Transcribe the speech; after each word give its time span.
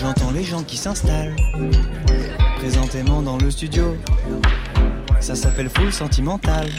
J'entends 0.00 0.30
les 0.30 0.44
gens 0.44 0.62
qui 0.62 0.78
s'installent 0.78 1.36
présentément 2.56 3.20
dans 3.20 3.36
le 3.36 3.50
studio. 3.50 3.96
Ça 5.20 5.34
s'appelle 5.34 5.68
Full 5.68 5.92
Sentimental. 5.92 6.70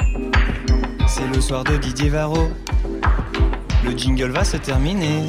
C'est 1.08 1.28
le 1.28 1.40
soir 1.40 1.64
de 1.64 1.78
Didier 1.78 2.10
Varro. 2.10 2.50
Le 3.86 3.96
jingle 3.96 4.32
va 4.32 4.44
se 4.44 4.58
terminer. 4.58 5.22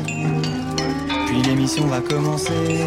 Puis 1.26 1.42
l'émission 1.42 1.86
va 1.86 2.00
commencer. 2.00 2.80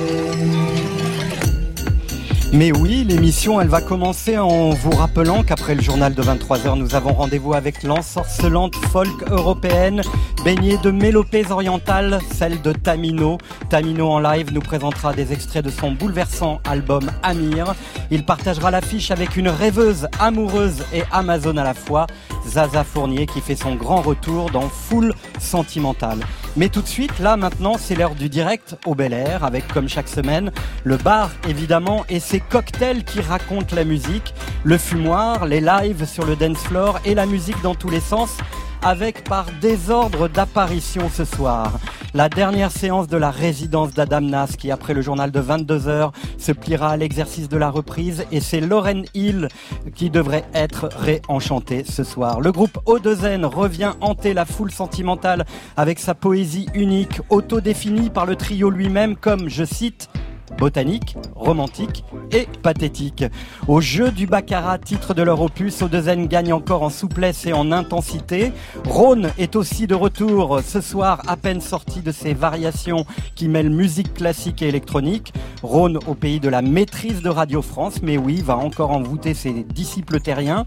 Mais 2.52 2.72
oui, 2.72 3.04
l'émission, 3.04 3.60
elle 3.60 3.68
va 3.68 3.82
commencer 3.82 4.38
en 4.38 4.70
vous 4.70 4.92
rappelant 4.92 5.44
qu'après 5.44 5.76
le 5.76 5.82
journal 5.82 6.14
de 6.14 6.24
23h, 6.24 6.78
nous 6.78 6.96
avons 6.96 7.14
rendez-vous 7.14 7.54
avec 7.54 7.84
l'ensorcelante 7.84 8.76
folk 8.94 9.30
européenne, 9.30 10.02
baignée 10.46 10.78
de 10.78 10.92
mélopées 10.92 11.52
orientales, 11.52 12.20
celle 12.32 12.62
de 12.62 12.72
Tamino. 12.72 13.40
Tamino 13.68 14.12
en 14.12 14.20
live 14.20 14.54
nous 14.54 14.62
présentera 14.62 15.12
des 15.12 15.34
extraits 15.34 15.66
de 15.66 15.72
son 15.72 15.94
bouleversant 15.94 16.62
album 16.70 17.10
Amir. 17.24 17.74
Il 18.12 18.24
partagera 18.24 18.70
l'affiche 18.70 19.10
avec 19.10 19.38
une 19.38 19.50
rêveuse, 19.50 20.08
amoureuse 20.20 20.86
et 20.94 21.02
amazone 21.12 21.58
à 21.58 21.64
la 21.64 21.74
fois, 21.74 22.06
Zaza 22.48 22.84
Fournier, 22.84 23.26
qui 23.26 23.42
fait 23.42 23.56
son 23.56 23.74
grand 23.74 24.02
retour 24.02 24.52
dans 24.52 24.70
Full 24.70 25.16
Sentimental. 25.40 26.20
Mais 26.56 26.70
tout 26.70 26.84
de 26.84 26.88
suite, 26.88 27.18
là 27.18 27.38
maintenant, 27.38 27.78
c'est 27.80 27.96
l'heure 27.96 28.14
du 28.14 28.30
direct 28.30 28.78
au 28.86 28.94
Bel 28.94 29.14
Air, 29.14 29.44
avec 29.44 29.68
comme 29.70 29.90
chaque 29.90 30.08
semaine, 30.08 30.52
le 30.84 30.98
bar 30.98 31.32
évidemment 31.50 32.06
et 32.08 32.20
ses 32.20 32.40
cocktails 32.40 33.04
qui 33.04 33.20
racontent 33.20 33.76
la 33.76 33.84
musique, 33.84 34.36
le 34.64 34.78
fumoir, 34.78 35.48
les 35.48 35.60
lives 35.60 36.06
sur 36.06 36.24
le 36.24 36.36
dance 36.36 36.60
floor 36.60 37.00
et 37.04 37.16
la 37.16 37.26
musique 37.26 37.60
dans 37.64 37.74
tous 37.74 37.90
les 37.90 38.00
sens 38.00 38.38
avec 38.84 39.24
par 39.24 39.46
désordre 39.62 40.28
d'apparition 40.28 41.10
ce 41.10 41.26
soir. 41.26 41.80
La 42.14 42.30
dernière 42.30 42.72
séance 42.72 43.08
de 43.08 43.18
la 43.18 43.30
résidence 43.30 43.94
d'Adam 43.94 44.22
Nas 44.22 44.56
qui, 44.58 44.72
après 44.72 44.94
le 44.94 45.02
journal 45.02 45.32
de 45.32 45.42
22h, 45.42 46.12
se 46.38 46.52
pliera 46.54 46.92
à 46.92 46.98
l'exercice 46.98 47.50
de 47.50 47.58
la 47.58 47.70
reprise 47.70 48.26
et 48.32 48.40
c'est 48.40 48.62
Lauren 48.62 49.04
Hill 49.14 49.50
qui 49.96 50.10
devrait 50.10 50.46
être 50.54 50.90
réenchantée 50.96 51.84
ce 51.84 52.04
soir. 52.04 52.40
Le 52.40 52.52
groupe 52.52 52.78
O2N 52.86 53.44
revient 53.46 53.92
hanter 54.00 54.34
la 54.34 54.46
foule 54.46 54.72
sentimentale 54.72 55.46
avec 55.76 56.00
sa 56.00 56.16
poésie 56.16 56.68
unique, 56.74 57.20
autodéfinie 57.30 58.10
par 58.10 58.26
le 58.26 58.36
trio 58.36 58.70
lui-même 58.70 59.18
comme, 59.18 59.50
je 59.50 59.66
cite, 59.66 60.10
botanique, 60.58 61.18
romantique 61.36 62.04
et 62.32 62.48
pathétique. 62.62 63.26
Au 63.68 63.82
jeu 63.82 64.12
du 64.12 64.28
baccarat, 64.28 64.78
titre 64.78 65.14
de 65.14 65.22
leur 65.22 65.42
opus, 65.42 65.82
Odezen 65.82 66.28
gagne 66.28 66.54
encore 66.54 66.84
en 66.84 66.90
souplesse 66.90 67.46
et 67.46 67.54
en 67.54 67.72
intensité. 67.72 68.52
Rhône 68.86 69.32
est 69.38 69.56
aussi 69.56 69.88
de 69.88 69.96
retour 69.96 70.62
ce 70.64 70.82
soir, 70.82 71.22
à 71.28 71.38
peine 71.38 71.62
sorti 71.62 72.02
de 72.02 72.12
ses 72.12 72.34
variations 72.34 73.06
qui 73.36 73.48
mêlent 73.48 73.70
musique 73.70 74.14
classique 74.14 74.62
et 74.62 74.68
électronique. 74.68 75.34
Rhône 75.64 76.00
au 76.08 76.16
pays 76.16 76.40
de 76.40 76.50
la 76.50 76.62
maîtrise 76.62 77.22
de 77.22 77.30
Radio 77.30 77.62
France, 77.62 78.02
mais 78.02 78.18
oui, 78.18 78.42
va 78.42 78.58
encore 78.58 78.92
envoûter 78.92 79.34
ses 79.34 79.64
disciples 79.64 80.20
terriens 80.20 80.66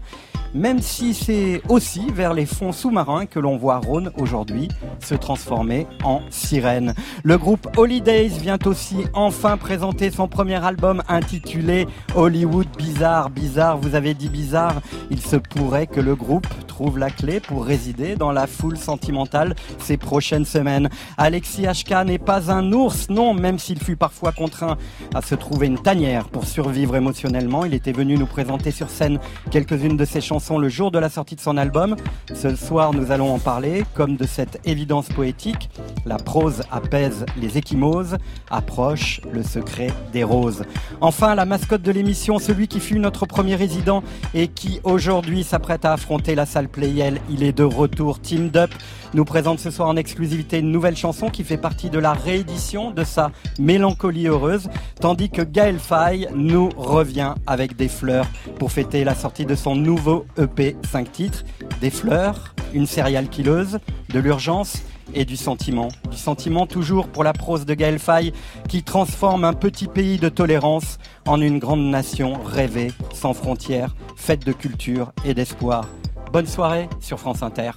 même 0.53 0.81
si 0.81 1.13
c'est 1.13 1.61
aussi 1.69 2.11
vers 2.11 2.33
les 2.33 2.45
fonds 2.45 2.71
sous-marins 2.71 3.25
que 3.25 3.39
l'on 3.39 3.57
voit 3.57 3.77
Rhône 3.77 4.11
aujourd'hui 4.17 4.67
se 4.99 5.15
transformer 5.15 5.87
en 6.03 6.21
sirène. 6.29 6.93
Le 7.23 7.37
groupe 7.37 7.67
Holidays 7.77 8.27
vient 8.27 8.57
aussi 8.65 9.05
enfin 9.13 9.57
présenter 9.57 10.11
son 10.11 10.27
premier 10.27 10.63
album 10.63 11.03
intitulé 11.07 11.87
Hollywood 12.15 12.67
Bizarre. 12.77 13.29
Bizarre, 13.29 13.77
vous 13.77 13.95
avez 13.95 14.13
dit 14.13 14.29
bizarre, 14.29 14.81
il 15.11 15.21
se 15.21 15.35
pourrait 15.35 15.87
que 15.87 15.99
le 15.99 16.15
groupe 16.15 16.47
trouve 16.67 16.97
la 16.97 17.09
clé 17.09 17.39
pour 17.39 17.65
résider 17.65 18.15
dans 18.15 18.31
la 18.31 18.47
foule 18.47 18.77
sentimentale 18.77 19.55
ces 19.79 19.97
prochaines 19.97 20.45
semaines. 20.45 20.89
Alexis 21.17 21.63
HK 21.63 22.05
n'est 22.05 22.17
pas 22.17 22.51
un 22.51 22.71
ours, 22.71 23.09
non, 23.09 23.33
même 23.33 23.59
s'il 23.59 23.79
fut 23.79 23.97
parfois 23.97 24.31
contraint 24.31 24.77
à 25.13 25.21
se 25.21 25.35
trouver 25.35 25.67
une 25.67 25.79
tanière 25.79 26.29
pour 26.29 26.45
survivre 26.45 26.95
émotionnellement. 26.95 27.65
Il 27.65 27.73
était 27.73 27.91
venu 27.91 28.17
nous 28.17 28.25
présenter 28.25 28.71
sur 28.71 28.89
scène 28.89 29.19
quelques-unes 29.51 29.97
de 29.97 30.05
ses 30.05 30.21
chansons 30.21 30.38
le 30.57 30.69
jour 30.69 30.89
de 30.89 30.99
la 30.99 31.09
sortie 31.09 31.35
de 31.35 31.41
son 31.41 31.57
album. 31.57 31.95
Ce 32.33 32.55
soir, 32.55 32.93
nous 32.93 33.11
allons 33.11 33.33
en 33.33 33.39
parler, 33.39 33.83
comme 33.93 34.15
de 34.15 34.25
cette 34.25 34.59
évidence 34.65 35.09
poétique. 35.09 35.69
La 36.05 36.17
prose 36.17 36.63
apaise 36.71 37.25
les 37.39 37.57
échymoses, 37.57 38.17
approche 38.49 39.21
le 39.31 39.43
secret 39.43 39.89
des 40.13 40.23
roses. 40.23 40.63
Enfin, 41.01 41.35
la 41.35 41.45
mascotte 41.45 41.81
de 41.81 41.91
l'émission, 41.91 42.39
celui 42.39 42.67
qui 42.67 42.79
fut 42.79 42.99
notre 42.99 43.25
premier 43.25 43.55
résident 43.55 44.01
et 44.33 44.47
qui 44.47 44.79
aujourd'hui 44.83 45.43
s'apprête 45.43 45.85
à 45.85 45.93
affronter 45.93 46.35
la 46.35 46.45
salle 46.45 46.69
Playel. 46.69 47.19
Il 47.29 47.43
est 47.43 47.57
de 47.57 47.63
retour. 47.63 48.19
Team 48.19 48.49
Up 48.55 48.71
nous 49.13 49.25
présente 49.25 49.59
ce 49.59 49.71
soir 49.71 49.89
en 49.89 49.95
exclusivité 49.95 50.59
une 50.59 50.71
nouvelle 50.71 50.95
chanson 50.95 51.29
qui 51.29 51.43
fait 51.43 51.57
partie 51.57 51.89
de 51.89 51.99
la 51.99 52.13
réédition 52.13 52.91
de 52.91 53.03
sa 53.03 53.31
Mélancolie 53.59 54.27
heureuse, 54.27 54.69
tandis 54.99 55.29
que 55.29 55.41
Gaël 55.41 55.79
Faye 55.79 56.27
nous 56.35 56.69
revient 56.77 57.33
avec 57.47 57.75
des 57.75 57.87
fleurs 57.87 58.27
pour 58.57 58.71
fêter 58.71 59.03
la 59.03 59.15
sortie 59.15 59.45
de 59.45 59.55
son 59.55 59.75
nouveau 59.75 60.25
EP 60.37 60.75
5 60.91 61.11
titres, 61.11 61.43
des 61.81 61.89
fleurs, 61.89 62.53
une 62.73 62.85
céréale 62.85 63.29
killeuse, 63.29 63.79
de 64.09 64.19
l'urgence 64.19 64.83
et 65.13 65.25
du 65.25 65.37
sentiment. 65.37 65.87
Du 66.11 66.17
sentiment 66.17 66.67
toujours 66.67 67.07
pour 67.07 67.23
la 67.23 67.33
prose 67.33 67.65
de 67.65 67.73
Gaël 67.73 67.99
Faye 67.99 68.33
qui 68.67 68.83
transforme 68.83 69.43
un 69.43 69.53
petit 69.53 69.87
pays 69.87 70.17
de 70.17 70.29
tolérance 70.29 70.99
en 71.25 71.41
une 71.41 71.59
grande 71.59 71.83
nation 71.83 72.33
rêvée, 72.45 72.91
sans 73.13 73.33
frontières, 73.33 73.95
faite 74.15 74.45
de 74.45 74.51
culture 74.51 75.11
et 75.25 75.33
d'espoir. 75.33 75.87
Bonne 76.31 76.47
soirée 76.47 76.87
sur 76.99 77.19
France 77.19 77.41
Inter. 77.41 77.71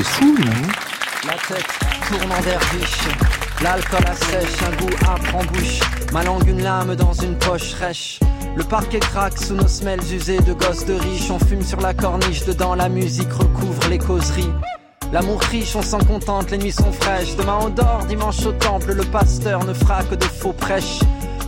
C'est 0.00 1.26
La 1.26 1.32
tête 1.48 1.66
tourne 2.06 2.30
en 2.30 2.40
derviche, 2.42 3.00
l'alcool 3.60 4.04
assèche, 4.06 4.62
un 4.62 4.76
goût 4.76 4.94
âpre 5.08 5.34
en 5.34 5.44
bouche, 5.46 5.80
ma 6.12 6.22
langue 6.22 6.46
une 6.46 6.62
lame 6.62 6.94
dans 6.94 7.12
une 7.14 7.36
poche 7.36 7.74
rêche. 7.74 8.20
Le 8.54 8.62
parquet 8.62 9.00
craque 9.00 9.36
sous 9.36 9.54
nos 9.54 9.66
semelles 9.66 10.14
usées 10.14 10.38
de 10.38 10.52
gosses 10.52 10.84
de 10.84 10.94
riches. 10.94 11.30
On 11.32 11.40
fume 11.40 11.62
sur 11.62 11.80
la 11.80 11.94
corniche, 11.94 12.44
dedans 12.44 12.76
la 12.76 12.88
musique 12.88 13.32
recouvre 13.32 13.88
les 13.88 13.98
causeries. 13.98 14.52
L'amour 15.12 15.40
riche, 15.40 15.74
on 15.74 15.82
s'en 15.82 15.98
contente, 15.98 16.52
les 16.52 16.58
nuits 16.58 16.70
sont 16.70 16.92
fraîches. 16.92 17.34
Demain 17.36 17.58
on 17.62 17.68
dort, 17.68 18.04
dimanche 18.08 18.46
au 18.46 18.52
temple, 18.52 18.92
le 18.92 19.04
pasteur 19.04 19.64
ne 19.64 19.74
fera 19.74 20.04
que 20.04 20.14
de 20.14 20.24
faux 20.24 20.52
prêches. 20.52 21.00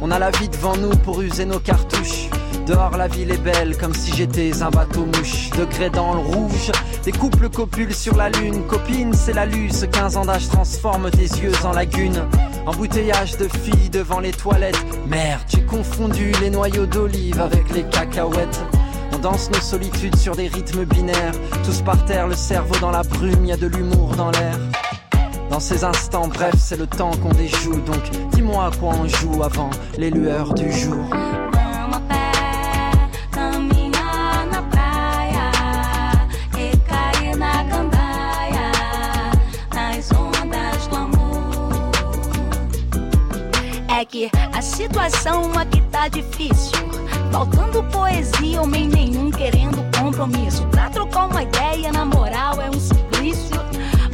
On 0.02 0.10
a 0.10 0.18
la 0.18 0.32
vie 0.32 0.48
devant 0.48 0.76
nous 0.76 0.96
pour 0.96 1.22
user 1.22 1.44
nos 1.44 1.60
cartouches. 1.60 2.28
Dehors 2.66 2.97
la 2.97 3.09
ville 3.09 3.31
est 3.31 3.43
belle 3.43 3.76
comme 3.78 3.94
si 3.94 4.12
j'étais 4.15 4.62
un 4.62 4.71
bateau 4.71 5.06
mouche. 5.06 5.50
Degré 5.59 5.91
dans 5.91 6.15
le 6.15 6.21
rouge, 6.21 6.72
des 7.04 7.12
couples 7.12 7.48
copulent 7.48 7.94
sur 7.94 8.16
la 8.16 8.28
lune. 8.31 8.66
Copine 8.66 9.12
c'est 9.15 9.32
la 9.32 9.47
luce, 9.47 9.87
15 9.91 10.16
ans 10.16 10.25
d'âge 10.25 10.48
transforme 10.48 11.10
tes 11.10 11.22
yeux 11.22 11.53
en 11.65 11.72
lagune 11.72 12.22
Embouteillage 12.66 13.37
de 13.38 13.48
filles 13.48 13.91
devant 13.91 14.21
les 14.21 14.32
toilettes. 14.32 14.84
Merde, 15.09 15.41
j'ai 15.48 15.62
confondu 15.65 16.32
les 16.41 16.50
noyaux 16.50 16.87
d'olive 16.87 17.41
avec 17.41 17.71
les 17.75 17.82
cacahuètes. 17.84 18.62
On 19.12 19.19
danse 19.19 19.50
nos 19.50 19.60
solitudes 19.60 20.16
sur 20.16 20.37
des 20.37 20.48
rythmes 20.48 20.84
binaires. 20.84 21.34
Tous 21.65 21.82
par 21.82 22.04
terre, 22.04 22.28
le 22.28 22.34
cerveau 22.34 22.78
dans 22.81 22.91
la 22.91 23.03
brume, 23.03 23.47
y 23.47 23.53
a 23.53 23.56
de 23.56 23.66
l'humour 23.66 24.15
dans 24.16 24.31
l'air. 24.31 24.59
Dans 25.50 25.59
ces 25.59 25.82
instants, 25.82 26.28
bref, 26.28 26.54
c'est 26.59 26.78
le 26.78 26.87
temps 26.87 27.10
qu'on 27.22 27.32
déjoue. 27.32 27.81
Donc, 27.81 28.10
dis-moi 28.32 28.66
à 28.66 28.71
quoi 28.78 28.92
on 28.94 29.09
joue 29.09 29.42
avant 29.42 29.71
les 29.98 30.10
lueurs 30.10 30.54
du 30.54 30.71
jour. 30.71 31.10
A 44.54 44.62
situação 44.62 45.52
aqui 45.58 45.82
tá 45.90 46.08
difícil. 46.08 46.78
Faltando 47.30 47.84
poesia, 47.92 48.62
homem 48.62 48.88
nenhum 48.88 49.30
querendo 49.30 49.76
compromisso. 49.98 50.66
Pra 50.68 50.88
trocar 50.88 51.26
uma 51.26 51.42
ideia, 51.42 51.92
na 51.92 52.06
moral, 52.06 52.58
é 52.62 52.70
um 52.70 52.80
suplício. 52.80 53.60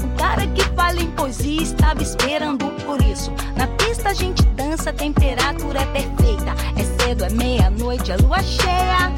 O 0.02 0.19
cara 0.19 0.44
que 0.48 0.64
fala 0.74 1.00
em 1.00 1.08
poesia 1.12 1.62
estava 1.62 2.03
esperando 2.03 2.66
por 2.84 3.00
isso. 3.00 3.30
Na 3.56 3.68
pista 3.68 4.09
a 4.09 4.12
gente 4.12 4.42
dança, 4.56 4.91
a 4.91 4.92
temperatura 4.92 5.80
é 5.80 5.86
perfeita. 5.86 6.53
É 6.77 7.04
cedo, 7.04 7.24
é 7.24 7.30
meia-noite, 7.30 8.10
é 8.10 8.16
lua 8.16 8.42
cheia. 8.42 9.12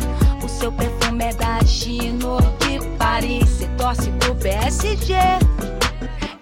O 0.44 0.48
seu 0.50 0.70
perfume 0.70 1.24
é 1.24 1.32
da 1.32 1.64
Chino 1.64 2.36
de 2.60 2.86
Paris. 2.98 3.48
Você 3.48 3.66
torce 3.78 4.10
pro 4.10 4.34
PSG. 4.34 5.14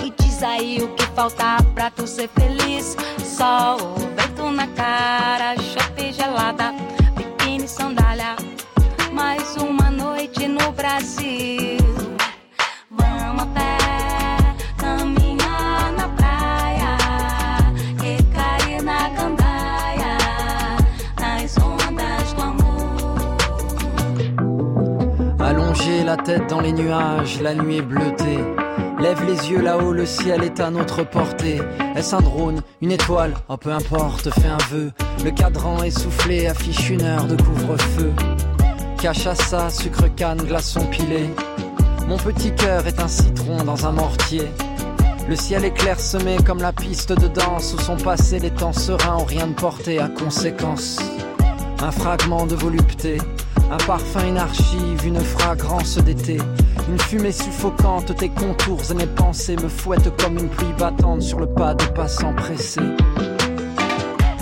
E 0.04 0.12
diz 0.20 0.42
aí 0.42 0.82
o 0.82 0.88
que 0.96 1.06
falta 1.14 1.62
pra 1.76 1.90
tu 1.92 2.08
ser 2.08 2.28
feliz. 2.30 2.96
Sol, 3.36 3.76
vento 4.16 4.50
na 4.50 4.66
cara, 4.68 5.54
chope 5.60 6.10
gelada, 6.10 6.72
biquíni, 7.14 7.68
sandália. 7.68 8.34
Mais 9.12 9.56
uma 9.56 9.90
noite 9.90 10.48
no 10.48 10.72
Brasil. 10.72 11.76
Vamos 12.90 13.42
a 13.42 13.46
pé, 13.56 13.76
caminhar 14.78 15.92
na 15.98 16.08
praia, 16.16 16.96
recair 18.00 18.82
na 18.82 19.10
gandaia, 19.10 20.16
nas 21.20 21.58
ondas 21.58 22.32
do 22.32 22.42
amor. 22.42 23.36
Allonger 25.46 26.04
la 26.04 26.16
tête 26.16 26.46
dans 26.48 26.60
les 26.60 26.72
nuages, 26.72 27.38
la 27.42 27.54
nuit 27.54 27.76
est 27.76 27.82
bleutée. 27.82 28.42
Lève 28.98 29.22
les 29.26 29.50
yeux 29.50 29.60
là-haut, 29.60 29.92
le 29.92 30.06
ciel 30.06 30.42
est 30.42 30.58
à 30.58 30.70
notre 30.70 31.04
portée. 31.04 31.60
Est-ce 31.94 32.16
un 32.16 32.20
drone, 32.20 32.62
une 32.80 32.92
étoile? 32.92 33.34
Oh 33.48 33.58
peu 33.58 33.70
importe, 33.70 34.30
fais 34.30 34.48
un 34.48 34.56
vœu. 34.70 34.90
Le 35.22 35.30
cadran 35.30 35.82
essoufflé 35.82 36.46
affiche 36.46 36.88
une 36.88 37.02
heure 37.02 37.26
de 37.26 37.36
couvre-feu. 37.36 38.12
Cachaça, 39.00 39.68
sucre 39.68 40.08
canne, 40.16 40.42
glaçon 40.42 40.86
pilé. 40.86 41.28
Mon 42.08 42.16
petit 42.16 42.54
cœur 42.54 42.86
est 42.86 42.98
un 42.98 43.08
citron 43.08 43.62
dans 43.64 43.86
un 43.86 43.92
mortier. 43.92 44.48
Le 45.28 45.36
ciel 45.36 45.66
est 45.66 45.74
clairsemé 45.74 46.38
comme 46.46 46.62
la 46.62 46.72
piste 46.72 47.12
de 47.12 47.28
danse 47.28 47.74
où 47.74 47.80
sont 47.80 47.98
passés 47.98 48.38
les 48.38 48.50
temps 48.50 48.72
sereins 48.72 49.16
ont 49.16 49.24
rien 49.24 49.48
de 49.48 49.54
porté 49.54 49.98
à 49.98 50.08
conséquence. 50.08 50.98
Un 51.82 51.90
fragment 51.90 52.46
de 52.46 52.54
volupté, 52.54 53.18
un 53.70 53.76
parfum, 53.86 54.26
une 54.26 54.38
archive, 54.38 55.04
une 55.04 55.20
fragrance 55.20 55.98
d'été. 55.98 56.38
Une 56.88 57.00
fumée 57.00 57.32
suffocante, 57.32 58.14
tes 58.16 58.28
contours 58.28 58.80
et 58.92 58.94
mes 58.94 59.06
pensées 59.06 59.56
me 59.56 59.68
fouettent 59.68 60.16
comme 60.22 60.38
une 60.38 60.48
pluie 60.48 60.72
battante 60.78 61.20
sur 61.20 61.40
le 61.40 61.46
pas 61.46 61.74
de 61.74 61.84
passants 61.86 62.32
pressés. 62.32 62.80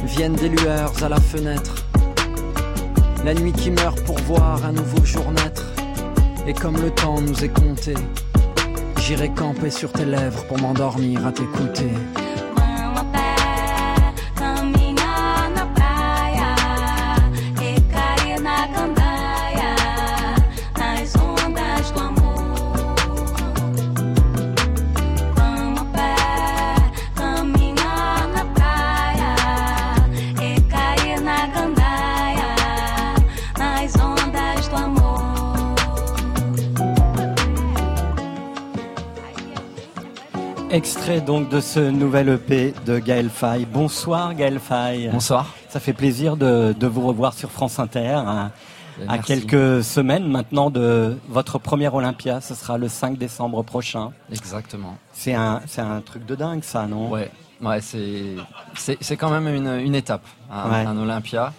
Viennent 0.04 0.34
des 0.34 0.50
lueurs 0.50 0.92
à 1.02 1.08
la 1.08 1.20
fenêtre. 1.20 1.86
La 3.24 3.32
nuit 3.32 3.52
qui 3.52 3.70
meurt 3.70 3.98
pour 4.02 4.18
voir 4.18 4.62
un 4.66 4.72
nouveau 4.72 5.02
jour 5.04 5.24
naître. 5.32 5.64
Et 6.46 6.52
comme 6.52 6.76
le 6.76 6.90
temps 6.90 7.18
nous 7.22 7.42
est 7.42 7.48
compté, 7.48 7.94
j'irai 9.00 9.30
camper 9.30 9.70
sur 9.70 9.90
tes 9.90 10.04
lèvres 10.04 10.44
pour 10.44 10.58
m'endormir 10.60 11.26
à 11.26 11.32
t'écouter. 11.32 11.90
Extrait 40.74 41.20
donc 41.20 41.48
de 41.50 41.60
ce 41.60 41.78
nouvel 41.78 42.28
EP 42.30 42.74
de 42.84 42.98
Gaël 42.98 43.30
Faye. 43.30 43.64
Bonsoir 43.64 44.34
Gaël 44.34 44.58
Faye. 44.58 45.08
Bonsoir. 45.08 45.54
Ça 45.68 45.78
fait 45.78 45.92
plaisir 45.92 46.36
de, 46.36 46.74
vous 46.84 47.06
revoir 47.06 47.32
sur 47.32 47.52
France 47.52 47.78
Inter 47.78 48.08
hein, 48.08 48.50
à, 49.06 49.18
quelques 49.18 49.84
semaines 49.84 50.26
maintenant 50.26 50.70
de 50.70 51.16
votre 51.28 51.60
première 51.60 51.94
Olympia. 51.94 52.40
Ce 52.40 52.56
sera 52.56 52.76
le 52.76 52.88
5 52.88 53.16
décembre 53.16 53.62
prochain. 53.62 54.10
Exactement. 54.32 54.98
C'est 55.12 55.34
un, 55.34 55.62
c'est 55.68 55.80
un 55.80 56.00
truc 56.00 56.26
de 56.26 56.34
dingue 56.34 56.64
ça, 56.64 56.88
non? 56.88 57.08
Ouais, 57.08 57.30
ouais 57.62 57.80
c'est, 57.80 58.34
c'est, 58.74 59.16
quand 59.16 59.30
même 59.30 59.46
une, 59.46 59.94
étape, 59.94 60.26
un, 60.50 60.96
Olympia. 60.96 61.52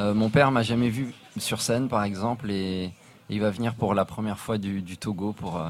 Euh, 0.00 0.14
mon 0.14 0.30
père 0.30 0.50
m'a 0.52 0.62
jamais 0.62 0.88
vu 0.88 1.12
sur 1.36 1.60
scène 1.60 1.88
par 1.88 2.02
exemple 2.02 2.50
et, 2.50 2.92
il 3.28 3.42
va 3.42 3.50
venir 3.50 3.74
pour 3.74 3.92
la 3.92 4.06
première 4.06 4.38
fois 4.38 4.56
du, 4.56 4.96
Togo 4.96 5.34
pour... 5.34 5.58
Euh, 5.58 5.68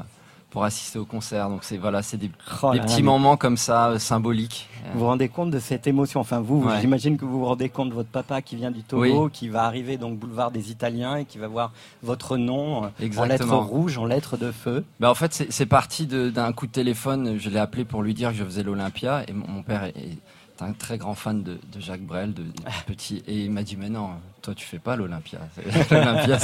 pour 0.49 0.63
assister 0.63 0.97
au 0.97 1.05
concert. 1.05 1.49
Donc 1.49 1.63
c'est 1.63 1.77
voilà, 1.77 2.01
c'est 2.01 2.17
des, 2.17 2.31
oh 2.63 2.71
petits 2.71 3.03
moments 3.03 3.37
comme 3.37 3.57
ça 3.57 3.89
euh, 3.89 3.99
symboliques. 3.99 4.67
Vous 4.93 4.99
vous 4.99 5.05
rendez 5.05 5.29
compte 5.29 5.51
de 5.51 5.59
cette 5.59 5.87
émotion? 5.87 6.19
Enfin 6.19 6.39
vous, 6.39 6.67
j'imagine 6.81 7.17
que 7.17 7.25
vous 7.25 7.39
vous 7.39 7.45
rendez 7.45 7.69
compte 7.69 7.89
de 7.89 7.93
votre 7.93 8.09
papa 8.09 8.41
qui 8.41 8.55
vient 8.55 8.71
du 8.71 8.81
Togo, 8.81 9.29
qui 9.29 9.49
va 9.49 9.63
arriver 9.63 9.97
donc 9.97 10.17
boulevard 10.17 10.51
des 10.51 10.71
Italiens 10.71 11.17
et 11.17 11.25
qui 11.25 11.37
va 11.37 11.47
voir 11.47 11.71
votre 12.01 12.37
nom 12.37 12.85
euh, 12.85 13.09
en 13.17 13.25
lettres 13.25 13.55
rouges, 13.55 13.97
en 13.97 14.05
lettres 14.05 14.37
de 14.37 14.51
feu. 14.51 14.83
Ben 14.99 15.09
en 15.09 15.15
fait, 15.15 15.45
c'est 15.49 15.65
parti 15.65 16.07
d'un 16.07 16.53
coup 16.53 16.67
de 16.67 16.71
téléphone. 16.71 17.37
Je 17.39 17.49
l'ai 17.49 17.59
appelé 17.59 17.85
pour 17.85 18.01
lui 18.01 18.13
dire 18.13 18.31
que 18.31 18.35
je 18.35 18.43
faisais 18.43 18.63
l'Olympia 18.63 19.23
et 19.27 19.33
mon, 19.33 19.61
père 19.61 19.83
est, 19.83 20.17
un 20.61 20.73
très 20.73 20.97
grand 20.97 21.13
fan 21.13 21.43
de, 21.43 21.59
Jacques 21.79 22.01
Brel, 22.01 22.33
de, 22.33 22.43
petit, 22.87 23.23
et 23.27 23.43
il 23.43 23.51
m'a 23.51 23.63
dit 23.63 23.77
mais 23.77 23.89
non, 23.89 24.09
toi 24.41 24.55
tu 24.55 24.65
fais 24.65 24.79
pas 24.79 24.95
l'Olympia. 24.95 25.39
L'Olympia 25.91 26.39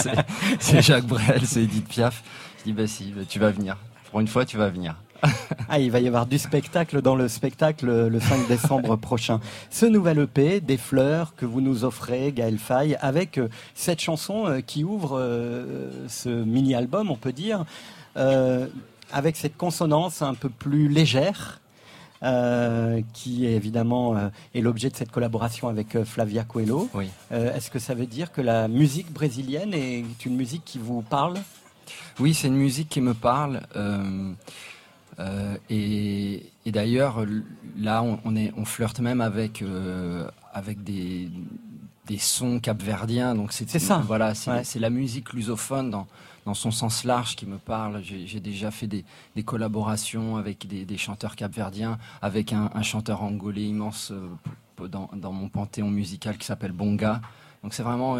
c'est 0.59 0.81
Jacques 0.81 1.07
Brel, 1.07 1.45
c'est 1.45 1.63
Edith 1.63 1.87
Piaf. 1.87 2.23
Je 2.59 2.63
dis 2.65 2.73
bah 2.73 2.87
si, 2.87 3.11
bah, 3.11 3.23
tu 3.27 3.39
vas 3.39 3.51
venir. 3.51 3.77
Pour 4.15 4.21
une 4.21 4.29
fois, 4.29 4.45
tu 4.45 4.55
vas 4.55 4.69
venir. 4.69 4.95
ah, 5.67 5.77
il 5.77 5.91
va 5.91 5.99
y 5.99 6.07
avoir 6.07 6.25
du 6.25 6.37
spectacle 6.37 7.01
dans 7.01 7.17
le 7.17 7.27
spectacle 7.27 8.07
le 8.07 8.19
5 8.21 8.47
décembre 8.47 8.95
prochain. 9.11 9.41
Ce 9.69 9.85
nouvel 9.85 10.19
EP, 10.19 10.61
Des 10.61 10.77
fleurs, 10.77 11.35
que 11.35 11.45
vous 11.45 11.59
nous 11.59 11.83
offrez, 11.83 12.31
Gaël 12.31 12.57
Faye, 12.57 12.95
avec 13.01 13.37
euh, 13.37 13.49
cette 13.73 13.99
chanson 13.99 14.47
euh, 14.47 14.61
qui 14.61 14.85
ouvre 14.85 15.19
euh, 15.19 16.07
ce 16.07 16.29
mini-album, 16.29 17.11
on 17.11 17.17
peut 17.17 17.33
dire, 17.33 17.65
avec 19.11 19.35
cette 19.35 19.57
consonance 19.57 20.21
un 20.21 20.33
peu 20.33 20.47
plus 20.47 20.87
légère. 20.87 21.59
qui 23.11 23.45
évidemment 23.45 24.15
est 24.53 24.61
l'objet 24.61 24.89
de 24.89 24.95
cette 24.95 25.11
collaboration 25.11 25.67
avec 25.67 26.01
Flavia 26.05 26.45
Coelho. 26.45 26.87
Oui. 26.93 27.09
Est-ce 27.31 27.69
que 27.69 27.79
ça 27.79 27.93
veut 27.93 28.07
dire 28.07 28.31
que 28.31 28.39
la 28.39 28.69
musique 28.69 29.11
brésilienne 29.11 29.73
est 29.73 30.25
une 30.25 30.37
musique 30.37 30.63
qui 30.63 30.79
vous 30.79 31.01
parle? 31.01 31.35
Oui, 32.19 32.33
c'est 32.33 32.47
une 32.47 32.55
musique 32.55 32.89
qui 32.89 33.01
me 33.01 33.13
parle. 33.13 33.61
Euh, 33.75 34.33
euh, 35.19 35.57
et, 35.69 36.51
d'ailleurs, 36.65 37.25
là, 37.77 38.03
on, 38.03 38.35
est, 38.35 38.51
on 38.57 38.65
flirte 38.65 38.99
même 38.99 39.21
avec, 39.21 39.61
euh, 39.61 40.27
avec 40.53 40.83
des, 40.83 41.29
des 42.07 42.17
sons 42.17 42.59
capverdiens. 42.59 43.35
Donc 43.35 43.53
c'est 43.53 43.79
ça. 43.79 44.01
Voilà, 44.05 44.33
c'est 44.35 44.79
la 44.79 44.89
musique 44.89 45.33
lusophone 45.33 45.89
dans, 45.89 46.07
dans 46.45 46.53
son 46.53 46.71
sens 46.71 47.03
large 47.03 47.35
qui 47.35 47.45
me 47.45 47.57
parle. 47.57 48.01
J'ai 48.03 48.39
déjà 48.39 48.71
fait 48.71 48.87
des, 48.87 49.05
des, 49.35 49.43
collaborations 49.43 50.37
avec 50.37 50.67
des, 50.67 50.85
des 50.85 50.97
chanteurs 50.97 51.35
capverdiens, 51.35 51.97
avec 52.21 52.53
un, 52.53 52.69
un, 52.73 52.83
chanteur 52.83 53.23
angolais 53.23 53.65
immense 53.65 54.11
dans, 54.77 55.09
dans, 55.13 55.31
mon 55.31 55.49
panthéon 55.49 55.89
musical 55.89 56.37
qui 56.37 56.45
s'appelle 56.45 56.73
Bonga. 56.73 57.21
Donc 57.63 57.73
c'est 57.73 57.83
vraiment 57.83 58.17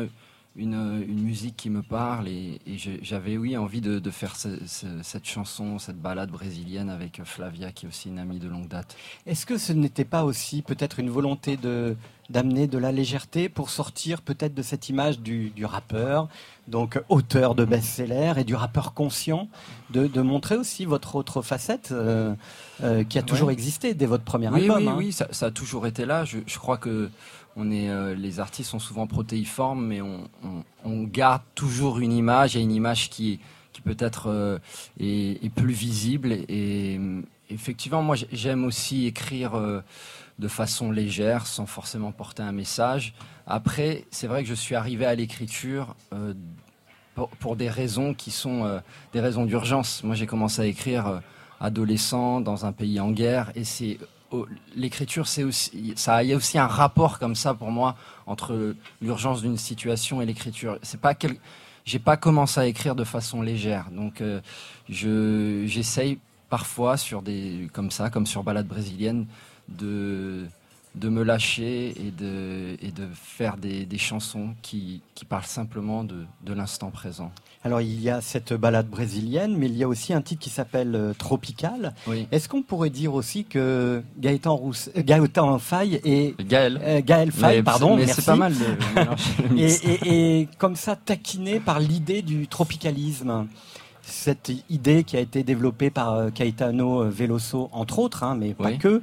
une, 0.56 1.06
musique 1.06 1.56
qui 1.58 1.70
me 1.70 1.82
parle 1.82 2.28
et, 2.28 2.60
j'avais 3.02 3.38
oui 3.38 3.58
envie 3.58 3.82
de, 3.82 4.10
faire 4.10 4.36
cette 4.36 5.26
chanson, 5.26 5.80
cette 5.80 6.02
balade 6.02 6.32
brésilienne 6.32 6.90
avec 6.90 7.22
Flavia 7.24 7.72
qui 7.72 7.86
est 7.86 7.90
aussi 7.90 8.10
une 8.10 8.20
amie 8.20 8.40
de 8.40 8.48
longue 8.48 8.68
date. 8.68 8.96
Est-ce 9.26 9.46
que 9.46 9.58
ce 9.58 9.74
n'était 9.74 10.06
pas 10.06 10.24
aussi 10.24 10.62
peut-être 10.62 11.00
une 11.00 11.10
volonté 11.10 11.58
de 11.58 11.96
d'amener 12.30 12.66
de 12.66 12.78
la 12.78 12.92
légèreté 12.92 13.50
pour 13.50 13.70
sortir 13.70 14.22
peut-être 14.22 14.56
de 14.56 14.62
cette 14.62 14.90
image 14.90 15.20
du, 15.20 15.52
rappeur, 15.64 16.28
donc 16.68 17.00
auteur 17.10 17.54
de 17.54 17.66
best-seller 17.66 18.34
et 18.38 18.44
du 18.44 18.56
rappeur 18.56 18.94
conscient, 18.94 19.48
de, 19.92 20.22
montrer 20.22 20.56
aussi 20.56 20.86
votre 20.86 21.16
autre 21.16 21.42
facette 21.42 21.90
euh, 21.92 22.34
euh, 22.84 23.04
qui 23.04 23.20
a 23.20 23.22
toujours 23.22 23.52
existé 23.52 23.94
dès 23.94 24.08
votre 24.08 24.24
premier 24.24 24.48
album. 24.48 24.78
Oui, 24.78 24.88
hein? 24.88 24.96
oui, 24.98 25.12
ça, 25.12 25.28
ça, 25.32 25.48
a 25.48 25.52
toujours 25.52 25.86
été 25.86 26.06
là. 26.06 26.26
Je, 26.26 26.40
je 26.48 26.58
crois 26.58 26.78
que 26.78 27.12
on 27.56 27.72
est, 27.72 27.90
euh, 27.90 28.16
les 28.16 28.40
artistes 28.40 28.70
sont 28.70 28.80
souvent 28.80 29.08
protéiformes, 29.08 29.86
mais 29.86 30.02
on, 30.02 31.04
garde 31.04 31.42
toujours 31.56 32.00
une 32.00 32.12
image 32.12 32.56
et 32.56 32.62
une 32.62 32.72
image 32.72 33.10
qui, 33.10 33.40
qui 33.72 33.82
peut-être 33.82 34.28
euh, 34.28 34.60
est, 35.00 35.50
plus 35.54 35.74
visible. 35.74 36.34
Et, 36.50 37.00
effectivement, 37.50 38.02
moi, 38.02 38.16
j'aime 38.32 38.66
aussi 38.66 39.06
écrire 39.06 39.56
euh, 39.56 39.82
de 40.40 40.48
façon 40.48 40.92
légère, 40.92 41.48
sans 41.48 41.66
forcément 41.66 42.12
porter 42.12 42.44
un 42.44 42.52
message. 42.52 43.14
Après, 43.48 44.06
c'est 44.12 44.28
vrai 44.28 44.44
que 44.44 44.50
je 44.50 44.54
suis 44.54 44.76
arrivé 44.76 45.06
à 45.06 45.16
l'écriture 45.16 45.96
pour, 47.14 47.30
pour, 47.30 47.56
des 47.56 47.70
raisons 47.70 48.14
qui 48.14 48.32
sont 48.32 48.82
des 49.14 49.22
raisons 49.22 49.46
d'urgence. 49.46 50.04
Moi, 50.04 50.16
j'ai 50.16 50.26
commencé 50.26 50.62
à 50.62 50.66
écrire 50.66 51.22
adolescent 51.62 52.42
dans 52.42 52.66
un 52.66 52.74
pays 52.74 53.00
en 53.00 53.12
guerre, 53.12 53.52
et 53.56 53.64
c'est 53.64 53.98
l'écriture, 54.76 55.28
c'est 55.28 55.44
aussi, 55.44 55.94
ça, 55.96 56.24
il 56.24 56.30
y 56.30 56.34
a 56.34 56.36
aussi 56.36 56.58
un 56.58 56.68
rapport 56.68 57.20
comme 57.20 57.36
ça 57.36 57.54
pour 57.54 57.72
moi 57.72 57.96
entre 58.26 58.76
l'urgence 59.02 59.42
d'une 59.42 59.58
situation 59.58 60.22
et 60.22 60.26
l'écriture. 60.26 60.78
C'est 60.82 61.00
pas 61.00 61.14
j'ai 61.86 62.00
pas 62.00 62.18
commencé 62.18 62.60
à 62.60 62.66
écrire 62.66 62.96
de 62.96 63.04
façon 63.04 63.42
légère, 63.44 63.92
donc 63.92 64.20
euh, 64.22 64.42
je, 64.90 65.66
j'essaye 65.68 66.18
parfois 66.50 66.98
sur 66.98 67.22
des, 67.22 67.70
comme 67.74 67.92
ça, 67.92 68.10
comme 68.10 68.26
sur 68.26 68.44
Balade 68.44 68.68
brésilienne, 68.68 69.28
de 69.70 70.48
de 70.96 71.10
me 71.10 71.24
lâcher 71.24 71.94
et 72.02 72.12
de, 72.12 72.78
et 72.82 72.92
de 72.92 73.08
faire 73.14 73.58
des, 73.58 73.86
des 73.86 73.98
chansons 73.98 74.56
qui, 74.62 75.02
qui, 75.14 75.26
parlent 75.26 75.44
simplement 75.44 76.04
de, 76.04 76.26
de 76.42 76.54
l'instant 76.54 76.90
présent. 76.90 77.32
Alors 77.66 77.82
il 77.82 78.00
y 78.00 78.12
a 78.12 78.22
cette 78.22 78.54
balade 78.54 78.88
brésilienne, 78.88 79.58
mais 79.58 79.66
il 79.66 79.76
y 79.76 79.84
a 79.84 79.88
aussi 79.88 80.14
un 80.14 80.22
titre 80.22 80.40
qui 80.40 80.52
s'appelle 80.52 80.94
euh, 80.94 81.14
Tropical. 81.18 81.96
Est-ce 82.32 82.48
qu'on 82.48 82.62
pourrait 82.62 82.92
dire 82.92 83.16
aussi 83.16 83.44
que 83.44 84.04
Gaëtan, 84.20 84.56
Rousse, 84.56 84.92
euh, 84.96 85.02
Gaëtan 85.02 85.58
Faye 85.58 86.00
et 86.04 86.36
Gaël, 86.48 86.80
euh, 86.84 87.02
Gaël 87.04 87.32
Faye, 87.32 87.64
pardon, 87.64 87.96
mais 87.96 88.06
c'est 88.06 88.24
pas 88.24 88.36
mal. 88.36 88.54
De... 88.54 89.58
et, 89.58 89.74
et, 89.74 90.42
et, 90.42 90.48
comme 90.60 90.76
ça 90.76 90.96
taquiné 90.96 91.60
par 91.60 91.80
l'idée 91.80 92.22
du 92.22 92.48
tropicalisme. 92.48 93.48
Cette 94.04 94.52
idée 94.70 95.04
qui 95.04 95.18
a 95.18 95.20
été 95.20 95.42
développée 95.42 95.90
par 95.90 96.32
Caetano 96.32 97.10
Veloso, 97.10 97.70
entre 97.72 97.98
autres, 97.98 98.24
hein, 98.24 98.38
mais 98.40 98.54
pas 98.54 98.74
que, 98.74 99.02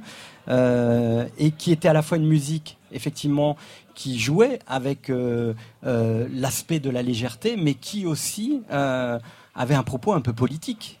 euh, 0.49 1.25
et 1.37 1.51
qui 1.51 1.71
était 1.71 1.87
à 1.87 1.93
la 1.93 2.01
fois 2.01 2.17
une 2.17 2.27
musique, 2.27 2.77
effectivement, 2.91 3.55
qui 3.95 4.19
jouait 4.19 4.59
avec 4.67 5.09
euh, 5.09 5.53
euh, 5.85 6.27
l'aspect 6.31 6.79
de 6.79 6.89
la 6.89 7.01
légèreté, 7.01 7.55
mais 7.57 7.73
qui 7.73 8.05
aussi 8.05 8.61
avait 8.69 9.75
un 9.75 9.83
propos 9.83 10.13
un 10.13 10.21
peu 10.21 10.33
politique. 10.33 10.99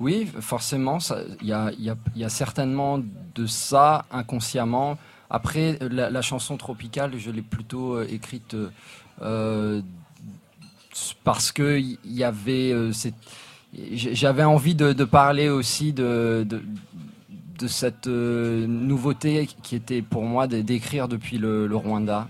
Oui, 0.00 0.26
forcément, 0.40 0.98
il 1.42 1.48
y 1.48 2.24
a, 2.24 2.28
certainement 2.28 3.00
de 3.34 3.46
ça 3.46 4.06
inconsciemment. 4.10 4.96
Après, 5.28 5.78
la, 5.80 6.22
chanson 6.22 6.56
tropicale, 6.56 7.12
je 7.18 7.30
l'ai 7.30 7.42
plutôt 7.42 7.96
euh, 7.96 8.06
écrite 8.10 8.56
euh, 9.22 9.82
parce 11.22 11.52
que 11.52 11.78
il 11.78 11.98
y 12.04 12.24
avait, 12.24 12.72
euh, 12.72 12.92
j'avais 13.92 14.42
envie 14.42 14.74
de, 14.74 15.04
parler 15.04 15.50
aussi 15.50 15.92
de, 15.92 16.46
de 17.60 17.68
cette 17.68 18.06
euh, 18.06 18.66
nouveauté 18.66 19.48
qui 19.62 19.76
était 19.76 20.02
pour 20.02 20.22
moi 20.22 20.46
d'écrire 20.46 21.08
depuis 21.08 21.38
le, 21.38 21.68
Rwanda. 21.72 22.28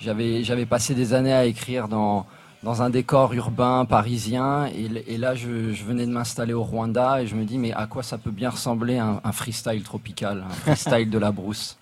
j'avais, 0.00 0.42
j'avais 0.42 0.66
passé 0.66 0.94
des 0.94 1.14
années 1.14 1.32
à 1.32 1.44
écrire 1.44 1.88
dans 1.88 2.26
dans 2.66 2.82
un 2.82 2.90
décor 2.90 3.32
urbain 3.32 3.84
parisien. 3.84 4.66
Et, 4.66 5.18
là, 5.18 5.34
je, 5.36 5.48
venais 5.48 6.04
de 6.04 6.10
m'installer 6.10 6.52
au 6.52 6.64
Rwanda 6.64 7.22
et 7.22 7.26
je 7.26 7.36
me 7.36 7.44
dis, 7.44 7.58
mais 7.58 7.72
à 7.72 7.86
quoi 7.86 8.02
ça 8.02 8.18
peut 8.18 8.32
bien 8.32 8.50
ressembler 8.50 8.98
un, 8.98 9.32
freestyle 9.32 9.82
tropical, 9.84 10.44
un 10.44 10.52
freestyle 10.52 11.08
de 11.08 11.18
la 11.18 11.30
brousse? 11.30 11.78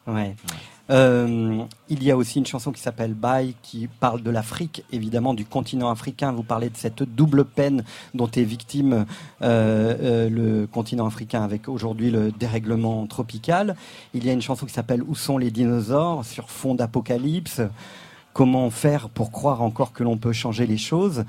Euh, 0.90 1.64
il 1.88 2.02
y 2.02 2.10
a 2.10 2.16
aussi 2.16 2.38
une 2.38 2.46
chanson 2.46 2.70
qui 2.70 2.80
s'appelle 2.80 3.14
Bye 3.14 3.54
qui 3.62 3.88
parle 3.88 4.22
de 4.22 4.30
l'Afrique, 4.30 4.84
évidemment 4.92 5.34
du 5.34 5.44
continent 5.44 5.90
africain. 5.90 6.32
Vous 6.32 6.42
parlez 6.42 6.68
de 6.68 6.76
cette 6.76 7.02
double 7.02 7.44
peine 7.44 7.84
dont 8.12 8.30
est 8.30 8.42
victime 8.42 9.06
euh, 9.42 9.96
euh, 10.00 10.28
le 10.28 10.66
continent 10.66 11.06
africain 11.06 11.42
avec 11.42 11.68
aujourd'hui 11.68 12.10
le 12.10 12.30
dérèglement 12.32 13.06
tropical. 13.06 13.76
Il 14.12 14.26
y 14.26 14.30
a 14.30 14.32
une 14.32 14.42
chanson 14.42 14.66
qui 14.66 14.72
s'appelle 14.72 15.02
Où 15.02 15.14
sont 15.14 15.38
les 15.38 15.50
dinosaures? 15.50 16.24
Sur 16.24 16.50
fond 16.50 16.74
d'apocalypse 16.74 17.62
comment 18.32 18.68
faire 18.68 19.08
pour 19.08 19.30
croire 19.30 19.62
encore 19.62 19.92
que 19.92 20.02
l'on 20.02 20.18
peut 20.18 20.32
changer 20.32 20.66
les 20.66 20.76
choses? 20.76 21.24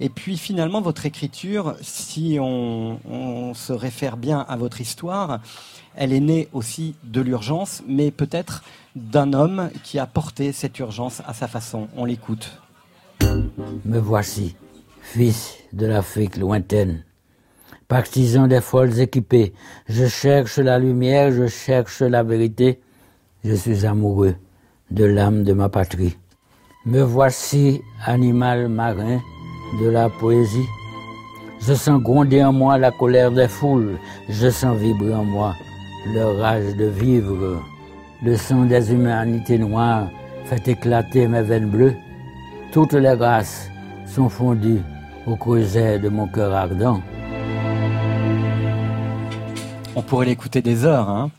Et 0.00 0.08
puis 0.08 0.36
finalement, 0.36 0.80
votre 0.80 1.06
écriture, 1.06 1.74
si 1.80 2.38
on, 2.40 3.54
se 3.54 3.72
réfère 3.72 4.16
bien 4.16 4.40
à 4.40 4.56
votre 4.56 4.80
histoire, 4.80 5.40
elle 5.94 6.12
est 6.12 6.20
née 6.20 6.48
aussi 6.52 6.94
de 7.04 7.20
l'urgence, 7.20 7.82
mais 7.86 8.10
peut-être 8.10 8.62
d'un 8.96 9.34
homme 9.34 9.68
qui 9.84 9.98
a 9.98 10.06
porté 10.06 10.52
cette 10.52 10.78
urgence 10.78 11.22
à 11.26 11.34
sa 11.34 11.46
façon. 11.46 11.88
On 11.96 12.06
l'écoute. 12.06 12.60
Me 13.84 13.98
voici, 13.98 14.56
fils 15.02 15.58
de 15.74 15.86
l'Afrique 15.86 16.38
lointaine, 16.38 17.04
partisan 17.88 18.46
des 18.46 18.62
folles 18.62 18.98
équipées. 18.98 19.52
Je 19.86 20.06
cherche 20.06 20.56
la 20.58 20.78
lumière, 20.78 21.30
je 21.30 21.46
cherche 21.46 22.00
la 22.00 22.22
vérité. 22.22 22.80
Je 23.44 23.54
suis 23.54 23.84
amoureux 23.84 24.34
de 24.90 25.04
l'âme 25.04 25.44
de 25.44 25.52
ma 25.52 25.68
patrie. 25.68 26.16
Me 26.86 27.02
voici, 27.02 27.82
animal 28.04 28.68
marin 28.68 29.20
de 29.80 29.88
la 29.88 30.08
poésie. 30.08 30.66
Je 31.60 31.74
sens 31.74 32.00
gronder 32.02 32.42
en 32.42 32.52
moi 32.52 32.78
la 32.78 32.92
colère 32.92 33.30
des 33.30 33.48
foules, 33.48 33.98
je 34.28 34.48
sens 34.48 34.76
vibrer 34.78 35.14
en 35.14 35.24
moi 35.24 35.54
le 36.14 36.24
rage 36.40 36.76
de 36.76 36.86
vivre. 36.86 37.62
Le 38.22 38.34
sang 38.34 38.64
des 38.64 38.92
humanités 38.92 39.58
noires 39.58 40.08
fait 40.46 40.68
éclater 40.68 41.28
mes 41.28 41.42
veines 41.42 41.68
bleues. 41.68 41.94
Toutes 42.72 42.94
les 42.94 43.14
grâces 43.14 43.68
sont 44.06 44.30
fondues 44.30 44.80
au 45.26 45.36
creuset 45.36 45.98
de 45.98 46.08
mon 46.08 46.26
cœur 46.26 46.54
ardent. 46.54 47.02
On 49.94 50.00
pourrait 50.00 50.26
l'écouter 50.26 50.62
des 50.62 50.86
heures, 50.86 51.10
hein 51.10 51.30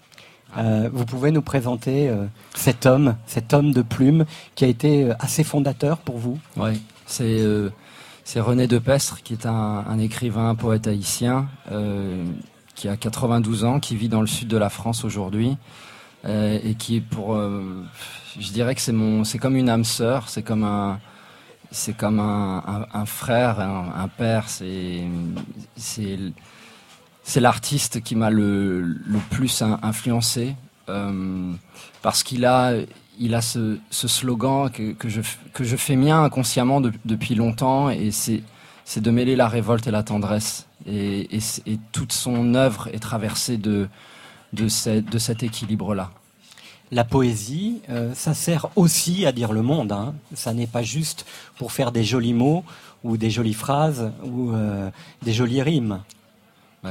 euh, 0.57 0.89
vous 0.91 1.05
pouvez 1.05 1.31
nous 1.31 1.41
présenter 1.41 2.10
euh, 2.10 2.25
cet 2.55 2.86
homme, 2.86 3.15
cet 3.25 3.53
homme 3.53 3.74
de 3.74 3.81
plume 3.81 4.25
qui 4.55 4.65
a 4.65 4.67
été 4.67 5.03
euh, 5.03 5.13
assez 5.19 5.43
fondateur 5.43 5.98
pour 5.98 6.17
vous 6.17 6.39
Oui, 6.55 6.81
c'est 7.05 7.43
c'est 8.24 8.39
René 8.39 8.67
Depestre 8.67 9.22
qui 9.24 9.34
est 9.34 9.46
un, 9.46 10.00
écrivain, 10.00 10.50
un 10.50 10.55
poète 10.55 10.88
haïtien 10.88 11.48
qui 12.75 12.89
a 12.89 12.98
92 12.98 13.63
ans, 13.63 13.79
qui 13.79 13.96
vit 13.96 14.10
dans 14.10 14.19
le 14.19 14.27
sud 14.27 14.50
de 14.50 14.57
la 14.57 14.69
France 14.69 15.05
aujourd'hui 15.05 15.57
et 16.25 16.75
qui 16.75 16.97
est 16.97 17.01
pour, 17.01 17.36
je 17.38 18.51
dirais 18.51 18.75
que 18.75 18.81
c'est 18.81 18.91
mon, 18.91 19.24
c'est 19.24 19.38
comme 19.38 19.55
une 19.55 19.69
âme 19.69 19.86
sœur, 19.86 20.29
c'est 20.29 20.43
comme 20.43 20.63
un 20.63 21.00
c'est 21.71 21.95
comme 21.95 22.19
un, 22.19 23.05
frère, 23.05 23.59
un, 23.59 24.07
père, 24.07 24.50
c'est 24.50 25.03
c'est 25.75 26.17
c'est 27.24 27.41
l'artiste 27.41 28.01
qui 28.01 28.15
m'a 28.15 28.29
le, 28.29 28.95
plus 29.29 29.62
influencé 29.62 30.55
euh, 30.88 31.51
parce 32.01 32.24
qu'il 32.24 32.45
a, 32.45 32.74
il 33.19 33.36
a 33.36 33.41
ce, 33.41 33.79
slogan 33.91 34.69
que, 34.71 35.09
je, 35.09 35.19
que 35.53 35.65
je 35.65 35.75
fais 35.75 35.97
mien 35.97 36.24
inconsciemment 36.24 36.79
depuis 36.79 37.36
longtemps 37.36 37.89
et 37.89 38.12
c'est, 38.12 38.43
c'est 38.86 39.01
de 39.01 39.12
mêler 39.12 39.36
la 39.36 39.50
révolte 39.50 39.88
et 39.88 39.91
la 39.91 40.03
tendresse. 40.03 40.67
Et, 40.88 41.27
toute 41.91 42.13
son 42.13 42.55
œuvre 42.55 42.88
est 42.93 43.00
traversée 43.00 43.57
de, 43.57 43.89
de, 44.54 45.00
de 45.00 45.18
cet 45.18 45.44
équilibre-là. 45.44 46.12
La 46.92 47.04
poésie, 47.04 47.82
euh, 47.89 48.13
ça 48.13 48.34
sert 48.34 48.68
aussi 48.77 49.25
à 49.25 49.34
dire 49.34 49.51
le 49.51 49.62
monde. 49.62 49.92
Hein. 49.92 50.13
Ça 50.34 50.54
n'est 50.54 50.68
pas 50.68 50.84
juste 50.84 51.25
pour 51.58 51.74
faire 51.74 51.92
des 51.92 52.06
jolis 52.06 52.34
mots 52.34 52.63
ou 53.04 53.18
des 53.18 53.30
jolies 53.30 53.54
phrases 53.54 54.12
ou 54.24 54.51
euh, 54.51 54.89
des 55.22 55.34
jolies 55.34 55.62
rimes 55.62 56.01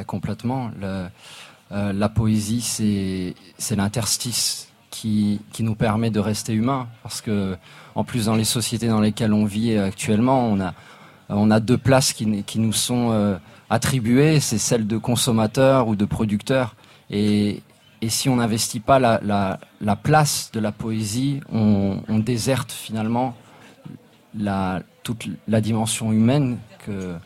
complètement. 0.06 0.70
Le, 0.78 1.06
euh, 1.72 1.92
la 1.94 2.10
poésie, 2.10 2.60
c'est 2.60 3.76
l'interstice 3.76 4.68
qui, 4.90 5.40
qui, 5.52 5.62
nous 5.62 5.74
permet 5.74 6.10
de 6.10 6.20
rester 6.20 6.52
humain. 6.52 6.88
Parce 7.02 7.22
que, 7.22 7.56
en 7.94 8.04
plus, 8.04 8.26
dans 8.26 8.34
les 8.34 8.44
sociétés 8.44 8.88
dans 8.88 9.00
lesquelles 9.00 9.32
on 9.32 9.46
vit 9.46 9.78
actuellement, 9.78 10.46
on 10.48 10.60
a, 10.60 10.74
on 11.30 11.50
a 11.50 11.60
deux 11.60 11.78
places 11.78 12.12
qui, 12.12 12.42
qui 12.42 12.58
nous 12.58 12.74
sont 12.74 13.38
attribuées. 13.70 14.40
C'est 14.40 14.58
celle 14.58 14.86
de 14.86 14.98
consommateur 14.98 15.88
ou 15.88 15.96
de 15.96 16.04
producteur. 16.04 16.74
Et, 17.10 17.62
si 18.08 18.28
on 18.28 18.36
n'investit 18.36 18.78
pas 18.78 19.00
la, 19.00 19.20
la, 19.22 19.58
la, 19.80 19.96
place 19.96 20.50
de 20.52 20.60
la 20.60 20.70
poésie, 20.70 21.40
on, 21.50 22.18
déserte 22.18 22.70
finalement 22.70 23.34
toute 25.02 25.28
la 25.48 25.60
dimension 25.60 26.12
humaine 26.12 26.58
que, 26.84 27.18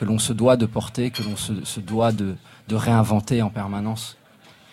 l'on 0.00 0.18
se 0.18 0.32
doit 0.32 0.56
de 0.56 0.66
porter, 0.66 1.10
que 1.10 1.22
l'on 1.22 1.36
se, 1.36 1.80
doit 1.80 2.12
de, 2.12 2.36
réinventer 2.70 3.42
en 3.42 3.50
permanence. 3.50 4.16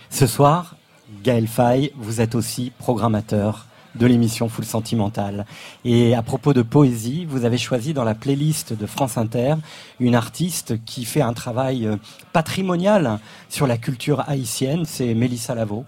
Ce 0.10 0.28
soir, 0.28 0.76
Gaël 1.24 1.48
Fay, 1.48 1.92
vous 1.96 2.22
êtes 2.22 2.36
aussi 2.36 2.72
programmateur 2.78 3.66
de 4.00 4.06
l'émission 4.08 4.50
Full 4.50 4.66
Sentimental. 4.66 5.46
Et 5.86 6.16
à 6.16 6.24
propos 6.24 6.54
de 6.54 6.62
poésie, 6.62 7.26
vous 7.26 7.46
avez 7.46 7.58
choisi 7.58 7.94
dans 7.94 8.04
la 8.04 8.16
playlist 8.16 8.74
de 8.74 8.86
France 8.86 9.18
Inter 9.18 9.56
une 10.00 10.16
artiste 10.16 10.84
qui 10.86 11.06
fait 11.06 11.22
un 11.22 11.34
travail 11.34 11.86
euh, 11.86 11.98
patrimonial 12.34 13.20
sur 13.50 13.68
la 13.68 13.78
culture 13.78 14.28
haïtienne, 14.28 14.86
c'est 14.86 15.14
Mélissa 15.14 15.54
Lavo. 15.54 15.86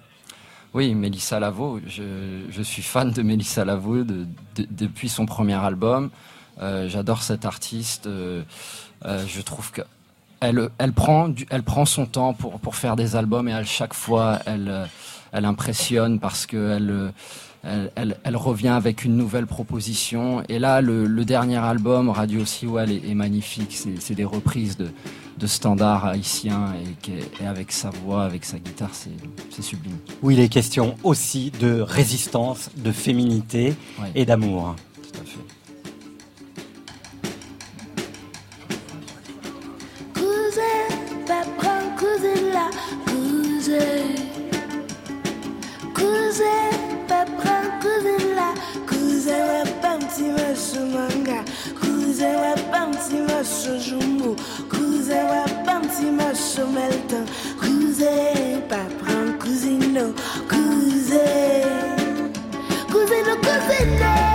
Oui, 0.73 0.93
Mélissa 0.95 1.39
Lavo, 1.39 1.79
je, 1.87 2.61
suis 2.61 2.81
fan 2.81 3.11
de 3.11 3.21
Mélissa 3.21 3.65
Lavo 3.65 4.03
depuis 4.55 5.09
son 5.09 5.25
premier 5.25 5.55
album. 5.55 6.09
Euh, 6.61 6.87
j'adore 6.87 7.23
cette 7.23 7.45
artiste. 7.45 8.07
Euh, 8.07 8.43
je 9.03 9.41
trouve 9.41 9.71
que 9.71 9.81
elle, 10.39 10.69
elle, 10.79 10.93
prend 10.93 11.85
son 11.85 12.05
temps 12.05 12.33
pour, 12.33 12.75
faire 12.75 12.95
des 12.95 13.15
albums 13.15 13.47
et 13.47 13.53
à 13.53 13.63
chaque 13.63 13.93
fois 13.93 14.39
elle, 14.45 14.87
impressionne 15.45 16.19
parce 16.19 16.45
que 16.47 16.71
elle, 16.71 17.13
elle, 17.63 18.17
elle, 18.23 18.35
revient 18.35 18.69
avec 18.69 19.03
une 19.03 19.15
nouvelle 19.15 19.45
proposition. 19.45 20.43
Et 20.49 20.59
là, 20.59 20.81
le, 20.81 21.07
dernier 21.25 21.57
album, 21.57 22.09
Radio 22.09 22.45
Siwell, 22.45 22.91
est, 22.91 23.09
est 23.09 23.13
magnifique. 23.13 23.77
C'est 23.99 24.15
des 24.15 24.25
reprises 24.25 24.77
de, 24.77 24.87
de 25.41 25.47
standards 25.47 26.05
haïtiens 26.05 26.73
et, 27.07 27.43
et, 27.43 27.47
avec 27.47 27.71
sa 27.71 27.89
voix, 27.89 28.23
avec 28.23 28.45
sa 28.45 28.59
guitare, 28.59 28.91
c'est 28.93 29.61
sublime. 29.61 29.97
Oui, 30.21 30.35
il 30.35 30.39
est 30.39 30.49
question 30.49 30.95
aussi 31.03 31.51
de 31.59 31.81
résistance, 31.81 32.69
de 32.77 32.91
féminité 32.91 33.73
et 34.15 34.25
d'amour. 34.25 34.75
jumbu 53.77 54.35
Cruze 54.69 55.23
wa 55.23 55.43
panti 55.65 56.11
ma 56.11 56.31
chomelta 56.33 57.23
Cruze 57.59 58.61
pa 58.69 58.81
pran 58.99 59.37
cousino 59.39 60.13
Cruze 60.47 61.25
Cousino, 62.91 63.35
cousino 63.41 64.30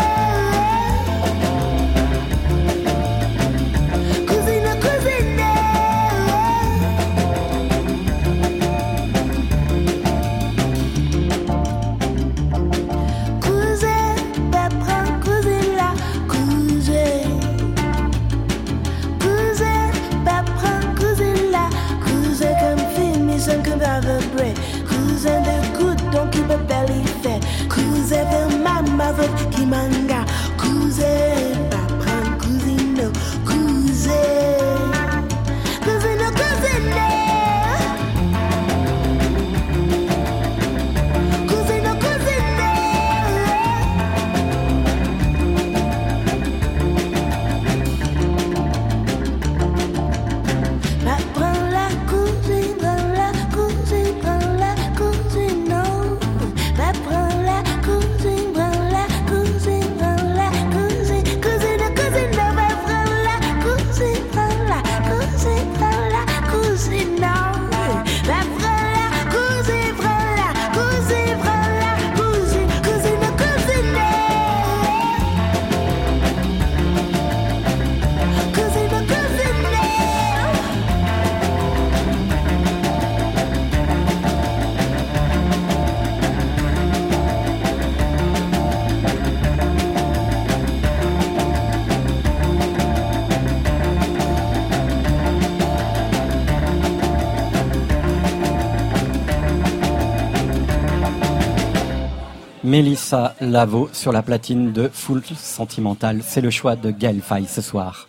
Mélissa 102.76 103.34
Lavo 103.40 103.88
sur 103.94 104.12
la 104.12 104.20
platine 104.20 104.70
de 104.70 104.90
Full 104.92 105.22
Sentimental. 105.34 106.20
C'est 106.22 106.42
le 106.42 106.50
choix 106.50 106.76
de 106.76 106.90
Gaël 106.90 107.22
Faye 107.22 107.46
ce 107.46 107.62
soir. 107.62 108.06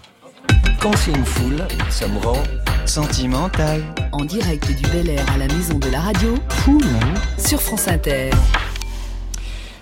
Quand 0.82 0.92
c'est 0.98 1.12
une 1.12 1.24
foule, 1.24 1.66
ça 1.90 2.06
me 2.10 2.20
rend 2.20 2.44
sentimental. 2.86 3.82
En 4.12 4.26
direct 4.26 4.68
du 4.68 4.84
Bel 4.92 5.10
Air 5.10 5.24
à 5.34 5.38
la 5.38 5.48
maison 5.48 5.80
de 5.80 5.88
la 5.88 6.02
radio, 6.02 6.36
sur 7.38 7.62
France 7.62 7.88
Inter. 7.88 8.32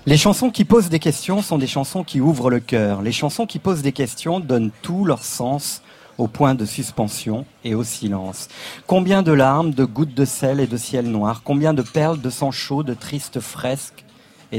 Les 0.05 0.17
chansons 0.17 0.51
qui 0.51 0.65
posent 0.65 0.89
des 0.89 0.99
questions 0.99 1.41
sont 1.41 1.57
des 1.57 1.65
chansons 1.65 2.03
qui 2.03 2.21
ouvrent 2.21 2.51
le 2.51 2.59
cœur. 2.59 3.01
Les 3.01 3.11
chansons 3.11 3.47
qui 3.47 3.57
posent 3.57 3.81
des 3.81 3.91
questions 3.91 4.39
donnent 4.39 4.69
tout 4.83 5.03
leur 5.03 5.23
sens 5.23 5.81
au 6.19 6.27
point 6.27 6.53
de 6.53 6.63
suspension 6.63 7.47
et 7.63 7.73
au 7.73 7.83
silence. 7.83 8.49
Combien 8.85 9.23
de 9.23 9.31
larmes, 9.31 9.71
de 9.71 9.83
gouttes 9.83 10.13
de 10.13 10.25
sel 10.25 10.59
et 10.59 10.67
de 10.67 10.77
ciel 10.77 11.07
noir, 11.07 11.41
combien 11.43 11.73
de 11.73 11.81
perles 11.81 12.21
de 12.21 12.29
sang 12.29 12.51
chaud, 12.51 12.83
de 12.83 12.93
tristes 12.93 13.39
fresques 13.39 14.04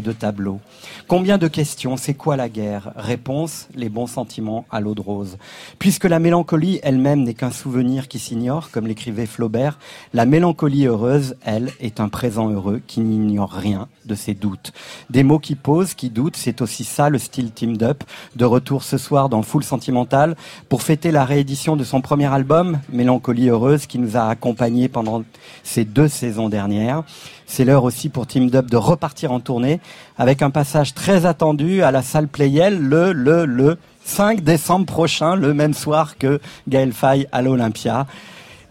de 0.00 0.12
tableaux. 0.12 0.60
Combien 1.08 1.38
de 1.38 1.48
questions 1.48 1.96
C'est 1.96 2.14
quoi 2.14 2.36
la 2.36 2.48
guerre? 2.48 2.92
Réponse 2.96 3.68
les 3.74 3.88
bons 3.88 4.06
sentiments 4.06 4.64
à 4.70 4.80
l'eau 4.80 4.94
de 4.94 5.00
rose. 5.00 5.38
Puisque 5.78 6.04
la 6.04 6.18
mélancolie 6.18 6.80
elle-même 6.82 7.22
n'est 7.22 7.34
qu'un 7.34 7.50
souvenir 7.50 8.08
qui 8.08 8.18
s'ignore, 8.18 8.70
comme 8.70 8.86
l'écrivait 8.86 9.26
Flaubert, 9.26 9.78
la 10.14 10.26
mélancolie 10.26 10.86
heureuse, 10.86 11.36
elle, 11.44 11.72
est 11.80 12.00
un 12.00 12.08
présent 12.08 12.50
heureux 12.50 12.80
qui 12.86 13.00
n'ignore 13.00 13.52
rien 13.52 13.88
de 14.06 14.14
ses 14.14 14.34
doutes. 14.34 14.72
Des 15.10 15.22
mots 15.22 15.38
qui 15.38 15.54
posent, 15.54 15.94
qui 15.94 16.10
doutent, 16.10 16.36
c'est 16.36 16.62
aussi 16.62 16.84
ça 16.84 17.08
le 17.08 17.18
style 17.18 17.50
Teamed 17.50 17.82
Up. 17.82 18.04
De 18.36 18.44
retour 18.44 18.82
ce 18.82 18.98
soir 18.98 19.28
dans 19.28 19.42
Full 19.42 19.64
Sentimental 19.64 20.36
pour 20.68 20.82
fêter 20.82 21.10
la 21.10 21.24
réédition 21.24 21.76
de 21.76 21.84
son 21.84 22.00
premier 22.00 22.26
album, 22.26 22.78
Mélancolie 22.92 23.48
heureuse, 23.48 23.86
qui 23.86 23.98
nous 23.98 24.16
a 24.16 24.28
accompagnés 24.28 24.88
pendant 24.88 25.22
ces 25.62 25.84
deux 25.84 26.08
saisons 26.08 26.48
dernières. 26.48 27.02
C'est 27.46 27.64
l'heure 27.64 27.84
aussi 27.84 28.08
pour 28.08 28.26
Team 28.26 28.50
Dub 28.50 28.68
de 28.68 28.76
repartir 28.76 29.32
en 29.32 29.40
tournée 29.40 29.80
avec 30.18 30.42
un 30.42 30.50
passage 30.50 30.94
très 30.94 31.26
attendu 31.26 31.82
à 31.82 31.90
la 31.90 32.02
salle 32.02 32.28
Playel 32.28 32.78
le, 32.78 33.12
le, 33.12 33.46
le 33.46 33.78
5 34.04 34.42
décembre 34.42 34.86
prochain, 34.86 35.36
le 35.36 35.54
même 35.54 35.74
soir 35.74 36.16
que 36.18 36.40
Gaël 36.68 36.92
Faye 36.92 37.26
à 37.32 37.42
l'Olympia. 37.42 38.06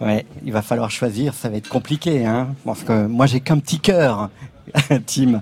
Ouais, 0.01 0.25
il 0.43 0.51
va 0.51 0.61
falloir 0.61 0.91
choisir, 0.91 1.33
ça 1.33 1.49
va 1.49 1.55
être 1.55 1.69
compliqué, 1.69 2.25
hein, 2.25 2.49
parce 2.65 2.83
que 2.83 3.07
moi 3.07 3.27
j'ai 3.27 3.39
qu'un 3.39 3.59
petit 3.59 3.79
cœur, 3.79 4.29
Tim. 5.05 5.41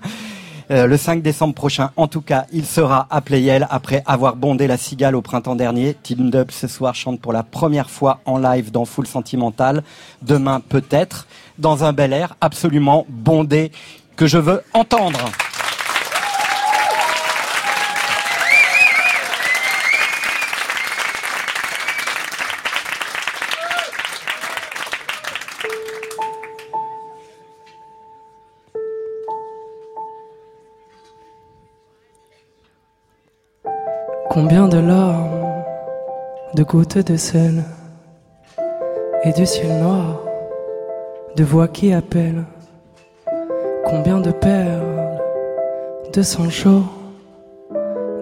Euh, 0.72 0.88
le 0.88 0.98
5 0.98 1.22
décembre 1.22 1.54
prochain, 1.54 1.92
en 1.98 2.08
tout 2.08 2.22
cas, 2.22 2.46
il 2.54 2.66
sera 2.66 3.08
à 3.10 3.22
Playel 3.22 3.68
après 3.70 4.02
avoir 4.06 4.36
bondé 4.36 4.66
la 4.68 4.78
cigale 4.78 5.16
au 5.16 5.22
printemps 5.22 5.56
dernier. 5.56 5.96
Team 6.02 6.30
Dub 6.30 6.52
ce 6.52 6.68
soir 6.68 6.96
chante 6.96 7.20
pour 7.20 7.34
la 7.34 7.44
première 7.44 7.90
fois 7.90 8.22
en 8.26 8.38
live 8.38 8.72
dans 8.72 8.86
Full 8.86 9.06
Sentimental. 9.06 9.84
Demain 10.22 10.62
peut-être 10.62 11.28
dans 11.60 11.84
un 11.84 11.92
bel 11.92 12.14
air 12.14 12.36
absolument 12.40 13.06
bondé 13.10 13.72
que 14.16 14.26
je 14.26 14.38
veux 14.38 14.62
entendre. 14.74 15.20
Combien 34.34 34.68
de 34.68 34.80
larmes, 34.80 35.64
de 36.56 36.64
gouttes 36.64 36.98
de 36.98 37.18
sel 37.18 37.64
et 39.24 39.32
du 39.32 39.46
ciel 39.46 39.80
noir, 39.80 40.24
de 41.36 41.44
voix 41.44 41.68
qui 41.68 41.94
appellent. 41.94 42.44
Combien 43.86 44.22
de 44.22 44.32
perles, 44.32 45.20
de 46.12 46.24
sang 46.24 46.50
chaud, 46.50 46.82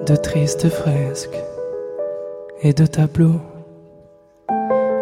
de 0.06 0.17
tristes 0.17 0.67
fresques 0.67 1.41
et 2.62 2.74
de 2.74 2.86
tableaux. 2.86 3.39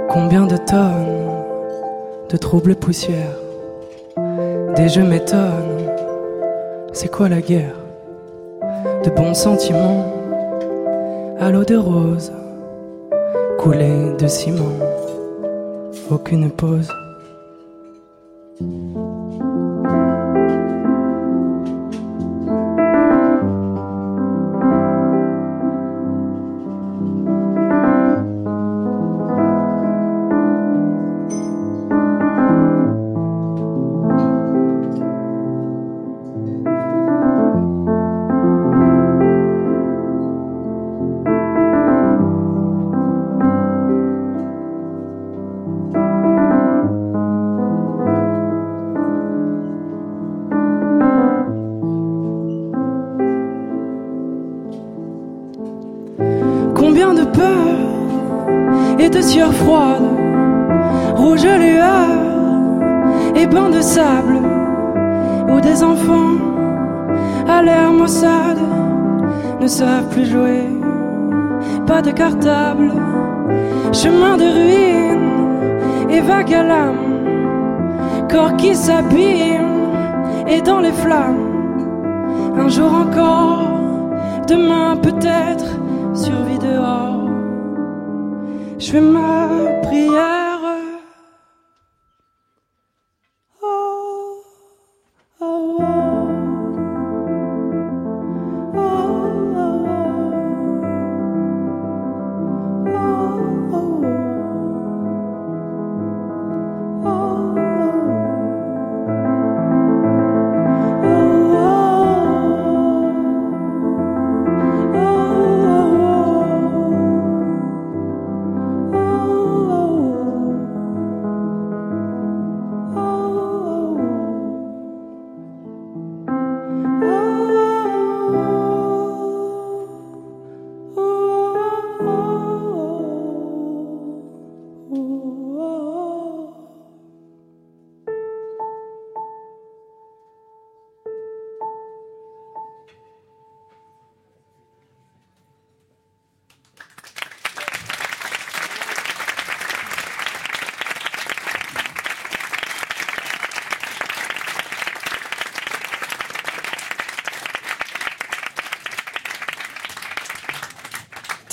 Combien 0.09 0.45
de 0.45 0.57
tonnes 0.57 1.43
de 2.29 2.37
troubles 2.37 2.75
poussières, 2.75 3.39
des 4.75 4.87
jeux 4.89 5.05
m'étonnent. 5.05 5.89
C'est 6.93 7.09
quoi 7.09 7.29
la 7.29 7.41
guerre 7.41 7.75
De 9.03 9.09
bons 9.09 9.33
sentiments? 9.33 10.18
À 11.39 11.51
l'eau 11.51 11.63
de 11.63 11.75
rose, 11.77 12.33
coulée 13.59 14.13
de 14.19 14.27
ciment, 14.27 14.77
aucune 16.11 16.51
pause. 16.51 16.91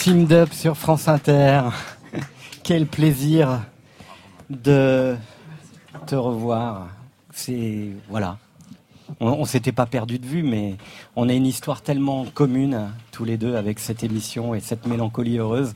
Team 0.07 0.29
Up 0.31 0.53
sur 0.53 0.77
France 0.77 1.09
Inter. 1.09 1.63
Quel 2.63 2.87
plaisir 2.87 3.63
de 4.49 5.17
te 6.07 6.15
revoir. 6.15 6.91
On, 9.19 9.27
on 9.27 9.45
s'était 9.45 9.73
pas 9.73 9.87
perdu 9.87 10.21
de 10.21 10.27
vue, 10.27 10.45
mais 10.45 10.77
on 11.17 11.29
a 11.29 11.33
une 11.33 11.45
histoire 11.45 11.83
tellement 11.83 12.25
commune 12.25 12.89
tous 13.11 13.25
les 13.25 13.37
deux 13.37 13.57
avec 13.57 13.81
cette 13.81 14.05
émission 14.05 14.55
et 14.55 14.61
cette 14.61 14.87
mélancolie 14.87 15.39
heureuse 15.39 15.75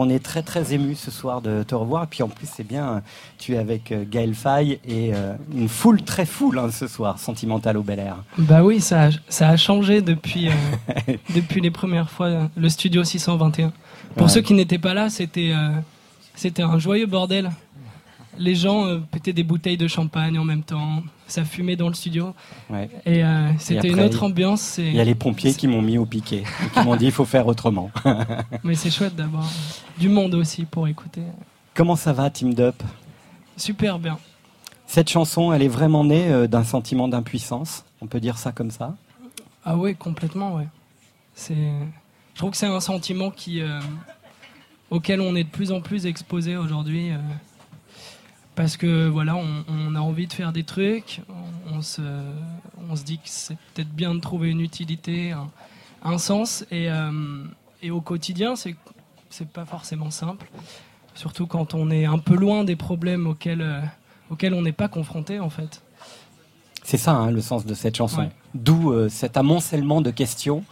qu'on 0.00 0.08
est 0.08 0.18
très 0.24 0.42
très 0.42 0.72
ému 0.72 0.94
ce 0.94 1.10
soir 1.10 1.42
de 1.42 1.62
te 1.62 1.74
revoir. 1.74 2.04
Et 2.04 2.06
puis 2.06 2.22
en 2.22 2.28
plus 2.28 2.48
c'est 2.50 2.66
bien, 2.66 3.02
tu 3.38 3.52
es 3.54 3.58
avec 3.58 3.92
euh, 3.92 4.04
Gaël 4.10 4.34
Faye 4.34 4.80
et 4.88 5.10
euh, 5.12 5.34
une 5.54 5.68
foule 5.68 6.00
très 6.02 6.24
foule 6.24 6.58
hein, 6.58 6.70
ce 6.70 6.86
soir, 6.86 7.18
sentimentale 7.18 7.76
au 7.76 7.82
Bel 7.82 7.98
Air. 7.98 8.16
Bah 8.38 8.64
oui, 8.64 8.80
ça 8.80 9.08
a, 9.08 9.10
ça 9.28 9.50
a 9.50 9.58
changé 9.58 10.00
depuis, 10.00 10.48
euh, 10.48 10.52
depuis 11.34 11.60
les 11.60 11.70
premières 11.70 12.08
fois, 12.08 12.48
le 12.56 12.68
studio 12.70 13.04
621. 13.04 13.72
Pour 14.16 14.22
Ouais. 14.22 14.28
ceux 14.32 14.40
qui 14.40 14.54
n'étaient 14.54 14.78
pas 14.78 14.94
là, 14.94 15.10
c'était 15.10 15.52
euh, 15.54 15.68
c'était 16.34 16.62
un 16.62 16.78
joyeux 16.78 17.04
bordel. 17.06 17.50
Les 18.38 18.54
gens 18.54 18.86
pétaient 19.10 19.34
des 19.34 19.42
bouteilles 19.42 19.76
de 19.76 19.88
champagne 19.88 20.38
en 20.38 20.44
même 20.44 20.62
temps, 20.62 21.02
ça 21.26 21.44
fumait 21.44 21.76
dans 21.76 21.88
le 21.88 21.94
studio. 21.94 22.32
Ouais. 22.70 22.88
Et 23.04 23.22
c'était 23.58 23.88
une 23.88 24.00
autre 24.00 24.22
ambiance. 24.22 24.78
Il 24.78 24.94
y 24.94 25.00
a 25.00 25.04
les 25.04 25.16
pompiers 25.16 25.52
qui 25.52 25.66
m'ont 25.68 25.82
mis 25.82 25.98
au 25.98 26.06
piquet 26.06 26.44
et 26.64 26.70
qui 26.70 26.80
m'ont 26.86 26.96
dit 26.96 27.06
il 27.06 27.12
faut 27.12 27.26
faire 27.26 27.46
autrement. 27.48 27.90
Mais 28.64 28.76
c'est 28.76 28.90
chouette 28.90 29.14
d'avoir 29.14 29.44
du 30.00 30.08
monde 30.08 30.34
aussi 30.34 30.64
pour 30.64 30.88
écouter. 30.88 31.22
Comment 31.74 31.94
ça 31.94 32.12
va, 32.14 32.30
Team 32.30 32.54
Up 32.58 32.82
Super 33.56 33.98
bien. 33.98 34.18
Cette 34.86 35.10
chanson, 35.10 35.52
elle 35.52 35.62
est 35.62 35.68
vraiment 35.68 36.04
née 36.04 36.32
euh, 36.32 36.46
d'un 36.48 36.64
sentiment 36.64 37.06
d'impuissance. 37.06 37.84
On 38.00 38.06
peut 38.06 38.18
dire 38.18 38.38
ça 38.38 38.50
comme 38.50 38.70
ça? 38.70 38.96
Ah 39.64 39.76
ouais, 39.76 39.94
complètement, 39.94 40.56
ouais. 40.56 40.66
C'est, 41.34 41.54
je 42.34 42.38
trouve 42.38 42.52
que 42.52 42.56
c'est 42.56 42.66
un 42.66 42.80
sentiment 42.80 43.30
qui, 43.30 43.60
euh, 43.60 43.78
auquel 44.88 45.20
on 45.20 45.36
est 45.36 45.44
de 45.44 45.50
plus 45.50 45.70
en 45.70 45.82
plus 45.82 46.06
exposé 46.06 46.56
aujourd'hui, 46.56 47.10
euh, 47.10 47.18
parce 48.54 48.78
que 48.78 49.06
voilà, 49.06 49.36
on, 49.36 49.64
on 49.68 49.94
a 49.94 50.00
envie 50.00 50.26
de 50.26 50.32
faire 50.32 50.52
des 50.52 50.64
trucs, 50.64 51.20
on, 51.28 51.76
on 51.76 51.82
se, 51.82 52.00
on 52.90 52.96
se 52.96 53.04
dit 53.04 53.18
que 53.18 53.24
c'est 53.26 53.58
peut-être 53.74 53.92
bien 53.92 54.14
de 54.14 54.20
trouver 54.20 54.48
une 54.48 54.60
utilité, 54.60 55.32
un, 55.32 55.50
un 56.02 56.18
sens, 56.18 56.64
et, 56.70 56.90
euh, 56.90 57.44
et 57.82 57.90
au 57.90 58.00
quotidien, 58.00 58.56
c'est, 58.56 58.74
c'est 59.30 59.48
pas 59.48 59.64
forcément 59.64 60.10
simple, 60.10 60.46
surtout 61.14 61.46
quand 61.46 61.74
on 61.74 61.90
est 61.90 62.04
un 62.04 62.18
peu 62.18 62.34
loin 62.36 62.64
des 62.64 62.76
problèmes 62.76 63.26
auxquels, 63.26 63.62
euh, 63.62 63.80
auxquels 64.30 64.54
on 64.54 64.62
n'est 64.62 64.72
pas 64.72 64.88
confronté 64.88 65.40
en 65.40 65.50
fait. 65.50 65.82
C'est 66.82 66.98
ça 66.98 67.12
hein, 67.12 67.30
le 67.30 67.40
sens 67.40 67.64
de 67.64 67.74
cette 67.74 67.96
chanson. 67.96 68.22
Ouais. 68.22 68.30
D'où 68.54 68.92
euh, 68.92 69.08
cet 69.08 69.36
amoncellement 69.36 70.00
de 70.00 70.10
questions 70.10 70.64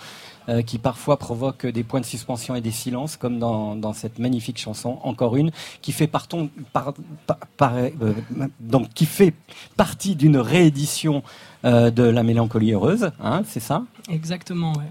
euh, 0.49 0.62
qui 0.62 0.79
parfois 0.79 1.18
provoque 1.18 1.66
des 1.66 1.85
points 1.85 2.01
de 2.01 2.07
suspension 2.07 2.55
et 2.55 2.62
des 2.62 2.71
silences, 2.71 3.16
comme 3.18 3.38
dans, 3.38 3.77
dans 3.77 3.92
cette 3.92 4.18
magnifique 4.18 4.59
chanson, 4.59 4.99
encore 5.03 5.37
une, 5.37 5.51
qui 5.83 5.92
fait, 5.92 6.07
parton- 6.07 6.49
par- 6.73 6.94
par- 7.27 7.38
par- 7.59 7.75
euh, 7.77 8.14
donc, 8.59 8.88
qui 8.94 9.05
fait 9.05 9.35
partie 9.77 10.16
d'une 10.16 10.38
réédition 10.38 11.23
euh, 11.66 11.90
de 11.90 12.03
La 12.03 12.23
Mélancolie 12.23 12.73
Heureuse, 12.73 13.11
hein, 13.23 13.42
c'est 13.47 13.61
ça? 13.61 13.85
Exactement, 14.09 14.73
ouais. 14.73 14.90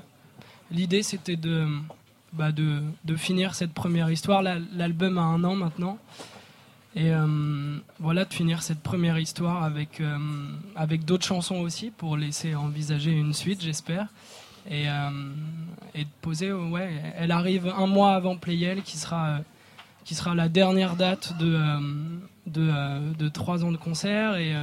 L'idée, 0.70 1.02
c'était 1.02 1.38
de, 1.38 1.68
bah, 2.38 2.52
de, 2.52 3.16
finir 3.16 3.56
cette 3.56 3.74
première 3.74 4.12
histoire. 4.12 4.42
L'album 4.42 5.18
a 5.18 5.22
un 5.22 5.44
an 5.44 5.56
maintenant. 5.56 5.98
Et 6.96 7.12
euh, 7.12 7.78
voilà, 8.00 8.26
de 8.26 8.34
finir 8.34 8.64
cette 8.64 8.82
première 8.82 9.20
histoire 9.20 9.64
avec, 9.64 10.02
euh, 10.02 10.18
avec 10.76 11.06
d'autres 11.06 11.26
chansons 11.26 11.58
aussi, 11.58 11.92
pour 11.92 12.18
laisser 12.18 12.56
envisager 12.56 13.12
une 13.12 13.34
suite, 13.34 13.62
j'espère. 13.62 14.08
Et, 14.70 14.90
euh, 14.90 15.10
de 15.96 16.06
poser, 16.22 16.52
ouais, 16.52 16.92
elle 17.16 17.32
arrive 17.32 17.74
un 17.76 17.88
mois 17.88 18.14
avant 18.14 18.36
Playel, 18.36 18.82
qui 18.84 18.98
sera, 18.98 19.40
qui 20.06 20.16
sera 20.16 20.36
la 20.36 20.50
dernière 20.50 20.96
date 20.96 21.38
de, 21.38 21.60
de, 22.46 23.30
trois 23.30 23.64
ans 23.64 23.72
de 23.72 23.78
concert. 23.78 24.36
Et, 24.36 24.54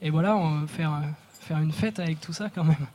et 0.00 0.10
voilà, 0.10 0.36
on 0.36 0.60
va 0.60 0.66
faire, 0.66 1.02
faire 1.40 1.58
une 1.58 1.72
fête 1.72 1.98
avec 1.98 2.20
tout 2.20 2.32
ça 2.32 2.50
quand 2.50 2.64
même. 2.64 2.86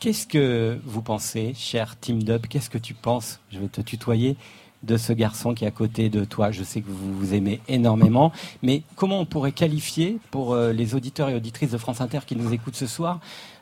Qu'est-ce 0.00 0.26
que 0.26 0.78
vous 0.84 1.00
pensez, 1.02 1.54
cher 1.56 1.98
Team 1.98 2.22
Dub 2.22 2.46
Qu'est-ce 2.46 2.68
que 2.70 2.78
tu 2.78 2.94
penses? 2.94 3.40
Je 3.50 3.58
vais 3.58 3.68
te 3.68 3.80
tutoyer 3.80 4.36
de 4.82 4.98
ce 4.98 5.14
garçon 5.14 5.54
qui 5.54 5.64
est 5.64 5.68
à 5.68 5.70
côté 5.70 6.10
de 6.10 6.24
toi. 6.24 6.50
Je 6.50 6.62
sais 6.62 6.82
que 6.82 6.90
vous 6.90 7.14
vous 7.18 7.32
aimez 7.32 7.60
énormément, 7.68 8.32
mais 8.62 8.82
comment 8.96 9.18
on 9.20 9.24
pourrait 9.24 9.52
qualifier 9.52 10.18
pour 10.30 10.52
euh, 10.52 10.72
les 10.72 10.94
auditeurs 10.94 11.30
et 11.30 11.34
auditrices 11.34 11.70
de 11.70 11.78
France 11.78 12.02
Inter 12.02 12.18
qui 12.26 12.36
nous 12.36 12.52
écoutent 12.52 12.76
ce 12.76 12.86
soir 12.86 13.20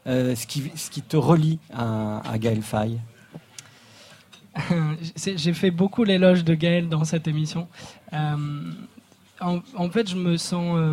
euh, 0.08 0.34
ce, 0.34 0.48
qui, 0.48 0.72
ce 0.74 0.90
qui 0.90 1.00
te 1.00 1.16
relie 1.16 1.60
à, 1.72 2.22
Gaël 2.38 2.60
Faye? 2.62 2.98
C'est- 5.14 5.38
J'ai 5.38 5.52
fait 5.54 5.70
beaucoup 5.70 6.02
l'éloge 6.02 6.42
de 6.44 6.54
Gaël 6.54 6.88
dans 6.88 7.04
cette 7.04 7.28
émission. 7.28 7.68
Euh, 8.12 8.36
en, 9.40 9.90
fait, 9.90 10.10
je 10.10 10.16
me 10.16 10.36
sens, 10.36 10.76
euh, 10.76 10.92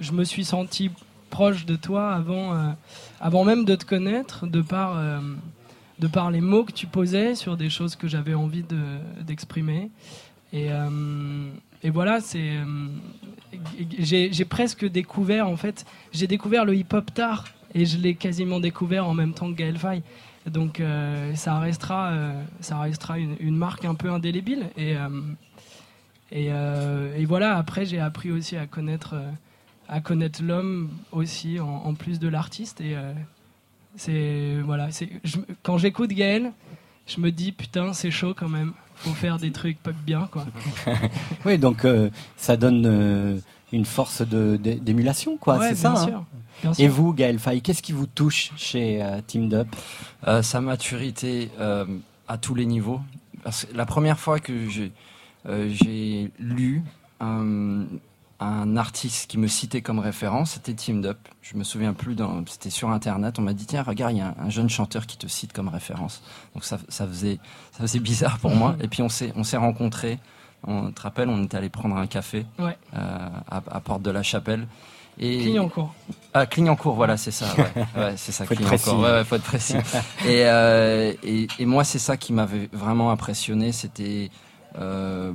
je 0.00 0.10
me 0.12 0.24
suis 0.24 0.44
senti 0.44 0.90
proche 1.38 1.64
de 1.66 1.76
toi 1.76 2.12
avant, 2.20 2.46
euh, 2.54 2.70
avant 3.20 3.44
même 3.44 3.64
de 3.64 3.74
te 3.74 3.84
connaître, 3.86 4.46
de 4.46 4.60
par, 4.62 4.96
euh, 4.96 5.18
de 5.98 6.06
par 6.06 6.30
les 6.30 6.40
mots 6.40 6.64
que 6.64 6.72
tu 6.72 6.86
posais 6.86 7.34
sur 7.34 7.56
des 7.56 7.70
choses 7.70 7.96
que 7.96 8.06
j'avais 8.06 8.34
envie 8.34 8.62
de- 8.74 8.98
d'exprimer. 9.28 9.90
et, 10.52 10.66
euh, 10.70 11.48
et 11.84 11.90
voilà, 11.90 12.20
c'est, 12.20 12.52
j'ai 13.98 14.44
presque 14.44 14.84
découvert 15.00 15.48
en 15.48 15.56
fait, 15.56 15.84
j'ai 16.12 16.28
découvert 16.28 16.64
le 16.64 16.74
hip-hop 16.76 17.12
tard 17.12 17.44
et 17.74 17.86
je 17.86 17.96
l'ai 17.98 18.14
quasiment 18.14 18.60
découvert 18.60 19.04
en 19.08 19.14
même 19.14 19.32
temps 19.34 19.50
que 19.50 19.56
Gaël. 19.56 19.76
Donc 20.46 20.80
ça 21.34 21.58
restera, 21.58 22.12
ça 22.60 22.78
restera 22.78 23.18
une, 23.18 23.34
une 23.40 23.56
marque 23.56 23.84
un 23.84 23.96
peu 23.96 24.10
indélébile. 24.10 24.66
Et, 24.76 24.94
et, 26.30 26.50
et 27.20 27.24
voilà, 27.26 27.56
après 27.56 27.84
j'ai 27.84 27.98
appris 27.98 28.30
aussi 28.30 28.56
à 28.56 28.66
connaître, 28.66 29.16
à 29.88 30.00
connaître 30.00 30.42
l'homme 30.42 30.90
aussi, 31.12 31.60
en, 31.60 31.66
en 31.68 31.94
plus 31.94 32.18
de 32.18 32.28
l'artiste. 32.28 32.80
Et 32.80 32.96
euh, 32.96 33.12
c'est 33.96 34.56
voilà, 34.64 34.90
c'est 34.90 35.08
quand 35.62 35.78
j'écoute 35.78 36.10
Gaël, 36.10 36.52
je 37.06 37.20
me 37.20 37.30
dis 37.30 37.52
putain 37.52 37.92
c'est 37.92 38.10
chaud 38.10 38.34
quand 38.36 38.48
même. 38.48 38.72
Faut 38.96 39.10
faire 39.14 39.38
des 39.38 39.50
trucs 39.52 39.78
pas 39.82 39.92
bien 39.92 40.28
quoi. 40.30 40.46
Oui, 41.44 41.58
donc 41.58 41.84
euh, 41.84 42.10
ça 42.36 42.56
donne 42.56 42.84
euh, 42.86 43.38
une 43.72 43.84
force 43.84 44.22
d'émulation, 44.22 45.36
quoi. 45.38 45.58
Ouais, 45.58 45.70
c'est 45.70 45.74
ça. 45.76 45.92
bien 45.92 46.00
hein 46.02 46.06
sûr, 46.06 46.24
bien 46.62 46.70
Et 46.72 46.74
sûr. 46.74 46.90
vous, 46.92 47.12
Gaël 47.14 47.38
Faye, 47.38 47.62
qu'est-ce 47.62 47.82
qui 47.82 47.92
vous 47.92 48.06
touche 48.06 48.52
chez 48.56 49.02
euh, 49.02 49.20
Team 49.26 49.48
Dub 49.48 49.66
Euh, 50.28 50.42
sa 50.42 50.60
maturité 50.60 51.50
euh, 51.58 51.84
à 52.28 52.38
tous 52.38 52.54
les 52.54 52.66
niveaux. 52.66 53.00
Parce 53.42 53.64
que 53.64 53.76
la 53.76 53.86
première 53.86 54.20
fois 54.20 54.38
que 54.38 54.68
j'ai 54.68 54.92
euh, 55.48 55.68
j'ai 55.72 56.30
lu 56.38 56.82
un, 58.42 58.76
artiste 58.76 59.30
qui 59.30 59.38
me 59.38 59.46
citait 59.46 59.82
comme 59.82 59.98
référence, 59.98 60.52
c'était 60.52 60.74
Team 60.74 61.04
Up. 61.04 61.18
Je 61.40 61.56
me 61.56 61.64
souviens 61.64 61.92
plus, 61.92 62.16
c'était 62.46 62.70
sur 62.70 62.90
Internet. 62.90 63.38
On 63.38 63.42
m'a 63.42 63.52
dit 63.52 63.66
tiens, 63.66 63.82
regarde, 63.82 64.12
il 64.12 64.18
y 64.18 64.20
a 64.20 64.28
un, 64.38 64.46
un 64.46 64.50
jeune 64.50 64.68
chanteur 64.68 65.06
qui 65.06 65.16
te 65.16 65.26
cite 65.26 65.52
comme 65.52 65.68
référence. 65.68 66.22
Donc 66.54 66.64
ça, 66.64 66.78
ça 66.88 67.06
faisait, 67.06 67.38
ça 67.72 67.80
faisait 67.80 68.00
bizarre 68.00 68.38
pour 68.38 68.54
moi. 68.54 68.76
Et 68.82 68.88
puis 68.88 69.02
on 69.02 69.08
s'est, 69.08 69.32
on 69.36 69.44
s'est 69.44 69.56
rencontrés. 69.56 70.18
On 70.64 70.92
te 70.92 71.02
rappelle, 71.02 71.28
on 71.28 71.42
est 71.42 71.54
allé 71.54 71.68
prendre 71.68 71.96
un 71.96 72.06
café 72.06 72.46
Ouais. 72.58 72.76
euh, 72.96 73.28
à, 73.50 73.62
à 73.70 73.80
Porte 73.80 74.02
de 74.02 74.10
la 74.10 74.22
Chapelle. 74.22 74.66
Et 75.18 75.40
Clignancourt. 75.40 75.92
Ah, 76.32 76.46
Clignancourt, 76.46 76.94
voilà, 76.94 77.16
c'est 77.16 77.30
ça. 77.32 77.46
Ouais, 77.56 77.84
ouais 77.96 78.14
c'est 78.16 78.32
ça. 78.32 78.46
Faut 78.46 78.54
Clignancourt. 78.54 78.98
Ouais, 79.00 79.10
ouais, 79.10 79.24
faut 79.24 79.36
être 79.36 79.42
précis. 79.42 79.74
et, 80.24 80.46
euh, 80.46 81.12
et, 81.22 81.48
et 81.58 81.66
moi, 81.66 81.84
c'est 81.84 81.98
ça 81.98 82.16
qui 82.16 82.32
m'avait 82.32 82.68
vraiment 82.72 83.10
impressionné, 83.10 83.72
c'était 83.72 84.30
euh, 84.78 85.32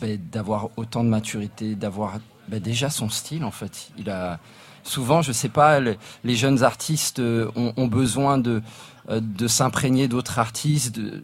ben, 0.00 0.18
d'avoir 0.32 0.70
autant 0.76 1.04
de 1.04 1.08
maturité, 1.08 1.74
d'avoir 1.74 2.14
ben, 2.48 2.60
déjà 2.60 2.90
son 2.90 3.08
style 3.08 3.44
en 3.44 3.50
fait. 3.50 3.90
Il 3.98 4.10
a 4.10 4.38
souvent, 4.82 5.22
je 5.22 5.32
sais 5.32 5.48
pas, 5.50 5.80
le- 5.80 5.96
les 6.24 6.34
jeunes 6.34 6.62
artistes 6.62 7.18
euh, 7.18 7.50
ont, 7.56 7.72
ont 7.76 7.86
besoin 7.86 8.38
de 8.38 8.62
euh, 9.10 9.20
de 9.22 9.46
s'imprégner 9.48 10.08
d'autres 10.08 10.38
artistes. 10.38 10.96
de- 10.98 11.22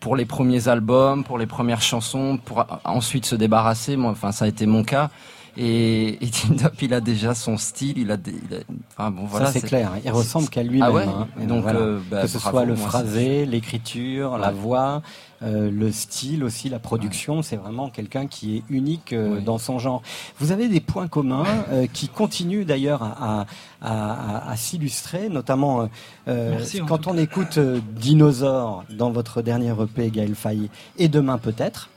pour 0.00 0.16
les 0.16 0.24
premiers 0.24 0.68
albums, 0.68 1.24
pour 1.24 1.36
les 1.38 1.46
premières 1.46 1.82
chansons, 1.82 2.38
pour 2.42 2.66
ensuite 2.84 3.26
se 3.26 3.34
débarrasser. 3.36 3.96
Moi, 3.96 4.10
enfin, 4.12 4.32
ça 4.32 4.46
a 4.46 4.48
été 4.48 4.64
mon 4.66 4.82
cas. 4.82 5.10
Et, 5.58 6.24
et 6.24 6.30
Tim 6.30 6.54
Dop, 6.54 6.80
il 6.82 6.92
a 6.94 7.00
déjà 7.00 7.34
son 7.34 7.56
style, 7.58 7.98
il 7.98 8.10
a, 8.10 8.16
des, 8.16 8.32
il 8.32 8.54
a- 8.56 8.60
enfin 8.96 9.10
bon, 9.10 9.24
voilà. 9.26 9.46
ça 9.46 9.52
c'est 9.52 9.60
clair, 9.66 9.92
hein. 9.94 10.00
il 10.04 10.10
ressemble 10.10 10.48
qu'à 10.48 10.62
lui-même. 10.62 10.82
Ah 10.88 10.92
ouais 10.92 11.04
hein. 11.06 11.28
Et 11.40 11.46
donc, 11.46 11.62
Voilà. 11.62 11.78
euh, 11.80 12.00
bah, 12.10 12.22
que 12.22 12.26
ce 12.28 12.38
bravo, 12.38 12.56
soit 12.58 12.64
le 12.66 12.74
phrasé, 12.76 13.46
l'écriture, 13.46 14.36
la 14.38 14.50
voix, 14.50 15.02
euh, 15.44 15.70
le 15.70 15.92
style 15.92 16.42
aussi, 16.42 16.68
la 16.68 16.78
production, 16.78 17.42
c'est 17.42 17.56
vraiment 17.56 17.90
quelqu'un 17.90 18.26
qui 18.26 18.56
est 18.56 18.62
unique 18.70 19.12
euh, 19.12 19.34
Ouais. 19.36 19.40
dans 19.42 19.58
son 19.58 19.78
genre. 19.78 20.02
Vous 20.40 20.50
avez 20.52 20.68
des 20.68 20.80
points 20.80 21.06
communs 21.08 21.44
euh, 21.70 21.86
qui 21.92 22.08
continuent 22.08 22.64
d'ailleurs 22.64 23.02
à, 23.02 23.42
à, 23.42 23.46
à- 23.82 24.50
à 24.50 24.56
s'illustrer, 24.56 25.28
notamment 25.28 25.88
Merci, 26.26 26.80
quand 26.86 27.06
on 27.06 27.16
écoute 27.18 27.58
Dinosaure 27.58 28.84
dans 28.90 29.10
votre 29.10 29.42
dernier 29.42 29.72
EP, 29.80 30.10
Gaël 30.10 30.34
Faye, 30.34 30.70
et 30.98 31.08
demain 31.08 31.38
peut-être, 31.38 31.90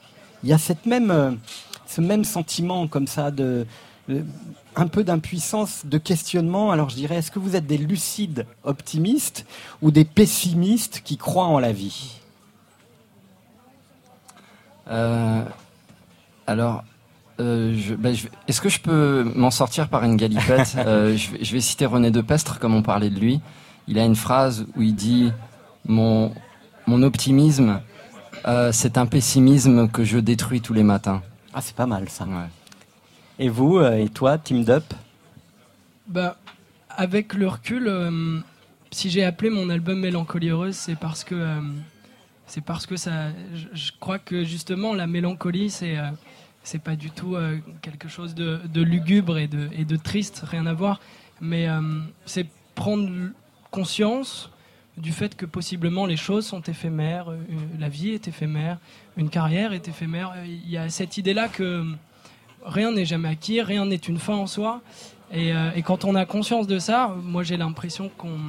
il 0.43 0.49
y 0.49 0.53
a 0.53 0.57
cette 0.57 0.85
même, 0.85 1.37
ce 1.87 2.01
même 2.01 2.23
sentiment 2.23 2.87
comme 2.87 3.07
ça 3.07 3.31
de 3.31 3.65
euh, 4.09 4.21
un 4.75 4.87
peu 4.87 5.03
d'impuissance, 5.03 5.81
de 5.85 5.97
questionnement. 5.97 6.71
Alors 6.71 6.89
je 6.89 6.95
dirais, 6.95 7.15
est-ce 7.15 7.31
que 7.31 7.39
vous 7.39 7.55
êtes 7.55 7.65
des 7.67 7.77
lucides 7.79 8.45
optimistes 8.63 9.45
ou 9.81 9.91
des 9.91 10.05
pessimistes 10.05 11.01
qui 11.03 11.17
croient 11.17 11.47
en 11.47 11.59
la 11.59 11.71
vie? 11.73 12.16
Alors, 14.87 16.83
euh, 17.39 17.95
ben, 17.97 18.15
est-ce 18.47 18.61
que 18.61 18.69
je 18.69 18.79
peux 18.79 19.23
m'en 19.35 19.51
sortir 19.51 19.89
par 19.89 20.03
une 20.03 20.15
galipette 20.15 20.75
Euh, 20.77 21.15
je, 21.15 21.31
vais, 21.31 21.43
je 21.43 21.53
vais 21.53 21.61
citer 21.61 21.85
René 21.85 22.11
Depestre, 22.11 22.59
comme 22.59 22.73
on 22.73 22.81
parlait 22.81 23.09
de 23.09 23.19
lui. 23.19 23.41
Il 23.87 23.99
a 23.99 24.05
une 24.05 24.15
phrase 24.15 24.65
où 24.75 24.81
il 24.81 24.95
dit 24.95 25.31
Mon, 25.85 26.33
mon 26.87 27.03
optimisme, 27.03 27.81
euh, 28.45 28.71
c'est 28.71 28.97
un 28.97 29.05
pessimisme 29.05 29.89
que 29.89 30.03
je 30.03 30.17
détruis 30.17 30.61
tous 30.61 30.73
les 30.73 30.83
matins. 30.83 31.21
Ah, 31.53 31.61
c'est 31.61 31.75
pas 31.75 31.85
mal 31.85 32.09
ça. 32.09 32.25
Ouais. 32.25 32.49
Et 33.39 33.49
vous, 33.49 33.77
euh, 33.77 33.97
et 33.97 34.09
toi, 34.09 34.37
Team 34.37 34.63
Dup? 34.63 34.93
Bah, 36.07 36.37
avec 36.89 37.33
le 37.33 37.47
recul, 37.47 37.87
euh, 37.87 38.39
si 38.91 39.09
j'ai 39.09 39.23
appelé 39.23 39.49
mon 39.49 39.69
album 39.69 39.99
Mélancolie 39.99 40.49
heureuse, 40.49 40.75
c'est 40.75 40.95
parce 40.95 41.23
que 41.23 41.35
euh, 41.35 41.61
c'est 42.47 42.61
parce 42.61 42.85
que 42.85 42.95
ça. 42.95 43.29
Je, 43.73 43.91
crois 43.99 44.19
que 44.19 44.43
justement 44.43 44.93
la 44.93 45.05
mélancolie, 45.05 45.69
c'est 45.69 45.97
euh, 45.97 46.09
pas 46.83 46.95
du 46.95 47.11
tout 47.11 47.35
euh, 47.35 47.59
quelque 47.81 48.07
chose 48.09 48.35
de, 48.35 48.81
lugubre 48.81 49.37
et 49.37 49.47
de, 49.47 49.69
et 49.73 49.85
de 49.85 49.95
triste, 49.95 50.43
rien 50.45 50.65
à 50.65 50.73
voir. 50.73 50.99
Mais 51.39 51.69
euh, 51.69 51.81
c'est 52.25 52.47
prendre 52.75 53.09
conscience 53.69 54.49
du 54.97 55.11
fait 55.11 55.35
que 55.35 55.45
possiblement 55.45 56.05
les 56.05 56.17
choses 56.17 56.45
sont 56.45 56.61
éphémères, 56.61 57.29
euh, 57.29 57.37
la 57.79 57.89
vie 57.89 58.09
est 58.09 58.27
éphémère, 58.27 58.79
une 59.15 59.29
carrière 59.29 59.73
est 59.73 59.87
éphémère. 59.87 60.33
Il 60.45 60.69
y 60.69 60.77
a 60.77 60.89
cette 60.89 61.17
idée-là 61.17 61.47
que 61.49 61.85
rien 62.65 62.91
n'est 62.91 63.05
jamais 63.05 63.29
acquis, 63.29 63.61
rien 63.61 63.85
n'est 63.85 63.95
une 63.95 64.19
fin 64.19 64.35
en 64.35 64.47
soi. 64.47 64.81
Et, 65.33 65.51
quand 65.83 66.05
on 66.05 66.15
a 66.15 66.25
conscience 66.25 66.67
de 66.67 66.79
ça, 66.79 67.13
moi 67.21 67.43
j'ai 67.43 67.57
l'impression 67.57 68.09
qu'on. 68.17 68.39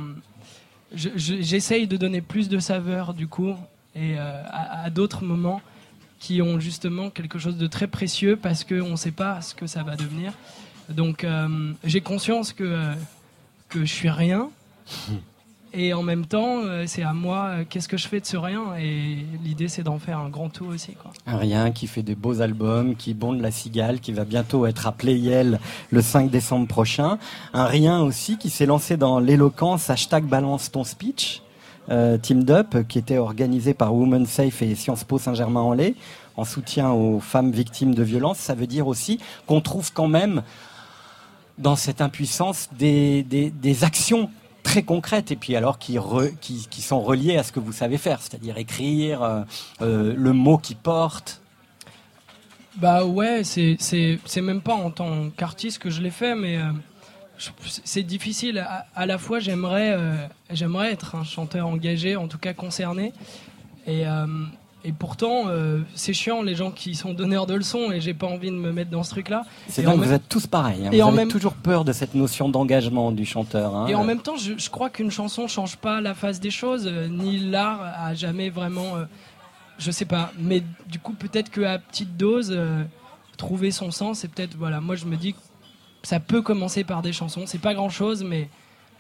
je- 0.94 1.08
je- 1.16 1.40
J'essaye 1.40 1.88
de 1.88 1.96
donner 1.96 2.20
plus 2.20 2.48
de 2.48 2.61
saveur 2.61 3.14
du 3.14 3.26
coup 3.26 3.56
et 3.94 4.18
euh, 4.18 4.42
à, 4.46 4.85
à 4.85 4.90
d'autres 4.90 5.24
moments 5.24 5.61
qui 6.18 6.42
ont 6.42 6.59
justement 6.59 7.11
quelque 7.11 7.38
chose 7.38 7.57
de 7.57 7.66
très 7.66 7.87
précieux 7.87 8.37
parce 8.37 8.64
qu'on 8.64 8.90
ne 8.90 8.96
sait 8.96 9.12
pas 9.12 9.40
ce 9.40 9.55
que 9.55 9.66
ça 9.66 9.83
va 9.83 9.96
devenir. 9.96 10.33
Donc 10.88 11.24
euh, 11.24 11.72
j'ai 11.85 12.01
conscience 12.01 12.53
que, 12.53 12.64
euh, 12.64 12.94
que 13.68 13.81
je 13.81 13.92
suis 13.92 14.11
rien. 14.11 14.51
Et 15.74 15.92
en 15.92 16.03
même 16.03 16.24
temps, 16.24 16.61
euh, 16.62 16.85
c'est 16.87 17.03
à 17.03 17.12
moi, 17.12 17.57
qu'est-ce 17.68 17.88
que 17.88 17.98
je 17.98 18.09
fais 18.09 18.20
de 18.20 18.24
ce 18.24 18.38
rien? 18.38 18.74
Et 18.81 19.18
l'idée, 19.44 19.68
c'est 19.68 19.83
d'en 19.83 19.98
faire 19.98 20.18
un 20.18 20.31
grand 20.31 20.48
tout 20.48 20.64
aussi. 20.64 20.92
Quoi. 20.92 21.12
Un 21.27 21.37
rien 21.37 21.72
qui 21.72 21.87
fait 21.87 22.03
des 22.03 22.14
beaux 22.14 22.40
albums, 22.40 22.96
qui 22.96 23.12
bonde 23.12 23.42
la 23.42 23.51
cigale, 23.51 24.01
qui 24.01 24.14
va 24.14 24.24
bientôt 24.24 24.64
être 24.64 24.87
à 24.87 24.92
Playel 24.92 25.61
le 25.90 26.01
5 26.01 26.31
décembre 26.31 26.66
prochain. 26.66 27.18
Un 27.53 27.66
rien 27.66 28.01
aussi 28.01 28.38
qui 28.38 28.48
s'est 28.48 28.64
lancé 28.64 28.96
dans 28.96 29.18
l'éloquence 29.18 29.90
hashtag 29.90 30.24
balance 30.24 30.72
ton 30.72 30.85
speech. 30.85 31.42
Euh, 31.90 32.18
Team 32.18 32.44
Dup, 32.44 32.87
qui 32.87 32.98
était 32.98 33.18
organisé 33.18 33.72
par 33.72 33.94
Women 33.94 34.27
Safe 34.27 34.61
et 34.62 34.74
Sciences 34.74 35.05
Po 35.05 35.18
Saint-Germain-en-Laye, 35.18 35.94
en 36.37 36.44
soutien 36.44 36.90
aux 36.90 37.18
femmes 37.18 37.51
victimes 37.51 37.94
de 37.94 38.03
violences. 38.03 38.38
Ça 38.38 38.55
veut 38.55 38.66
dire 38.66 38.87
aussi 38.87 39.18
qu'on 39.46 39.61
trouve 39.61 39.92
quand 39.92 40.09
même 40.09 40.42
dans 41.59 41.77
cette 41.77 42.01
impuissance 42.01 42.68
des, 42.79 43.22
des, 43.22 43.85
actions 43.85 44.31
très 44.62 44.83
concrètes 44.83 45.33
et 45.33 45.37
puis 45.37 45.57
alors 45.57 45.79
qui, 45.79 45.98
qui, 46.40 46.83
sont 46.83 47.01
reliées 47.01 47.37
à 47.37 47.42
ce 47.42 47.53
que 47.53 47.61
vous 47.61 47.72
savez 47.72 47.98
faire, 47.98 48.20
c'est-à-dire 48.20 48.59
écrire 48.59 49.22
euh, 49.22 49.42
euh, 49.83 50.14
le 50.16 50.33
mot 50.33 50.59
qui 50.59 50.74
porte. 50.74 51.40
Bah 52.77 53.05
ouais, 53.05 53.42
c'est 53.42 54.40
même 54.40 54.61
pas 54.61 54.74
en 54.74 54.90
tant 54.90 55.31
qu'artiste 55.31 55.81
que 55.81 55.90
je 55.90 56.01
l'ai 56.01 56.11
fait, 56.11 56.37
mais 56.37 56.59
euh, 56.59 56.70
c'est 57.85 58.03
difficile. 58.03 58.59
À, 58.59 58.87
à 58.94 59.07
la 59.07 59.18
fois, 59.18 59.38
j'aimerais 59.38 59.92
euh, 59.96 60.14
j'aimerais 60.51 60.92
être 60.92 61.14
un 61.14 61.24
chanteur 61.24 61.66
engagé, 61.66 62.16
en 62.16 62.29
tout 62.29 62.38
cas 62.38 62.53
concerné, 62.55 63.12
et 63.87 64.07
euh, 64.07 64.27
et 64.85 64.92
pourtant 64.92 65.44
euh, 65.48 65.81
c'est 65.94 66.12
chiant 66.12 66.40
les 66.42 66.55
gens 66.55 66.70
qui 66.70 66.94
sont 66.94 67.12
donneurs 67.12 67.46
de 67.46 67.55
leçons 67.55 67.90
et 67.90 68.01
j'ai 68.01 68.14
pas 68.14 68.29
envie 68.29 68.51
de 68.51 68.55
me 68.57 68.72
mettre 68.72 68.90
dans 68.90 69.03
ce 69.03 69.11
truc-là. 69.11 69.44
C'est 69.68 69.83
Et 69.83 69.85
dingue, 69.85 69.94
en 69.94 69.96
vous 69.98 70.05
même- 70.05 70.14
êtes 70.14 70.29
tous 70.29 70.46
pareils. 70.46 70.87
hein. 70.87 70.90
et 70.92 70.98
Vous 70.98 71.03
en 71.05 71.09
avez 71.09 71.16
même- 71.18 71.29
toujours 71.29 71.55
peur 71.55 71.85
de 71.85 71.92
cette 71.92 72.14
notion 72.14 72.48
d'engagement 72.48 73.11
du 73.12 73.24
chanteur. 73.27 73.74
hein. 73.74 73.87
Et 73.88 73.94
en 73.94 74.05
même 74.05 74.20
temps, 74.20 74.37
je, 74.37 74.53
je 74.57 74.70
crois 74.70 74.88
qu'une 74.90 75.11
chanson 75.11 75.48
change 75.48 75.77
pas 75.77 76.01
la 76.01 76.14
face 76.14 76.38
des 76.40 76.51
choses, 76.53 76.87
ni 77.11 77.38
l'art 77.38 77.81
a 77.83 78.14
jamais 78.14 78.51
vraiment. 78.51 78.92
je 79.79 79.90
sais 79.90 80.05
pas, 80.07 80.33
mais 80.38 80.62
du 80.88 80.98
coup, 81.01 81.12
peut-être 81.12 81.51
qu'à 81.51 81.79
petite 81.79 82.16
dose, 82.16 82.57
trouver 83.37 83.70
son 83.70 83.90
sens, 83.90 84.20
c'est 84.20 84.29
peut-être. 84.29 84.57
Voilà, 84.57 84.81
moi 84.81 84.94
je 84.96 85.05
me 85.07 85.16
dis 85.16 85.33
que 85.35 85.38
ça 86.08 86.20
peut 86.20 86.40
commencer 86.40 86.84
par 86.84 87.02
des 87.02 87.12
chansons, 87.12 87.44
c'est 87.44 87.60
pas 87.60 87.74
grand 87.74 87.90
chose, 87.90 88.24
mais, 88.24 88.48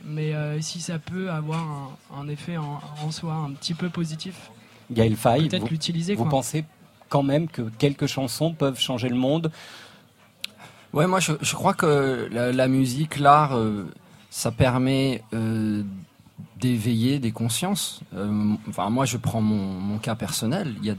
mais 0.04 0.34
euh, 0.34 0.60
si 0.60 0.78
ça 0.80 0.98
peut 0.98 1.30
avoir 1.30 1.60
un, 1.60 2.20
un 2.20 2.28
effet 2.28 2.58
en, 2.58 2.80
en 3.02 3.10
soi 3.10 3.32
un 3.32 3.52
petit 3.52 3.72
peu 3.72 3.88
positif, 3.88 4.50
Gaël 4.90 5.16
Faye, 5.16 5.48
peut-être 5.48 5.62
vous, 5.62 5.68
l'utiliser. 5.68 6.14
vous 6.14 6.24
quoi. 6.24 6.30
pensez 6.30 6.66
quand 7.08 7.22
même 7.22 7.48
que 7.48 7.62
quelques 7.78 8.08
chansons 8.08 8.52
peuvent 8.52 8.78
changer 8.78 9.08
le 9.08 9.16
monde? 9.16 9.50
Ouais, 10.92 11.06
moi 11.06 11.18
je, 11.18 11.32
je 11.40 11.54
crois 11.54 11.72
que 11.72 12.28
la, 12.30 12.52
la 12.52 12.68
musique, 12.68 13.18
l'art, 13.18 13.56
euh, 13.56 13.86
ça 14.28 14.50
permet 14.50 15.22
euh, 15.32 15.82
d'éveiller 16.60 17.18
des 17.20 17.32
consciences. 17.32 18.02
Euh, 18.14 18.54
enfin, 18.68 18.90
moi 18.90 19.06
je 19.06 19.16
prends 19.16 19.40
mon, 19.40 19.80
mon 19.80 19.96
cas 19.96 20.14
personnel. 20.14 20.74
Il 20.82 20.86
y 20.86 20.90
a, 20.90 20.96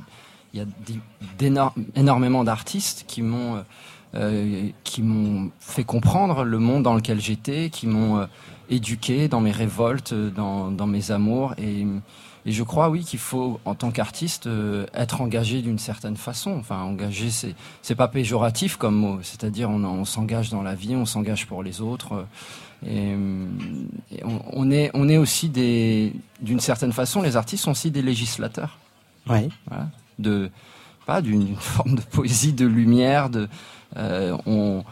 il 0.56 0.60
y 0.60 0.64
a 0.64 1.72
énormément 1.96 2.44
d'artistes 2.44 3.06
qui 3.08 3.22
m'ont 3.22 3.64
euh, 4.16 4.70
qui 4.84 5.02
m'ont 5.02 5.52
fait 5.60 5.84
comprendre 5.84 6.44
le 6.44 6.60
monde 6.60 6.84
dans 6.84 6.96
lequel 6.96 7.20
j'étais, 7.20 7.70
qui 7.70 7.88
m'ont 7.88 8.18
euh, 8.18 8.26
éduqué 8.70 9.28
dans 9.28 9.42
mes 9.42 9.52
révoltes, 9.52 10.14
euh, 10.14 10.30
dans, 10.30 10.72
dans 10.72 10.88
mes 10.88 11.12
amours. 11.12 11.54
Et, 11.58 11.86
et 12.46 12.52
je 12.52 12.64
crois, 12.64 12.90
oui, 12.90 13.04
qu'il 13.04 13.20
faut, 13.20 13.60
en 13.66 13.76
tant 13.76 13.92
qu'artiste, 13.92 14.48
euh, 14.48 14.86
être 14.94 15.22
engagé 15.22 15.62
d'une 15.62 15.80
certaine 15.80 16.16
façon. 16.18 16.58
Enfin, 16.58 16.82
engagé, 16.82 17.30
c'est 17.30 17.56
c'est 17.82 17.96
pas 17.96 18.08
péjoratif 18.08 18.78
comme 18.78 18.96
mot. 18.96 19.20
C'est-à-dire, 19.22 19.70
on, 19.70 19.84
on 19.84 20.06
s'engage 20.06 20.50
dans 20.50 20.64
la 20.64 20.76
vie, 20.76 20.96
on 20.96 21.06
s'engage 21.06 21.46
pour 21.48 21.64
les 21.64 21.82
autres. 21.82 22.26
Et, 22.88 23.10
et 24.12 24.24
on, 24.24 24.42
on 24.54 24.72
est, 24.72 24.90
on 24.94 25.10
est 25.10 25.18
aussi 25.18 25.50
des, 25.50 26.14
d'une 26.42 26.62
certaine 26.62 26.94
façon, 26.94 27.22
les 27.22 27.36
artistes 27.36 27.66
sont 27.66 27.72
aussi 27.72 27.92
des 27.92 28.02
législateurs. 28.02 28.78
Oui. 29.30 29.50
Voilà. 29.68 29.90
De, 30.18 30.50
pas 31.06 31.22
d'une 31.22 31.56
forme 31.58 31.96
de 31.96 32.02
poésie, 32.02 32.54
de 32.54 32.66
lumière. 32.66 33.30
De, 33.30 33.50
on, 33.96 34.84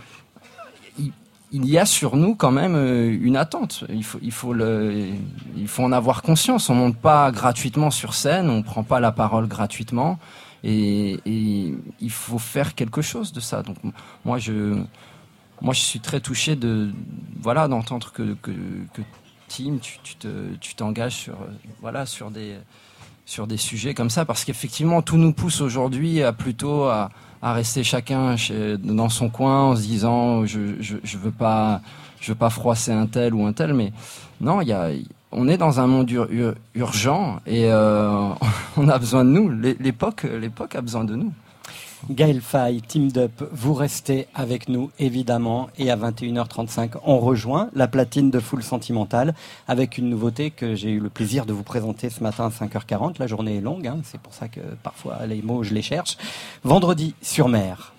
il, 1.52 1.66
y 1.66 1.78
a 1.78 1.86
sur 1.86 2.16
nous 2.16 2.36
quand 2.36 2.52
même 2.52 2.76
euh, 2.76 3.18
une 3.22 3.38
attente. 3.38 3.84
Il 3.90 4.04
faut, 4.04 4.20
il 4.22 4.32
faut 4.32 4.54
le, 4.54 5.08
il 5.56 5.68
faut 5.68 5.84
en 5.84 5.92
avoir 5.92 6.22
conscience. 6.22 6.70
On 6.70 6.76
monte 6.76 6.98
pas 6.98 7.32
gratuitement 7.32 7.92
sur 7.92 8.14
scène, 8.14 8.50
on 8.50 8.64
prend 8.64 8.84
pas 8.84 9.00
la 9.00 9.12
parole 9.12 9.48
gratuitement, 9.48 10.20
et, 10.64 11.20
il 11.26 12.12
faut 12.12 12.40
faire 12.40 12.76
quelque 12.76 13.02
chose 13.02 13.32
de 13.32 13.40
ça. 13.40 13.64
Donc 13.64 13.78
moi 14.26 14.38
je, 14.38 14.82
moi 15.62 15.74
je 15.74 15.82
suis 15.82 16.00
très 16.00 16.20
touché 16.20 16.56
de, 16.56 16.92
voilà, 17.40 17.68
d'entendre 17.68 18.12
que, 18.12 18.36
que, 18.42 18.52
que 18.94 19.02
Tim, 19.48 19.78
tu, 19.82 20.00
tu 20.04 20.16
te, 20.16 20.56
tu 20.60 20.76
t'engages 20.76 21.16
sur, 21.16 21.36
euh, 21.36 21.48
voilà, 21.82 22.06
sur 22.06 22.32
des 22.32 22.56
sur 23.26 23.46
des 23.46 23.58
sujets 23.58 23.94
comme 23.94 24.10
ça, 24.10 24.24
parce 24.24 24.46
qu'effectivement, 24.46 25.02
tout 25.02 25.18
nous 25.18 25.34
pousse 25.34 25.60
aujourd'hui 25.60 26.24
à 26.24 26.32
plutôt 26.32 26.86
à, 26.86 27.10
à 27.42 27.54
rester 27.54 27.84
chacun 27.84 28.36
dans 28.80 29.10
son 29.10 29.30
coin 29.30 29.64
en 29.72 29.76
se 29.76 29.82
disant 29.82 30.46
je, 30.46 30.60
je, 30.80 30.98
je 31.04 31.18
veux 31.18 31.32
pas 31.32 31.82
je 32.20 32.32
veux 32.32 32.38
pas 32.38 32.50
froisser 32.50 32.92
un 32.92 33.06
tel 33.06 33.34
ou 33.36 33.46
un 33.46 33.54
tel, 33.54 33.74
mais 33.74 33.92
non, 34.42 34.62
y 34.62 34.72
a 34.74 34.90
on 35.32 35.48
est 35.48 35.58
dans 35.58 35.80
un 35.80 35.88
monde 35.88 36.10
ur- 36.10 36.28
ur- 36.32 36.56
urgent 36.74 37.40
et 37.46 37.66
euh, 37.66 38.30
on 38.78 38.88
a 38.90 38.98
besoin 38.98 39.24
de 39.26 39.30
nous. 39.30 39.50
L'é- 39.50 39.78
L'époque 39.80 40.24
l'époque 40.24 40.76
a 40.76 40.82
besoin 40.82 41.04
de 41.04 41.16
nous. 41.16 41.32
Gaël 42.10 42.42
Faye, 42.42 42.82
Team 42.82 43.12
Dup, 43.12 43.44
vous 43.52 43.74
restez 43.74 44.28
avec 44.34 44.70
nous 44.70 44.92
évidemment 44.98 45.70
et 45.78 45.92
à 45.92 45.98
21h35 45.98 46.92
on 47.06 47.20
rejoint 47.20 47.70
la 47.74 47.88
platine 47.88 48.32
de 48.32 48.40
Full 48.40 48.64
Sentimental 48.64 49.34
avec 49.68 49.98
une 49.98 50.10
nouveauté 50.10 50.52
que 50.52 50.76
j'ai 50.76 50.90
eu 50.92 51.00
le 51.00 51.10
plaisir 51.10 51.46
de 51.46 51.54
vous 51.54 51.64
présenter 51.64 52.10
ce 52.10 52.24
matin 52.24 52.46
à 52.46 52.50
5h40. 52.50 53.16
La 53.20 53.28
journée 53.28 53.58
est 53.58 53.62
longue, 53.62 53.88
hein, 53.88 53.98
c'est 54.04 54.20
pour 54.20 54.34
ça 54.34 54.48
que 54.48 54.62
parfois 54.84 55.26
les 55.26 55.42
mots 55.42 55.64
je 55.64 55.74
les 55.74 55.82
cherche. 55.82 56.18
Vendredi 56.64 57.14
sur 57.22 57.50
mer. 57.50 57.94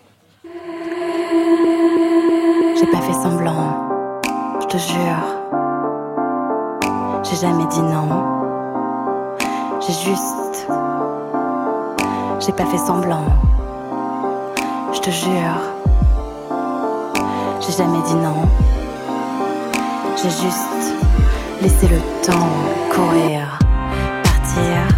J'ai 2.78 2.86
pas 2.90 3.02
fait 3.02 3.12
semblant, 3.12 4.22
je 4.62 4.66
te 4.66 4.78
jure. 4.78 5.38
J'ai 7.24 7.36
jamais 7.36 7.66
dit 7.66 7.82
non. 7.82 8.38
J'ai 9.80 9.92
juste. 9.92 10.66
J'ai 12.40 12.52
pas 12.52 12.66
fait 12.66 12.78
semblant, 12.78 13.24
je 14.92 15.00
te 15.00 15.10
jure. 15.10 15.60
J'ai 17.60 17.72
jamais 17.72 18.02
dit 18.06 18.14
non. 18.14 18.48
J'ai 20.16 20.30
juste 20.30 20.94
laissé 21.62 21.88
le 21.88 22.00
temps 22.26 22.48
courir, 22.90 23.58
partir, 24.24 24.97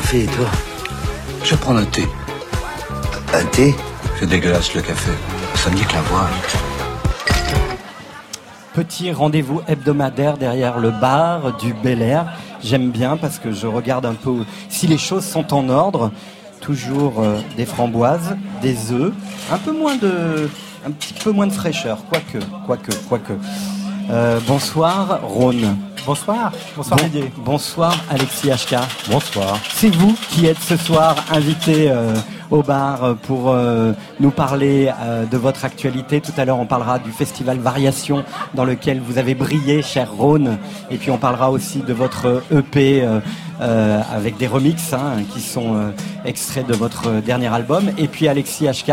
café 0.00 0.22
et 0.24 0.26
toi 0.26 0.46
Je 1.44 1.54
prends 1.56 1.76
un 1.76 1.84
thé. 1.84 2.06
Un 3.34 3.44
thé? 3.46 3.74
C'est 4.18 4.26
dégueulasse 4.26 4.74
le 4.74 4.80
café. 4.80 5.10
Ça 5.54 5.70
me 5.70 5.76
dit 5.76 5.84
que 5.84 5.92
la 5.92 6.00
voix. 6.02 6.28
Petit 8.72 9.12
rendez-vous 9.12 9.60
hebdomadaire 9.68 10.38
derrière 10.38 10.78
le 10.78 10.90
bar 10.90 11.56
du 11.58 11.74
Bel 11.74 12.00
Air. 12.00 12.32
J'aime 12.62 12.90
bien 12.90 13.16
parce 13.16 13.38
que 13.38 13.52
je 13.52 13.66
regarde 13.66 14.06
un 14.06 14.14
peu 14.14 14.44
si 14.68 14.86
les 14.86 14.98
choses 14.98 15.24
sont 15.24 15.52
en 15.52 15.68
ordre. 15.68 16.12
Toujours 16.60 17.20
euh, 17.20 17.38
des 17.56 17.64
framboises, 17.64 18.36
des 18.60 18.92
œufs, 18.92 19.12
un 19.50 19.56
peu 19.56 19.72
moins 19.72 19.96
de, 19.96 20.48
un 20.86 20.90
petit 20.90 21.14
peu 21.14 21.30
moins 21.30 21.46
de 21.46 21.52
fraîcheur, 21.52 22.04
quoique, 22.10 22.44
quoique, 22.66 22.92
quoique. 23.08 23.32
Euh, 24.10 24.40
bonsoir, 24.46 25.20
Rhône. 25.22 25.76
Bonsoir. 26.06 26.50
Bonsoir, 26.76 26.98
Bon- 26.98 27.04
Didier. 27.06 27.32
Bonsoir, 27.44 27.94
Alexis 28.10 28.48
HK. 28.50 28.76
Bonsoir. 29.10 29.58
C'est 29.70 29.94
vous 29.94 30.16
qui 30.30 30.46
êtes 30.46 30.58
ce 30.60 30.76
soir 30.76 31.14
invité 31.30 31.90
euh, 31.90 32.14
au 32.50 32.62
bar 32.62 33.04
euh, 33.04 33.14
pour 33.14 33.50
euh, 33.50 33.92
nous 34.18 34.30
parler 34.30 34.90
euh, 35.02 35.24
de 35.26 35.36
votre 35.36 35.64
actualité. 35.64 36.20
Tout 36.20 36.32
à 36.36 36.44
l'heure, 36.44 36.58
on 36.58 36.66
parlera 36.66 36.98
du 36.98 37.10
festival 37.12 37.58
Variation 37.58 38.24
dans 38.54 38.64
lequel 38.64 39.00
vous 39.00 39.18
avez 39.18 39.34
brillé, 39.34 39.82
cher 39.82 40.10
Rhône. 40.12 40.58
Et 40.90 40.96
puis, 40.96 41.10
on 41.10 41.18
parlera 41.18 41.50
aussi 41.50 41.78
de 41.80 41.92
votre 41.92 42.42
EP 42.50 43.02
euh, 43.02 43.20
euh, 43.60 44.00
avec 44.12 44.36
des 44.38 44.46
remixes 44.46 44.92
hein, 44.94 45.22
qui 45.32 45.40
sont 45.40 45.74
euh, 45.76 45.90
extraits 46.24 46.66
de 46.66 46.74
votre 46.74 47.20
dernier 47.20 47.48
album. 47.52 47.90
Et 47.98 48.08
puis, 48.08 48.26
Alexis 48.26 48.66
HK, 48.66 48.92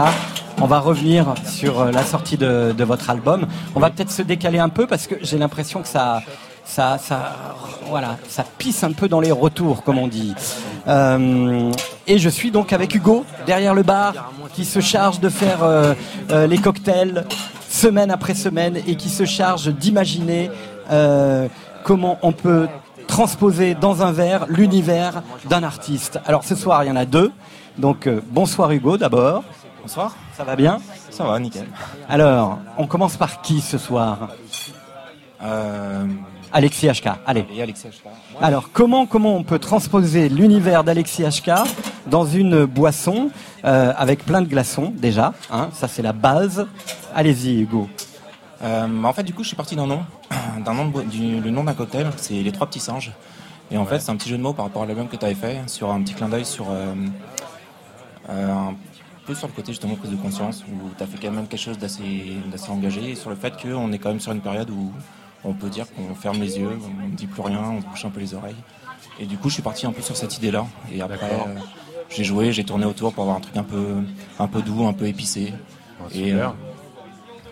on 0.62 0.66
va 0.68 0.80
revenir 0.80 1.34
sur 1.46 1.80
euh, 1.82 1.92
la 1.92 2.04
sortie 2.04 2.38
de, 2.38 2.74
de 2.78 2.84
votre 2.84 3.10
album. 3.10 3.48
On 3.76 3.80
va 3.80 3.90
peut-être 3.90 4.12
se 4.12 4.22
décaler 4.22 4.60
un 4.60 4.70
peu 4.70 4.86
parce 4.88 5.08
que 5.08 5.16
j'ai 5.22 5.38
l'impression 5.38 5.82
que 5.82 5.88
ça 5.88 6.22
ça, 6.68 6.98
ça, 6.98 7.34
voilà, 7.88 8.18
ça 8.28 8.44
pisse 8.58 8.84
un 8.84 8.92
peu 8.92 9.08
dans 9.08 9.22
les 9.22 9.32
retours, 9.32 9.84
comme 9.84 9.98
on 9.98 10.08
dit. 10.08 10.36
Euh, 10.88 11.72
et 12.06 12.20
je 12.20 12.30
suis 12.30 12.52
donc 12.52 12.74
avec 12.74 12.94
Hugo 12.94 13.26
derrière 13.46 13.74
le 13.74 13.84
bar, 13.84 14.32
qui 14.54 14.66
se 14.66 14.80
charge 14.80 15.20
de 15.20 15.30
faire 15.30 15.64
euh, 15.64 15.94
euh, 16.30 16.46
les 16.46 16.58
cocktails 16.58 17.26
semaine 17.70 18.12
après 18.12 18.36
semaine 18.36 18.78
et 18.88 18.96
qui 18.96 19.10
se 19.10 19.26
charge 19.26 19.70
d'imaginer 19.70 20.52
comment 21.84 22.18
on 22.22 22.32
peut 22.32 22.68
transposer 23.08 23.76
dans 23.76 24.04
un 24.04 24.12
verre 24.12 24.46
l'univers 24.48 25.22
d'un 25.50 25.64
artiste. 25.64 26.20
Alors 26.26 26.44
ce 26.44 26.56
soir, 26.56 26.84
il 26.84 26.88
y 26.88 26.92
en 26.92 26.96
a 26.96 27.06
deux. 27.06 27.32
Donc 27.78 28.08
bonsoir 28.30 28.72
Hugo 28.72 28.98
d'abord. 28.98 29.44
Bonsoir. 29.82 30.16
Ça 30.36 30.44
va 30.44 30.56
bien? 30.56 30.80
Ça 31.10 31.24
va, 31.24 31.40
nickel. 31.40 31.68
Alors, 32.08 32.60
on 32.78 32.88
commence 32.88 33.16
par 33.18 33.42
qui 33.42 33.60
ce 33.60 33.78
soir? 33.78 34.30
Euh, 35.44 36.06
Alexis 36.52 36.88
HK. 36.88 37.10
Allez. 37.26 37.46
Alexis. 37.62 37.88
Alors, 38.42 38.70
comment, 38.72 39.06
comment 39.06 39.36
on 39.36 39.44
peut 39.44 39.60
transposer 39.60 40.30
l'univers 40.30 40.84
d'Alexis 40.84 41.24
HK 41.24 41.52
dans 42.08 42.26
une 42.26 42.66
boisson 42.66 43.30
euh, 43.66 43.94
avec 43.98 44.26
plein 44.26 44.42
de 44.42 44.48
glaçons, 44.48 44.94
déjà 44.96 45.34
hein, 45.52 45.70
Ça, 45.74 45.88
c'est 45.88 46.02
la 46.02 46.14
base. 46.14 46.68
Allez-y, 47.14 47.62
Hugo. 47.62 47.90
Euh, 48.64 49.04
en 49.04 49.14
fait, 49.14 49.24
du 49.24 49.34
coup, 49.34 49.44
je 49.44 49.50
suis 49.50 49.58
parti 49.58 49.76
d'un 49.76 49.88
nom, 49.88 50.04
d'un 50.66 50.74
nom 50.74 50.88
de 50.88 51.02
du, 51.04 51.40
le 51.40 51.52
nom 51.52 51.64
d'un 51.64 51.74
cocktail, 51.74 52.08
c'est 52.18 52.42
les 52.42 52.52
trois 52.52 52.68
petits 52.68 52.80
singes. 52.80 53.12
Et 53.70 53.78
en 53.78 53.86
fait, 53.86 54.00
c'est 54.00 54.10
un 54.10 54.16
petit 54.16 54.30
jeu 54.30 54.38
de 54.38 54.42
mots 54.42 54.54
par 54.54 54.66
rapport 54.66 54.84
à 54.84 54.86
l'album 54.86 55.08
que 55.08 55.18
tu 55.18 55.26
avais 55.26 55.36
fait, 55.36 55.58
sur 55.68 55.92
un 55.92 56.02
petit 56.02 56.14
clin 56.14 56.30
d'œil 56.30 56.46
sur 56.46 56.68
euh, 56.70 56.94
un 58.30 58.74
peu 59.26 59.36
sur 59.36 59.48
le 59.48 59.54
côté 59.54 59.74
justement 59.74 59.96
prise 59.96 60.12
de 60.12 60.16
conscience, 60.16 60.64
où 60.64 60.90
tu 60.98 61.04
as 61.04 61.08
fait 61.08 61.18
quand 61.22 61.32
même 61.32 61.48
quelque 61.48 61.60
chose 61.60 61.78
d'assez 61.78 62.38
d'assez 62.50 62.70
engagé, 62.72 63.12
et 63.12 63.16
sur 63.16 63.30
le 63.30 63.36
fait 63.36 63.54
qu'on 63.62 63.92
est 63.92 64.00
quand 64.00 64.10
même 64.10 64.22
sur 64.22 64.32
une 64.32 64.42
période 64.42 64.70
où 64.70 64.92
on 65.44 65.54
peut 65.54 65.70
dire 65.70 65.86
qu'on 65.94 66.16
ferme 66.16 66.40
les 66.42 66.58
yeux, 66.60 66.78
on 67.04 67.08
ne 67.08 67.16
dit 67.16 67.28
plus 67.28 67.42
rien, 67.42 67.62
on 67.62 67.90
bouche 67.90 68.06
un 68.06 68.10
peu 68.10 68.20
les 68.20 68.34
oreilles. 68.34 68.56
Et 69.20 69.26
du 69.26 69.38
coup, 69.38 69.50
je 69.50 69.56
suis 69.56 69.64
parti 69.64 69.86
un 69.86 69.92
peu 69.92 70.02
sur 70.02 70.16
cette 70.16 70.38
idée-là. 70.38 70.66
Et 70.92 71.02
après, 71.02 71.18
euh, 71.26 71.60
j'ai 72.10 72.24
joué, 72.24 72.52
j'ai 72.52 72.64
tourné 72.64 72.86
autour 72.86 73.14
pour 73.14 73.24
avoir 73.24 73.38
un 73.38 73.42
truc 73.42 73.58
un 73.58 73.64
peu, 73.64 73.96
un 74.40 74.48
peu 74.48 74.62
doux, 74.62 74.86
un 74.86 74.94
peu 74.94 75.08
épicé. 75.08 75.54
et 76.12 76.30
super. 76.30 76.50
euh, 76.50 76.52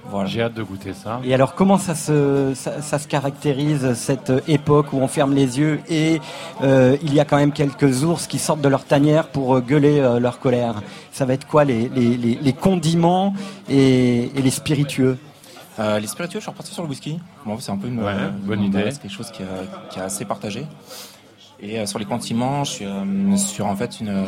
voilà. 0.08 0.30
J'ai 0.30 0.44
hâte 0.44 0.54
de 0.54 0.62
goûter 0.62 0.94
ça. 0.94 1.20
Et 1.24 1.34
alors, 1.34 1.56
comment 1.56 1.80
ça 1.80 1.96
se, 1.96 2.52
ça, 2.54 2.82
ça 2.84 3.00
se 3.00 3.08
caractérise, 3.08 3.94
cette 3.94 4.32
époque 4.48 4.94
où 4.94 4.98
on 4.98 5.08
ferme 5.08 5.34
les 5.34 5.58
yeux 5.58 5.80
et 5.90 6.22
euh, 6.62 6.96
il 7.02 7.14
y 7.14 7.20
a 7.20 7.26
quand 7.26 7.38
même 7.38 7.52
quelques 7.52 8.04
ours 8.04 8.28
qui 8.28 8.38
sortent 8.38 8.62
de 8.62 8.70
leur 8.70 8.86
tanière 8.86 9.28
pour 9.30 9.56
euh, 9.56 9.62
gueuler 9.62 10.00
euh, 10.00 10.20
leur 10.20 10.40
colère? 10.40 10.84
Ça 11.12 11.26
va 11.26 11.34
être 11.34 11.48
quoi 11.48 11.64
les, 11.64 11.90
les, 11.90 12.18
les, 12.18 12.36
les 12.40 12.54
condiments 12.54 13.34
et, 13.68 14.26
et 14.38 14.42
les 14.44 14.52
spiritueux? 14.52 15.18
Euh, 15.80 16.00
les 16.00 16.08
spiritueux, 16.08 16.40
je 16.40 16.44
suis 16.44 16.50
reparti 16.52 16.74
sur 16.74 16.84
le 16.84 16.90
whisky. 16.90 17.20
Bon, 17.46 17.60
c'est 17.60 17.72
un 17.72 17.78
peu 17.78 17.88
une, 17.88 18.00
Ouais, 18.02 18.12
euh, 18.14 18.30
bonne 18.30 18.60
une 18.60 18.66
idée. 18.68 18.84
base, 18.84 18.98
quelque 19.00 19.12
chose 19.12 19.30
qui, 19.32 19.44
est- 19.44 19.90
qui 19.92 20.00
est 20.00 20.02
assez 20.02 20.24
partagé. 20.26 20.66
Et 21.60 21.80
euh, 21.80 21.86
sur 21.86 22.00
les 22.00 22.06
condiments, 22.06 22.64
je 22.64 22.72
suis 22.72 22.86
euh, 22.86 23.36
sur 23.38 23.66
en 23.66 23.76
fait 23.76 24.00
une 24.00 24.10
euh, 24.10 24.26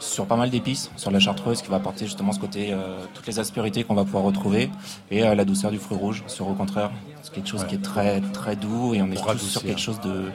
sur 0.00 0.26
pas 0.26 0.36
mal 0.36 0.48
d'épices, 0.50 0.90
sur 0.96 1.10
la 1.10 1.18
chartreuse 1.18 1.60
qui 1.60 1.68
va 1.68 1.76
apporter 1.76 2.04
justement 2.06 2.30
ce 2.32 2.38
côté 2.38 2.68
euh, 2.72 2.98
toutes 3.14 3.26
les 3.26 3.40
aspérités 3.40 3.82
qu'on 3.82 3.94
va 3.94 4.04
pouvoir 4.04 4.22
retrouver 4.22 4.70
et 5.10 5.24
euh, 5.24 5.34
la 5.34 5.44
douceur 5.44 5.72
du 5.72 5.78
fruit 5.78 5.96
rouge. 5.98 6.22
Sur 6.28 6.48
au 6.48 6.54
contraire, 6.54 6.90
c'est 7.22 7.32
quelque 7.34 7.48
chose 7.48 7.64
qui 7.66 7.74
est 7.74 7.82
très 7.82 8.20
très 8.20 8.54
doux 8.54 8.94
et 8.94 9.02
on 9.02 9.10
est 9.10 9.18
adoucir. 9.20 9.48
sur 9.50 9.62
quelque 9.62 9.80
chose 9.80 10.00
de 10.00 10.30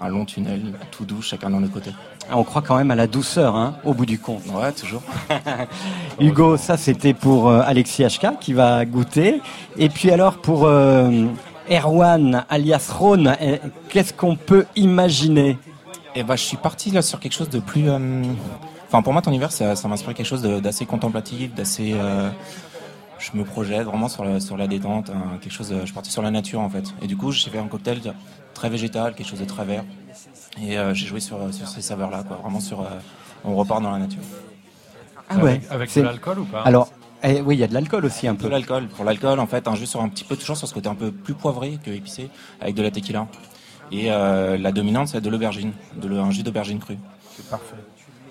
un 0.00 0.08
long 0.08 0.24
tunnel, 0.24 0.60
tout 0.90 1.04
doux, 1.04 1.22
chacun 1.22 1.50
dans 1.50 1.60
notre 1.60 1.72
côté. 1.72 1.90
Ah, 2.30 2.36
On 2.36 2.44
croit 2.44 2.62
quand 2.62 2.76
même 2.76 2.90
à 2.90 2.94
la 2.96 3.06
douceur, 3.06 3.54
hein, 3.56 3.76
au 3.84 3.94
bout 3.94 4.06
du 4.06 4.18
compte. 4.18 4.42
Ouais, 4.52 4.72
toujours. 4.72 5.02
Hugo, 6.20 6.56
ça 6.56 6.76
c'était 6.76 7.14
pour 7.14 7.48
euh, 7.48 7.62
Alexis 7.64 8.04
HK 8.04 8.38
qui 8.40 8.52
va 8.52 8.84
goûter. 8.84 9.40
Et 9.76 9.88
puis 9.88 10.10
alors 10.10 10.38
pour 10.38 10.64
euh, 10.64 11.26
Erwan 11.70 12.44
alias 12.48 12.88
Rhône, 12.92 13.36
eh, 13.40 13.60
qu'est-ce 13.88 14.12
qu'on 14.12 14.36
peut 14.36 14.66
imaginer? 14.76 15.58
Et 16.14 16.22
bah, 16.22 16.36
je 16.36 16.42
suis 16.42 16.56
parti 16.56 16.90
là 16.90 17.02
sur 17.02 17.20
quelque 17.20 17.34
chose 17.34 17.50
de 17.50 17.60
plus. 17.60 17.88
euh, 17.88 18.22
Enfin, 18.88 19.02
pour 19.02 19.12
moi, 19.12 19.20
ton 19.20 19.30
univers, 19.30 19.50
ça, 19.50 19.74
ça 19.74 19.88
m'inspire 19.88 20.14
quelque 20.14 20.26
chose 20.26 20.42
d'assez 20.42 20.86
contemplatif, 20.86 21.52
d'assez. 21.54 21.92
euh, 21.94 22.30
Je 23.18 23.30
me 23.36 23.44
projette 23.44 23.82
vraiment 23.84 24.08
sur 24.08 24.24
la, 24.24 24.38
sur 24.40 24.56
la 24.56 24.66
détente, 24.68 25.10
hein, 25.10 25.38
quelque 25.40 25.52
chose. 25.52 25.70
de- 25.70 25.80
Je 25.80 25.84
suis 25.86 25.92
parti 25.94 26.10
sur 26.10 26.22
la 26.22 26.30
nature 26.30 26.60
en 26.60 26.70
fait. 26.70 26.84
Et 27.02 27.06
du 27.06 27.16
coup, 27.16 27.32
j'ai 27.32 27.50
fait 27.50 27.58
un 27.58 27.66
cocktail 27.66 28.00
très 28.56 28.68
végétal, 28.70 29.14
quelque 29.14 29.28
chose 29.28 29.40
de 29.40 29.44
très 29.44 29.64
vert. 29.64 29.84
Et 30.60 30.76
euh, 30.78 30.94
j'ai 30.94 31.06
joué 31.06 31.20
sur, 31.20 31.38
sur 31.52 31.68
ces 31.68 31.82
saveurs-là, 31.82 32.24
quoi. 32.26 32.38
Vraiment 32.38 32.60
sur. 32.60 32.80
euh, 32.80 32.86
on 33.44 33.54
repart 33.54 33.82
dans 33.82 33.90
la 33.92 33.98
nature. 33.98 34.22
Ah 35.28 35.36
ouais. 35.38 35.50
Avec, 35.52 35.70
avec 35.70 35.90
c'est- 35.90 36.00
de 36.00 36.06
l'alcool 36.06 36.38
ou 36.40 36.44
pas? 36.44 36.62
Alors, 36.62 36.90
eh, 37.22 37.40
oui, 37.42 37.56
il 37.56 37.60
y 37.60 37.64
a 37.64 37.66
de 37.66 37.74
l'alcool 37.74 38.04
aussi 38.04 38.26
un 38.26 38.34
De 38.34 38.38
peu. 38.42 38.48
l'alcool. 38.48 38.86
Pour 38.88 39.04
l'alcool, 39.04 39.38
en 39.40 39.46
fait, 39.46 39.68
un 39.68 39.74
jus 39.76 39.86
sur 39.86 40.00
un 40.00 40.08
petit 40.08 40.24
peu, 40.24 40.36
toujours 40.36 40.56
sur 40.56 40.66
ce 40.66 40.74
côté 40.74 40.88
un 40.88 40.94
peu 40.94 41.12
plus 41.12 41.34
poivré 41.34 41.78
que 41.84 41.90
épicé, 41.90 42.30
avec 42.60 42.74
de 42.74 42.82
la 42.82 42.90
tequila. 42.90 43.26
Et 43.92 44.10
euh, 44.10 44.56
la 44.56 44.72
dominante, 44.72 45.08
c'est 45.08 45.20
de 45.20 45.28
l'aubergine, 45.30 45.72
de 45.96 46.08
le- 46.08 46.18
un 46.18 46.30
jus 46.30 46.42
d'aubergine 46.42 46.78
crue. 46.78 46.98
C'est 47.36 47.48
parfait. 47.48 47.76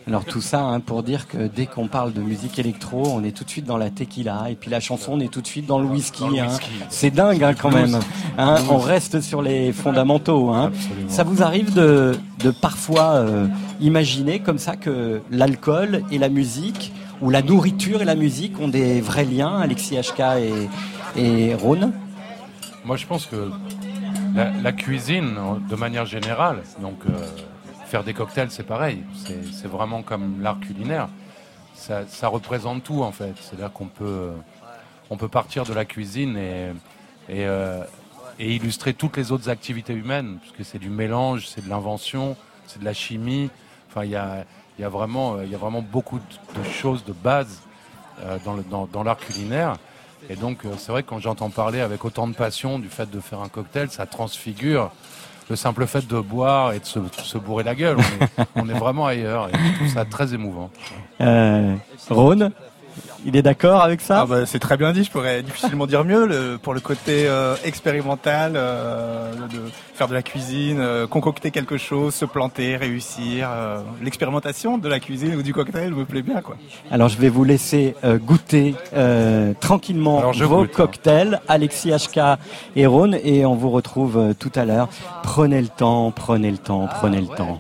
Alors 0.08 0.24
tout 0.24 0.42
ça 0.42 0.62
hein, 0.62 0.80
pour 0.82 1.02
dire 1.02 1.28
que 1.28 1.48
dès 1.48 1.66
qu'on 1.66 1.88
parle 1.88 2.14
de 2.14 2.22
musique 2.22 2.60
électro, 2.60 3.08
on 3.08 3.24
est 3.24 3.32
tout 3.32 3.44
de 3.44 3.50
suite 3.50 3.66
dans 3.66 3.78
la 3.78 3.90
tequila 3.90 4.52
et 4.52 4.56
puis 4.56 4.70
la 4.70 4.80
chanson, 4.80 5.14
on 5.14 5.20
est 5.20 5.32
tout 5.32 5.42
de 5.42 5.48
suite 5.48 5.66
dans 5.66 5.80
le 5.80 5.88
whisky. 5.88 6.24
Hein. 6.24 6.48
whisky. 6.48 6.72
C'est 6.90 7.10
dingue 7.10 7.44
hein, 7.44 7.56
quand 7.56 7.72
même. 7.72 8.00
Hein, 8.38 8.58
on 8.70 8.78
reste 8.78 9.22
sur 9.22 9.42
les 9.42 9.74
fondamentaux. 9.74 10.50
Hein. 10.50 10.72
Ça 11.08 11.24
vous 11.24 11.42
arrive 11.42 11.74
de, 11.74 12.18
de 12.44 12.52
parfois 12.52 13.16
euh, 13.16 13.48
imaginer 13.82 14.40
comme 14.40 14.60
ça 14.60 14.76
que 14.76 15.22
l'alcool 15.32 16.04
et 16.12 16.20
la 16.20 16.30
musique 16.30 16.94
ou 17.22 17.32
la 17.32 17.42
nourriture 17.42 18.02
et 18.02 18.06
la 18.06 18.16
musique 18.16 18.60
ont 18.60 18.68
des 18.68 19.02
vrais 19.02 19.26
liens, 19.26 19.58
Alexis 19.58 19.96
HK 19.96 20.22
et, 21.16 21.20
et 21.22 21.56
Rhône? 21.56 21.94
Moi, 22.84 22.98
je 22.98 23.08
pense 23.08 23.26
que 23.26 23.50
la, 24.36 24.52
la 24.52 24.72
cuisine, 24.72 25.34
de 25.68 25.76
manière 25.76 26.06
générale, 26.06 26.58
donc 26.82 26.98
euh, 27.10 27.26
faire 27.86 28.04
des 28.04 28.14
cocktails, 28.14 28.52
c'est 28.52 28.64
pareil. 28.64 29.04
C'est 29.54 29.68
vraiment 29.68 30.02
comme 30.02 30.42
l'art 30.42 30.60
culinaire. 30.60 31.08
Ça, 31.76 32.28
représente 32.28 32.84
tout, 32.84 33.04
en 33.04 33.12
fait. 33.12 33.34
C'est-à-dire 33.42 33.72
qu'on 33.72 33.88
peut, 33.88 34.32
on 35.10 35.18
peut 35.18 35.28
partir 35.28 35.66
de 35.66 35.74
la 35.74 35.86
cuisine 35.86 36.36
euh, 36.38 37.84
et 38.40 38.56
illustrer 38.56 38.94
toutes 38.94 39.18
les 39.18 39.32
autres 39.32 39.50
activités 39.50 39.94
humaines, 39.94 40.38
puisque 40.42 40.70
c'est 40.70 40.80
du 40.80 40.90
mélange, 40.90 41.48
c'est 41.48 41.64
de 41.64 41.70
l'invention, 41.70 42.36
c'est 42.68 42.80
de 42.80 42.86
la 42.86 42.94
chimie. 42.94 43.50
Enfin, 43.90 44.04
il 44.04 44.12
y 44.12 44.16
a, 44.16 44.46
y, 44.80 44.84
a 44.84 44.90
vraiment, 44.90 45.42
y 45.42 45.54
a 45.56 45.58
vraiment 45.58 45.82
beaucoup 45.82 46.20
de, 46.20 46.64
choses 46.64 47.04
de 47.06 47.14
base 47.14 47.62
euh, 48.24 48.38
dans- 48.70 48.88
dans 48.88 49.04
l'art 49.04 49.18
culinaire. 49.18 49.76
Et 50.30 50.36
donc, 50.36 50.66
euh, 50.66 50.70
c'est 50.78 50.92
vrai 50.92 51.04
que 51.04 51.10
quand 51.10 51.20
j'entends 51.20 51.50
parler 51.52 51.82
avec 51.82 52.04
autant 52.04 52.28
de 52.28 52.34
passion 52.34 52.80
du 52.80 52.90
fait 52.90 53.10
de 53.10 53.20
faire 53.20 53.42
un 53.42 53.50
cocktail, 53.50 53.92
ça 53.92 54.06
transfigure 54.08 54.92
le 55.50 55.56
simple 55.56 55.86
fait 55.86 56.08
de 56.08 56.20
boire 56.20 56.74
et 56.74 56.80
de 56.80 56.86
se, 56.86 57.38
bourrer 57.38 57.64
la 57.64 57.76
gueule. 57.76 57.98
On 57.98 58.44
est, 58.44 58.48
on 58.56 58.70
est 58.70 58.78
vraiment 58.80 59.06
ailleurs 59.06 59.50
et 59.50 59.52
je 59.54 59.76
trouve 59.76 59.88
ça 59.88 60.06
très 60.06 60.34
émouvant. 60.34 60.70
euh, 61.22 61.76
Rhône, 62.10 62.52
il 63.26 63.36
est 63.36 63.42
d'accord 63.42 63.82
avec 63.82 64.02
ça 64.02 64.22
Ah 64.22 64.26
bah, 64.26 64.46
c'est 64.46 64.60
très 64.60 64.78
bien 64.78 64.92
dit, 64.94 65.04
je 65.04 65.12
pourrais 65.12 65.42
difficilement 65.44 65.88
dire 65.88 66.04
mieux. 66.04 66.26
Le- 66.26 66.58
pour 66.62 66.74
le 66.74 66.80
côté 66.80 67.26
euh, 67.28 67.56
expérimental, 67.64 68.54
euh, 68.56 69.34
de 69.34 69.60
faire 69.94 70.08
de 70.08 70.14
la 70.14 70.22
cuisine, 70.22 70.78
euh, 70.80 71.08
concocter 71.08 71.52
quelque 71.52 71.78
chose, 71.78 72.14
se 72.14 72.26
planter, 72.26 72.76
réussir. 72.78 73.50
euh, 73.52 73.80
L'expérimentation 74.02 74.78
de 74.78 74.88
la 74.90 75.00
cuisine 75.00 75.36
ou 75.36 75.42
du 75.44 75.54
cocktail 75.54 75.92
me 75.94 76.06
plaît 76.06 76.22
bien. 76.22 76.42
quoi. 76.42 76.56
Alors 76.92 77.10
je 77.10 77.18
vais 77.18 77.30
vous 77.30 77.44
laisser 77.44 77.96
euh, 78.04 78.18
goûter 78.18 78.76
euh, 78.96 79.54
tranquillement 79.60 80.20
Alors, 80.20 80.34
je 80.34 80.44
vos 80.46 80.58
goûte, 80.62 80.70
hein. 80.72 80.76
cocktails, 80.76 81.42
Alexis 81.48 81.92
HK 81.92 82.20
et 82.76 82.86
Rhône, 82.86 83.18
et 83.24 83.46
on 83.46 83.56
vous 83.56 83.70
retrouve 83.72 84.18
euh, 84.18 84.34
tout 84.38 84.52
à 84.56 84.66
l'heure. 84.66 84.90
Prenez 85.24 85.62
le 85.62 85.68
temps, 85.70 86.12
prenez 86.12 86.52
le 86.52 86.58
temps, 86.58 86.88
prenez 87.00 87.22
le 87.22 87.28
temps. 87.28 87.60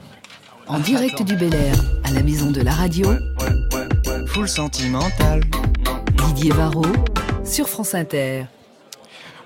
En 0.67 0.79
direct 0.79 1.21
du 1.21 1.35
Bel 1.35 1.53
Air, 1.53 1.75
à 2.05 2.11
la 2.11 2.23
maison 2.23 2.49
de 2.51 2.61
la 2.61 2.71
radio, 2.71 3.07
Full 4.35 4.49
sentimental. 4.49 5.39
Didier 6.27 6.51
Varro, 6.51 6.83
sur 7.45 7.69
France 7.69 7.95
Inter. 7.95 8.47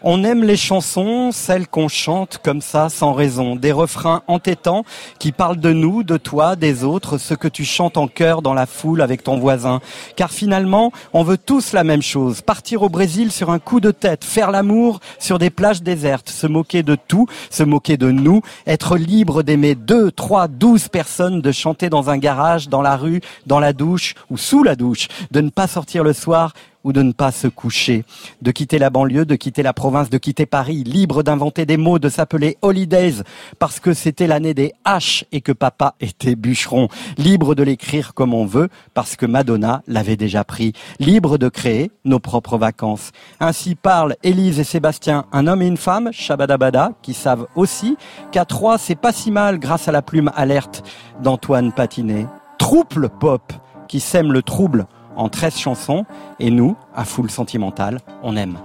On 0.01 0.23
aime 0.23 0.45
les 0.45 0.55
chansons, 0.55 1.31
celles 1.33 1.67
qu'on 1.67 1.89
chante 1.89 2.39
comme 2.41 2.61
ça, 2.61 2.87
sans 2.87 3.11
raison. 3.11 3.57
Des 3.57 3.73
refrains 3.73 4.21
entêtants 4.27 4.85
qui 5.19 5.33
parlent 5.33 5.59
de 5.59 5.73
nous, 5.73 6.03
de 6.03 6.15
toi, 6.15 6.55
des 6.55 6.85
autres, 6.85 7.17
ce 7.17 7.33
que 7.33 7.49
tu 7.49 7.65
chantes 7.65 7.97
en 7.97 8.07
chœur 8.07 8.41
dans 8.41 8.53
la 8.53 8.65
foule 8.65 9.01
avec 9.01 9.23
ton 9.23 9.37
voisin. 9.37 9.81
Car 10.15 10.31
finalement, 10.31 10.93
on 11.11 11.23
veut 11.23 11.37
tous 11.37 11.73
la 11.73 11.83
même 11.83 12.01
chose. 12.01 12.41
Partir 12.41 12.83
au 12.83 12.87
Brésil 12.87 13.29
sur 13.29 13.49
un 13.49 13.59
coup 13.59 13.81
de 13.81 13.91
tête, 13.91 14.23
faire 14.23 14.51
l'amour 14.51 15.01
sur 15.19 15.37
des 15.37 15.49
plages 15.49 15.83
désertes, 15.83 16.29
se 16.29 16.47
moquer 16.47 16.81
de 16.81 16.95
tout, 16.95 17.27
se 17.49 17.63
moquer 17.63 17.97
de 17.97 18.09
nous, 18.09 18.41
être 18.67 18.95
libre 18.95 19.43
d'aimer 19.43 19.75
deux, 19.75 20.11
trois, 20.11 20.47
douze 20.47 20.87
personnes, 20.87 21.41
de 21.41 21.51
chanter 21.51 21.89
dans 21.89 22.09
un 22.09 22.17
garage, 22.17 22.69
dans 22.69 22.81
la 22.81 22.95
rue, 22.95 23.19
dans 23.47 23.59
la 23.59 23.73
douche 23.73 24.15
ou 24.29 24.37
sous 24.37 24.63
la 24.63 24.77
douche, 24.77 25.09
de 25.31 25.41
ne 25.41 25.49
pas 25.49 25.67
sortir 25.67 26.05
le 26.05 26.13
soir 26.13 26.53
ou 26.83 26.93
de 26.93 27.01
ne 27.01 27.11
pas 27.11 27.31
se 27.31 27.47
coucher, 27.47 28.05
de 28.41 28.51
quitter 28.51 28.79
la 28.79 28.89
banlieue, 28.89 29.25
de 29.25 29.35
quitter 29.35 29.63
la 29.63 29.73
province, 29.73 30.09
de 30.09 30.17
quitter 30.17 30.45
Paris, 30.45 30.83
libre 30.83 31.23
d'inventer 31.23 31.65
des 31.65 31.77
mots, 31.77 31.99
de 31.99 32.09
s'appeler 32.09 32.57
Holidays 32.61 33.23
parce 33.59 33.79
que 33.79 33.93
c'était 33.93 34.27
l'année 34.27 34.53
des 34.53 34.73
H 34.85 35.23
et 35.31 35.41
que 35.41 35.51
papa 35.51 35.95
était 35.99 36.35
bûcheron, 36.35 36.87
libre 37.17 37.55
de 37.55 37.63
l'écrire 37.63 38.13
comme 38.13 38.33
on 38.33 38.45
veut 38.45 38.69
parce 38.93 39.15
que 39.15 39.25
Madonna 39.25 39.83
l'avait 39.87 40.17
déjà 40.17 40.43
pris, 40.43 40.73
libre 40.99 41.37
de 41.37 41.49
créer 41.49 41.91
nos 42.05 42.19
propres 42.19 42.57
vacances. 42.57 43.11
Ainsi 43.39 43.75
parlent 43.75 44.15
Élise 44.23 44.59
et 44.59 44.63
Sébastien, 44.63 45.25
un 45.31 45.47
homme 45.47 45.61
et 45.61 45.67
une 45.67 45.77
femme, 45.77 46.09
Shabadabada, 46.11 46.91
qui 47.01 47.13
savent 47.13 47.47
aussi 47.55 47.97
qu'à 48.31 48.45
trois 48.45 48.77
c'est 48.77 48.95
pas 48.95 49.11
si 49.11 49.31
mal 49.31 49.59
grâce 49.59 49.87
à 49.87 49.91
la 49.91 50.01
plume 50.01 50.31
alerte 50.35 50.83
d'Antoine 51.21 51.71
Patinet. 51.71 52.25
Trouble 52.57 53.09
pop 53.09 53.53
qui 53.87 53.99
sème 53.99 54.31
le 54.31 54.43
trouble 54.43 54.85
en 55.19 55.27
13 55.27 55.57
chansons 55.57 56.05
et 56.39 56.49
nous, 56.49 56.75
à 56.95 57.03
Full 57.03 57.29
Sentimental, 57.29 57.99
on 58.23 58.37
aime. 58.37 58.57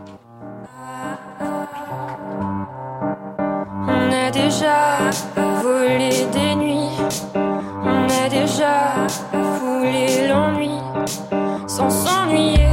On 3.89 4.13
a 4.13 4.31
déjà 4.31 5.11
volé 5.63 6.11
des 6.33 6.55
nuits, 6.55 6.91
on 7.35 8.07
a 8.09 8.29
déjà 8.29 9.07
foulé 9.59 10.29
l'ennui, 10.29 10.71
sans 11.67 11.91
s'ennuyer, 11.91 12.64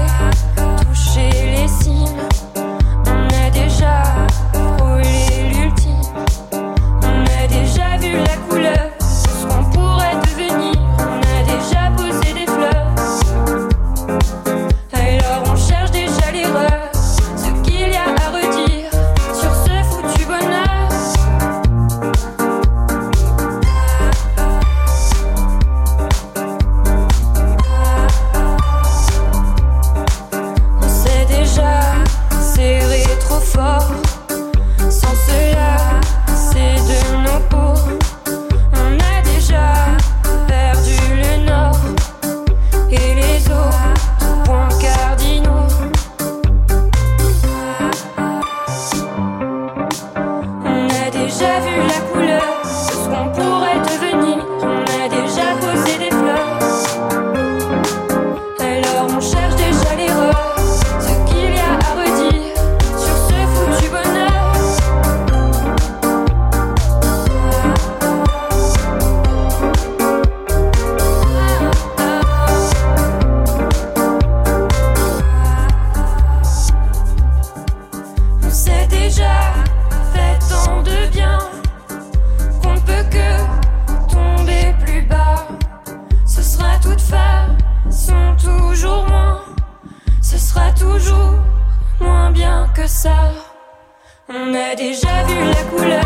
On 94.27 94.53
a 94.53 94.75
déjà 94.75 95.23
vu 95.23 95.35
la 95.49 95.63
couleur 95.63 96.00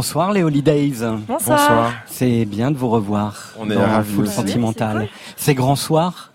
Bonsoir 0.00 0.32
les 0.32 0.42
Holidays. 0.42 0.94
Bonsoir. 1.28 1.58
Bonsoir. 1.58 1.92
C'est 2.06 2.46
bien 2.46 2.70
de 2.70 2.78
vous 2.78 2.88
revoir. 2.88 3.52
On 3.58 3.68
est 3.70 3.74
dans 3.74 3.82
ravis 3.84 4.14
Full 4.14 4.24
aussi. 4.24 4.34
Sentimental. 4.34 4.96
Oui, 5.02 5.08
C'est 5.36 5.52
grand 5.52 5.76
soir 5.76 6.32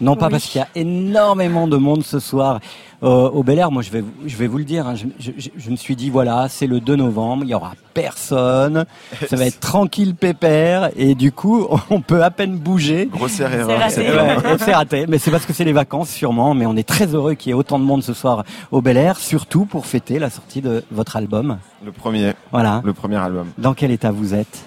Non 0.00 0.16
pas 0.16 0.26
Oui. 0.26 0.32
parce 0.32 0.46
qu'il 0.46 0.58
y 0.58 0.64
a 0.64 0.66
énormément 0.74 1.68
de 1.68 1.76
monde 1.76 2.02
ce 2.02 2.18
soir 2.18 2.58
euh, 3.02 3.28
au 3.30 3.42
Bel 3.42 3.58
Air. 3.58 3.70
Moi 3.70 3.82
je 3.82 3.90
vais, 3.90 4.00
vous- 4.00 4.12
je 4.26 4.36
vais 4.36 4.46
vous 4.46 4.58
le 4.58 4.64
dire. 4.64 4.86
hein, 4.86 4.94
je, 4.94 5.06
je- 5.18 5.32
je- 5.36 5.50
je 5.56 5.70
me 5.70 5.76
suis 5.76 5.96
dit 5.96 6.10
voilà, 6.10 6.46
c'est 6.48 6.66
le 6.66 6.80
2 6.80 6.96
novembre, 6.96 7.44
il 7.44 7.50
y 7.50 7.54
aura 7.54 7.72
personne. 7.94 8.84
Ça 9.28 9.36
va 9.36 9.46
être 9.46 9.60
tranquille 9.60 10.14
pépère 10.14 10.90
et 10.96 11.14
du 11.14 11.32
coup 11.32 11.66
on 11.90 12.00
peut 12.00 12.22
à 12.22 12.30
peine 12.30 12.56
bouger. 12.56 13.06
Grossière 13.12 13.48
C'est 13.50 13.58
erreur, 13.58 13.78
raté. 13.78 13.94
c'est 13.94 14.10
Ouais, 14.16 14.34
vrai. 14.36 14.56
c'est 14.58 14.74
raté. 14.74 15.06
Mais 15.08 15.18
c'est 15.18 15.30
parce 15.30 15.46
que 15.46 15.52
c'est 15.52 15.64
les 15.64 15.72
vacances 15.72 16.10
sûrement. 16.10 16.54
Mais 16.54 16.66
on 16.66 16.76
est 16.76 16.86
très 16.88 17.14
heureux 17.14 17.34
qu'il 17.34 17.50
y 17.50 17.52
ait 17.52 17.54
autant 17.58 17.78
de 17.78 17.84
monde 17.84 18.02
ce 18.02 18.12
soir 18.14 18.44
au 18.70 18.80
Bel 18.82 18.96
Air, 18.96 19.18
surtout 19.18 19.64
pour 19.66 19.86
fêter 19.86 20.18
la 20.18 20.30
sortie 20.30 20.60
de 20.60 20.84
votre 20.90 21.16
album. 21.16 21.58
Le 21.84 21.92
premier. 21.92 22.32
Voilà. 22.52 22.80
Le 22.84 22.92
premier 22.92 23.16
album. 23.16 23.48
Dans 23.58 23.74
quel 23.74 23.90
état 23.90 24.10
vous 24.10 24.34
êtes? 24.34 24.64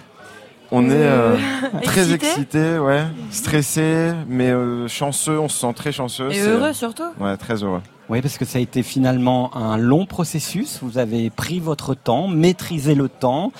On 0.71 0.87
est 0.87 0.93
euh, 0.93 1.35
très 1.83 2.13
Excité 2.13 2.27
excité, 2.27 2.77
ouais, 2.77 3.01
stressé, 3.31 4.11
mais 4.27 4.49
euh, 4.51 4.87
chanceux. 4.87 5.39
On 5.39 5.49
se 5.49 5.57
sent 5.59 5.73
très 5.75 5.91
chanceux. 5.91 6.31
Et 6.31 6.41
heureux 6.41 6.73
surtout? 6.73 7.09
Ouais, 7.19 7.35
très 7.37 7.63
heureux. 7.63 7.81
Oui, 8.09 8.21
parce 8.21 8.37
que 8.39 8.45
ça 8.45 8.57
a 8.57 8.61
été 8.61 8.81
finalement 8.81 9.55
un 9.55 9.77
long 9.77 10.05
processus. 10.07 10.79
Vous 10.81 10.97
avez 10.97 11.29
pris 11.29 11.59
votre 11.59 11.93
temps, 11.93 12.27
maîtrisé 12.27 12.95
le 12.95 13.07
temps. 13.07 13.51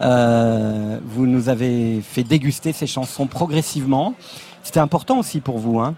Euh, 0.00 0.98
vous 1.04 1.26
nous 1.26 1.50
avez 1.50 2.00
fait 2.00 2.22
déguster 2.22 2.72
ces 2.72 2.86
chansons 2.86 3.26
progressivement. 3.26 4.14
C'était 4.62 4.80
important 4.80 5.18
aussi 5.18 5.40
pour 5.40 5.58
vous, 5.58 5.78
hein 5.80 5.94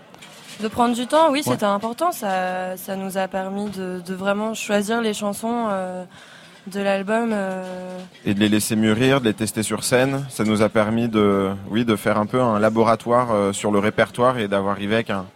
De 0.61 0.67
prendre 0.67 0.95
du 0.97 1.07
temps, 1.07 1.31
oui, 1.31 1.39
Ouais. 1.47 1.53
c'était 1.53 1.67
important. 1.67 2.11
Ça, 2.11 2.77
ça 2.77 2.97
nous 2.97 3.17
a 3.17 3.29
permis 3.29 3.71
de, 3.71 4.03
de 4.05 4.15
vraiment 4.15 4.55
choisir 4.55 5.01
les 5.01 5.15
chansons 5.15 5.67
euh, 5.71 6.05
de 6.67 6.81
l'album. 6.81 7.31
euh, 7.33 7.97
Et 8.25 8.35
de 8.35 8.41
les 8.41 8.49
laisser 8.49 8.75
mûrir, 8.75 9.21
de 9.21 9.27
les 9.27 9.35
tester 9.35 9.63
sur 9.63 9.85
scène, 9.85 10.25
ça 10.31 10.43
nous 10.43 10.63
a 10.63 10.69
permis 10.69 11.09
de, 11.09 11.51
oui, 11.71 11.85
de 11.85 11.95
faire 11.95 12.19
un 12.19 12.27
peu 12.27 12.41
un 12.41 12.59
laboratoire 12.59 13.29
euh, 13.31 13.53
sur 13.53 13.71
le 13.71 13.79
répertoire 13.79 14.39
et 14.39 14.49
d'avoir 14.49 14.73
arrivé 14.73 14.95
avec 14.97 15.11
un, 15.11 15.27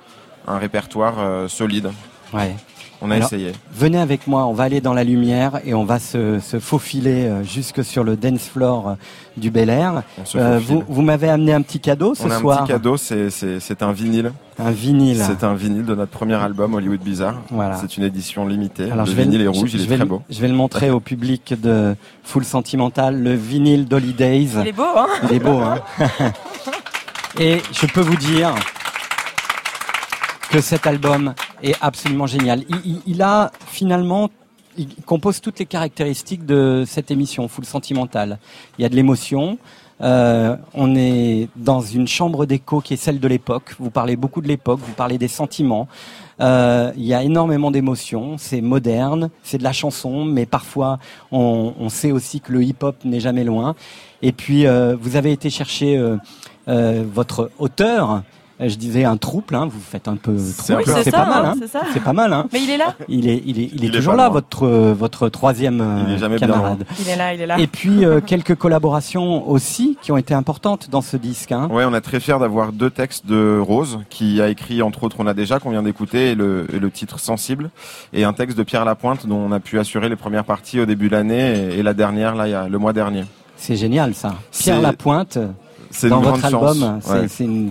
un 0.49 0.59
répertoire 0.59 1.15
euh, 1.21 1.47
solide. 1.47 1.93
Ouais. 2.35 2.55
On 3.03 3.11
a 3.11 3.17
Alors, 3.17 3.27
essayé. 3.27 3.53
Venez 3.75 3.99
avec 3.99 4.27
moi, 4.27 4.47
on 4.47 4.55
va 4.55 4.65
aller 4.65 4.81
dans 4.81 4.95
la 4.95 5.05
lumière 5.05 5.61
et 5.67 5.75
on 5.75 5.85
va 5.85 5.99
se, 5.99 6.39
se 6.41 6.59
faufiler 6.59 7.27
euh, 7.27 7.43
jusque 7.45 7.85
sur 7.85 8.03
le 8.03 8.17
dance 8.17 8.49
floor 8.49 8.89
euh, 8.91 8.95
du 9.37 9.51
Bel 9.51 9.69
Air. 9.69 10.05
On 10.19 10.25
se 10.25 10.39
Euh, 10.39 10.59
vous 10.59 10.83
vous 10.89 11.03
m'avez 11.03 11.29
amené 11.29 11.53
un 11.53 11.61
petit 11.61 11.81
cadeau 11.81 12.15
ce 12.15 12.23
On 12.23 12.31
a 12.31 12.39
soir. 12.39 12.61
un 12.61 12.65
petit 12.65 12.73
cadeau, 12.73 12.97
c'est- 12.97 13.29
c'est 13.29 13.61
c'est 13.61 13.83
un 13.83 13.93
vinyle. 13.93 14.33
Un 14.59 14.71
vinyle. 14.71 15.21
C'est 15.23 15.45
un 15.45 15.53
vinyle 15.55 15.85
de 15.85 15.95
notre 15.95 16.13
premier 16.13 16.37
album 16.37 16.73
Hollywood 16.75 17.01
Bizarre. 17.01 17.43
Voilà. 17.51 17.77
C'est 17.77 17.99
une 17.99 18.05
édition 18.05 18.47
limitée. 18.47 18.91
Alors 18.91 19.05
le 19.05 19.11
je 19.11 19.17
vais, 19.17 19.25
vinyle 19.25 19.43
est 19.43 19.49
rouge, 19.49 19.69
je, 19.71 19.77
il 19.77 19.81
je 19.81 19.85
est 19.85 19.89
vais 19.89 19.97
très 19.97 20.05
le- 20.05 20.09
beau. 20.09 20.23
je 20.31 20.41
vais 20.41 20.49
le 20.49 20.55
montrer 20.55 20.91
au 20.91 21.01
public 21.01 21.61
de 21.61 21.95
Full 22.23 22.45
Sentimental, 22.45 23.23
le 23.23 23.35
vinyle 23.35 23.87
d'Holidays. 23.87 24.49
Il 24.63 24.69
est 24.69 24.73
beau, 24.73 24.83
hein 24.97 25.09
Il 25.29 25.37
est 25.37 25.41
beau, 25.41 25.59
hein 25.59 25.79
Et 27.39 27.61
je 27.73 27.87
peux 27.87 28.01
vous 28.01 28.17
dire 28.17 28.55
que 30.55 30.61
cet 30.61 30.87
album 30.87 31.35
est 31.65 31.75
absolument 31.81 32.29
génial. 32.29 32.63
Il, 33.07 33.23
a 33.23 33.51
finalement, 33.67 34.31
il 34.79 34.87
compose 35.05 35.41
toutes 35.41 35.59
les 35.59 35.67
caractéristiques 35.67 36.47
de 36.47 36.85
cette 36.87 37.11
émission 37.11 37.49
Full 37.49 37.65
Sentimental. 37.65 38.39
Il 38.79 38.83
y 38.83 38.85
a 38.85 38.89
de 38.89 38.95
l'émotion. 38.95 39.59
euh, 40.01 40.57
on 40.73 40.95
est 40.95 41.49
dans 41.57 41.81
une 41.81 42.07
chambre 42.07 42.47
d'écho 42.47 42.81
qui 42.81 42.95
est 42.95 42.97
celle 42.97 43.19
de 43.19 43.27
l'époque. 43.27 43.75
Vous 43.81 43.91
parlez 43.91 44.15
beaucoup 44.15 44.41
de 44.41 44.47
l'époque, 44.47 44.79
vous 44.81 44.93
parlez 44.93 45.19
des 45.19 45.27
sentiments. 45.27 45.89
Euh, 46.41 46.93
il 46.97 47.05
y 47.05 47.15
a 47.15 47.25
énormément 47.25 47.73
d'émotions. 47.73 48.37
C'est 48.39 48.61
moderne, 48.61 49.31
c'est 49.43 49.59
de 49.59 49.65
la 49.65 49.73
chanson, 49.73 50.25
mais 50.25 50.47
parfois 50.47 51.01
on, 51.33 51.75
on 51.81 51.89
sait 51.89 52.13
aussi 52.13 52.41
que 52.41 52.53
le 52.53 52.63
hip-hop 52.63 53.05
n'est 53.05 53.21
jamais 53.21 53.43
loin. 53.43 53.75
Et 54.23 54.31
puis 54.31 54.67
euh, 54.67 54.97
vous 55.01 55.17
avez 55.17 55.33
été 55.33 55.51
chercher 55.51 55.97
euh, 55.97 56.17
euh, 56.69 57.05
votre 57.13 57.51
auteur. 57.59 58.23
Euh, 58.61 58.69
Je 58.69 58.77
disais 58.77 59.05
un 59.05 59.17
trouble, 59.17 59.55
hein, 59.57 59.67
vous 59.69 59.81
faites 59.81 60.07
un 60.07 60.15
peu 60.17 60.37
trouble, 60.37 60.79
Oui, 60.79 60.85
c'est 60.87 61.03
c'est 61.05 61.11
ça, 61.11 61.25
pas 61.25 61.27
mal, 61.27 61.45
hein, 61.47 61.53
hein. 61.55 61.59
c'est 61.61 61.67
ça. 61.69 61.81
c'est 61.93 62.03
pas 62.03 62.13
mal. 62.13 62.33
Hein. 62.33 62.47
Mais 62.53 62.63
il 62.63 62.71
est 62.71 62.77
là 62.77 62.95
Il 63.09 63.29
est, 63.29 63.43
il 63.45 63.59
est, 63.61 63.71
il 63.75 63.85
est 63.85 63.89
Il 63.89 63.91
toujours 63.91 64.15
là, 64.15 64.25
loin. 64.27 64.33
votre, 64.35 64.63
euh, 64.65 64.95
votre 64.97 65.29
troisième 65.29 65.81
euh, 65.81 66.05
Il 66.07 66.15
est 66.15 66.19
jamais 66.19 66.37
bien 66.39 66.47
camarade. 66.47 66.85
Il 67.01 67.09
est 67.09 67.17
là, 67.17 67.35
il 67.35 67.41
est 67.41 67.47
là. 67.47 67.59
Et 67.59 67.67
puis 67.67 68.05
euh, 68.05 68.21
quelques 68.25 68.55
collaborations 68.55 69.49
aussi 69.51 69.99
qui 70.03 70.13
ont 70.13 70.17
été 70.17 70.35
importantes 70.35 70.89
dans 70.91 71.03
ce 71.03 71.17
disque. 71.17 71.51
Hein. 71.51 71.69
Ouais, 71.71 71.85
on 71.85 71.95
est 71.95 72.01
très 72.01 72.21
fiers 72.21 72.39
d'avoir 72.39 72.73
deux 72.73 72.91
textes 72.91 73.27
de 73.27 73.59
Rose, 73.59 73.99
qui 74.09 74.41
a 74.41 74.49
écrit 74.49 74.83
entre 74.83 75.03
autres 75.03 75.17
On 75.19 75.27
a 75.27 75.35
déjà, 75.35 75.59
qu'on 75.59 75.71
vient 75.71 75.83
d'écouter, 75.83 76.31
et 76.31 76.35
le, 76.37 76.67
et 76.73 76.79
le 76.79 76.91
titre 76.93 77.19
Sensible, 77.19 77.71
et 78.13 78.23
un 78.25 78.33
texte 78.35 78.57
de 78.57 78.63
Pierre 78.63 78.85
Lapointe 78.85 79.27
dont 79.27 79.37
on 79.39 79.51
a 79.51 79.59
pu 79.59 79.81
assurer 79.81 80.09
les 80.09 80.17
premières 80.17 80.45
parties 80.45 80.79
au 80.79 80.87
début 80.87 81.09
de 81.09 81.13
l'année 81.17 81.73
et, 81.75 81.79
et 81.81 81.83
la 81.83 81.93
dernière 81.95 82.37
là, 82.37 82.47
il 82.47 82.53
y 82.53 82.55
a 82.55 82.69
le 82.69 82.79
mois 82.79 82.93
dernier. 82.93 83.25
C'est 83.57 83.77
génial 83.77 84.15
ça. 84.15 84.35
Pierre 84.53 84.77
C'est- 84.77 84.83
Lapointe, 84.83 85.39
c'est 85.91 86.09
dans 86.09 86.21
votre 86.21 86.45
album, 86.45 86.79
chance, 86.79 87.03
c'est 87.05 87.13
ouais. 87.13 87.29
c'est 87.29 87.45
une 87.45 87.71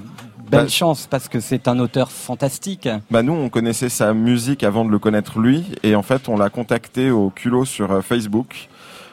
belle 0.50 0.62
Bah, 0.64 0.68
chance 0.68 1.08
parce 1.10 1.28
que 1.28 1.40
c'est 1.40 1.68
un 1.68 1.80
auteur 1.80 2.12
fantastique. 2.12 2.88
Bah 3.12 3.24
nous, 3.24 3.34
on 3.34 3.50
connaissait 3.50 3.90
sa 3.90 4.14
musique 4.14 4.64
avant 4.64 4.86
de 4.86 4.90
le 4.92 5.00
connaître 5.00 5.40
lui, 5.40 5.66
et 5.84 5.96
en 5.96 6.04
fait, 6.04 6.30
on 6.30 6.38
l'a 6.38 6.50
contacté 6.50 7.12
au 7.12 7.30
culot 7.30 7.66
sur 7.66 7.92
euh, 7.92 8.02
Facebook, 8.02 8.70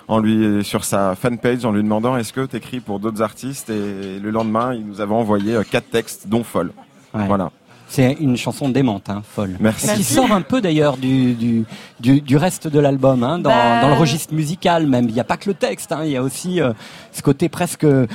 en 0.09 0.19
lui 0.19 0.65
sur 0.65 0.85
sa 0.85 1.15
fanpage, 1.15 1.65
en 1.65 1.73
lui 1.73 1.83
demandant 1.83 2.17
est-ce 2.17 2.33
que 2.33 2.45
t'écris 2.47 2.81
pour 2.81 2.99
d'autres 3.01 3.23
artistes, 3.23 3.71
et 3.71 4.19
le 4.19 4.31
lendemain, 4.31 4.75
il 4.75 4.87
nous 4.87 5.01
avait 5.01 5.15
envoyé 5.15 5.55
euh, 5.55 5.63
quatre 5.69 5.91
textes, 5.91 6.27
dont 6.29 6.43
Folle. 6.45 6.73
Ouais. 7.15 7.27
Voilà. 7.27 7.51
C'est 7.93 8.13
une 8.21 8.37
chanson 8.37 8.69
démente, 8.69 9.11
hein, 9.11 9.21
folle. 9.29 9.57
Merci. 9.59 9.91
Et 9.91 9.95
qui 9.95 10.05
sort 10.05 10.31
un 10.31 10.43
peu 10.43 10.61
d'ailleurs 10.61 10.97
du, 10.97 11.35
du, 11.35 11.65
du, 11.99 12.21
du 12.21 12.37
reste 12.37 12.69
de 12.69 12.79
l'album, 12.79 13.25
hein, 13.25 13.41
dans, 13.41 13.51
Bah, 13.51 13.81
dans 13.83 13.89
le 13.89 13.95
registre 13.95 14.33
musical 14.33 14.87
même. 14.87 15.09
Il 15.09 15.13
n'y 15.15 15.19
a 15.19 15.25
pas 15.25 15.37
que 15.37 15.49
le 15.49 15.55
texte, 15.55 15.91
hein, 15.91 16.03
il 16.05 16.13
y 16.13 16.17
a 16.17 16.23
aussi 16.23 16.61
euh, 16.61 16.73
ce 17.11 17.21
côté 17.21 17.49
presque 17.49 17.83
euh, 17.85 18.07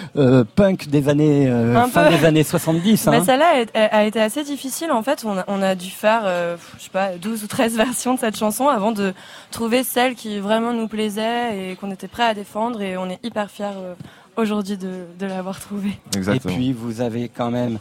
punk 0.55 0.87
des 0.87 1.09
années 1.09 1.47
euh, 1.49 1.85
fin 1.87 2.05
peu. 2.09 2.17
des 2.17 2.23
années 2.23 2.43
70. 2.43 3.07
Mais 3.07 3.17
Hein. 3.17 3.23
celle-là 3.25 3.65
a, 3.73 3.97
a 3.97 4.03
été 4.05 4.21
assez 4.21 4.45
difficile. 4.45 4.91
En 4.91 5.03
fait, 5.03 5.25
on 5.25 5.37
a, 5.37 5.43
on 5.49 5.61
a 5.61 5.75
dû 5.75 5.89
faire, 5.89 6.21
euh, 6.23 6.55
je 6.77 6.83
sais 6.85 6.89
pas, 6.89 7.09
12 7.21 7.43
ou 7.43 7.47
13 7.47 7.75
versions 7.77 8.13
de 8.13 8.19
cette 8.21 8.37
chanson 8.37 8.69
avant 8.69 8.93
de 8.93 9.13
trouver 9.51 9.83
celle 9.83 10.15
qui 10.15 10.39
vraiment 10.39 10.71
nous 10.71 10.87
plaisait 10.87 11.71
et 11.71 11.75
qu'on 11.75 11.91
était 11.91 12.07
prêt 12.07 12.23
à 12.23 12.33
défendre. 12.33 12.81
Et 12.81 12.95
on 12.95 13.09
est 13.09 13.19
hyper 13.23 13.51
fiers 13.51 13.65
euh, 13.75 13.93
aujourd'hui 14.37 14.77
de, 14.77 15.05
de 15.19 15.25
l'avoir 15.25 15.59
trouvée. 15.59 15.99
Et 16.33 16.39
puis 16.39 16.71
vous 16.71 17.01
avez 17.01 17.27
quand 17.27 17.51
même 17.51 17.77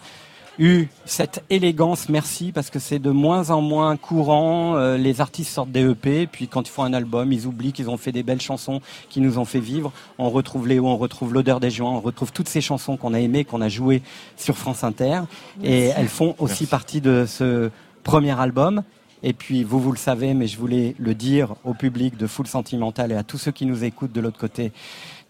eu 0.58 0.86
cette 1.04 1.42
élégance, 1.50 2.08
merci, 2.08 2.52
parce 2.52 2.70
que 2.70 2.78
c'est 2.78 2.98
de 2.98 3.10
moins 3.10 3.50
en 3.50 3.60
moins 3.60 3.96
courant. 3.96 4.76
euh, 4.76 4.96
les 4.96 5.20
artistes 5.20 5.50
sortent 5.50 5.72
des 5.72 5.88
EP, 5.90 6.26
puis 6.26 6.48
quand 6.48 6.66
ils 6.66 6.70
font 6.70 6.84
un 6.84 6.92
album, 6.92 7.32
ils 7.32 7.46
oublient 7.46 7.72
qu'ils 7.72 7.90
ont 7.90 7.96
fait 7.96 8.12
des 8.12 8.22
belles 8.22 8.40
chansons 8.40 8.80
qui 9.08 9.20
nous 9.20 9.38
ont 9.38 9.44
fait 9.44 9.60
vivre. 9.60 9.92
On 10.18 10.30
retrouve 10.30 10.68
Léo, 10.68 10.86
on 10.86 10.96
retrouve 10.96 11.34
l'odeur 11.34 11.60
des 11.60 11.70
joints, 11.70 11.90
on 11.90 12.00
retrouve 12.00 12.32
toutes 12.32 12.48
ces 12.48 12.60
chansons 12.60 12.96
qu'on 12.96 13.14
a 13.14 13.20
aimées, 13.20 13.44
qu'on 13.44 13.60
a 13.60 13.68
jouées 13.68 14.02
sur 14.36 14.56
France 14.56 14.84
Inter. 14.84 15.20
Et 15.62 15.86
elles 15.96 16.08
font 16.08 16.34
aussi 16.38 16.64
Merci. 16.64 16.66
partie 16.66 17.00
de 17.00 17.24
ce 17.26 17.70
premier 18.02 18.38
album. 18.38 18.82
Et 19.26 19.32
puis, 19.32 19.64
vous, 19.64 19.80
vous 19.80 19.90
le 19.90 19.96
savez, 19.98 20.34
mais 20.34 20.46
je 20.46 20.58
voulais 20.58 20.94
le 20.98 21.14
dire 21.14 21.54
au 21.64 21.72
public 21.72 22.18
de 22.18 22.26
Full 22.26 22.46
Sentimental 22.46 23.10
et 23.10 23.14
à 23.14 23.22
tous 23.22 23.38
ceux 23.38 23.52
qui 23.52 23.64
nous 23.64 23.82
écoutent 23.82 24.12
de 24.12 24.20
l'autre 24.20 24.38
côté 24.38 24.70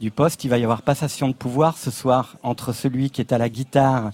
du 0.01 0.11
poste. 0.11 0.43
Il 0.43 0.49
va 0.51 0.59
y 0.59 0.64
avoir 0.64 0.83
passation 0.83 1.29
de 1.29 1.33
pouvoir 1.33 1.79
ce 1.79 1.93
soir 1.93 2.37
entre 2.43 2.72
celui 2.72 3.11
qui 3.11 3.20
est 3.20 3.33
à 3.33 3.39
la 3.39 3.49
guitare, 3.49 4.11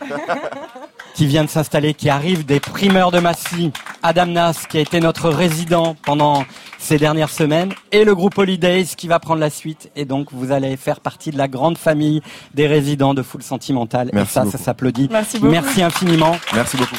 qui 1.14 1.26
vient 1.26 1.44
de 1.44 1.48
s'installer, 1.48 1.94
qui 1.94 2.08
arrive 2.08 2.44
des 2.44 2.60
primeurs 2.60 3.10
de 3.10 3.18
Massy, 3.18 3.72
Adam 4.02 4.26
Nas, 4.26 4.66
qui 4.68 4.78
a 4.78 4.80
été 4.80 5.00
notre 5.00 5.30
résident 5.30 5.96
pendant 6.04 6.44
ces 6.78 6.98
dernières 6.98 7.30
semaines, 7.30 7.72
et 7.92 8.04
le 8.04 8.14
groupe 8.14 8.36
Holidays 8.38 8.84
qui 8.96 9.08
va 9.08 9.18
prendre 9.18 9.40
la 9.40 9.50
suite. 9.50 9.90
Et 9.96 10.04
donc, 10.04 10.28
vous 10.32 10.52
allez 10.52 10.76
faire 10.76 11.00
partie 11.00 11.30
de 11.30 11.38
la 11.38 11.48
grande 11.48 11.78
famille 11.78 12.22
des 12.54 12.66
résidents 12.66 13.14
de 13.14 13.22
Full 13.22 13.42
Sentimental. 13.42 14.10
Merci 14.12 14.30
et 14.30 14.34
ça, 14.34 14.40
beaucoup. 14.44 14.56
ça 14.58 14.64
s'applaudit. 14.64 15.08
Merci 15.10 15.38
beaucoup. 15.38 15.52
Merci 15.52 15.82
infiniment. 15.82 16.36
Merci 16.54 16.76
beaucoup. 16.76 16.96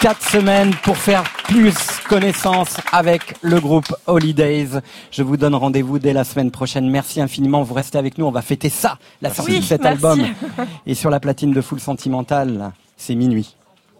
Quatre 0.00 0.28
semaines 0.28 0.74
pour 0.82 0.96
faire 0.96 1.24
plus 1.48 1.74
connaissance 2.08 2.76
avec 2.92 3.34
le 3.42 3.60
groupe 3.60 3.94
Holidays. 4.06 4.68
Je 5.10 5.22
vous 5.22 5.36
donne 5.36 5.54
rendez-vous 5.54 5.98
dès 5.98 6.12
la 6.12 6.24
semaine 6.24 6.50
prochaine. 6.50 6.88
Merci 6.90 7.20
infiniment. 7.20 7.62
Vous 7.62 7.74
restez 7.74 7.98
avec 7.98 8.18
nous. 8.18 8.26
On 8.26 8.30
va 8.30 8.42
fêter 8.42 8.68
ça, 8.68 8.98
la 9.22 9.32
sortie 9.32 9.52
Oui, 9.52 9.60
de 9.60 9.64
cet 9.64 9.82
merci. 9.82 9.94
album. 10.06 10.26
Et 10.86 10.94
sur 10.94 11.10
la 11.10 11.20
platine 11.20 11.52
de 11.52 11.60
Full 11.60 11.80
Sentimental, 11.80 12.72
c'est 12.96 13.14
minuit. 13.14 13.56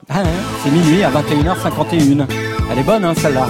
Ah, 0.08 0.20
hein, 0.20 0.24
c'est 0.62 0.70
minuit 0.70 1.02
à 1.02 1.10
21h51. 1.10 2.26
Elle 2.70 2.78
est 2.78 2.82
bonne, 2.82 3.04
hein, 3.04 3.14
celle-là. 3.16 3.46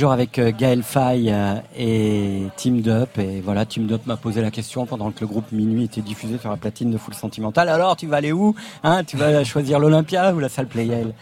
Toujours 0.00 0.12
avec 0.12 0.38
euh, 0.38 0.50
Gaël 0.50 0.82
Faye 0.82 1.30
euh, 1.30 1.56
et 1.76 2.44
Team 2.56 2.82
Up. 2.86 3.18
Et 3.18 3.42
voilà, 3.42 3.66
Team 3.66 3.86
Up 3.92 4.06
m'a 4.06 4.16
posé 4.16 4.40
la 4.40 4.50
question 4.50 4.86
pendant 4.86 5.10
que 5.10 5.20
le 5.20 5.26
groupe 5.26 5.52
Minuit 5.52 5.84
était 5.84 6.00
diffusé 6.00 6.38
sur 6.38 6.48
la 6.48 6.56
platine 6.56 6.90
de 6.90 6.96
Full 6.96 7.12
Sentimental. 7.12 7.68
Alors, 7.68 7.96
tu 7.96 8.06
vas 8.06 8.16
aller 8.16 8.32
où 8.32 8.54
hein? 8.82 9.04
Tu 9.04 9.18
vas 9.18 9.44
choisir 9.44 9.78
l'Olympia 9.78 10.34
ou 10.34 10.38
la 10.38 10.48
salle 10.48 10.68
Playel 10.68 11.12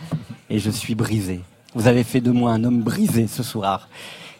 Et 0.48 0.60
je 0.60 0.70
suis 0.70 0.94
brisé. 0.94 1.40
Vous 1.74 1.88
avez 1.88 2.04
fait 2.04 2.20
de 2.20 2.30
moi 2.30 2.52
un 2.52 2.62
homme 2.62 2.80
brisé 2.80 3.26
ce 3.26 3.42
soir. 3.42 3.88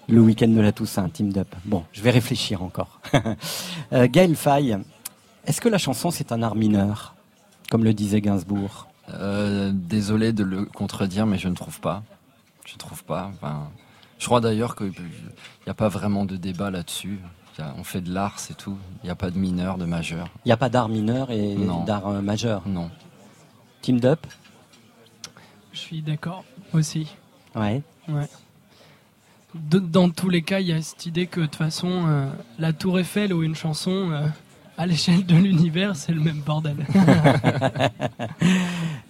Le 0.09 0.21
week-end 0.21 0.47
de 0.47 0.61
la 0.61 0.71
Toussaint, 0.71 1.09
Team 1.09 1.33
Up. 1.37 1.53
Bon, 1.65 1.83
je 1.91 2.01
vais 2.01 2.11
réfléchir 2.11 2.63
encore. 2.63 3.01
euh, 3.93 4.07
Gaël 4.09 4.37
Faye, 4.37 4.79
est-ce 5.49 5.61
que 5.61 5.69
la 5.69 5.79
chanson 5.79 6.13
c'est 6.13 6.31
un 6.31 6.45
art 6.45 6.55
mineur? 6.55 7.17
Comme 7.73 7.83
le 7.83 7.93
disait 7.93 8.21
Gainsbourg. 8.21 8.87
Désolé 9.73 10.33
de 10.33 10.45
le 10.45 10.65
contredire, 10.65 11.27
mais 11.27 11.39
je 11.39 11.49
ne 11.49 11.57
trouve 11.57 11.81
pas. 11.81 12.05
Je 12.67 12.75
ne 12.75 12.79
trouve 12.79 13.03
pas. 13.03 13.33
Enfin, 13.35 13.69
je 14.19 14.25
crois 14.27 14.41
d'ailleurs 14.41 14.75
qu'il 14.77 14.89
n'y 14.91 15.71
a 15.71 15.75
pas 15.75 15.89
vraiment 15.89 16.25
de 16.25 16.37
débat 16.37 16.71
là-dessus. 16.71 17.19
On 17.77 17.83
fait 17.83 18.01
de 18.01 18.13
l'art, 18.15 18.39
c'est 18.39 18.57
tout. 18.57 18.79
Il 19.03 19.07
n'y 19.07 19.11
a 19.11 19.17
pas 19.17 19.31
de 19.33 19.39
mineur, 19.39 19.79
de 19.79 19.85
majeur. 19.85 20.29
Il 20.45 20.49
n'y 20.49 20.53
a 20.53 20.57
pas 20.57 20.69
d'art 20.69 20.89
mineur 20.89 21.33
et 21.33 21.57
d'art 21.87 22.07
euh, 22.07 22.21
majeur 22.21 22.63
Non. 22.67 22.89
Team 23.83 23.99
Up 24.05 24.25
Je 25.73 25.79
suis 25.79 26.01
d'accord 26.01 26.45
aussi. 26.73 27.09
Ouais. 27.57 27.83
Ouais. 28.09 28.29
De- 29.55 29.81
dans 29.81 30.09
tous 30.11 30.29
les 30.29 30.43
cas, 30.43 30.61
il 30.61 30.69
y 30.69 30.73
a 30.73 30.81
cette 30.83 31.07
idée 31.07 31.27
que 31.27 31.41
de 31.41 31.47
toute 31.47 31.57
façon, 31.57 32.05
euh, 32.07 32.31
la 32.61 32.73
Tour 32.73 33.01
Eiffel 33.01 33.33
ou 33.35 33.43
une 33.43 33.57
chanson, 33.57 34.11
euh, 34.13 34.29
à 34.79 34.87
l'échelle 34.87 35.27
de 35.27 35.35
l'univers, 35.35 35.97
c'est 35.97 36.13
le 36.13 36.21
même 36.21 36.41
bordel. 36.41 36.77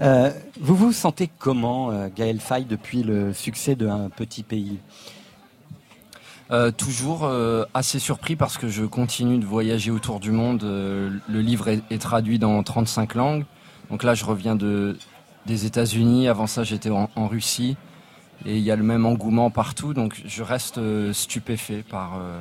Euh, 0.01 0.31
vous 0.61 0.77
vous 0.77 0.93
sentez 0.93 1.29
comment, 1.41 1.91
euh, 1.91 2.07
Gaël 2.15 2.39
Faye, 2.39 2.65
depuis 2.65 3.03
le 3.03 3.33
succès 3.33 3.75
d'un 3.75 4.09
petit 4.11 4.45
pays? 4.45 4.79
Euh, 6.53 6.71
toujours 6.71 7.25
euh, 7.25 7.65
assez 7.75 7.99
surpris 7.99 8.37
parce 8.37 8.59
que 8.59 8.69
je 8.69 8.85
continue 8.85 9.39
de 9.39 9.45
voyager 9.45 9.91
autour 9.91 10.21
du 10.21 10.31
monde. 10.31 10.63
Euh, 10.63 11.11
le 11.29 11.41
livre 11.41 11.67
est, 11.67 11.83
est 11.91 12.01
traduit 12.01 12.39
dans 12.39 12.63
35 12.63 13.17
langues. 13.17 13.45
Donc 13.91 14.05
là, 14.05 14.15
je 14.15 14.25
reviens 14.25 14.55
de, 14.55 14.97
des 15.47 15.67
États-Unis. 15.67 16.29
Avant 16.29 16.47
ça, 16.47 16.63
j'étais 16.63 16.91
en, 16.91 17.11
en 17.17 17.27
Russie. 17.27 17.77
Et 18.47 18.57
il 18.57 18.63
y 18.63 18.71
a 18.71 18.77
le 18.77 18.85
même 18.85 19.05
engouement 19.05 19.51
partout. 19.51 19.95
Donc 19.95 20.23
je 20.25 20.45
reste 20.45 20.79
euh, 20.79 21.13
stupéfait 21.13 21.83
par, 21.83 22.19
euh, 22.21 22.41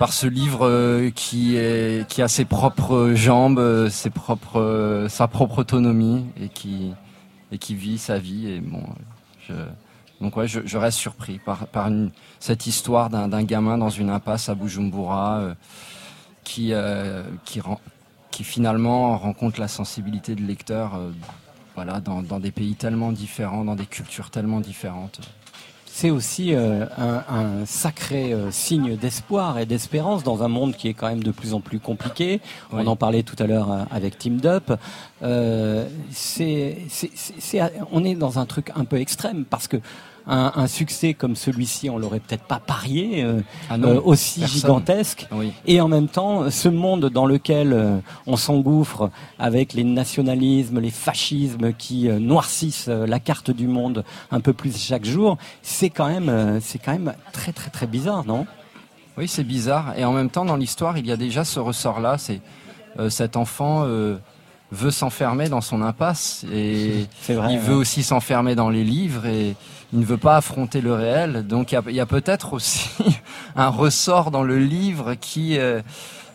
par 0.00 0.14
ce 0.14 0.26
livre 0.26 0.66
euh, 0.66 1.10
qui, 1.10 1.58
a 1.58 2.28
ses 2.28 2.46
propres 2.46 3.12
jambes, 3.12 3.58
euh, 3.58 3.90
euh, 4.56 5.08
sa 5.10 5.28
propre 5.28 5.58
autonomie 5.58 6.24
et 6.40 6.48
qui, 6.48 6.94
vit 7.74 7.98
sa 7.98 8.18
vie. 8.18 8.48
Et 8.48 8.60
bon, 8.60 8.82
je, 9.46 9.52
donc 10.22 10.38
ouais, 10.38 10.48
je, 10.48 10.78
reste 10.78 10.96
surpris 10.96 11.38
par, 11.38 11.66
cette 12.38 12.66
histoire 12.66 13.10
d'un 13.10 13.42
gamin 13.42 13.76
dans 13.76 13.90
une 13.90 14.08
impasse 14.08 14.48
à 14.48 14.54
Bujumbura 14.54 15.54
qui, 16.44 16.72
finalement 18.42 19.18
rencontre 19.18 19.60
la 19.60 19.68
sensibilité 19.68 20.34
de 20.34 20.40
lecteur 20.40 20.98
dans 21.76 22.40
des 22.40 22.52
pays 22.52 22.74
tellement 22.74 23.12
différents, 23.12 23.66
dans 23.66 23.76
des 23.76 23.84
cultures 23.84 24.30
tellement 24.30 24.60
différentes. 24.60 25.20
C'est 26.00 26.08
aussi 26.08 26.54
euh, 26.54 26.86
un, 26.96 27.22
un 27.28 27.66
sacré 27.66 28.32
euh, 28.32 28.50
signe 28.50 28.96
d'espoir 28.96 29.58
et 29.58 29.66
d'espérance 29.66 30.22
dans 30.22 30.42
un 30.42 30.48
monde 30.48 30.74
qui 30.74 30.88
est 30.88 30.94
quand 30.94 31.08
même 31.10 31.22
de 31.22 31.30
plus 31.30 31.52
en 31.52 31.60
plus 31.60 31.78
compliqué. 31.78 32.40
On 32.72 32.86
en 32.86 32.96
parlait 32.96 33.22
tout 33.22 33.36
à 33.38 33.46
l'heure 33.46 33.70
euh, 33.70 33.82
avec 33.90 34.16
Team 34.16 34.40
Up. 34.46 34.72
Euh, 35.22 35.86
c'est- 36.10 36.78
on 37.92 38.02
est 38.02 38.14
dans 38.14 38.38
un 38.38 38.46
truc 38.46 38.70
un 38.74 38.86
peu 38.86 38.96
extrême 38.98 39.44
parce 39.44 39.68
que 39.68 39.76
un, 40.30 40.52
un 40.54 40.66
succès 40.68 41.12
comme 41.12 41.34
celui-ci, 41.34 41.90
on 41.90 41.98
l'aurait 41.98 42.20
peut-être 42.20 42.44
pas 42.44 42.60
parié 42.60 43.22
euh, 43.24 43.40
Ah 43.68 43.76
non, 43.76 43.88
euh, 43.88 44.00
aussi 44.02 44.40
personne. 44.40 44.60
gigantesque. 44.60 45.26
Oui. 45.32 45.52
Et 45.66 45.80
en 45.80 45.88
même 45.88 46.08
temps, 46.08 46.50
ce 46.50 46.68
monde 46.68 47.06
dans 47.10 47.26
lequel 47.26 47.72
euh, 47.72 47.98
on 48.26 48.36
s'engouffre 48.36 49.10
avec 49.38 49.72
les 49.74 49.84
nationalismes, 49.84 50.78
les 50.78 50.90
fascismes 50.90 51.72
qui 51.72 52.08
noircissent 52.08 52.88
la 52.88 53.18
carte 53.18 53.50
du 53.50 53.66
monde 53.66 54.04
un 54.30 54.40
peu 54.40 54.52
plus 54.52 54.76
chaque 54.78 55.04
jour, 55.04 55.36
c'est 55.62 55.90
quand 55.90 56.08
même, 56.08 56.60
c'est 56.62 56.78
quand 56.78 56.92
même 56.92 57.14
très 57.32 57.52
très 57.52 57.70
très 57.70 57.86
bizarre, 57.86 58.24
non? 58.24 58.46
Oui, 59.18 59.26
c'est 59.26 59.44
bizarre. 59.44 59.94
Et 59.98 60.04
en 60.04 60.12
même 60.12 60.30
temps, 60.30 60.44
dans 60.44 60.56
l'histoire, 60.56 60.96
il 60.96 61.06
y 61.06 61.12
a 61.12 61.16
déjà 61.16 61.44
ce 61.44 61.58
ressort-là. 61.58 62.16
C'est 62.18 62.40
cet 63.08 63.36
enfant 63.36 63.84
veut 64.72 64.90
s'enfermer 64.90 65.48
dans 65.48 65.60
son 65.60 65.82
impasse 65.82 66.44
et 66.52 67.06
vrai, 67.28 67.34
il 67.34 67.38
ouais. 67.38 67.58
veut 67.58 67.74
aussi 67.74 68.02
s'enfermer 68.02 68.54
dans 68.54 68.70
les 68.70 68.84
livres 68.84 69.26
et 69.26 69.56
il 69.92 69.98
ne 69.98 70.04
veut 70.04 70.16
pas 70.16 70.36
affronter 70.36 70.80
le 70.80 70.92
réel. 70.92 71.46
Donc 71.46 71.72
il 71.72 71.94
y 71.94 72.00
a, 72.00 72.06
peut-être 72.06 72.52
aussi 72.52 72.90
un 73.56 73.68
ressort 73.68 74.30
dans 74.30 74.44
le 74.44 74.58
livre 74.58 75.14
qui 75.14 75.58
euh, 75.58 75.80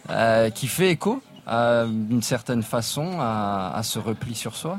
euh, 0.09 0.49
qui 0.49 0.67
fait 0.67 0.91
écho 0.91 1.21
euh, 1.47 1.87
d'une 1.87 2.21
certaine 2.21 2.63
façon 2.63 3.17
à, 3.19 3.73
à 3.75 3.83
ce 3.83 3.99
repli 3.99 4.35
sur 4.35 4.55
soi. 4.55 4.77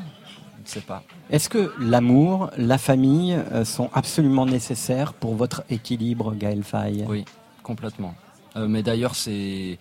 Je 0.56 0.70
ne 0.70 0.74
sais 0.74 0.80
pas. 0.80 1.02
Est-ce 1.30 1.48
que 1.48 1.72
l'amour, 1.78 2.50
la 2.58 2.76
famille 2.76 3.38
sont 3.64 3.88
absolument 3.94 4.46
nécessaires 4.46 5.12
pour 5.12 5.36
votre 5.36 5.62
équilibre, 5.70 6.34
Gaël 6.34 6.64
Faye? 6.64 7.04
Oui, 7.08 7.24
complètement. 7.62 8.14
Euh, 8.56 8.66
mais 8.68 8.82
d'ailleurs, 8.82 9.14
c'est 9.14 9.78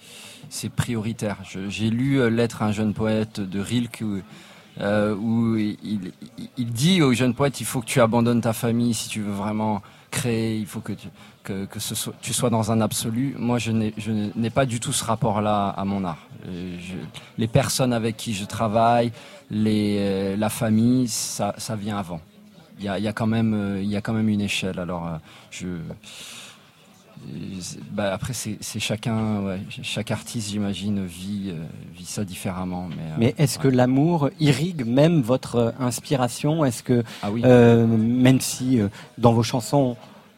prioritaire. 0.75 1.37
J'ai 1.69 1.89
lu 1.89 2.19
euh, 2.19 2.29
L'être 2.29 2.61
à 2.61 2.67
un 2.67 2.71
jeune 2.71 2.93
poète 2.93 3.39
de 3.39 3.59
Rilke 3.59 4.01
où, 4.01 4.21
euh, 4.81 5.73
il, 6.57 6.71
dit 6.71 7.01
au 7.01 7.13
jeune 7.13 7.33
poète 7.33 7.61
il 7.61 7.65
faut 7.65 7.79
que 7.79 7.85
tu 7.85 8.01
abandonnes 8.01 8.41
ta 8.41 8.51
famille 8.51 8.93
si 8.93 9.07
tu 9.07 9.21
veux 9.21 9.31
vraiment 9.31 9.81
créer, 10.11 10.57
il 10.57 10.65
faut 10.65 10.81
que 10.81 10.91
tu, 10.91 12.33
sois 12.33 12.49
dans 12.49 12.71
un 12.71 12.81
absolu. 12.81 13.35
Moi, 13.37 13.57
je 13.57 13.71
n'ai 13.71 14.49
pas 14.49 14.65
du 14.65 14.79
tout 14.79 14.91
ce 14.91 15.03
rapport-là 15.03 15.69
à 15.69 15.85
mon 15.85 16.03
art. 16.03 16.27
Les 17.37 17.47
personnes 17.47 17.93
avec 17.93 18.17
qui 18.17 18.33
je 18.33 18.45
travaille, 18.45 19.11
la 19.51 20.49
famille, 20.49 21.07
ça, 21.07 21.53
vient 21.77 21.97
avant. 21.97 22.21
Il 22.79 22.85
y 22.85 22.89
a, 22.89 23.13
quand 23.13 23.27
même, 23.27 23.81
y 23.81 23.95
a 23.95 24.01
quand 24.01 24.13
même 24.13 24.29
une 24.29 24.41
échelle. 24.41 24.79
Alors, 24.79 25.09
je 25.51 25.67
bah, 27.91 28.13
après, 28.13 28.33
c'est 28.33 28.79
chacun, 28.79 29.41
ouais, 29.41 29.59
chaque 29.81 30.11
artiste, 30.11 30.49
j'imagine, 30.51 31.05
vit, 31.05 31.49
euh, 31.49 31.63
vit 31.95 32.05
ça 32.05 32.23
différemment. 32.23 32.87
Mais, 32.89 32.95
euh, 33.03 33.15
Mais 33.17 33.35
est-ce 33.37 33.57
que 33.59 33.67
l'amour 33.67 34.29
irrigue 34.39 34.85
même 34.85 35.21
votre 35.21 35.55
euh, 35.55 35.71
inspiration? 35.79 36.65
Est-ce 36.65 36.83
que, 36.83 37.03
Ah 37.23 37.31
oui. 37.31 37.41
euh, 37.45 37.85
même 37.87 38.39
si 38.41 38.79
dans 39.17 39.33
vos 39.33 39.43
chansons, 39.43 39.95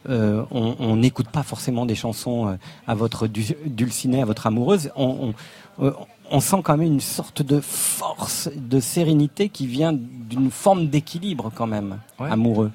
on 0.08 0.96
n'écoute 0.96 1.28
pas 1.28 1.42
forcément 1.42 1.84
des 1.84 1.94
chansons 1.94 2.56
à 2.86 2.94
votre 2.94 3.26
du- 3.26 3.54
dulcinée, 3.66 4.22
à 4.22 4.24
votre 4.24 4.46
amoureuse, 4.46 4.90
on, 4.96 5.34
on, 5.78 5.92
on 6.30 6.40
sent 6.40 6.58
quand 6.64 6.76
même 6.78 6.86
une 6.86 7.00
sorte 7.00 7.42
de 7.42 7.60
force, 7.60 8.48
de 8.56 8.80
sérénité 8.80 9.48
qui 9.50 9.66
vient 9.66 9.92
d'une 9.92 10.50
forme 10.50 10.88
d'équilibre 10.88 11.50
quand 11.54 11.66
même, 11.66 11.98
Ouais. 12.18 12.30
amoureux. 12.30 12.70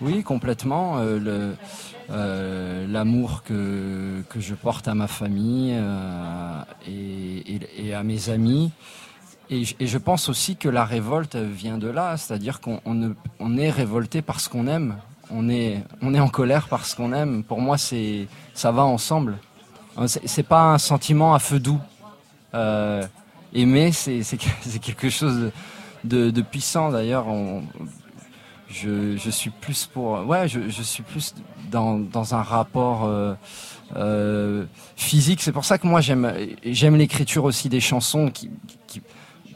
Oui, 0.00 0.22
complètement. 0.22 0.98
euh, 0.98 1.52
euh, 2.10 2.86
L'amour 2.88 3.42
que, 3.44 4.22
que 4.28 4.40
je 4.40 4.54
porte 4.54 4.88
à 4.88 4.94
ma 4.94 5.06
famille 5.06 5.74
euh, 5.78 6.62
et, 6.88 7.94
à 7.94 8.02
mes 8.02 8.30
amis. 8.30 8.72
Et, 9.50 9.64
je- 9.64 9.98
pense 9.98 10.28
aussi 10.28 10.56
que 10.56 10.68
la 10.68 10.84
révolte 10.84 11.36
vient 11.36 11.76
de 11.76 11.88
là, 11.88 12.16
c'est-à-dire 12.16 12.60
qu'on 12.60 13.58
est 13.58 13.70
révolté 13.70 14.22
parce 14.22 14.48
qu'on 14.48 14.66
aime. 14.68 14.96
On 15.32 15.48
est, 15.48 15.82
on 16.02 16.14
est 16.14 16.20
en 16.20 16.28
colère 16.28 16.68
parce 16.68 16.94
qu'on 16.94 17.12
aime. 17.12 17.42
Pour 17.44 17.60
moi, 17.60 17.76
c'est 17.78 18.26
ça 18.54 18.70
va 18.72 18.84
ensemble. 18.84 19.38
C'est 20.06 20.44
pas 20.44 20.72
un 20.72 20.78
sentiment 20.78 21.34
à 21.34 21.38
feu 21.40 21.58
doux. 21.60 21.80
Aimer, 23.52 23.92
c'est 23.92 24.22
c'est 24.22 24.36
que- 24.36 24.44
c'est 24.62 24.78
quelque 24.78 25.10
chose 25.10 25.50
de, 26.04 26.40
puissant. 26.40 26.90
D'ailleurs, 26.90 27.26
je, 28.70 29.16
je 29.16 29.30
suis 29.30 29.50
plus 29.50 29.86
pour 29.86 30.26
ouais 30.26 30.48
je, 30.48 30.68
je 30.68 30.82
suis 30.82 31.02
plus 31.02 31.34
dans, 31.70 31.98
dans 31.98 32.34
un 32.34 32.42
rapport 32.42 33.04
euh, 33.04 33.34
euh, 33.96 34.64
physique 34.96 35.40
c'est 35.42 35.52
pour 35.52 35.64
ça 35.64 35.78
que 35.78 35.86
moi 35.86 36.00
j'aime 36.00 36.32
j'aime 36.64 36.96
l'écriture 36.96 37.44
aussi 37.44 37.68
des 37.68 37.80
chansons 37.80 38.30
qui, 38.30 38.50
qui, 38.86 39.02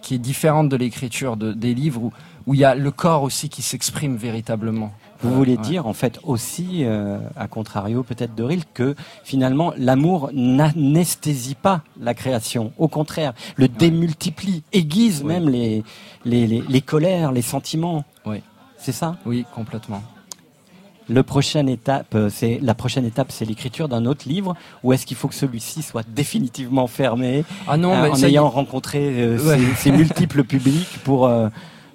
qui 0.02 0.14
est 0.16 0.18
différente 0.18 0.68
de 0.68 0.76
l'écriture 0.76 1.36
de, 1.36 1.52
des 1.52 1.74
livres 1.74 2.02
où 2.02 2.12
où 2.46 2.52
il 2.52 2.60
y 2.60 2.64
a 2.64 2.74
le 2.74 2.90
corps 2.90 3.22
aussi 3.22 3.48
qui 3.48 3.62
s'exprime 3.62 4.16
véritablement 4.16 4.92
Vous 5.22 5.30
Euh, 5.30 5.34
voulez 5.34 5.56
ouais. 5.56 5.62
dire 5.62 5.86
en 5.86 5.94
fait 5.94 6.18
aussi, 6.24 6.84
euh, 6.84 7.18
à 7.36 7.48
contrario 7.48 8.02
peut-être 8.02 8.34
de 8.34 8.42
Rilke, 8.42 8.68
que 8.74 8.94
finalement 9.22 9.72
l'amour 9.78 10.28
n'anesthésie 10.34 11.54
pas 11.54 11.80
la 11.98 12.12
création. 12.12 12.72
Au 12.76 12.86
contraire, 12.88 13.32
le 13.56 13.66
démultiplie, 13.68 14.62
aiguise 14.74 15.24
même 15.24 15.48
les, 15.48 15.84
les, 16.26 16.46
les, 16.46 16.62
les 16.68 16.80
colères, 16.82 17.32
les 17.32 17.40
sentiments. 17.40 18.04
Oui. 18.26 18.42
C'est 18.84 18.92
ça 18.92 19.16
oui 19.24 19.46
complètement 19.54 20.02
Le 21.08 21.22
prochaine 21.22 21.68
étape, 21.70 22.14
euh, 22.14 22.28
c'est 22.30 22.58
la 22.62 22.74
prochaine 22.74 23.06
étape, 23.06 23.32
c'est 23.32 23.46
l'écriture 23.46 23.88
d'un 23.88 24.04
autre 24.04 24.28
livre. 24.28 24.54
Ou 24.82 24.92
est-ce 24.92 25.06
qu'il 25.06 25.16
faut 25.16 25.28
que 25.28 25.34
celui-ci 25.34 25.82
soit 25.82 26.04
définitivement 26.06 26.86
fermé 26.86 27.44
Ah 27.66 27.78
non, 27.78 27.94
euh, 27.94 28.02
mais 28.02 28.10
en 28.10 28.16
y 28.16 28.24
ayant 28.26 28.48
rencontré 28.50 29.00
euh, 29.22 29.38
Ouais. 29.38 29.58
ces 29.76 29.90
multiples 29.90 30.44
publics 30.44 30.98
pour 31.02 31.26
euh, 31.26 31.48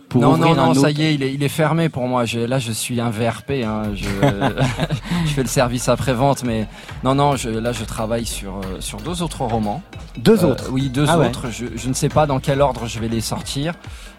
pour 0.10 0.22
non, 0.22 0.32
ouvrir 0.34 0.56
non, 0.56 0.62
un 0.62 0.66
non, 0.66 0.72
autre- 0.72 0.82
ça 0.82 0.92
y 0.92 1.04
est, 1.04 1.14
il 1.14 1.24
est, 1.24 1.34
il 1.34 1.44
est 1.44 1.48
fermé 1.50 1.88
pour 1.88 2.08
moi. 2.08 2.26
Je- 2.26 2.40
là, 2.40 2.58
je 2.60 2.72
suis 2.72 3.00
un 3.00 3.10
VRP. 3.12 3.64
Hein, 3.64 3.84
je, 3.96 4.06
je 5.26 5.32
fais 5.34 5.44
le 5.44 5.48
service 5.48 5.88
après-vente, 5.88 6.44
mais 6.44 6.68
non, 7.04 7.14
non, 7.16 7.36
je, 7.36 7.50
là, 7.50 7.72
je 7.72 7.84
travaille 7.86 8.26
sur, 8.26 8.58
euh, 8.58 8.80
sur 8.82 9.00
deux 9.02 9.22
autres 9.22 9.42
romans. 9.44 9.82
Deux 10.18 10.44
Euh, 10.44 10.52
autres 10.52 10.70
Oui, 10.72 10.90
deux 10.90 11.06
Ah 11.08 11.18
ouais. 11.20 11.28
autres. 11.28 11.48
Je, 11.52 11.66
je 11.76 11.88
ne 11.90 11.94
sais 11.94 12.10
pas 12.10 12.26
dans 12.26 12.40
quel 12.40 12.60
ordre 12.62 12.88
je 12.88 13.00
vais 13.00 13.08
les 13.08 13.22
sortir. 13.22 13.74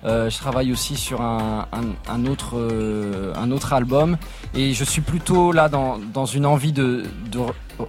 Euh, 0.04 0.30
je 0.30 0.38
travaille 0.38 0.72
aussi 0.72 0.96
sur 0.96 1.20
un, 1.20 1.66
un, 1.72 2.12
un 2.12 2.24
autre, 2.26 2.56
euh, 2.56 3.32
un 3.36 3.50
autre 3.50 3.72
album. 3.72 4.16
Et 4.54 4.72
je 4.72 4.84
suis 4.84 5.02
plutôt 5.02 5.52
là 5.52 5.68
dans, 5.68 5.98
dans 6.14 6.24
une 6.24 6.46
envie 6.46 6.72
de, 6.72 7.02
de 7.30 7.38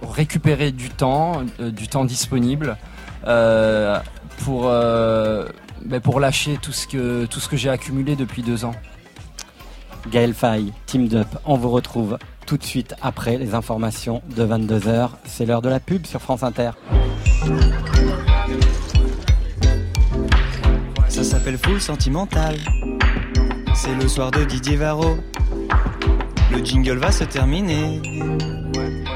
récupérer 0.02 0.72
du 0.72 0.90
temps, 0.90 1.42
euh, 1.60 1.70
du 1.70 1.86
temps 1.88 2.04
disponible. 2.04 2.76
euh, 3.28 3.98
pour, 4.44 4.64
ben, 5.84 6.00
pour 6.00 6.20
lâcher 6.20 6.58
tout 6.60 6.72
ce 6.72 6.86
que, 6.86 7.26
tout 7.26 7.40
ce 7.40 7.48
que 7.48 7.56
j'ai 7.56 7.70
accumulé 7.70 8.16
depuis 8.16 8.42
deux 8.42 8.64
ans. 8.64 8.74
Gaël 10.10 10.34
Faye, 10.34 10.72
Team 10.86 11.08
Up, 11.14 11.28
on 11.44 11.56
vous 11.56 11.70
retrouve 11.70 12.18
tout 12.46 12.56
de 12.56 12.64
suite 12.64 12.94
après 13.00 13.38
les 13.38 13.54
informations 13.54 14.22
de 14.36 14.44
22h. 14.44 15.10
C'est 15.24 15.46
l'heure 15.46 15.62
de 15.62 15.68
la 15.68 15.80
pub 15.80 16.06
sur 16.06 16.20
France 16.20 16.42
Inter. 16.42 16.70
Ça 21.08 21.24
s'appelle 21.24 21.58
Full 21.58 21.80
Sentimental. 21.80 22.56
C'est 23.74 23.94
le 23.94 24.08
soir 24.08 24.30
de 24.30 24.44
Didier 24.44 24.76
Varro. 24.76 25.16
Le 26.50 26.64
jingle 26.64 26.98
va 26.98 27.12
se 27.12 27.24
terminer. 27.24 28.02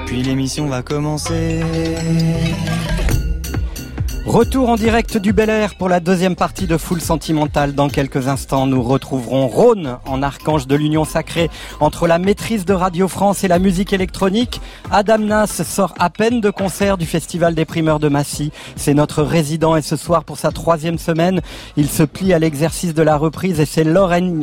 Puis 0.06 0.22
l'émission 0.22 0.66
va 0.66 0.82
commencer. 0.82 1.62
Retour 4.26 4.70
en 4.70 4.74
direct 4.74 5.18
du 5.18 5.32
Bel 5.32 5.48
Air 5.50 5.76
pour 5.76 5.88
la 5.88 6.00
deuxième 6.00 6.34
partie 6.34 6.66
de 6.66 6.76
Full 6.76 7.00
Sentimental. 7.00 7.76
Dans 7.76 7.88
quelques 7.88 8.26
instants, 8.26 8.66
nous 8.66 8.82
retrouverons 8.82 9.46
Rhône 9.46 9.98
en 10.04 10.20
archange 10.20 10.66
de 10.66 10.74
l'union 10.74 11.04
sacrée 11.04 11.48
entre 11.78 12.08
la 12.08 12.18
maîtrise 12.18 12.64
de 12.64 12.74
Radio 12.74 13.06
France 13.06 13.44
et 13.44 13.48
la 13.48 13.60
musique 13.60 13.92
électronique. 13.92 14.60
Adam 14.90 15.18
Nas 15.18 15.46
sort 15.46 15.94
à 16.00 16.10
peine 16.10 16.40
de 16.40 16.50
concert 16.50 16.98
du 16.98 17.06
Festival 17.06 17.54
des 17.54 17.64
primeurs 17.64 18.00
de 18.00 18.08
Massy. 18.08 18.50
C'est 18.74 18.94
notre 18.94 19.22
résident 19.22 19.76
et 19.76 19.82
ce 19.82 19.94
soir, 19.94 20.24
pour 20.24 20.38
sa 20.38 20.50
troisième 20.50 20.98
semaine, 20.98 21.40
il 21.76 21.88
se 21.88 22.02
plie 22.02 22.32
à 22.32 22.40
l'exercice 22.40 22.94
de 22.94 23.02
la 23.02 23.16
reprise 23.16 23.60
et 23.60 23.64
c'est 23.64 23.84
Lauren, 23.84 24.42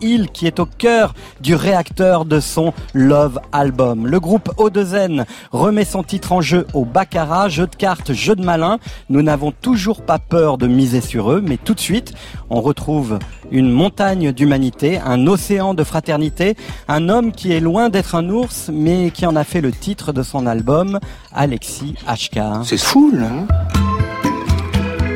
Hill 0.00 0.28
qui 0.32 0.48
est 0.48 0.58
au 0.58 0.66
cœur 0.66 1.14
du 1.40 1.54
réacteur 1.54 2.24
de 2.24 2.40
son 2.40 2.74
Love 2.94 3.38
Album. 3.52 4.08
Le 4.08 4.18
groupe 4.18 4.50
O2N 4.58 5.24
remet 5.52 5.84
son 5.84 6.02
titre 6.02 6.32
en 6.32 6.40
jeu 6.40 6.66
au 6.74 6.84
Baccarat, 6.84 7.48
jeu 7.48 7.68
de 7.68 7.76
cartes, 7.76 8.12
jeu 8.12 8.34
de 8.34 8.44
malin. 8.44 8.80
Nous 9.10 9.22
n'avons 9.22 9.52
toujours 9.52 10.02
pas 10.02 10.18
peur 10.18 10.56
de 10.56 10.66
miser 10.66 11.00
sur 11.00 11.30
eux, 11.30 11.42
mais 11.44 11.58
tout 11.58 11.74
de 11.74 11.80
suite, 11.80 12.14
on 12.48 12.60
retrouve 12.60 13.18
une 13.50 13.70
montagne 13.70 14.32
d'humanité, 14.32 14.98
un 14.98 15.26
océan 15.26 15.74
de 15.74 15.84
fraternité, 15.84 16.56
un 16.88 17.08
homme 17.08 17.32
qui 17.32 17.52
est 17.52 17.60
loin 17.60 17.90
d'être 17.90 18.14
un 18.14 18.28
ours, 18.30 18.70
mais 18.72 19.10
qui 19.10 19.26
en 19.26 19.36
a 19.36 19.44
fait 19.44 19.60
le 19.60 19.72
titre 19.72 20.12
de 20.12 20.22
son 20.22 20.46
album, 20.46 20.98
Alexis 21.32 21.94
HK. 22.08 22.64
C'est 22.64 22.78
fou, 22.78 23.12
hein? 23.18 23.46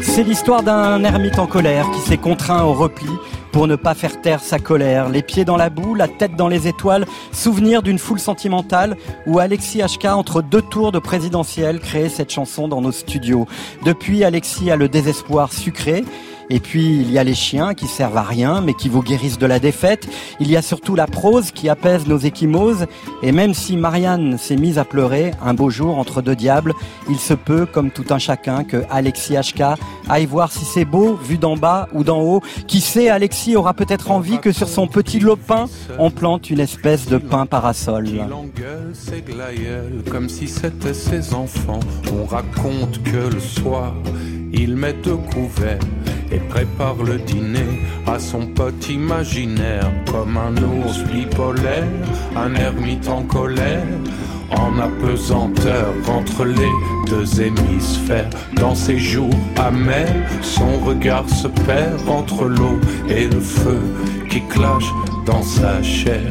C'est 0.03 0.23
l'histoire 0.23 0.63
d'un 0.63 1.03
ermite 1.05 1.39
en 1.39 1.47
colère 1.47 1.91
qui 1.93 2.01
s'est 2.01 2.19
contraint 2.19 2.63
au 2.65 2.73
repli 2.73 3.09
pour 3.53 3.67
ne 3.67 3.77
pas 3.77 3.95
faire 3.95 4.21
taire 4.21 4.41
sa 4.41 4.59
colère. 4.59 5.09
Les 5.09 5.23
pieds 5.23 5.45
dans 5.45 5.57
la 5.57 5.71
boue, 5.71 5.95
la 5.95 6.09
tête 6.09 6.37
dans 6.37 6.49
les 6.49 6.69
étoiles, 6.69 7.07
souvenir 7.33 7.83
d'une 7.83 7.99
foule 7.99 8.21
sentimentale 8.21 8.97
où 9.27 9.39
Alexis 9.39 9.83
HK, 9.83 10.07
entre 10.07 10.43
deux 10.43 10.63
tours 10.63 10.93
de 10.93 10.99
présidentielle, 10.99 11.81
créait 11.81 12.09
cette 12.09 12.31
chanson 12.31 12.69
dans 12.69 12.81
nos 12.81 12.93
studios. 12.93 13.47
Depuis, 13.85 14.25
Alexis 14.25 14.71
a 14.71 14.77
le 14.77 14.89
désespoir 14.89 15.53
sucré. 15.53 16.05
Et 16.51 16.61
puis, 16.61 17.01
il 17.01 17.11
y 17.11 17.19
a 17.19 17.25
les 17.25 17.35
chiens 17.35 17.75
qui 17.75 17.87
servent 17.87 18.17
à 18.17 18.23
rien, 18.23 18.61
mais 18.61 18.75
qui 18.75 18.89
vous 18.89 19.03
guérissent 19.03 19.39
de 19.39 19.47
la 19.47 19.59
défaite. 19.59 20.09
Il 20.41 20.51
y 20.51 20.57
a 20.57 20.63
surtout 20.63 20.95
la 20.95 21.07
prose 21.07 21.51
qui 21.51 21.69
apaise 21.69 22.07
nos 22.07 22.19
échymoses. 22.19 22.87
Et 23.23 23.33
même 23.33 23.55
si 23.55 23.77
Marianne 23.77 24.39
s'est 24.39 24.57
mise 24.57 24.79
à 24.79 24.85
pleurer, 24.85 25.33
un 25.45 25.55
beau 25.55 25.71
jour 25.71 25.99
entre 25.99 26.23
deux 26.23 26.37
diables, 26.37 26.75
il 27.11 27.19
se 27.19 27.35
peut, 27.35 27.67
comme 27.67 27.91
tout 27.91 28.07
un 28.11 28.19
chacun, 28.19 28.65
que 28.65 28.83
Alexis 28.91 29.35
HK 29.35 29.79
aille 30.09 30.27
voir 30.27 30.51
si 30.53 30.65
c'est 30.65 30.85
beau, 30.85 31.17
vu 31.17 31.37
d'en 31.37 31.57
bas 31.57 31.89
ou 31.93 32.05
d'en 32.05 32.21
haut. 32.21 32.43
Qui 32.67 32.81
sait, 32.81 33.09
Alexis 33.11 33.57
aura 33.57 33.75
peut-être 33.75 34.11
envie 34.11 34.39
que 34.39 34.53
sur 34.53 34.69
son 34.69 34.87
petit 34.87 35.21
lopin, 35.21 35.67
on 35.99 36.11
plante 36.11 36.51
une 36.51 36.61
espèce 36.61 37.09
de 37.09 37.19
pain 37.19 37.47
parasol. 37.47 38.09
Comme 40.11 40.29
si 40.29 40.49
c'était 40.49 40.95
ses 40.95 41.35
enfants. 41.35 41.81
On 42.13 42.25
raconte 42.25 43.03
que 43.03 43.35
le 43.35 43.41
soir, 43.41 43.95
il 44.53 44.77
met 44.77 44.95
deux 44.95 45.17
couverts 45.17 45.79
et 46.31 46.38
prépare 46.39 47.03
le 47.05 47.19
dîner 47.19 47.83
à 48.07 48.19
son 48.19 48.47
pote 48.47 48.89
imaginaire. 48.89 49.91
Comme 50.11 50.37
un 50.37 50.57
ours 50.57 51.05
bipolaire, 51.05 51.85
un 52.37 52.55
ermite 52.55 53.09
en 53.09 53.23
colère. 53.23 53.87
En 54.51 54.79
apesanteur 54.79 55.93
entre 56.09 56.47
les 56.47 57.11
deux 57.11 57.43
hémisphères, 57.43 58.31
dans 58.55 58.75
ses 58.75 58.99
jours 58.99 59.29
amers, 59.59 60.15
son 60.41 60.79
regard 60.79 61.29
se 61.29 61.49
perd 61.49 62.09
entre 62.09 62.47
l'eau 62.47 62.79
et 63.11 63.27
le 63.29 63.41
feu 63.41 63.79
qui 64.31 64.41
clash 64.49 64.87
dans 65.27 65.43
sa 65.43 65.83
chair. 65.83 66.31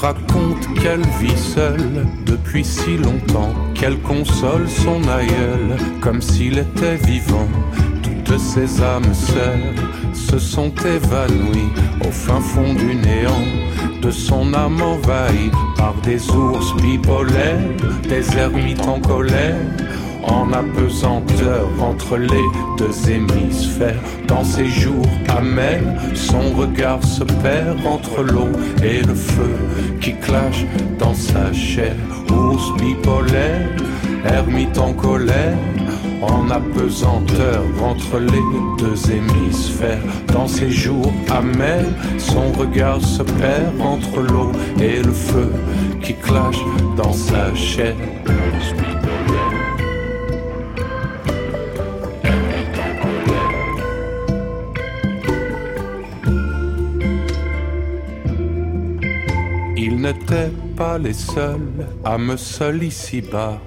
Raconte 0.00 0.66
qu'elle 0.80 1.06
vit 1.20 1.36
seule 1.36 2.06
depuis 2.24 2.64
si 2.64 2.96
longtemps, 2.96 3.54
qu'elle 3.74 3.98
console 3.98 4.68
son 4.68 5.06
aïeul 5.08 5.76
comme 6.00 6.22
s'il 6.22 6.58
était 6.58 6.96
vivant. 6.96 7.48
Toutes 8.02 8.38
ces 8.38 8.82
âmes 8.82 9.14
sœurs 9.14 9.74
se 10.14 10.38
sont 10.38 10.72
évanouies 10.84 11.72
au 12.06 12.10
fin 12.10 12.40
fond 12.40 12.72
du 12.74 12.94
néant, 12.94 13.44
de 14.00 14.10
son 14.10 14.54
âme 14.54 14.80
envahie 14.80 15.50
par 15.76 15.94
des 16.02 16.30
ours 16.30 16.74
bipolaires, 16.76 17.58
des 18.08 18.36
ermites 18.38 18.86
en 18.86 19.00
colère. 19.00 19.56
En 20.22 20.52
apesanteur 20.52 21.68
entre 21.80 22.16
les 22.16 22.44
deux 22.76 23.10
hémisphères, 23.10 24.00
dans 24.26 24.44
ses 24.44 24.66
jours 24.66 25.06
amers, 25.28 25.82
son 26.14 26.50
regard 26.56 27.02
se 27.02 27.24
perd 27.24 27.84
entre 27.86 28.22
l'eau 28.22 28.50
et 28.82 29.00
le 29.02 29.14
feu 29.14 29.56
qui 30.00 30.14
clash 30.14 30.66
dans 30.98 31.14
sa 31.14 31.52
chair. 31.52 31.94
Ours 32.30 32.72
bipolaire, 32.78 33.68
ermite 34.24 34.78
en 34.78 34.92
colère, 34.92 35.56
en 36.22 36.50
apesanteur 36.50 37.62
entre 37.82 38.18
les 38.18 38.44
deux 38.78 39.10
hémisphères. 39.10 40.02
Dans 40.32 40.46
ses 40.46 40.70
jours 40.70 41.12
amers, 41.30 41.86
son 42.18 42.52
regard 42.52 43.00
se 43.00 43.22
perd 43.22 43.80
entre 43.80 44.20
l'eau 44.20 44.52
et 44.80 45.02
le 45.02 45.12
feu 45.12 45.50
qui 46.02 46.14
clash 46.14 46.58
dans 46.96 47.12
sa 47.12 47.54
chair. 47.54 47.94
N'étaient 60.00 60.52
pas 60.76 60.98
les 60.98 61.12
seuls 61.12 61.86
à 62.04 62.16
me 62.16 62.36
seul 62.36 62.82
ici-bas, 62.82 63.60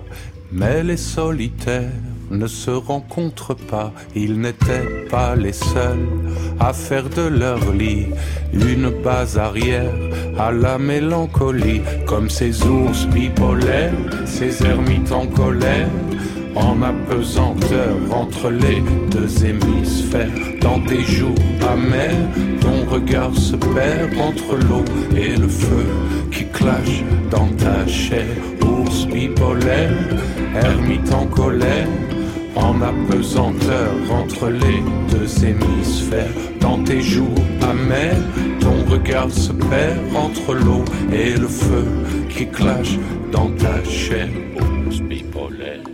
mais 0.51 0.83
les 0.83 0.97
solitaires 0.97 1.91
ne 2.31 2.47
se 2.47 2.71
rencontrent 2.71 3.55
pas. 3.55 3.93
Ils 4.15 4.39
n'étaient 4.39 5.05
pas 5.09 5.35
les 5.35 5.53
seuls 5.53 6.07
à 6.59 6.73
faire 6.73 7.07
de 7.09 7.27
leur 7.27 7.71
lit 7.71 8.07
une 8.53 8.89
base 9.03 9.37
arrière 9.37 9.93
à 10.37 10.51
la 10.51 10.77
mélancolie, 10.77 11.81
comme 12.07 12.29
ces 12.29 12.63
ours 12.63 13.05
bipolaires, 13.07 13.93
ces 14.25 14.65
ermites 14.65 15.11
en 15.11 15.27
colère. 15.27 15.89
En 16.55 16.81
apesanteur 16.83 17.95
entre 18.11 18.51
les 18.51 18.81
deux 19.09 19.45
hémisphères, 19.45 20.29
dans 20.61 20.79
tes 20.81 21.01
jours 21.01 21.35
amers, 21.67 22.27
ton 22.61 22.89
regard 22.91 23.35
se 23.35 23.55
perd 23.55 24.15
entre 24.19 24.57
l'eau 24.69 24.85
et 25.17 25.35
le 25.35 25.47
feu 25.47 25.85
qui 26.31 26.45
clash 26.45 27.03
dans 27.31 27.47
ta 27.57 27.87
chair. 27.87 28.27
Ours 28.61 29.07
bipolaire, 29.07 29.97
ermite 30.55 31.11
en 31.11 31.25
colère, 31.25 31.87
en 32.55 32.79
apesanteur 32.81 33.91
entre 34.11 34.49
les 34.49 34.83
deux 35.09 35.45
hémisphères. 35.45 36.33
Dans 36.61 36.83
tes 36.83 37.01
jours 37.01 37.43
amers, 37.61 38.21
ton 38.59 38.91
regard 38.91 39.31
se 39.31 39.51
perd 39.51 39.99
entre 40.15 40.53
l'eau 40.53 40.85
et 41.11 41.31
le 41.35 41.47
feu 41.47 41.85
qui 42.29 42.47
clash 42.47 42.99
dans 43.31 43.49
ta 43.51 43.83
chair. 43.83 44.29
Ours 44.85 44.99
bipolaire. 44.99 45.92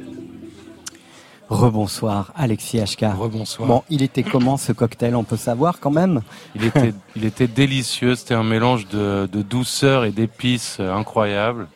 Rebonsoir, 1.49 2.31
Alexis 2.35 2.79
HK. 2.79 3.05
Rebonsoir. 3.17 3.67
Bon, 3.67 3.83
il 3.89 4.03
était 4.03 4.23
comment 4.23 4.57
ce 4.57 4.71
cocktail? 4.71 5.15
On 5.15 5.23
peut 5.23 5.37
savoir 5.37 5.79
quand 5.79 5.89
même? 5.91 6.21
Il 6.55 6.63
était, 6.63 6.93
il 7.15 7.25
était 7.25 7.47
délicieux. 7.47 8.15
C'était 8.15 8.35
un 8.35 8.43
mélange 8.43 8.87
de, 8.87 9.27
de 9.31 9.41
douceur 9.41 10.05
et 10.05 10.11
d'épices 10.11 10.77
euh, 10.79 10.93
incroyable. 10.93 11.67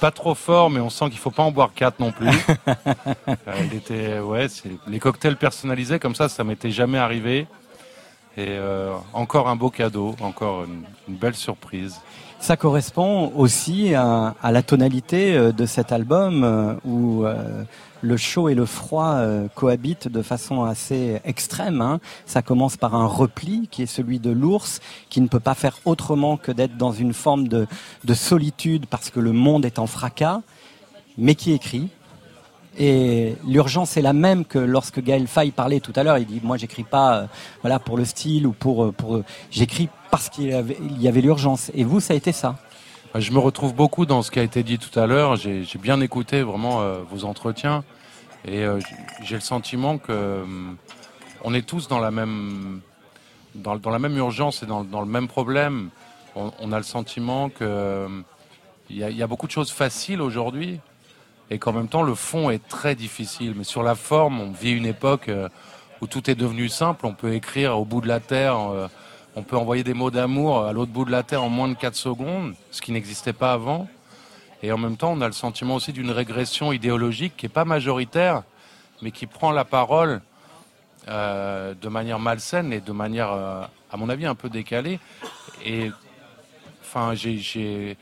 Pas 0.00 0.10
trop 0.10 0.34
fort, 0.34 0.70
mais 0.70 0.80
on 0.80 0.90
sent 0.90 1.10
qu'il 1.10 1.18
faut 1.18 1.30
pas 1.30 1.42
en 1.42 1.50
boire 1.50 1.72
quatre 1.74 2.00
non 2.00 2.12
plus. 2.12 2.28
Euh, 3.46 3.52
il 3.70 3.76
était, 3.76 4.18
ouais, 4.20 4.48
c'est 4.48 4.70
les 4.86 4.98
cocktails 4.98 5.36
personnalisés 5.36 5.98
comme 5.98 6.14
ça, 6.14 6.28
ça 6.28 6.44
m'était 6.44 6.70
jamais 6.70 6.98
arrivé. 6.98 7.46
Et 8.36 8.46
euh, 8.48 8.94
encore 9.12 9.48
un 9.48 9.56
beau 9.56 9.70
cadeau, 9.70 10.14
encore 10.20 10.64
une, 10.64 10.82
une 11.08 11.16
belle 11.16 11.34
surprise. 11.34 12.00
Ça 12.40 12.56
correspond 12.56 13.32
aussi 13.36 13.94
à, 13.94 14.34
la 14.42 14.62
tonalité 14.62 15.36
euh, 15.36 15.52
de 15.52 15.66
cet 15.66 15.92
album 15.92 16.44
euh, 16.44 16.74
où 16.84 17.24
euh, 17.24 17.64
le 18.00 18.16
chaud 18.16 18.48
et 18.48 18.54
le 18.54 18.64
froid 18.64 19.20
cohabitent 19.56 20.06
de 20.06 20.22
façon 20.22 20.62
assez 20.62 21.20
extrême. 21.24 21.80
hein. 21.80 21.98
Ça 22.26 22.42
commence 22.42 22.76
par 22.76 22.94
un 22.94 23.06
repli 23.06 23.66
qui 23.72 23.82
est 23.82 23.86
celui 23.86 24.20
de 24.20 24.30
l'ours, 24.30 24.78
qui 25.10 25.20
ne 25.20 25.26
peut 25.26 25.40
pas 25.40 25.54
faire 25.54 25.78
autrement 25.84 26.36
que 26.36 26.52
d'être 26.52 26.76
dans 26.76 26.92
une 26.92 27.12
forme 27.12 27.48
de 27.48 27.66
solitude 28.14 28.86
parce 28.86 29.10
que 29.10 29.18
le 29.18 29.32
monde 29.32 29.64
est 29.64 29.80
en 29.80 29.88
fracas, 29.88 30.42
mais 31.16 31.34
qui 31.34 31.52
écrit. 31.52 31.88
Et 32.78 33.34
l'urgence 33.46 33.96
est 33.96 34.02
la 34.02 34.12
même 34.12 34.44
que 34.44 34.58
lorsque 34.58 35.02
Gaël 35.02 35.26
Faye 35.26 35.50
parlait 35.50 35.80
tout 35.80 35.92
à 35.96 36.04
l'heure. 36.04 36.18
Il 36.18 36.26
dit 36.26 36.40
moi 36.42 36.56
j'écris 36.56 36.84
pas 36.84 37.16
euh, 37.16 37.26
voilà 37.62 37.78
pour 37.78 37.96
le 37.96 38.04
style 38.04 38.46
ou 38.46 38.52
pour 38.52 38.84
euh, 38.84 38.92
pour 38.92 39.22
j'écris 39.50 39.88
parce 40.10 40.28
qu'il 40.28 40.46
y 40.46 41.08
avait 41.08 41.20
l'urgence. 41.20 41.70
Et 41.74 41.84
vous 41.84 42.00
ça 42.00 42.14
a 42.14 42.16
été 42.16 42.32
ça? 42.32 42.56
Je 43.14 43.32
me 43.32 43.38
retrouve 43.38 43.74
beaucoup 43.74 44.06
dans 44.06 44.22
ce 44.22 44.30
qui 44.30 44.38
a 44.38 44.42
été 44.42 44.62
dit 44.62 44.78
tout 44.78 44.96
à 44.98 45.06
l'heure. 45.06 45.36
J'ai 45.36 45.64
bien 45.80 46.00
écouté 46.00 46.42
vraiment 46.42 46.80
euh, 46.80 47.00
vos 47.10 47.24
entretiens 47.24 47.82
et 48.44 48.64
euh, 48.64 48.78
j'ai 49.22 49.34
le 49.34 49.40
sentiment 49.40 49.98
que 49.98 50.12
euh, 50.12 50.44
on 51.42 51.54
est 51.54 51.66
tous 51.66 51.88
dans 51.88 52.00
la 52.00 52.10
même 52.10 52.80
dans, 53.54 53.74
la 53.90 53.98
même 53.98 54.16
urgence 54.16 54.62
et 54.62 54.66
dans, 54.66 54.82
le 54.82 55.06
même 55.06 55.26
problème. 55.26 55.90
On, 56.36 56.70
a 56.70 56.76
le 56.76 56.84
sentiment 56.84 57.48
que 57.48 57.64
euh, 57.64 58.08
il 58.90 58.96
y, 58.96 59.00
y 59.00 59.22
a 59.22 59.26
beaucoup 59.26 59.48
de 59.48 59.52
choses 59.52 59.72
faciles 59.72 60.20
aujourd'hui 60.20 60.78
et 61.50 61.58
qu'en 61.58 61.72
même 61.72 61.88
temps 61.88 62.02
le 62.02 62.14
fond 62.14 62.50
est 62.50 62.66
très 62.68 62.94
difficile. 62.94 63.54
Mais 63.56 63.64
sur 63.64 63.82
la 63.82 63.94
forme, 63.94 64.40
on 64.40 64.50
vit 64.52 64.72
une 64.72 64.86
époque 64.86 65.28
euh, 65.28 65.48
où 66.00 66.06
tout 66.06 66.30
est 66.30 66.34
devenu 66.34 66.68
simple. 66.68 67.06
On 67.06 67.14
peut 67.14 67.34
écrire 67.34 67.78
au 67.78 67.84
bout 67.84 68.00
de 68.00 68.08
la 68.08 68.20
terre. 68.20 68.56
euh, 68.70 68.88
on 69.36 69.42
peut 69.42 69.56
envoyer 69.56 69.84
des 69.84 69.94
mots 69.94 70.10
d'amour 70.10 70.64
à 70.64 70.72
l'autre 70.72 70.90
bout 70.90 71.04
de 71.04 71.12
la 71.12 71.22
Terre 71.22 71.44
en 71.44 71.48
moins 71.48 71.68
de 71.68 71.74
4 71.74 71.94
secondes, 71.94 72.54
ce 72.72 72.82
qui 72.82 72.90
n'existait 72.90 73.32
pas 73.32 73.52
avant. 73.52 73.86
Et 74.64 74.72
en 74.72 74.78
même 74.78 74.96
temps, 74.96 75.12
on 75.12 75.20
a 75.20 75.26
le 75.28 75.32
sentiment 75.32 75.76
aussi 75.76 75.92
d'une 75.92 76.10
régression 76.10 76.72
idéologique 76.72 77.36
qui 77.36 77.44
n'est 77.44 77.50
pas 77.50 77.64
majoritaire, 77.64 78.42
mais 79.00 79.12
qui 79.12 79.26
prend 79.26 79.52
la 79.52 79.64
parole 79.64 80.20
euh, 81.06 81.72
de 81.80 81.88
manière 81.88 82.18
malsaine 82.18 82.72
et 82.72 82.80
de 82.80 82.90
manière, 82.90 83.28
à 83.30 83.96
mon 83.96 84.08
avis, 84.08 84.26
un 84.26 84.34
peu 84.34 84.48
décalée. 84.48 84.98
Et 85.64 85.92
enfin, 86.82 87.14
j'ai- 87.14 87.96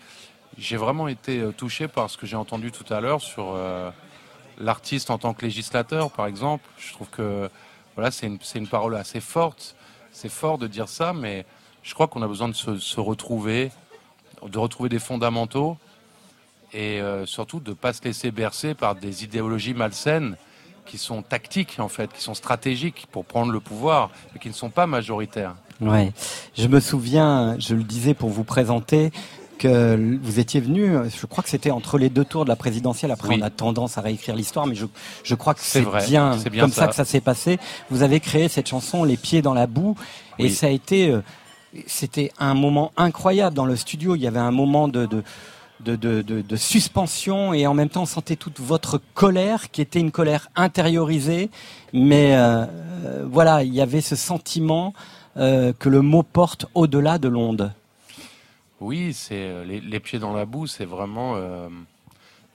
j'ai 0.59 0.77
vraiment 0.77 1.09
été 1.09 1.41
euh, 1.41 1.53
touché 1.53 1.89
par 1.89 2.11
ce 2.11 2.17
que 2.17 2.27
j'ai 2.27 2.37
entendu 2.37 2.73
tout 2.73 2.91
à 2.93 3.01
l'heure 3.01 3.21
sur 3.21 3.53
euh, 3.55 3.91
l'artiste 4.59 5.11
en 5.11 5.19
tant 5.19 5.35
que 5.35 5.45
législateur, 5.45 6.11
par 6.11 6.27
exemple. 6.27 6.65
Je 6.79 6.93
trouve 6.93 7.09
que 7.09 7.51
voilà, 7.95 8.11
c'est 8.11 8.27
une, 8.27 8.39
une 8.55 8.69
parole 8.69 8.97
assez 8.97 9.21
forte. 9.21 9.77
C'est 10.13 10.31
fort 10.31 10.59
de 10.59 10.67
dire 10.67 10.89
ça, 10.89 11.13
mais 11.13 11.45
je 11.83 11.95
crois 11.95 12.07
qu'on 12.09 12.23
a 12.23 12.29
besoin 12.29 12.49
de 12.49 12.55
se, 12.55 12.79
se 12.79 13.01
retrouver, 13.01 13.71
de 14.47 14.59
retrouver 14.59 14.89
des 14.89 14.99
fondamentaux 14.99 15.77
et 16.73 17.01
euh, 17.01 17.27
surtout 17.27 17.61
de 17.61 17.71
ne 17.71 17.75
pas 17.75 17.93
se 17.93 18.03
laisser 18.03 18.31
bercer 18.31 18.75
par 18.75 18.95
des 18.95 19.25
idéologies 19.25 19.75
malsaines 19.75 20.37
qui 20.85 20.99
sont 20.99 21.23
tactiques, 21.23 21.77
en 21.79 21.89
fait, 21.89 22.13
qui 22.13 22.23
sont 22.23 22.35
stratégiques 22.35 23.07
pour 23.11 23.25
prendre 23.25 23.53
le 23.53 23.61
pouvoir, 23.61 24.11
mais 24.33 24.41
qui 24.41 24.49
ne 24.49 24.55
sont 24.55 24.71
pas 24.71 24.87
majoritaires. 24.87 25.55
Ouais. 25.81 26.13
Je 26.57 26.69
me 26.69 26.81
souviens, 26.81 27.57
je 27.59 27.75
le 27.75 27.83
disais 27.83 28.15
pour 28.15 28.31
vous 28.31 28.45
présenter, 28.45 29.11
que 29.59 30.19
vous 30.23 30.39
étiez 30.39 30.61
venu, 30.61 30.95
je 31.09 31.27
crois 31.27 31.43
que 31.43 31.51
c'était 31.51 31.71
entre 31.71 31.99
les 31.99 32.09
deux 32.09 32.25
tours 32.25 32.45
de 32.45 32.49
la 32.51 32.57
présidentielle. 32.57 33.11
Après, 33.11 33.29
Oui. 33.29 33.39
on 33.41 33.45
a 33.45 33.51
tendance 33.51 33.99
à 33.99 34.01
réécrire 34.01 34.37
l'histoire, 34.37 34.67
mais 34.67 34.75
je, 34.75 34.87
je 35.25 35.35
crois 35.35 35.55
que 35.55 35.61
C'est 35.63 35.85
bien, 36.09 36.37
bien 36.51 36.63
comme 36.63 36.73
ça. 36.73 36.83
ça. 36.83 36.89
que 36.89 36.95
ça 36.95 37.05
s'est 37.05 37.21
passé. 37.21 37.59
Vous 37.91 38.03
avez 38.03 38.21
créé 38.21 38.49
cette 38.49 38.69
chanson 38.69 39.05
Les 39.05 39.17
pieds 39.17 39.43
dans 39.43 39.55
la 39.55 39.67
boue, 39.67 39.97
et 40.39 40.49
ça 40.49 40.67
a 40.67 40.71
été, 40.71 41.11
euh, 41.11 41.21
c'était 41.87 42.31
un 42.39 42.55
moment 42.55 42.93
incroyable 42.97 43.55
dans 43.57 43.67
le 43.67 43.77
studio. 43.77 44.15
Il 44.15 44.23
y 44.23 44.27
avait 44.27 44.39
un 44.39 44.51
moment 44.53 44.89
de, 44.89 45.07
de 45.07 45.23
de, 45.81 45.95
de, 45.95 46.23
de, 46.23 46.41
de 46.41 46.57
suspension 46.57 47.53
et 47.53 47.67
en 47.67 47.75
même 47.75 47.91
temps 47.91 48.03
on 48.05 48.07
sentait 48.07 48.37
toute 48.37 48.61
votre 48.61 48.99
colère 49.13 49.71
qui 49.71 49.83
était 49.83 50.01
une 50.01 50.11
colère 50.11 50.49
intériorisée 50.57 51.51
mais 51.93 52.35
euh, 52.35 52.65
euh, 53.05 53.27
voilà 53.31 53.63
il 53.63 53.75
y 53.75 53.83
avait 53.83 54.01
ce 54.01 54.17
sentiment 54.17 54.95
euh, 55.37 55.75
que 55.79 55.91
le 55.91 56.01
mot 56.01 56.23
porte 56.23 56.65
au-delà 56.75 57.19
de 57.19 57.29
l'onde 57.29 57.73
Oui, 58.81 59.15
c'est 59.15 59.35
euh, 59.41 59.65
les, 59.65 59.81
les 59.81 60.01
pieds 60.01 60.19
dans 60.19 60.35
la 60.35 60.45
boue, 60.45 60.67
c'est 60.67 60.85
vraiment 60.85 61.35
euh, 61.37 61.69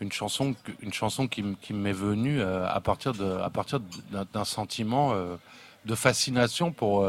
une 0.01 0.11
chanson, 0.11 0.55
une 0.81 0.93
chanson 0.93 1.27
qui, 1.27 1.43
m'est 1.73 1.91
venue 1.91 2.39
euh, 2.39 2.67
à 2.69 2.79
partir 2.79 3.13
d'un 3.13 4.45
sentiment 4.45 5.15
de 5.85 5.95
fascination 5.95 6.71
pour 6.71 7.07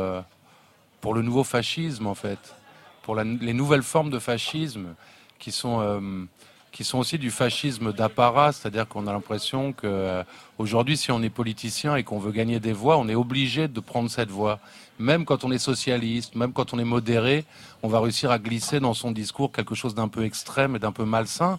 pour 1.01 1.15
le 1.15 1.23
nouveau 1.23 1.45
fascisme 1.45 2.07
en 2.07 2.15
fait, 2.15 2.55
pour 3.03 3.17
les 3.17 3.53
nouvelles 3.53 3.83
formes 3.83 4.11
de 4.11 4.19
fascisme 4.19 4.95
qui 5.39 5.53
sont 5.53 6.27
qui 6.71 6.85
sont 6.85 6.99
aussi 6.99 7.19
du 7.19 7.31
fascisme 7.31 7.93
d'apparat, 7.93 8.53
c'est-à-dire 8.53 8.89
qu'on 8.89 9.07
a 9.07 9.13
l'impression 9.13 9.75
que 9.75 10.23
aujourd'hui, 10.57 10.97
si 10.97 11.11
on 11.11 11.23
est 11.23 11.29
politicien 11.29 11.97
et 11.97 12.03
qu'on 12.03 12.19
veut 12.19 12.33
gagner 12.33 12.61
des 12.61 12.73
voix, 12.73 12.97
on 12.97 13.09
est 13.09 13.15
obligé 13.15 13.69
de 13.69 13.81
prendre 13.81 14.11
cette 14.11 14.31
voie. 14.31 14.59
Même 14.99 15.25
quand 15.25 15.45
on 15.45 15.51
est 15.51 15.59
socialiste, 15.59 16.35
même 16.35 16.53
quand 16.53 16.75
on 16.75 16.79
est 16.79 16.85
modéré, 16.85 17.45
on 17.83 17.89
va 17.89 18.01
réussir 18.01 18.31
à 18.31 18.39
glisser 18.39 18.79
dans 18.79 18.95
son 18.95 19.11
discours 19.11 19.53
quelque 19.53 19.75
chose 19.75 19.95
d'un 19.95 20.09
peu 20.09 20.25
extrême 20.25 20.77
et 20.77 20.79
d'un 20.79 20.93
peu 20.93 21.05
malsain 21.05 21.59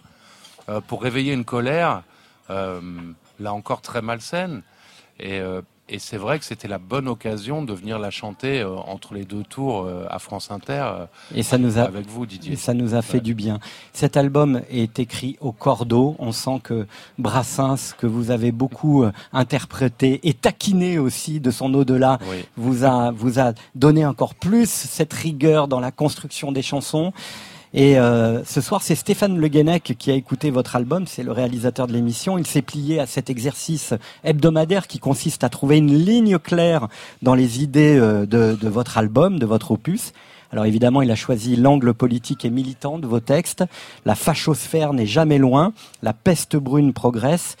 euh, 0.68 0.80
pour 0.80 1.02
réveiller 1.02 1.32
une 1.32 1.44
colère, 1.44 2.02
euh, 2.50 2.80
là 3.40 3.52
encore 3.52 3.82
très 3.82 4.02
malsaine. 4.02 4.62
Et, 5.18 5.40
euh, 5.40 5.62
et 5.88 5.98
c'est 5.98 6.16
vrai 6.16 6.38
que 6.38 6.46
c'était 6.46 6.66
la 6.68 6.78
bonne 6.78 7.08
occasion 7.08 7.62
de 7.62 7.74
venir 7.74 7.98
la 7.98 8.10
chanter 8.10 8.60
euh, 8.60 8.74
entre 8.74 9.12
les 9.12 9.24
deux 9.24 9.42
tours 9.42 9.82
euh, 9.84 10.06
à 10.08 10.18
France 10.18 10.50
Inter. 10.50 10.82
euh, 10.86 11.06
et 11.34 11.42
ça 11.42 11.58
nous 11.58 11.78
a 11.78 11.82
avec 11.82 12.06
vous, 12.06 12.24
Didier. 12.24 12.54
et 12.54 12.56
ça 12.56 12.72
nous 12.72 12.94
a 12.94 13.02
fait 13.02 13.18
Ouais. 13.18 13.20
du 13.20 13.34
bien 13.34 13.58
cet 13.92 14.16
album 14.16 14.62
est 14.70 14.98
écrit 14.98 15.36
au 15.40 15.52
cordeau 15.52 16.16
on 16.18 16.32
sent 16.32 16.60
que 16.62 16.86
Brassens 17.18 17.94
que 17.98 18.06
vous 18.06 18.30
avez 18.30 18.50
beaucoup 18.50 19.04
interprété 19.32 20.20
et 20.26 20.32
taquiné 20.32 20.98
aussi 20.98 21.38
de 21.40 21.50
son 21.50 21.72
au-delà 21.74 22.18
Oui. 22.30 22.44
vous 22.56 22.84
a 22.84 23.10
vous 23.12 23.38
a 23.38 23.52
donné 23.74 24.06
encore 24.06 24.34
plus 24.34 24.68
cette 24.70 25.12
rigueur 25.12 25.68
dans 25.68 25.80
la 25.80 25.90
construction 25.90 26.50
des 26.50 26.62
chansons. 26.62 27.12
Et 27.76 27.98
euh, 27.98 28.44
ce 28.44 28.60
soir, 28.60 28.82
c'est 28.82 28.94
Stéphane 28.94 29.36
Le 29.36 29.48
Guenec 29.48 29.96
qui 29.98 30.12
a 30.12 30.14
écouté 30.14 30.52
votre 30.52 30.76
album, 30.76 31.08
c'est 31.08 31.24
le 31.24 31.32
réalisateur 31.32 31.88
de 31.88 31.92
l'émission. 31.92 32.38
Il 32.38 32.46
s'est 32.46 32.62
plié 32.62 33.00
à 33.00 33.06
cet 33.06 33.30
exercice 33.30 33.94
hebdomadaire 34.22 34.86
qui 34.86 35.00
consiste 35.00 35.42
à 35.42 35.48
trouver 35.48 35.78
une 35.78 35.92
ligne 35.92 36.38
claire 36.38 36.86
dans 37.22 37.34
les 37.34 37.64
idées 37.64 37.98
euh, 37.98 38.26
de, 38.26 38.54
de 38.54 38.68
votre 38.68 38.96
album, 38.96 39.40
de 39.40 39.46
votre 39.46 39.72
opus. 39.72 40.12
Alors 40.52 40.66
évidemment, 40.66 41.02
il 41.02 41.10
a 41.10 41.16
choisi 41.16 41.56
l'angle 41.56 41.94
politique 41.94 42.44
et 42.44 42.50
militant 42.50 43.00
de 43.00 43.08
vos 43.08 43.18
textes. 43.18 43.64
La 44.04 44.14
fachosphère 44.14 44.92
n'est 44.92 45.04
jamais 45.04 45.38
loin, 45.38 45.72
la 46.00 46.12
peste 46.12 46.54
brune 46.54 46.92
progresse, 46.92 47.56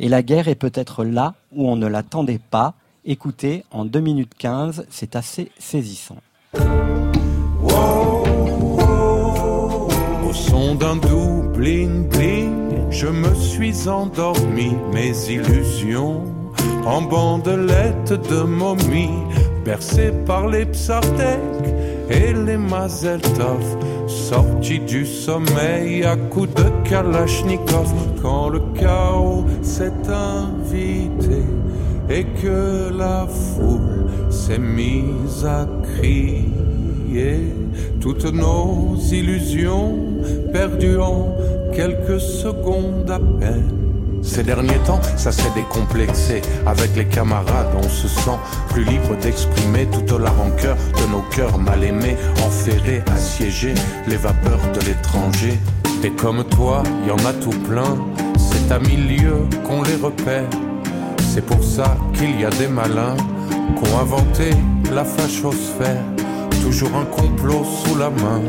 et 0.00 0.08
la 0.08 0.22
guerre 0.22 0.48
est 0.48 0.54
peut-être 0.54 1.04
là 1.04 1.34
où 1.52 1.68
on 1.68 1.76
ne 1.76 1.86
l'attendait 1.86 2.40
pas. 2.50 2.72
Écoutez, 3.04 3.64
en 3.70 3.84
2 3.84 4.00
minutes 4.00 4.32
15, 4.38 4.86
c'est 4.88 5.14
assez 5.14 5.52
saisissant. 5.58 6.16
Son 10.38 10.74
d'un 10.74 10.96
doux 10.96 11.42
bling 11.54 12.08
bling, 12.08 12.90
je 12.90 13.06
me 13.06 13.34
suis 13.34 13.88
endormi, 13.88 14.76
mes 14.92 15.12
illusions 15.30 16.22
en 16.86 17.02
bandelettes 17.02 18.14
de 18.30 18.42
momie, 18.42 19.18
bercé 19.64 20.12
par 20.26 20.48
les 20.48 20.64
psartèques 20.66 21.74
et 22.08 22.32
les 22.32 22.56
mazeltov, 22.56 23.62
sortis 24.06 24.80
du 24.80 25.04
sommeil 25.04 26.04
à 26.04 26.16
coups 26.16 26.54
de 26.54 26.88
kalachnikov, 26.88 27.92
quand 28.22 28.48
le 28.48 28.60
chaos 28.78 29.44
s'est 29.62 29.92
invité 30.08 31.42
et 32.08 32.24
que 32.42 32.90
la 32.96 33.26
foule 33.26 34.06
s'est 34.30 34.58
mise 34.58 35.44
à 35.44 35.66
crier 35.82 36.48
toutes 38.00 38.32
nos 38.32 38.96
illusions 39.10 39.98
perdues 40.52 40.98
en 40.98 41.36
quelques 41.74 42.20
secondes 42.20 43.10
à 43.10 43.18
peine. 43.18 43.78
Ces 44.22 44.42
derniers 44.42 44.78
temps, 44.86 45.00
ça 45.16 45.30
s'est 45.30 45.50
décomplexé. 45.54 46.42
Avec 46.66 46.94
les 46.96 47.06
camarades, 47.06 47.74
on 47.76 47.88
se 47.88 48.08
sent 48.08 48.38
plus 48.70 48.84
libre 48.84 49.16
d'exprimer 49.22 49.86
toute 49.86 50.10
la 50.18 50.30
rancœur 50.30 50.76
de 50.76 51.12
nos 51.12 51.22
cœurs 51.30 51.58
mal 51.58 51.82
aimés, 51.84 52.16
enferrés, 52.44 53.02
assiégés, 53.14 53.74
les 54.06 54.16
vapeurs 54.16 54.60
de 54.74 54.80
l'étranger. 54.86 55.58
Et 56.04 56.10
comme 56.10 56.44
toi, 56.44 56.82
y 57.06 57.10
en 57.10 57.24
a 57.26 57.32
tout 57.32 57.58
plein. 57.68 57.96
C'est 58.36 58.72
à 58.72 58.78
mille 58.78 59.16
lieues 59.16 59.46
qu'on 59.64 59.82
les 59.82 59.96
repère. 59.96 60.48
C'est 61.18 61.44
pour 61.44 61.62
ça 61.62 61.96
qu'il 62.14 62.40
y 62.40 62.44
a 62.44 62.50
des 62.50 62.68
malins 62.68 63.16
qui 63.48 63.92
ont 63.92 63.98
inventé 63.98 64.50
la 64.92 65.04
fachosphère. 65.04 66.02
Toujours 66.62 66.94
un 66.94 67.04
complot 67.06 67.64
sous 67.64 67.96
la 67.96 68.10
main 68.10 68.42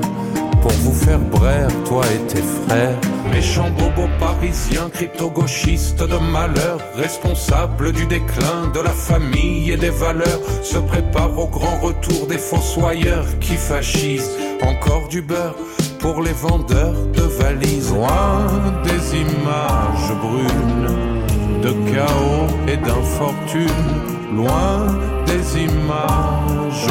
pour 0.62 0.72
vous 0.72 0.94
faire 0.94 1.20
braire, 1.20 1.70
toi 1.86 2.04
et 2.14 2.28
tes 2.28 2.42
frères. 2.42 2.98
Méchants 3.32 3.70
bobos 3.78 4.10
parisiens, 4.20 4.90
crypto-gauchistes 4.92 6.04
de 6.04 6.18
malheur, 6.32 6.80
responsables 6.96 7.94
du 7.94 8.06
déclin 8.08 8.68
de 8.74 8.80
la 8.82 8.90
famille 8.90 9.72
et 9.72 9.78
des 9.78 9.90
valeurs, 9.90 10.42
se 10.62 10.78
préparent 10.78 11.38
au 11.38 11.48
grand 11.48 11.80
retour 11.80 12.28
des 12.28 12.38
fossoyeurs 12.38 13.28
qui 13.40 13.56
fascisent. 13.56 14.32
Encore 14.62 15.08
du 15.08 15.22
beurre 15.22 15.56
pour 16.00 16.22
les 16.22 16.34
vendeurs 16.34 17.06
de 17.14 17.22
valises. 17.22 17.92
Loin 17.92 18.48
des 18.84 19.18
images 19.18 20.14
brunes 20.22 20.90
de 21.62 21.72
chaos 21.92 22.48
et 22.68 22.78
d'infortune, 22.78 23.90
loin 24.36 24.88
des 25.26 25.62
images 25.62 26.88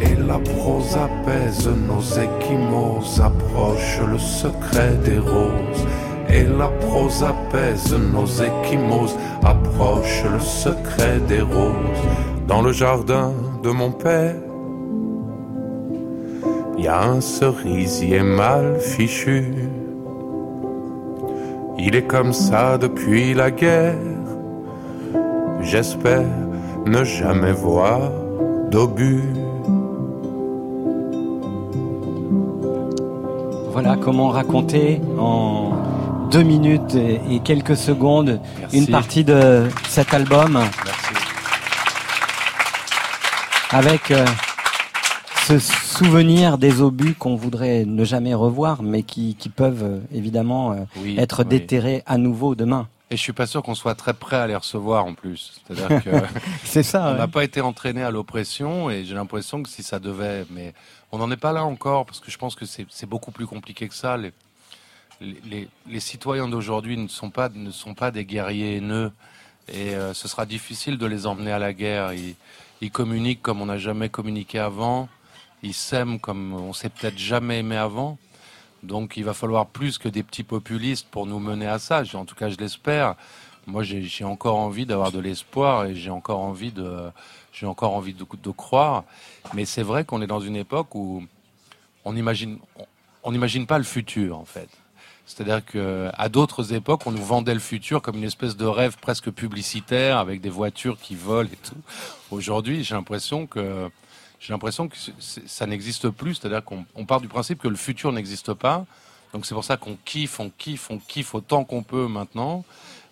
Et 0.00 0.14
la 0.26 0.38
prose 0.38 0.96
apaise 0.96 1.68
nos 1.88 2.00
échymoses, 2.00 3.20
approche 3.20 4.00
le 4.10 4.18
secret 4.18 4.94
des 5.04 5.18
roses. 5.18 5.86
Et 6.28 6.44
la 6.44 6.68
prose 6.68 7.22
apaise 7.22 7.94
nos 8.12 8.26
échymoses, 8.26 9.16
approche 9.44 10.24
le 10.32 10.40
secret 10.40 11.20
des 11.28 11.40
roses. 11.40 12.02
Dans 12.46 12.62
le 12.62 12.72
jardin 12.72 13.32
de 13.62 13.70
mon 13.70 13.92
père, 13.92 14.36
il 16.78 16.84
y 16.84 16.88
a 16.88 17.02
un 17.02 17.20
cerisier 17.20 18.22
mal 18.22 18.78
fichu. 18.80 19.54
Il 21.78 21.94
est 21.94 22.06
comme 22.06 22.32
ça 22.32 22.78
depuis 22.78 23.34
la 23.34 23.50
guerre. 23.50 23.94
J'espère 25.60 26.26
ne 26.86 27.02
jamais 27.02 27.52
voir 27.52 28.10
d'obus. 28.70 29.22
Voilà 33.72 33.96
comment 33.96 34.28
raconter 34.28 35.00
en 35.18 35.72
deux 36.30 36.42
minutes 36.42 36.94
et 36.94 37.40
quelques 37.40 37.76
secondes 37.76 38.40
Merci. 38.60 38.78
une 38.78 38.86
partie 38.86 39.22
de 39.24 39.68
cet 39.88 40.14
album 40.14 40.58
avec 43.70 44.10
euh, 44.10 44.24
ce 45.46 45.58
souvenir 45.58 46.56
des 46.58 46.80
obus 46.80 47.14
qu'on 47.14 47.36
voudrait 47.36 47.84
ne 47.84 48.04
jamais 48.04 48.34
revoir, 48.34 48.82
mais 48.82 49.02
qui, 49.02 49.34
qui 49.38 49.48
peuvent 49.48 49.82
euh, 49.84 49.98
évidemment 50.12 50.72
euh, 50.72 50.76
Oui, 51.02 51.16
être 51.18 51.40
oui. 51.42 51.48
déterrés 51.48 52.02
à 52.06 52.16
nouveau 52.16 52.54
demain. 52.54 52.88
Et 53.10 53.16
je 53.16 53.22
suis 53.22 53.32
pas 53.32 53.46
sûr 53.46 53.62
qu'on 53.62 53.76
soit 53.76 53.94
très 53.94 54.14
prêt 54.14 54.36
à 54.36 54.46
les 54.48 54.56
recevoir 54.56 55.04
en 55.06 55.14
plus. 55.14 55.60
C'est-à-dire 55.68 56.02
que 56.02 56.10
C'est 56.64 56.82
ça, 56.82 57.06
On 57.08 57.12
ouais. 57.12 57.18
n'a 57.18 57.28
pas 57.28 57.44
été 57.44 57.60
entraîné 57.60 58.02
à 58.02 58.10
l'oppression 58.10 58.90
et 58.90 59.04
j'ai 59.04 59.14
l'impression 59.14 59.62
que 59.62 59.68
si 59.68 59.84
ça 59.84 60.00
devait, 60.00 60.44
mais 60.50 60.74
on 61.12 61.18
n'en 61.18 61.30
est 61.30 61.36
pas 61.36 61.52
là 61.52 61.64
encore 61.64 62.04
parce 62.04 62.18
que 62.18 62.30
je 62.32 62.36
pense 62.38 62.56
que 62.56 62.64
c'est 62.66 63.06
beaucoup 63.06 63.30
plus 63.30 63.46
compliqué 63.46 63.88
que 63.88 63.94
ça. 63.94 64.16
Les, 64.16 64.32
les, 65.20 65.36
les- 65.44 65.68
les 65.86 66.00
citoyens 66.00 66.48
d'aujourd'hui 66.48 66.96
ne 66.96 67.06
sont 67.06 67.30
pas 67.30 67.48
ne 67.48 67.70
sont 67.70 67.94
pas 67.94 68.10
des 68.10 68.24
guerriers 68.24 68.76
haineux 68.78 69.12
et 69.68 69.94
euh, 69.94 70.12
ce 70.12 70.26
sera 70.26 70.44
difficile 70.44 70.98
de 70.98 71.06
les 71.06 71.26
emmener 71.28 71.52
à 71.52 71.60
la 71.60 71.72
guerre. 71.72 72.12
Ils, 72.12 72.34
ils 72.80 72.90
communiquent 72.90 73.40
comme 73.40 73.60
on 73.62 73.66
n'a 73.66 73.78
jamais 73.78 74.08
communiqué 74.08 74.58
avant. 74.58 75.08
Ils 75.62 75.74
s'aiment 75.74 76.18
comme 76.18 76.52
on 76.54 76.72
s'est 76.72 76.90
peut-être 76.90 77.18
jamais 77.18 77.60
aimé 77.60 77.76
avant. 77.76 78.18
Donc 78.82 79.16
il 79.16 79.24
va 79.24 79.34
falloir 79.34 79.66
plus 79.66 79.98
que 79.98 80.08
des 80.08 80.22
petits 80.22 80.42
populistes 80.44 81.06
pour 81.10 81.26
nous 81.26 81.38
mener 81.38 81.66
à 81.66 81.78
ça. 81.78 82.02
En 82.14 82.24
tout 82.24 82.34
cas, 82.34 82.48
je 82.50 82.56
l'espère. 82.56 83.14
Moi, 83.66 83.82
j'ai 83.82 84.24
encore 84.24 84.56
envie 84.56 84.86
d'avoir 84.86 85.10
de 85.10 85.18
l'espoir 85.18 85.86
et 85.86 85.96
j'ai 85.96 86.10
encore 86.10 86.38
envie 86.38 86.70
de, 86.70 87.10
j'ai 87.52 87.66
encore 87.66 87.94
envie 87.94 88.14
de, 88.14 88.50
croire. 88.52 89.02
Mais 89.54 89.64
c'est 89.64 89.82
vrai 89.82 90.04
qu'on 90.04 90.22
est 90.22 90.28
dans 90.28 90.38
une 90.40 90.54
époque 90.54 90.94
où 90.94 91.24
on 92.04 92.16
imagine, 92.16 92.58
on- 92.78 92.86
on 93.24 93.32
n'imagine 93.32 93.66
pas 93.66 93.78
le 93.78 93.84
futur 93.84 94.38
en 94.38 94.44
fait. 94.44 94.68
C'est-à-dire 95.26 95.64
que 95.64 96.08
à 96.14 96.28
d'autres 96.28 96.72
époques, 96.72 97.04
on 97.08 97.10
nous 97.10 97.24
vendait 97.24 97.54
le 97.54 97.58
futur 97.60 98.00
comme 98.00 98.16
une 98.18 98.22
espèce 98.24 98.56
de 98.56 98.66
rêve 98.66 98.96
presque 99.00 99.32
publicitaire 99.32 100.18
avec 100.18 100.40
des 100.40 100.50
voitures 100.50 100.96
qui 101.00 101.16
volent 101.16 101.50
et 101.52 101.56
tout. 101.68 101.74
Aujourd'hui, 102.30 102.84
j'ai 102.84 102.94
l'impression 102.94 103.48
que 103.48 103.90
j'ai 104.40 104.52
l'impression 104.52 104.88
que 104.88 104.96
ça 105.18 105.66
n'existe 105.66 106.10
plus. 106.10 106.34
C'est-à-dire 106.34 106.64
qu'on 106.64 106.84
on 106.94 107.04
part 107.04 107.20
du 107.20 107.28
principe 107.28 107.60
que 107.60 107.68
le 107.68 107.76
futur 107.76 108.12
n'existe 108.12 108.52
pas. 108.54 108.84
Donc 109.32 109.46
c'est 109.46 109.54
pour 109.54 109.64
ça 109.64 109.76
qu'on 109.76 109.96
kiffe, 110.04 110.40
on 110.40 110.50
kiffe, 110.50 110.90
on 110.90 110.98
kiffe 110.98 111.34
autant 111.34 111.64
qu'on 111.64 111.82
peut 111.82 112.06
maintenant, 112.06 112.64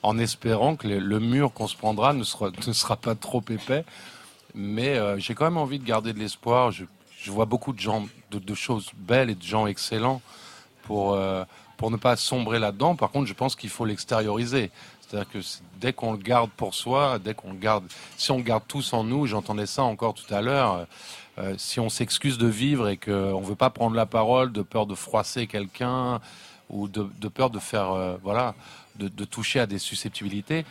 en 0.03 0.18
espérant 0.18 0.77
que 0.77 0.87
le, 0.87 1.20
mur 1.20 1.53
qu'on 1.53 1.66
se 1.66 1.77
prendra 1.77 2.12
ne 2.14 2.22
sera, 2.22 2.97
pas 2.97 3.14
trop 3.14 3.43
épais. 3.49 3.85
Mais 4.55 4.97
euh, 4.97 5.18
j'ai 5.18 5.35
quand 5.35 5.45
même 5.45 5.57
envie 5.57 5.79
de 5.79 5.85
garder 5.85 6.12
de 6.12 6.18
l'espoir. 6.18 6.70
Je, 6.70 6.85
vois 7.27 7.47
beaucoup 7.47 7.72
de 7.72 7.81
gens, 7.81 8.07
de 8.31 8.55
choses 8.55 8.91
belles 8.97 9.31
et 9.31 9.35
de 9.35 9.43
gens 9.43 9.66
excellents 9.66 10.20
pour, 10.83 11.14
euh, 11.14 11.45
pour 11.77 11.91
ne 11.91 11.97
pas 11.97 12.16
sombrer 12.16 12.59
là-dedans. 12.59 12.97
Par 12.97 13.11
contre, 13.11 13.27
je 13.27 13.35
pense 13.35 13.57
qu'il 13.57 13.70
faut 13.70 13.87
l'extérioriser. 13.87 14.70
C'est-à-dire 15.15 15.33
que 15.33 15.39
dès 15.81 15.93
qu'on 15.93 16.12
le 16.12 16.19
garde 16.19 16.51
pour 16.51 16.75
soi, 16.75 17.21
dès 17.21 17.35
qu'on 17.35 17.55
garde, 17.55 17.85
si 18.17 18.33
on 18.33 18.39
le 18.39 18.43
garde 18.43 18.65
tous 18.67 18.93
en 18.93 19.05
nous, 19.05 19.27
j'entendais 19.27 19.67
ça 19.67 19.85
encore 19.85 20.15
tout 20.15 20.35
à 20.35 20.41
l'heure, 20.41 20.89
euh, 21.39 21.55
si 21.57 21.79
on 21.79 21.89
s'excuse 21.89 22.37
de 22.37 22.49
vivre 22.49 22.89
et 22.89 22.97
qu'on 22.97 23.41
ne 23.41 23.47
veut 23.47 23.55
pas 23.55 23.71
prendre 23.71 23.95
la 23.95 24.07
parole 24.07 24.51
de 24.51 24.62
peur 24.62 24.87
de 24.87 24.97
froisser 24.97 25.47
quelqu'un 25.47 26.21
ou 26.69 26.89
de, 26.89 27.29
peur 27.29 27.51
de 27.51 27.61
faire, 27.61 27.93
euh, 27.93 28.17
voilà, 28.25 28.57
de, 28.97 29.25
toucher 29.25 29.61
à 29.61 29.67
des 29.67 29.79
susceptibilités, 29.79 30.65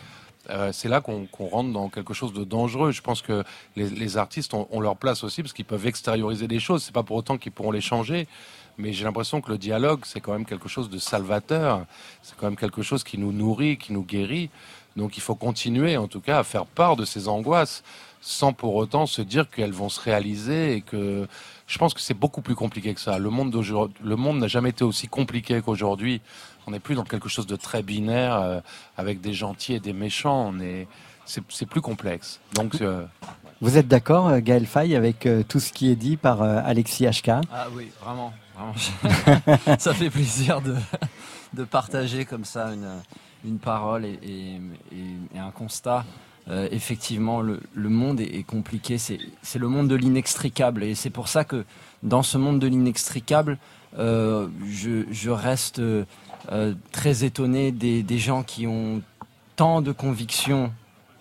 euh, 0.49 0.73
c'est 0.73 0.89
là 0.89 0.99
qu'on 0.99 1.25
rentre 1.39 1.71
dans 1.71 1.87
quelque 1.87 2.13
chose 2.13 2.33
de 2.33 2.43
dangereux. 2.43 2.91
Je 2.91 3.01
pense 3.01 3.21
que 3.21 3.45
les, 3.77 3.89
les 3.89 4.17
artistes 4.17 4.53
ont, 4.53 4.67
ont 4.71 4.81
leur 4.81 4.97
place 4.97 5.23
aussi 5.23 5.41
parce 5.41 5.53
qu'ils 5.53 5.63
peuvent 5.63 5.87
extérioriser 5.87 6.49
des 6.49 6.59
choses. 6.59 6.83
C'est 6.83 6.93
pas 6.93 7.03
pour 7.03 7.15
autant 7.15 7.37
qu'ils 7.37 7.53
pourront 7.53 7.71
les 7.71 7.79
changer. 7.79 8.27
Mais 8.77 8.91
j'ai 8.93 9.03
l'impression 9.03 9.41
que 9.41 9.51
le 9.51 9.57
dialogue, 9.57 10.01
c'est 10.03 10.19
quand 10.19 10.33
même 10.33 10.45
quelque 10.45 10.67
chose 10.67 10.89
de 10.89 10.97
salvateur. 10.97 11.85
C'est 12.21 12.35
quand 12.35 12.47
même 12.47 12.55
quelque 12.55 12.81
chose 12.81 13.03
qui 13.03 13.17
nous 13.17 13.31
nourrit, 13.31 13.77
qui 13.77 13.93
nous 13.93 14.03
guérit. 14.03 14.49
Donc 14.95 15.17
il 15.17 15.21
faut 15.21 15.35
continuer, 15.35 15.97
en 15.97 16.07
tout 16.07 16.21
cas, 16.21 16.39
à 16.39 16.43
faire 16.43 16.65
part 16.65 16.95
de 16.95 17.05
ces 17.05 17.27
angoisses, 17.27 17.83
sans 18.21 18.53
pour 18.53 18.75
autant 18.75 19.05
se 19.05 19.21
dire 19.21 19.49
qu'elles 19.49 19.71
vont 19.73 19.89
se 19.89 19.99
réaliser 19.99 20.75
et 20.75 20.81
que 20.81 21.27
je 21.67 21.77
pense 21.77 21.93
que 21.93 22.01
c'est 22.01 22.13
beaucoup 22.13 22.41
plus 22.41 22.55
compliqué 22.55 22.93
que 22.93 23.01
ça. 23.01 23.17
Le 23.17 23.29
monde 23.29 23.51
d'aujourd'hui, 23.51 23.97
le 24.03 24.15
monde 24.15 24.39
n'a 24.39 24.47
jamais 24.47 24.69
été 24.69 24.83
aussi 24.83 25.07
compliqué 25.07 25.61
qu'aujourd'hui. 25.61 26.21
On 26.65 26.71
n'est 26.71 26.79
plus 26.79 26.95
dans 26.95 27.03
quelque 27.03 27.27
chose 27.29 27.47
de 27.47 27.55
très 27.55 27.83
binaire 27.83 28.35
euh, 28.35 28.59
avec 28.97 29.19
des 29.19 29.33
gentils 29.33 29.73
et 29.73 29.79
des 29.79 29.93
méchants. 29.93 30.51
On 30.53 30.59
est, 30.61 30.87
c'est, 31.25 31.43
c'est 31.49 31.65
plus 31.65 31.81
complexe. 31.81 32.39
Donc 32.53 32.81
euh, 32.81 33.05
Vous 33.61 33.77
êtes 33.77 33.87
d'accord, 33.87 34.27
euh, 34.27 34.39
Gaël 34.39 34.65
Faye, 34.65 34.95
avec 34.95 35.25
euh, 35.25 35.43
tout 35.47 35.59
ce 35.59 35.73
qui 35.73 35.89
est 35.91 35.95
dit 35.95 36.17
par 36.17 36.41
euh, 36.41 36.61
Alexis 36.63 37.05
HK 37.05 37.29
Ah 37.51 37.67
oui, 37.75 37.89
vraiment. 38.03 38.33
Vraiment. 38.55 39.77
ça 39.79 39.93
fait 39.93 40.09
plaisir 40.09 40.61
de, 40.61 40.75
de 41.53 41.63
partager 41.63 42.25
comme 42.25 42.45
ça 42.45 42.73
une, 42.73 42.89
une 43.45 43.59
parole 43.59 44.05
et, 44.05 44.19
et- 44.91 45.37
un 45.39 45.51
constat. 45.51 46.05
Euh, 46.49 46.67
effectivement, 46.71 47.41
le, 47.41 47.61
le 47.73 47.89
monde 47.89 48.19
est, 48.19 48.35
est 48.35 48.43
compliqué. 48.43 48.97
C'est 48.97 49.19
le 49.59 49.67
monde 49.67 49.87
de 49.87 49.95
l'inextricable. 49.95 50.83
Et 50.83 50.93
c'est 50.95 51.09
pour 51.09 51.27
ça 51.29 51.45
que 51.45 51.63
dans 52.03 52.21
ce 52.23 52.37
monde 52.37 52.59
de 52.59 52.67
l'inextricable, 52.67 53.57
euh, 53.97 54.47
je, 54.69 55.05
je 55.11 55.29
reste 55.29 55.79
euh, 55.79 56.03
très 56.91 57.23
étonné 57.23 57.71
des, 57.71 58.03
des 58.03 58.17
gens 58.19 58.43
qui 58.43 58.67
ont 58.67 59.01
tant 59.55 59.81
de 59.81 59.91
convictions 59.93 60.73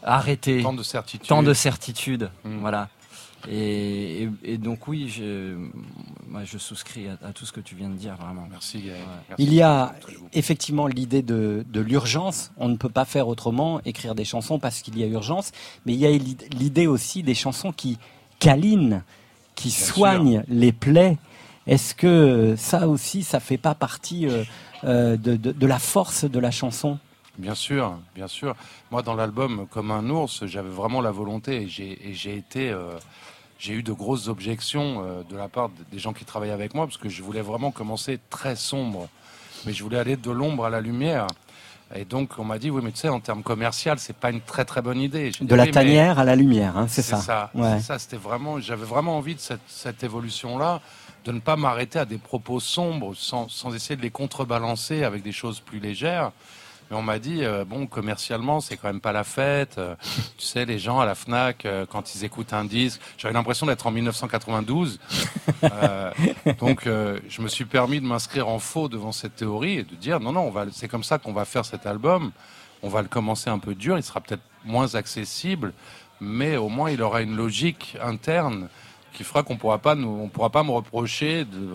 arrêtées. 0.02 0.62
Tant 0.62 0.72
de 0.72 0.82
certitudes. 0.82 1.28
Tant 1.28 1.42
de 1.44 1.54
certitudes. 1.54 2.30
Mm. 2.44 2.58
Voilà. 2.58 2.88
Et, 3.50 4.22
et- 4.22 4.30
et 4.44 4.58
donc 4.58 4.86
oui, 4.88 5.08
je, 5.08 5.56
moi, 6.28 6.44
je 6.44 6.58
souscris 6.58 7.08
à, 7.08 7.18
à 7.26 7.32
tout 7.32 7.44
ce 7.44 7.52
que 7.52 7.60
tu 7.60 7.74
viens 7.74 7.88
de 7.88 7.94
dire, 7.96 8.14
vraiment. 8.16 8.46
Merci, 8.50 8.82
Gaël. 8.82 9.00
Il 9.38 9.52
y 9.52 9.62
a 9.62 9.94
effectivement 10.32 10.86
l'idée 10.86 11.22
de, 11.22 11.64
de 11.68 11.80
l'urgence. 11.80 12.52
On 12.56 12.68
ne 12.68 12.76
peut 12.76 12.88
pas 12.88 13.04
faire 13.04 13.26
autrement, 13.28 13.80
écrire 13.84 14.14
des 14.14 14.24
chansons 14.24 14.58
parce 14.58 14.80
qu'il 14.82 14.96
y 14.98 15.02
a 15.02 15.06
urgence. 15.06 15.50
Mais 15.86 15.92
il 15.94 15.98
y 15.98 16.06
a 16.06 16.10
l'idée 16.10 16.86
aussi 16.86 17.22
des 17.22 17.34
chansons 17.34 17.72
qui 17.72 17.98
câlinent, 18.38 19.02
qui 19.54 19.70
soignent 19.70 20.44
les 20.48 20.72
plaies. 20.72 21.18
Est-ce 21.66 21.94
que 21.94 22.54
ça 22.56 22.88
aussi, 22.88 23.22
ça 23.22 23.38
fait 23.40 23.58
pas 23.58 23.74
partie 23.74 24.26
euh, 24.28 24.44
euh, 24.84 25.16
de, 25.16 25.36
de- 25.36 25.52
de 25.52 25.66
la 25.66 25.78
force 25.78 26.24
de 26.24 26.38
la 26.40 26.50
chanson? 26.50 26.98
Bien 27.38 27.54
sûr, 27.54 27.98
bien 28.14 28.26
sûr. 28.28 28.54
Moi, 28.90 29.02
dans 29.02 29.14
l'album 29.14 29.66
Comme 29.70 29.90
un 29.90 30.08
ours, 30.10 30.44
j'avais 30.46 30.68
vraiment 30.68 31.00
la 31.00 31.10
volonté 31.12 31.62
et 31.62 31.68
j'ai 31.68 32.08
et 32.08 32.14
j'ai 32.14 32.36
été, 32.36 32.70
euh, 32.70 32.90
j'ai 33.62 33.74
eu 33.74 33.82
de 33.84 33.92
grosses 33.92 34.26
objections 34.26 35.04
euh, 35.06 35.22
de 35.30 35.36
la 35.36 35.46
part 35.46 35.68
de- 35.68 35.74
des 35.92 36.00
gens 36.00 36.12
qui 36.12 36.24
travaillaient 36.24 36.52
avec 36.52 36.74
moi 36.74 36.84
parce 36.84 36.96
que 36.96 37.08
je 37.08 37.22
voulais 37.22 37.42
vraiment 37.42 37.70
commencer 37.70 38.18
très 38.28 38.56
sombre, 38.56 39.08
mais 39.64 39.72
je 39.72 39.84
voulais 39.84 39.98
aller 40.00 40.16
de 40.16 40.30
l'ombre 40.32 40.64
à 40.64 40.70
la 40.70 40.80
lumière. 40.80 41.28
Et 41.94 42.04
donc, 42.04 42.30
on 42.38 42.44
m'a 42.44 42.58
dit, 42.58 42.70
oui, 42.70 42.80
mais 42.82 42.90
tu 42.90 42.98
sais, 42.98 43.08
en 43.08 43.20
termes 43.20 43.42
commercial, 43.44 43.98
c'est 44.00 44.16
pas 44.16 44.30
une 44.30 44.40
très 44.40 44.64
très 44.64 44.82
bonne 44.82 44.98
idée. 44.98 45.30
Dit, 45.30 45.44
De 45.44 45.54
la 45.54 45.64
Oui, 45.64 45.70
tanière 45.70 46.18
à 46.18 46.24
la 46.24 46.34
lumière, 46.34 46.76
hein, 46.76 46.86
c'est 46.88 47.02
ça. 47.02 47.18
ça. 47.18 47.50
Ouais. 47.54 47.78
ça, 47.80 47.98
C'était 48.00 48.16
vraiment, 48.16 48.58
j'avais 48.58 48.86
vraiment 48.86 49.16
envie 49.16 49.34
de 49.36 49.40
cette, 49.40 49.60
cette 49.68 50.02
évolution-là, 50.02 50.80
de 51.24 51.30
ne 51.30 51.38
pas 51.38 51.54
m'arrêter 51.54 52.00
à 52.00 52.04
des 52.04 52.18
propos 52.18 52.58
sombres 52.58 53.14
sans, 53.14 53.48
sans 53.48 53.72
essayer 53.74 53.94
de 53.94 54.02
les 54.02 54.10
contrebalancer 54.10 55.04
avec 55.04 55.22
des 55.22 55.30
choses 55.32 55.60
plus 55.60 55.78
légères. 55.78 56.32
Et 56.92 56.94
on 56.94 57.00
m'a 57.00 57.18
dit, 57.18 57.42
euh, 57.42 57.64
bon, 57.64 57.86
commercialement, 57.86 58.60
c'est 58.60 58.76
quand 58.76 58.88
même 58.88 59.00
pas 59.00 59.12
la 59.12 59.24
fête. 59.24 59.78
Euh, 59.78 59.94
tu 60.36 60.44
sais, 60.44 60.66
les 60.66 60.78
gens 60.78 61.00
à 61.00 61.06
la 61.06 61.14
FNAC, 61.14 61.64
euh, 61.64 61.86
quand 61.90 62.14
ils 62.14 62.22
écoutent 62.22 62.52
un 62.52 62.66
disque, 62.66 63.00
j'avais 63.16 63.32
l'impression 63.32 63.64
d'être 63.66 63.86
en 63.86 63.90
1992. 63.90 65.00
Euh, 65.62 66.10
donc, 66.58 66.84
je 66.86 67.40
me 67.40 67.46
suis 67.46 67.64
permis 67.64 68.00
de 68.00 68.04
m'inscrire 68.04 68.48
en 68.48 68.58
faux 68.58 68.88
devant 68.88 69.12
cette 69.12 69.36
théorie 69.36 69.78
et 69.78 69.82
de 69.84 69.94
dire, 69.94 70.18
non, 70.18 70.32
non, 70.32 70.40
on 70.40 70.50
va, 70.50 70.66
c'est 70.72 70.88
comme 70.88 71.04
ça 71.04 71.18
qu'on 71.18 71.32
va 71.32 71.44
faire 71.44 71.64
cet 71.64 71.86
album. 71.86 72.32
On 72.82 72.88
va 72.88 73.00
le 73.00 73.08
commencer 73.08 73.48
un 73.48 73.58
peu 73.58 73.74
dur, 73.74 73.96
il 73.96 74.02
sera 74.02 74.20
peut-être 74.20 74.42
moins 74.64 74.96
accessible, 74.96 75.72
mais 76.20 76.56
au 76.56 76.68
moins 76.68 76.90
il 76.90 77.00
aura 77.00 77.22
une 77.22 77.36
logique 77.36 77.96
interne 78.02 78.68
qui 79.12 79.22
fera 79.22 79.44
qu'on 79.44 79.56
pourra 79.56 79.78
pas 79.78 79.94
nous, 79.94 80.08
on 80.08 80.28
pourra 80.28 80.50
pas 80.50 80.64
me 80.64 80.72
reprocher 80.72 81.44
de 81.44 81.68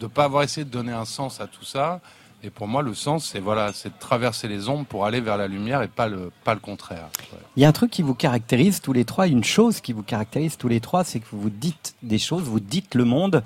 de 0.00 0.06
pas 0.06 0.24
avoir 0.24 0.42
essayé 0.42 0.64
de 0.64 0.70
donner 0.70 0.92
un 0.92 1.04
sens 1.04 1.40
à 1.40 1.46
tout 1.46 1.64
ça. 1.64 2.00
Et 2.42 2.48
pour 2.48 2.66
moi, 2.66 2.82
le 2.82 2.94
sens, 2.94 3.26
c'est 3.26 3.40
voilà, 3.40 3.72
c'est 3.74 3.90
de 3.90 3.98
traverser 3.98 4.48
les 4.48 4.68
ombres 4.68 4.86
pour 4.86 5.04
aller 5.04 5.20
vers 5.20 5.36
la 5.36 5.46
lumière 5.46 5.82
et 5.82 5.88
pas 5.88 6.08
le 6.08 6.32
pas 6.44 6.54
le 6.54 6.60
contraire. 6.60 7.08
Il 7.56 7.62
y 7.62 7.66
a 7.66 7.68
un 7.68 7.72
truc 7.72 7.90
qui 7.90 8.02
vous 8.02 8.14
caractérise 8.14 8.80
tous 8.80 8.94
les 8.94 9.04
trois, 9.04 9.26
une 9.26 9.44
chose 9.44 9.80
qui 9.80 9.92
vous 9.92 10.02
caractérise 10.02 10.56
tous 10.56 10.68
les 10.68 10.80
trois, 10.80 11.04
c'est 11.04 11.20
que 11.20 11.26
vous 11.32 11.50
dites 11.50 11.94
des 12.02 12.18
choses, 12.18 12.44
vous 12.44 12.60
dites 12.60 12.94
le 12.94 13.04
monde, 13.04 13.42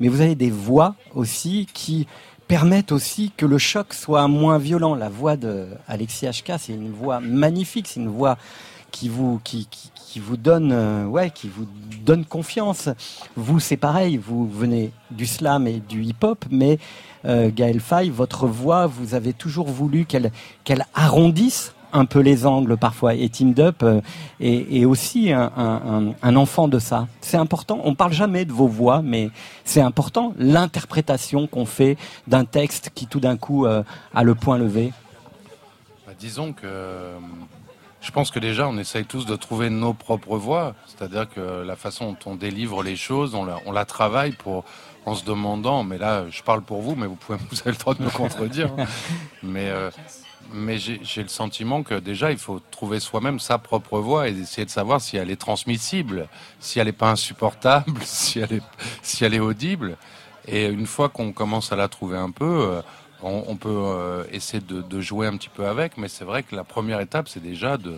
mais 0.00 0.08
vous 0.08 0.22
avez 0.22 0.34
des 0.34 0.50
voix 0.50 0.94
aussi 1.14 1.68
qui 1.74 2.06
permettent 2.46 2.92
aussi 2.92 3.32
que 3.36 3.44
le 3.44 3.58
choc 3.58 3.92
soit 3.92 4.26
moins 4.28 4.56
violent. 4.56 4.94
La 4.94 5.10
voix 5.10 5.36
de 5.36 5.68
Alexis 5.86 6.26
HK, 6.26 6.52
c'est 6.58 6.72
une 6.72 6.90
voix 6.90 7.20
magnifique, 7.20 7.86
c'est 7.86 8.00
une 8.00 8.08
voix 8.08 8.38
qui 8.90 9.10
vous 9.10 9.40
qui, 9.44 9.66
qui, 9.66 9.90
qui 10.08 10.20
vous 10.20 10.38
donne 10.38 10.72
euh, 10.72 11.04
ouais 11.04 11.30
qui 11.30 11.48
vous 11.48 11.66
donne 12.04 12.24
confiance. 12.24 12.88
Vous 13.36 13.60
c'est 13.60 13.76
pareil, 13.76 14.16
vous 14.16 14.48
venez 14.48 14.90
du 15.10 15.26
slam 15.26 15.66
et 15.66 15.80
du 15.80 16.02
hip-hop, 16.02 16.46
mais 16.50 16.78
euh, 17.26 17.50
Gaël 17.54 17.80
Faye, 17.80 18.08
votre 18.08 18.46
voix, 18.46 18.86
vous 18.86 19.14
avez 19.14 19.34
toujours 19.34 19.68
voulu 19.68 20.06
qu'elle 20.06 20.32
qu'elle 20.64 20.86
arrondisse 20.94 21.74
un 21.92 22.06
peu 22.06 22.20
les 22.20 22.46
angles 22.46 22.76
parfois. 22.76 23.14
Et 23.14 23.28
Team 23.28 23.54
Up 23.58 23.82
euh, 23.82 24.00
est, 24.40 24.84
aussi 24.84 25.32
un, 25.32 26.14
un, 26.22 26.36
enfant 26.36 26.68
de 26.68 26.78
ça. 26.78 27.08
C'est 27.20 27.36
important. 27.36 27.80
On 27.84 27.94
parle 27.94 28.12
jamais 28.12 28.44
de 28.44 28.52
vos 28.52 28.68
voix, 28.68 29.02
mais 29.02 29.30
c'est 29.64 29.80
important 29.80 30.34
l'interprétation 30.38 31.46
qu'on 31.46 31.66
fait 31.66 31.96
d'un 32.26 32.44
texte 32.44 32.90
qui 32.94 33.06
tout 33.06 33.20
d'un 33.20 33.36
coup 33.36 33.66
euh, 33.66 33.82
a 34.14 34.22
le 34.22 34.34
point 34.34 34.58
levé. 34.58 34.92
Bah, 36.06 36.12
disons 36.18 36.52
que 36.52 36.66
je 38.08 38.12
pense 38.14 38.30
que 38.30 38.38
déjà 38.38 38.66
on 38.66 38.78
essaye 38.78 39.04
tous 39.04 39.26
de 39.26 39.36
trouver 39.36 39.68
nos 39.68 39.92
propres 39.92 40.38
voies, 40.38 40.74
c'est-à-dire 40.86 41.28
que 41.28 41.62
la 41.62 41.76
façon 41.76 42.12
dont 42.12 42.30
on 42.32 42.36
délivre 42.36 42.82
les 42.82 42.96
choses, 42.96 43.34
on 43.34 43.70
la, 43.70 43.84
travaille 43.84 44.32
pour 44.32 44.64
en 45.04 45.14
se 45.14 45.26
demandant, 45.26 45.84
mais 45.84 45.98
là 45.98 46.24
je 46.30 46.42
parle 46.42 46.62
pour 46.62 46.80
vous, 46.80 46.94
mais 46.94 47.06
vous 47.06 47.16
pouvez 47.16 47.36
vous 47.50 47.60
avez 47.60 47.72
le 47.72 47.76
droit 47.76 47.92
de 47.92 48.02
me 48.02 48.08
contredire, 48.08 48.72
hein. 48.78 48.86
mais 49.42 49.68
euh, 49.68 49.90
j'ai 50.78 51.22
le 51.22 51.28
sentiment 51.28 51.82
que 51.82 51.96
déjà 51.96 52.32
il 52.32 52.38
faut 52.38 52.62
trouver 52.70 52.98
soi-même 52.98 53.40
sa 53.40 53.58
propre 53.58 53.98
voix 53.98 54.26
et 54.26 54.32
essayer 54.32 54.64
de 54.64 54.70
savoir 54.70 55.02
si 55.02 55.18
elle 55.18 55.30
est 55.30 55.36
transmissible, 55.36 56.28
si 56.60 56.78
elle 56.78 56.86
n'est 56.86 56.92
pas 56.92 57.10
insupportable, 57.10 57.92
si 58.04 58.38
elle 58.38 58.54
est 58.54 58.62
si 59.02 59.26
elle 59.26 59.34
est 59.34 59.40
audible. 59.40 59.98
Et 60.46 60.64
une 60.64 60.86
fois 60.86 61.10
qu'on 61.10 61.32
commence 61.32 61.72
à 61.72 61.76
la 61.76 61.88
trouver 61.88 62.16
un 62.16 62.30
peu, 62.30 62.70
euh, 62.70 62.82
on, 63.22 63.44
on 63.48 63.56
peut 63.56 63.68
euh, 63.70 64.24
essayer 64.32 64.60
de, 64.62 64.80
de 64.82 65.00
jouer 65.00 65.26
un 65.26 65.36
petit 65.36 65.48
peu 65.48 65.66
avec, 65.66 65.96
mais 65.98 66.08
c'est 66.08 66.24
vrai 66.24 66.42
que 66.42 66.54
la 66.54 66.64
première 66.64 67.00
étape, 67.00 67.28
c'est 67.28 67.42
déjà 67.42 67.76
de, 67.76 67.92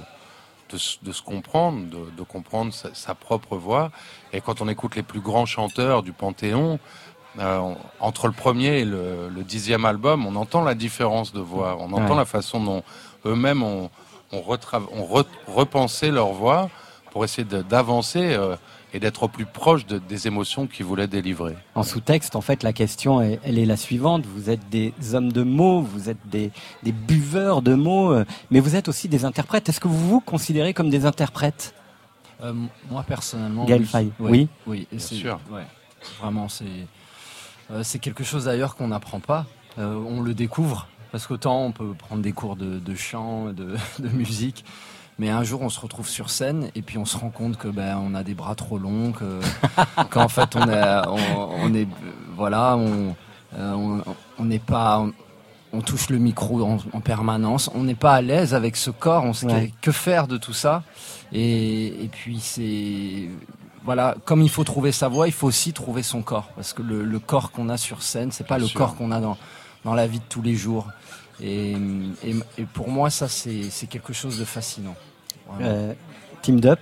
de, 0.71 0.77
s- 0.77 0.99
de 1.03 1.13
se 1.13 1.23
comprendre, 1.23 1.79
de, 2.17 2.23
comprendre 2.23 2.73
sa, 2.73 2.95
sa 2.95 3.15
propre 3.15 3.57
voix. 3.57 3.91
Et 4.33 4.41
quand 4.41 4.61
on 4.61 4.69
écoute 4.69 4.97
les 4.97 5.03
plus 5.03 5.21
grands 5.21 5.47
chanteurs 5.47 6.03
du 6.03 6.13
Panthéon, 6.13 6.79
euh, 7.39 7.59
on- 7.59 7.77
entre 8.01 8.27
le 8.27 8.33
premier 8.33 8.79
et 8.81 8.85
le, 8.85 9.29
le 9.29 9.43
dixième 9.45 9.85
album, 9.85 10.27
on 10.27 10.37
entend 10.37 10.63
la 10.63 10.75
différence 10.75 11.33
de 11.33 11.41
voix, 11.41 11.77
on 11.79 11.93
entend 11.93 12.11
Ouais. 12.11 12.17
la 12.17 12.25
façon 12.25 12.63
dont 12.63 12.83
eux-mêmes 13.27 13.63
ont, 13.63 13.91
ont, 14.33 14.41
retra- 14.41 14.83
ont 14.93 15.07
re- 15.07 15.27
repensé 15.47 16.11
leur 16.11 16.33
voix 16.33 16.71
pour 17.11 17.25
essayer 17.25 17.45
d'avancer 17.45 18.33
euh, 18.35 18.57
et 18.93 19.01
d'être 19.01 19.23
au 19.23 19.29
plus 19.29 19.47
proche 19.47 19.87
de- 19.87 19.99
des 19.99 20.27
émotions 20.27 20.67
qu'ils 20.67 20.85
voulaient 20.87 21.07
délivrer. 21.07 21.57
En 21.75 21.83
sous-texte, 21.83 22.35
en 22.37 22.41
fait, 22.41 22.63
la 22.63 22.73
question, 22.73 23.21
est- 23.23 23.39
elle 23.45 23.59
est 23.59 23.65
la 23.67 23.77
suivante. 23.77 24.25
Vous 24.27 24.51
êtes 24.51 24.69
des 24.71 24.93
hommes 25.13 25.33
de 25.33 25.43
mots, 25.43 25.81
vous 25.83 26.09
êtes 26.11 26.19
des, 26.29 26.51
des 26.83 26.93
buveurs 26.93 27.63
de 27.63 27.75
mots, 27.75 28.13
euh, 28.13 28.25
mais 28.51 28.61
vous 28.61 28.77
êtes 28.77 28.89
aussi 28.89 29.09
des 29.09 29.25
interprètes. 29.25 29.69
Est-ce 29.69 29.81
que 29.81 29.89
vous 29.89 30.09
vous 30.09 30.21
considérez 30.21 30.75
comme 30.75 30.91
des 30.91 31.07
interprètes? 31.07 31.75
Euh, 32.43 32.55
moi 32.91 33.03
personnellement, 33.03 33.65
Gaël 33.67 33.85
oui. 33.95 34.01
Ouais, 34.19 34.31
oui. 34.31 34.49
oui, 34.67 34.89
Bien 34.91 34.99
c'est- 34.99 35.15
sûr. 35.15 35.39
ouais, 35.51 35.67
vraiment, 36.21 36.49
c'est 36.49 36.65
euh, 37.71 37.83
c'est 37.85 37.99
quelque 37.99 38.25
chose 38.25 38.47
d'ailleurs 38.47 38.75
qu'on 38.77 38.89
n'apprend 38.89 39.21
pas. 39.21 39.47
Euh, 39.79 39.95
on 39.95 40.23
le 40.23 40.35
découvre 40.35 40.89
parce 41.13 41.27
qu'autant 41.27 41.65
on 41.67 41.71
peut 41.73 41.93
prendre 41.95 42.23
des 42.23 42.33
cours 42.33 42.57
de, 42.57 42.79
de 42.79 42.95
chant, 42.95 43.53
de, 43.53 43.77
de 44.01 44.09
musique, 44.09 44.65
mais 45.21 45.29
un 45.29 45.45
jour 45.45 45.61
on 45.61 45.69
se 45.69 45.79
retrouve 45.79 46.09
sur 46.09 46.31
scène 46.31 46.71
et 46.75 46.81
puis 46.83 46.97
on 46.97 47.05
se 47.05 47.17
rend 47.19 47.29
compte 47.31 47.59
que 47.59 47.69
ben 47.69 47.99
on 48.03 48.15
a 48.15 48.23
des 48.25 48.33
bras 48.35 48.55
trop 48.55 48.79
longs, 48.79 49.13
que 49.13 49.41
qu'en 50.11 50.29
fait 50.29 50.57
on 50.57 50.67
est 50.69 51.01
on, 51.07 51.51
on 51.65 51.75
est 51.75 51.87
voilà 52.37 52.77
on 52.77 53.15
euh, 53.57 54.01
on 54.39 54.45
n'est 54.45 54.59
pas 54.59 55.05
on, 55.73 55.81
touche 55.83 56.09
le 56.09 56.19
micro 56.19 56.65
en, 56.65 56.79
en 56.93 57.01
permanence, 57.01 57.71
on 57.75 57.83
n'est 57.85 57.95
pas 58.07 58.15
à 58.15 58.23
l'aise 58.23 58.55
avec 58.55 58.77
ce 58.77 58.91
corps, 58.91 59.25
on 59.25 59.33
sait 59.35 59.47
Ouais. 59.47 59.73
que 59.83 59.93
faire 59.93 60.27
de 60.27 60.37
tout 60.39 60.53
ça? 60.55 60.83
Et, 61.33 61.87
et 62.05 62.09
puis 62.09 62.41
c'est 62.41 63.29
voilà, 63.85 64.15
comme 64.25 64.43
il 64.43 64.51
faut 64.51 64.65
trouver 64.65 64.93
sa 64.93 65.09
voix, 65.09 65.27
il 65.29 65.33
faut 65.33 65.47
aussi 65.49 65.73
trouver 65.73 66.03
son 66.03 66.23
corps, 66.23 66.49
parce 66.57 66.73
que 66.73 66.83
le, 66.83 67.05
le 67.05 67.19
corps 67.19 67.51
qu'on 67.53 67.69
a 67.69 67.77
sur 67.77 68.03
scène, 68.03 68.31
c'est 68.33 68.47
pas 68.47 68.57
Bien 68.57 68.65
le 68.65 68.69
sûr. 68.69 68.79
corps 68.79 68.97
qu'on 68.97 69.11
a 69.13 69.21
dans 69.21 69.37
dans 69.85 69.95
la 69.95 70.07
vie 70.07 70.19
de 70.19 70.25
tous 70.29 70.43
les 70.43 70.55
jours. 70.57 70.87
Et, 71.43 71.73
et, 72.25 72.35
et 72.59 72.65
pour 72.65 72.89
moi, 72.91 73.09
ça 73.11 73.27
c'est 73.29 73.71
c'est 73.71 73.87
quelque 73.87 74.13
chose 74.13 74.39
de 74.39 74.45
fascinant. 74.45 74.95
Euh, 75.61 75.93
Team 76.43 76.61
Up, 76.65 76.81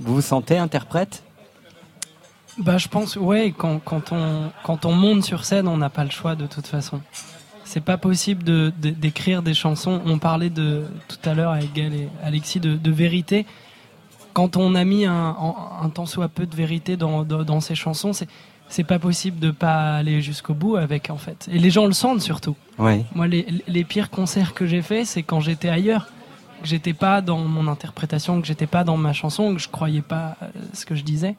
vous 0.00 0.16
vous 0.16 0.20
sentez 0.20 0.58
interprète? 0.58 1.22
Bah, 2.58 2.78
je 2.78 2.88
pense, 2.88 3.16
ouais, 3.16 3.52
quand, 3.56 3.78
quand, 3.84 4.12
on, 4.12 4.50
quand 4.64 4.86
on 4.86 4.92
monte 4.92 5.24
sur 5.24 5.44
scène, 5.44 5.68
on 5.68 5.76
n'a 5.76 5.90
pas 5.90 6.04
le 6.04 6.10
choix 6.10 6.34
de 6.34 6.46
toute 6.46 6.66
façon. 6.66 7.00
C'est 7.64 7.82
pas 7.82 7.96
possible 7.98 8.44
de, 8.44 8.72
de- 8.80 8.90
d'écrire 8.90 9.42
des 9.42 9.52
chansons. 9.54 10.00
On 10.06 10.18
parlait 10.18 10.50
de, 10.50 10.84
tout 11.08 11.28
à 11.28 11.34
l'heure 11.34 11.52
avec 11.52 11.72
Gaël 11.74 11.92
et 11.94 12.08
Alexis 12.22 12.60
de, 12.60 12.76
de 12.76 12.90
vérité. 12.90 13.44
Quand 14.32 14.56
on 14.56 14.74
a 14.74 14.84
mis 14.84 15.04
un, 15.04 15.12
un, 15.12 15.54
un 15.82 15.88
tant 15.90 16.06
soit 16.06 16.28
peu 16.28 16.46
de 16.46 16.54
vérité 16.54 16.96
dans, 16.96 17.24
dans, 17.24 17.42
dans 17.42 17.60
ces 17.60 17.74
chansons, 17.74 18.12
c'est, 18.12 18.28
c'est 18.68 18.84
pas 18.84 18.98
possible 18.98 19.38
de 19.38 19.50
pas 19.50 19.96
aller 19.96 20.22
jusqu'au 20.22 20.54
bout 20.54 20.76
avec, 20.76 21.10
en 21.10 21.16
fait. 21.18 21.48
Et 21.52 21.58
les 21.58 21.70
gens 21.70 21.86
le 21.86 21.92
sentent 21.92 22.22
surtout. 22.22 22.56
Ouais. 22.78 23.04
Moi, 23.14 23.26
les, 23.26 23.46
les 23.66 23.84
pires 23.84 24.10
concerts 24.10 24.54
que 24.54 24.66
j'ai 24.66 24.82
faits, 24.82 25.06
c'est 25.06 25.22
quand 25.22 25.40
j'étais 25.40 25.68
ailleurs, 25.68 26.08
que 26.62 26.66
j'étais 26.68 26.92
pas 26.94 27.20
dans 27.20 27.38
mon 27.38 27.68
interprétation, 27.68 28.40
que 28.40 28.46
j'étais 28.46 28.66
pas 28.66 28.84
dans 28.84 28.96
ma 28.96 29.12
chanson, 29.12 29.54
que 29.54 29.60
je 29.60 29.68
croyais 29.68 30.02
pas 30.02 30.36
euh, 30.42 30.46
ce 30.72 30.84
que 30.86 30.94
je 30.94 31.02
disais. 31.02 31.36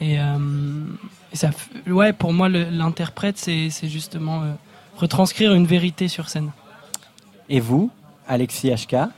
Et, 0.00 0.18
euh, 0.20 0.36
et 1.32 1.36
ça, 1.36 1.50
ouais, 1.86 2.12
pour 2.12 2.32
moi, 2.32 2.48
l'interprète, 2.48 3.38
c'est 3.38 3.70
justement 3.84 4.42
euh, 4.42 4.52
retranscrire 4.96 5.54
une 5.54 5.66
vérité 5.66 6.08
sur 6.08 6.28
scène. 6.28 6.50
Et 7.48 7.60
vous, 7.60 7.90
Alexis 8.28 8.70
HK 8.70 8.94
Ah, 8.94 9.08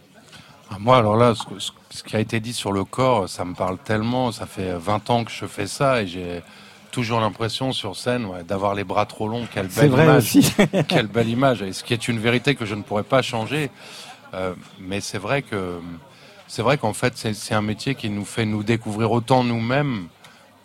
Moi, 0.81 0.97
alors 0.99 1.17
là, 1.17 1.35
ce, 1.35 1.45
que- 1.45 1.59
ce- 1.59 1.73
ce 1.91 2.03
qui 2.03 2.17
a 2.17 2.21
été 2.21 2.41
dit 2.41 2.53
sur 2.53 2.73
le 2.73 2.85
corps, 2.85 3.29
ça 3.29 3.45
me 3.45 3.55
parle 3.55 3.79
tellement. 3.79 4.33
Ça 4.33 4.47
fait 4.47 4.73
20 4.77 5.09
ans 5.11 5.25
que 5.25 5.31
je 5.31 5.47
fais 5.47 5.67
ça 5.67 6.03
et 6.03 6.07
j'ai 6.07 6.43
toujours 6.91 7.21
l'impression 7.21 7.73
sur 7.73 7.97
scène 7.97 8.25
ouais, 8.27 8.43
d'avoir 8.45 8.75
les 8.75 8.85
bras 8.85 9.07
trop 9.07 9.29
longs. 9.29 9.47
Quelle 9.53 9.71
C'est 9.71 9.83
belle 9.83 9.91
vrai 9.91 10.05
image. 10.05 10.17
aussi. 10.25 10.53
Quelle 10.89 11.07
belle 11.07 11.29
image. 11.29 11.63
Et 11.63 11.73
ce 11.73 11.83
qui 11.85 11.93
est 11.95 12.09
une 12.09 12.19
vérité 12.19 12.55
que 12.55 12.65
je 12.67 12.75
ne 12.75 12.83
pourrais 12.83 13.03
pas 13.05 13.23
changer. 13.23 13.71
Euh, 14.35 14.55
mais 14.81 15.01
c'est 15.01 15.19
vrai 15.19 15.43
que 15.43 15.81
c'est 16.47 16.63
vrai 16.63 16.77
qu'en 16.77 16.93
fait, 16.93 17.17
c'est 17.17 17.55
un 17.55 17.63
métier 17.63 17.95
qui 17.95 18.11
nous 18.11 18.25
fait 18.25 18.45
nous 18.45 18.63
découvrir 18.63 19.11
autant 19.13 19.45
nous-mêmes 19.45 20.09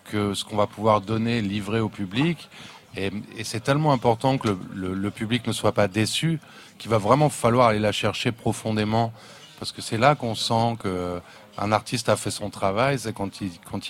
que 0.05 0.33
ce 0.33 0.43
qu'on 0.43 0.57
va 0.57 0.67
pouvoir 0.67 1.01
donner, 1.01 1.41
livrer 1.41 1.79
au 1.79 1.89
public. 1.89 2.49
Et, 2.97 3.11
c'est 3.43 3.63
tellement 3.63 3.93
important 3.93 4.37
que 4.37 4.57
le 4.73 5.11
public 5.11 5.47
ne 5.47 5.53
soit 5.53 5.71
pas 5.71 5.87
déçu 5.87 6.39
qu'il 6.77 6.89
va 6.89 6.97
vraiment 6.97 7.29
falloir 7.29 7.67
aller 7.67 7.79
la 7.79 7.91
chercher 7.91 8.31
profondément. 8.31 9.13
Parce 9.59 9.71
que 9.71 9.81
c'est 9.81 9.97
là 9.97 10.15
qu'on 10.15 10.35
sent 10.35 10.77
que 10.79 11.21
un 11.61 11.71
artiste 11.71 12.09
a 12.09 12.15
fait 12.15 12.31
son 12.31 12.49
travail, 12.49 12.97
c'est 12.99 13.13
quand 13.13 13.41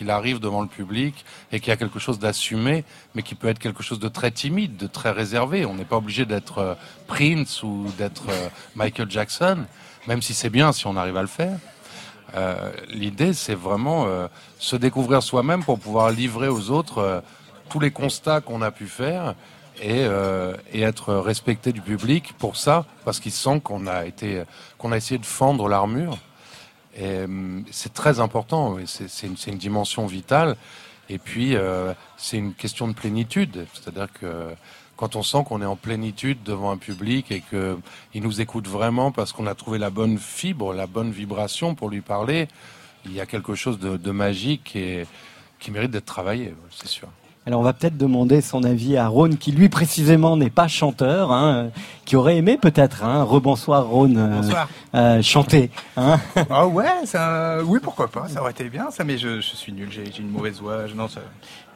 il, 0.01 0.09
arrive 0.09 0.39
devant 0.39 0.61
le 0.61 0.67
public 0.67 1.23
et 1.51 1.59
qu'il 1.59 1.69
y 1.69 1.71
a 1.71 1.77
quelque 1.77 1.99
chose 1.99 2.17
d'assumé, 2.17 2.83
mais 3.13 3.21
qui 3.21 3.35
peut 3.35 3.47
être 3.47 3.59
quelque 3.59 3.83
chose 3.83 3.99
de 3.99 4.07
très 4.07 4.31
timide, 4.31 4.75
de 4.75 4.87
très 4.87 5.11
réservé. 5.11 5.65
On 5.65 5.75
n'est 5.75 5.85
pas 5.85 5.97
obligé 5.97 6.25
d'être 6.25 6.57
euh, 6.57 6.75
Prince 7.07 7.61
ou 7.61 7.85
d'être 7.97 8.23
euh, 8.29 8.49
Michael 8.75 9.09
Jackson, 9.11 9.65
même 10.07 10.21
si 10.21 10.33
c'est 10.33 10.49
bien 10.49 10.71
si 10.71 10.87
on 10.87 10.95
arrive 10.97 11.17
à 11.17 11.21
le 11.21 11.27
faire. 11.27 11.57
Euh, 12.35 12.71
L'idée, 12.89 13.33
c'est 13.33 13.55
vraiment 13.55 14.07
se 14.59 14.75
découvrir 14.75 15.21
soi-même 15.21 15.63
pour 15.63 15.79
pouvoir 15.79 16.11
livrer 16.11 16.47
aux 16.47 16.71
autres 16.71 17.23
tous 17.69 17.79
les 17.79 17.91
constats 17.91 18.41
qu'on 18.41 18.61
a 18.61 18.71
pu 18.71 18.87
faire 18.87 19.35
et, 19.81 20.05
être 20.73 21.13
respecté 21.15 21.71
du 21.71 21.81
public 21.81 22.33
pour 22.37 22.55
ça, 22.55 22.85
parce 23.05 23.19
qu'il 23.19 23.31
sent 23.31 23.61
qu'on 23.63 23.87
a 23.87 24.03
qu'on 24.77 24.91
a 24.91 24.97
essayé 24.97 25.17
de 25.17 25.25
fendre 25.25 25.67
l'armure. 25.67 26.17
C'est 27.71 27.93
très 27.93 28.19
important, 28.19 28.77
c'est 28.85 29.47
une 29.47 29.57
dimension 29.57 30.05
vitale. 30.05 30.55
Et 31.09 31.17
puis, 31.17 31.55
euh, 31.55 31.93
c'est 32.17 32.37
une 32.37 32.53
question 32.53 32.87
de 32.87 32.93
plénitude. 32.93 33.65
C'est-à-dire 33.73 34.07
que 34.13 34.53
quand 34.95 35.15
on 35.15 35.23
sent 35.23 35.43
qu'on 35.47 35.61
est 35.61 35.65
en 35.65 35.75
plénitude 35.75 36.43
devant 36.43 36.71
un 36.71 36.77
public 36.77 37.31
et 37.31 37.41
qu'il 37.41 38.21
nous 38.21 38.41
écoute 38.41 38.67
vraiment 38.67 39.11
parce 39.11 39.31
qu'on 39.33 39.47
a 39.47 39.55
trouvé 39.55 39.79
la 39.79 39.89
bonne 39.89 40.17
fibre, 40.17 40.73
la 40.73 40.87
bonne 40.87 41.11
vibration 41.11 41.73
pour 41.73 41.89
lui 41.89 42.01
parler, 42.01 42.47
il 43.05 43.13
y 43.13 43.21
a 43.21 43.25
quelque 43.25 43.55
chose 43.55 43.79
de, 43.79 43.97
de 43.97 44.11
magique 44.11 44.75
et 44.75 45.07
qui 45.59 45.71
mérite 45.71 45.91
d'être 45.91 46.05
travaillé, 46.05 46.53
c'est 46.69 46.87
sûr. 46.87 47.07
Alors 47.47 47.61
on 47.61 47.63
va 47.63 47.73
peut-être 47.73 47.97
demander 47.97 48.41
son 48.41 48.63
avis 48.63 48.95
à 48.97 49.07
Rhône, 49.07 49.37
qui 49.37 49.51
lui 49.51 49.69
précisément 49.69 50.37
n'est 50.37 50.51
pas 50.51 50.67
chanteur, 50.67 51.31
hein, 51.31 51.69
qui 52.05 52.15
aurait 52.15 52.37
aimé 52.37 52.59
peut-être, 52.61 53.03
hein, 53.03 53.23
rebonsoir 53.23 53.87
Rhône, 53.87 54.17
euh, 54.17 54.35
Bonsoir. 54.41 54.69
euh, 54.93 55.21
chanter. 55.23 55.71
Hein. 55.97 56.19
Ah 56.49 56.67
ouais, 56.67 56.85
ça, 57.05 57.57
oui 57.65 57.79
pourquoi 57.81 58.07
pas, 58.07 58.27
ça 58.27 58.41
aurait 58.41 58.51
été 58.51 58.65
bien 58.65 58.91
ça, 58.91 59.03
mais 59.03 59.17
je, 59.17 59.37
je 59.41 59.55
suis 59.55 59.71
nul, 59.71 59.87
j'ai 59.89 60.03
une 60.19 60.29
mauvaise 60.29 60.59
voix, 60.61 60.85
je- 60.85 60.93
non, 60.93 61.07
ça, 61.07 61.21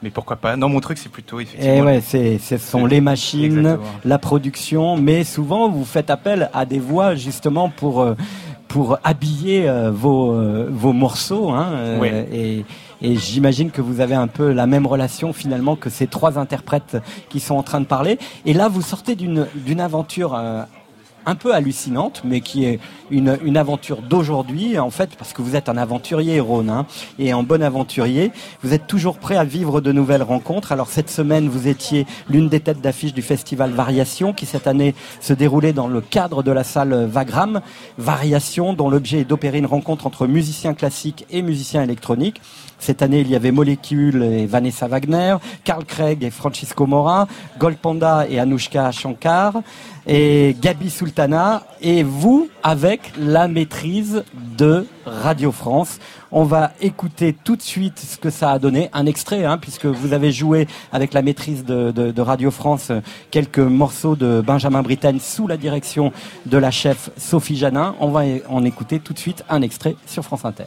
mais 0.03 0.11
pourquoi 0.11 0.35
pas. 0.35 0.55
Non, 0.57 0.69
mon 0.69 0.79
truc 0.79 0.97
c'est 0.99 1.09
plutôt 1.11 1.39
Et 1.39 1.43
effectivement. 1.43 1.73
Eh 1.75 1.81
ouais, 1.81 2.01
c'est, 2.05 2.37
ce 2.37 2.57
sont 2.57 2.85
les 2.85 3.01
machines, 3.01 3.57
Exactement. 3.57 3.87
la 4.05 4.19
production, 4.19 4.97
mais 4.97 5.23
souvent 5.23 5.69
vous 5.69 5.85
faites 5.85 6.11
appel 6.11 6.51
à 6.53 6.65
des 6.65 6.79
voix 6.79 7.15
justement 7.15 7.69
pour 7.69 8.01
euh, 8.01 8.15
pour 8.67 8.97
habiller 9.03 9.67
euh, 9.69 9.91
vos 9.91 10.33
euh, 10.33 10.67
vos 10.71 10.93
morceaux, 10.93 11.49
hein, 11.51 11.69
euh, 11.73 11.99
Oui. 11.99 12.09
et 12.37 12.65
et 13.03 13.15
j'imagine 13.15 13.69
que 13.69 13.81
vous 13.81 13.99
avez 13.99 14.15
un 14.15 14.27
peu 14.27 14.51
la 14.51 14.65
même 14.65 14.87
relation 14.87 15.33
finalement 15.33 15.75
que 15.75 15.89
ces 15.89 16.07
trois 16.07 16.39
interprètes 16.39 16.97
qui 17.29 17.39
sont 17.39 17.55
en 17.55 17.63
train 17.63 17.81
de 17.81 17.85
parler. 17.85 18.17
Et 18.45 18.53
là, 18.53 18.69
vous 18.69 18.81
sortez 18.81 19.15
d'une 19.15 19.79
aventure. 19.79 20.33
euh, 20.33 20.63
un 21.25 21.35
peu 21.35 21.53
hallucinante, 21.53 22.21
mais 22.25 22.41
qui 22.41 22.65
est 22.65 22.79
une, 23.11 23.37
une 23.43 23.57
aventure 23.57 24.01
d'aujourd'hui, 24.01 24.77
en 24.79 24.89
fait, 24.89 25.15
parce 25.15 25.33
que 25.33 25.41
vous 25.41 25.55
êtes 25.55 25.69
un 25.69 25.77
aventurier, 25.77 26.39
Rhône, 26.39 26.69
hein, 26.69 26.85
et 27.19 27.33
en 27.33 27.43
bon 27.43 27.61
aventurier, 27.63 28.31
vous 28.61 28.73
êtes 28.73 28.87
toujours 28.87 29.17
prêt 29.17 29.37
à 29.37 29.43
vivre 29.43 29.81
de 29.81 29.91
nouvelles 29.91 30.23
rencontres. 30.23 30.71
Alors 30.71 30.87
cette 30.87 31.09
semaine, 31.09 31.47
vous 31.47 31.67
étiez 31.67 32.05
l'une 32.29 32.49
des 32.49 32.59
têtes 32.59 32.81
d'affiche 32.81 33.13
du 33.13 33.21
festival 33.21 33.71
Variation, 33.71 34.33
qui 34.33 34.45
cette 34.45 34.67
année 34.67 34.95
se 35.21 35.33
déroulait 35.33 35.73
dans 35.73 35.87
le 35.87 36.01
cadre 36.01 36.43
de 36.43 36.51
la 36.51 36.63
salle 36.63 37.05
Vagram. 37.05 37.61
Variation, 37.97 38.73
dont 38.73 38.89
l'objet 38.89 39.19
est 39.19 39.25
d'opérer 39.25 39.59
une 39.59 39.65
rencontre 39.65 40.07
entre 40.07 40.27
musiciens 40.27 40.73
classiques 40.73 41.25
et 41.29 41.41
musiciens 41.41 41.83
électroniques. 41.83 42.41
Cette 42.83 43.01
année, 43.01 43.21
il 43.21 43.29
y 43.29 43.35
avait 43.37 43.51
Molécule 43.51 44.21
et 44.23 44.45
Vanessa 44.45 44.89
Wagner, 44.89 45.37
Carl 45.63 45.85
Craig 45.85 46.21
et 46.21 46.29
Francisco 46.29 46.85
Mora, 46.85 47.29
Gold 47.57 47.77
Panda 47.77 48.27
et 48.29 48.39
Anushka 48.41 48.91
Shankar, 48.91 49.61
et 50.05 50.53
Gabi 50.59 50.89
Sultana, 50.89 51.63
et 51.81 52.03
vous 52.03 52.49
avec 52.61 53.13
la 53.17 53.47
maîtrise 53.47 54.25
de 54.57 54.85
Radio 55.05 55.53
France. 55.53 55.99
On 56.29 56.43
va 56.43 56.73
écouter 56.81 57.31
tout 57.31 57.55
de 57.55 57.61
suite 57.61 57.99
ce 57.99 58.17
que 58.17 58.29
ça 58.29 58.51
a 58.51 58.59
donné, 58.59 58.89
un 58.91 59.05
extrait, 59.05 59.45
hein, 59.45 59.57
puisque 59.57 59.85
vous 59.85 60.11
avez 60.11 60.33
joué 60.33 60.67
avec 60.91 61.13
la 61.13 61.21
maîtrise 61.21 61.63
de, 61.63 61.91
de- 61.91 62.21
Radio 62.21 62.51
France 62.51 62.91
quelques 63.31 63.59
morceaux 63.59 64.17
de 64.17 64.43
Benjamin 64.45 64.81
Britten 64.83 65.21
sous 65.21 65.47
la 65.47 65.55
direction 65.55 66.11
de 66.45 66.57
la 66.57 66.69
chef 66.69 67.11
Sophie 67.15 67.55
Janin. 67.55 67.95
On 68.01 68.09
va 68.09 68.23
en 68.49 68.65
écouter 68.65 68.99
tout 68.99 69.13
de 69.13 69.19
suite 69.19 69.45
un 69.47 69.61
extrait 69.61 69.95
sur 70.05 70.25
France 70.25 70.43
Inter. 70.43 70.65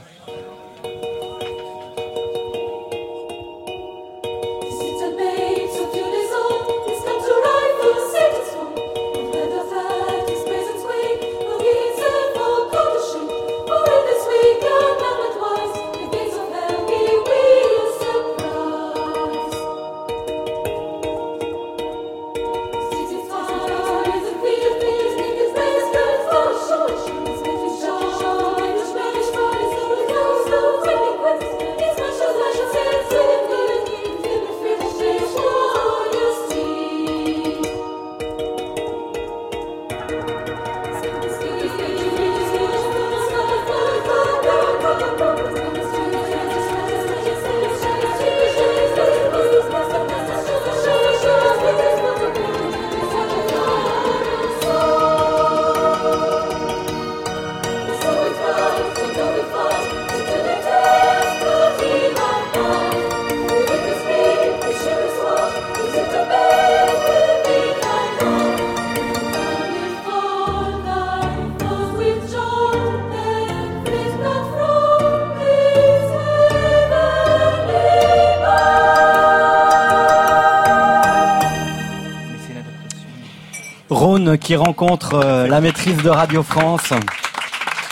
Qui 84.40 84.56
rencontre 84.56 85.14
euh, 85.14 85.46
la 85.46 85.60
maîtrise 85.60 86.02
de 86.02 86.10
Radio 86.10 86.42
France 86.42 86.92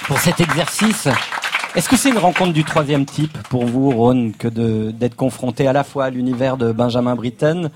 pour 0.06 0.18
cet 0.18 0.40
exercice. 0.40 1.08
Est-ce 1.74 1.88
que 1.88 1.96
c'est 1.96 2.10
une 2.10 2.18
rencontre 2.18 2.52
du 2.52 2.64
troisième 2.64 3.06
type 3.06 3.36
pour 3.48 3.66
vous, 3.66 3.90
Rhône, 3.90 4.32
que 4.32 4.48
d'être 4.90 5.16
confronté 5.16 5.66
à 5.66 5.72
la 5.72 5.84
fois 5.84 6.06
à 6.06 6.10
l'univers 6.10 6.56
de 6.56 6.72
Benjamin 6.72 7.14
Britten 7.14 7.70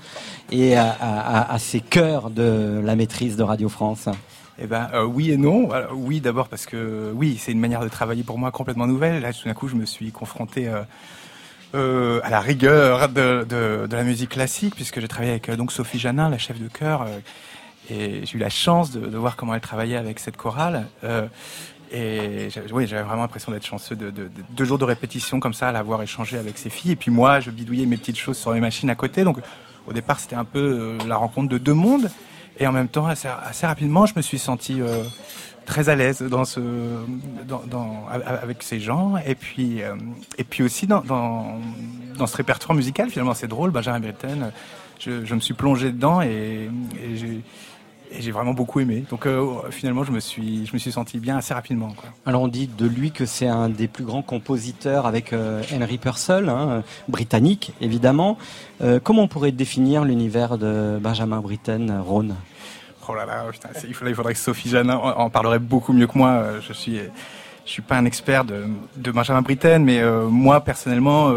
et 0.51 0.77
à, 0.77 1.55
ces 1.57 1.79
cœurs 1.79 2.29
de 2.29 2.81
la 2.83 2.95
maîtrise 2.95 3.37
de 3.37 3.43
Radio 3.43 3.69
France? 3.69 4.07
Eh 4.61 4.67
ben 4.67 4.89
euh, 4.93 5.03
oui 5.03 5.31
et 5.31 5.37
non. 5.37 5.69
Oui 5.93 6.19
d'abord 6.19 6.47
parce 6.47 6.65
que 6.65 7.11
oui 7.15 7.37
c'est 7.39 7.51
une 7.51 7.59
manière 7.59 7.81
de 7.81 7.89
travailler 7.89 8.23
pour 8.23 8.37
moi 8.37 8.51
complètement 8.51 8.87
nouvelle. 8.87 9.21
Là 9.21 9.33
tout 9.33 9.47
d'un 9.47 9.53
coup 9.53 9.67
je 9.67 9.75
me 9.75 9.85
suis 9.85 10.11
confronté 10.11 10.69
euh, 11.75 12.19
à 12.23 12.29
la 12.29 12.39
rigueur 12.39 13.09
de, 13.09 13.45
de, 13.47 13.95
la 13.95 14.03
musique 14.03 14.31
classique 14.31 14.75
puisque 14.75 14.99
j'ai 14.99 15.07
travaillé 15.07 15.31
avec 15.31 15.49
donc 15.51 15.71
Sophie 15.71 15.99
Janin, 15.99 16.29
la 16.29 16.37
chef 16.37 16.59
de 16.59 16.67
chœur, 16.67 17.05
j'ai 17.89 18.35
eu 18.35 18.39
la 18.39 18.49
chance 18.49 18.91
de, 18.91 19.17
voir 19.17 19.35
comment 19.35 19.53
elle 19.55 19.61
travaillait 19.61 19.97
avec 19.97 20.19
cette 20.19 20.37
chorale. 20.37 20.87
Euh, 21.03 21.27
et 21.91 22.49
j'avais- 22.51 22.85
vraiment 23.03 23.21
l'impression 23.23 23.51
d'être 23.51 23.65
chanceux 23.65 23.95
de, 23.95 24.11
de- 24.11 24.23
de 24.23 24.29
deux 24.51 24.65
jours 24.65 24.77
de 24.77 24.85
répétition 24.85 25.39
comme 25.39 25.53
ça, 25.55 25.69
à 25.69 25.71
l'avoir 25.71 26.01
échangé 26.03 26.37
avec 26.37 26.57
ses 26.57 26.69
filles. 26.69 26.91
Et 26.91 26.95
puis 26.95 27.09
moi, 27.11 27.39
je 27.39 27.49
bidouillais 27.49 27.87
mes 27.87 27.97
petites 27.97 28.17
choses 28.17 28.37
sur 28.37 28.53
les 28.53 28.59
machines 28.59 28.89
à 28.89 28.95
côté. 28.95 29.23
Donc 29.23 29.37
au 29.87 29.93
départ, 29.93 30.19
c'était 30.19 30.35
un 30.35 30.45
peu 30.45 30.59
euh, 30.59 31.07
la 31.07 31.15
rencontre 31.17 31.49
de 31.49 31.57
deux 31.57 31.73
mondes. 31.73 32.11
Et 32.59 32.67
en 32.67 32.71
même 32.71 32.89
temps, 32.89 33.07
assez, 33.07 33.27
rapidement, 33.65 34.05
je 34.05 34.13
me 34.17 34.21
suis 34.21 34.37
senti 34.37 34.81
euh, 34.81 35.03
très 35.65 35.87
à 35.89 35.95
l'aise 35.95 36.21
dans 36.21 36.43
ce, 36.45 36.59
avec 38.25 38.63
ces 38.63 38.79
gens. 38.79 39.15
Et 39.25 39.33
puis, 39.33 39.81
euh, 39.81 39.95
et 40.37 40.43
puis 40.43 40.61
aussi 40.63 40.85
dans, 40.85 41.01
dans, 41.01 42.27
ce 42.27 42.35
répertoire 42.37 42.75
musical, 42.75 43.09
finalement, 43.09 43.33
c'est 43.33 43.47
drôle. 43.47 43.71
Benjamin 43.71 44.01
Britten, 44.01 44.51
je, 44.99 45.23
je 45.25 45.35
me 45.35 45.39
suis 45.39 45.53
plongé 45.53 45.91
dedans 45.91 46.21
et, 46.21 46.69
et 47.01 47.15
j'ai 47.15 47.41
et 48.11 48.21
j'ai 48.21 48.31
vraiment 48.31 48.53
beaucoup 48.53 48.79
aimé. 48.79 49.03
Donc 49.09 49.25
euh, 49.25 49.45
finalement, 49.71 50.03
je 50.03 50.11
me 50.11 50.19
suis, 50.19 50.65
je 50.65 50.73
me 50.73 50.77
suis 50.77 50.91
senti 50.91 51.19
bien 51.19 51.37
assez 51.37 51.53
rapidement. 51.53 51.93
Quoi. 51.95 52.09
Alors 52.25 52.41
on 52.41 52.47
dit 52.47 52.67
de 52.67 52.87
lui 52.87 53.11
que 53.11 53.25
c'est 53.25 53.47
un 53.47 53.69
des 53.69 53.87
plus 53.87 54.03
grands 54.03 54.21
compositeurs 54.21 55.05
avec 55.05 55.33
euh, 55.33 55.61
Henry 55.73 55.97
Purcell, 55.97 56.49
hein, 56.49 56.83
britannique 57.07 57.73
évidemment. 57.81 58.37
Euh, 58.81 58.99
comment 59.03 59.23
on 59.23 59.27
pourrait 59.27 59.51
définir 59.51 60.05
l'univers 60.05 60.57
de 60.57 60.97
Benjamin 61.01 61.39
Britten, 61.39 61.99
Rhône? 61.99 62.35
Oh 63.07 63.15
là 63.15 63.25
là, 63.25 63.45
putain, 63.51 63.69
il 63.87 63.93
faudrait, 63.93 64.11
il 64.11 64.15
faudrait 64.15 64.33
que 64.33 64.39
Sophie 64.39 64.69
Janin 64.69 64.95
en, 64.95 65.09
en 65.09 65.29
parlerait 65.29 65.59
beaucoup 65.59 65.93
mieux 65.93 66.07
que 66.07 66.17
moi. 66.17 66.43
Je 66.61 66.73
suis, 66.73 66.99
je 67.65 67.71
suis 67.71 67.81
pas 67.81 67.97
un 67.97 68.05
expert 68.05 68.45
de, 68.45 68.65
de 68.97 69.11
Benjamin 69.11 69.41
Britten, 69.41 69.83
mais 69.83 69.99
moi 70.29 70.63
personnellement, 70.63 71.33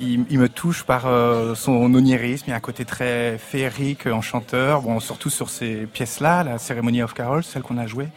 il, 0.00 0.38
me 0.38 0.48
touche 0.48 0.84
par 0.84 1.06
euh, 1.06 1.54
son 1.54 1.94
onirisme. 1.94 2.44
Il 2.48 2.50
y 2.50 2.52
a 2.52 2.56
un 2.56 2.60
côté 2.60 2.84
très 2.84 3.38
féerique, 3.38 4.06
enchanteur. 4.06 4.82
Bon, 4.82 5.00
surtout 5.00 5.30
sur 5.30 5.50
ces 5.50 5.86
pièces-là, 5.86 6.44
la 6.44 6.58
Ceremony 6.58 7.02
of 7.02 7.14
Carols, 7.14 7.44
celle 7.44 7.62
qu'on 7.62 7.78
a 7.78 7.86
jouée, 7.86 8.08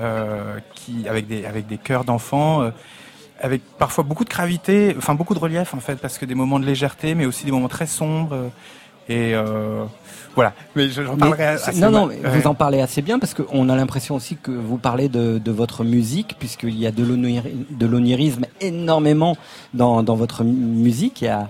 euh, 0.00 0.58
qui 0.74 1.08
avec 1.08 1.26
des 1.26 1.44
avec 1.44 1.66
des 1.66 1.78
chœurs 1.78 2.04
d'enfants. 2.04 2.62
euh, 2.62 2.70
avec 3.40 3.62
parfois 3.76 4.04
beaucoup 4.04 4.22
de 4.22 4.30
gravité, 4.30 4.94
enfin 4.96 5.16
beaucoup 5.16 5.34
de 5.34 5.40
relief 5.40 5.74
en 5.74 5.80
fait, 5.80 5.96
parce 5.96 6.16
que 6.16 6.24
des 6.24 6.36
moments 6.36 6.60
de 6.60 6.64
légèreté, 6.64 7.16
mais 7.16 7.26
aussi 7.26 7.44
des 7.44 7.50
moments 7.50 7.66
très 7.66 7.88
sombres. 7.88 8.52
Et 9.08 9.34
euh, 9.34 9.84
voilà. 10.34 10.52
Mais 10.76 10.88
je- 10.88 11.02
j'en 11.02 11.12
Mais 11.14 11.18
parlerai 11.18 11.58
c'est- 11.58 11.70
assez 11.70 11.80
non, 11.80 11.90
non, 11.90 12.06
mais 12.06 12.16
vous 12.28 12.46
en 12.46 12.54
parlez 12.54 12.80
assez 12.80 13.02
bien 13.02 13.18
parce 13.18 13.34
qu'on 13.34 13.68
a 13.68 13.76
l'impression 13.76 14.14
aussi 14.14 14.36
que 14.36 14.50
vous 14.50 14.76
parlez 14.78 15.08
de, 15.08 15.38
de 15.38 15.50
votre 15.52 15.84
musique, 15.84 16.36
puisqu'il 16.38 16.78
y 16.78 16.86
a 16.86 16.92
de 16.92 17.02
l'oniri- 17.04 17.66
de 17.70 17.86
l'onirisme 17.86 18.44
énormément 18.60 19.36
dans, 19.74 20.02
dans 20.02 20.14
votre 20.14 20.44
mu- 20.44 20.52
musique. 20.52 21.20
Il 21.22 21.24
y 21.26 21.28
a 21.28 21.48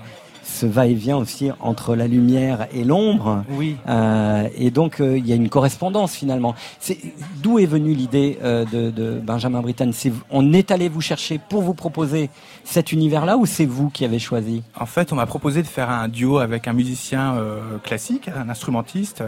ce 0.53 0.67
va-et-vient 0.67 1.17
aussi 1.17 1.51
entre 1.61 1.97
la 1.97 2.07
lumière 2.07 2.67
et 2.75 2.85
l'ombre. 2.85 3.45
Oui. 3.51 3.77
Euh, 3.89 4.47
et 4.57 4.71
donc 4.71 5.01
euh, 5.01 5.17
il 5.17 5.27
y 5.27 5.33
a 5.33 5.37
une 5.37 5.49
correspondance 5.49 6.15
finalement. 6.15 6.55
C'est 6.79 6.99
d'où 7.43 7.59
est 7.59 7.67
venue 7.67 7.95
l'idée 7.95 8.39
euh, 8.43 8.65
de, 8.67 8.91
de 8.91 9.19
Benjamin 9.19 9.61
Britten? 9.63 9.93
C'est 9.93 10.13
on 10.31 10.53
est 10.53 10.71
allé 10.71 10.89
vous 10.89 11.01
chercher 11.01 11.41
pour 11.49 11.63
vous 11.63 11.75
proposer 11.75 12.29
cet 12.65 12.93
univers-là 12.93 13.37
ou 13.39 13.47
c'est 13.47 13.65
vous 13.65 13.89
qui 13.89 14.05
avez 14.05 14.19
choisi? 14.19 14.63
En 14.79 14.87
fait, 14.87 15.13
on 15.13 15.17
m'a 15.17 15.27
proposé 15.27 15.63
de 15.63 15.67
faire 15.67 15.89
un 15.91 16.09
duo 16.09 16.39
avec 16.39 16.69
un 16.69 16.73
musicien 16.75 17.37
classique, 17.83 18.29
un 18.29 18.49
instrumentiste, 18.49 19.25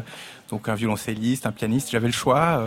donc 0.50 0.68
un 0.68 0.74
violoncelliste, 0.74 1.46
un 1.46 1.52
pianiste. 1.52 1.90
J'avais 1.90 2.06
le 2.06 2.12
choix 2.12 2.62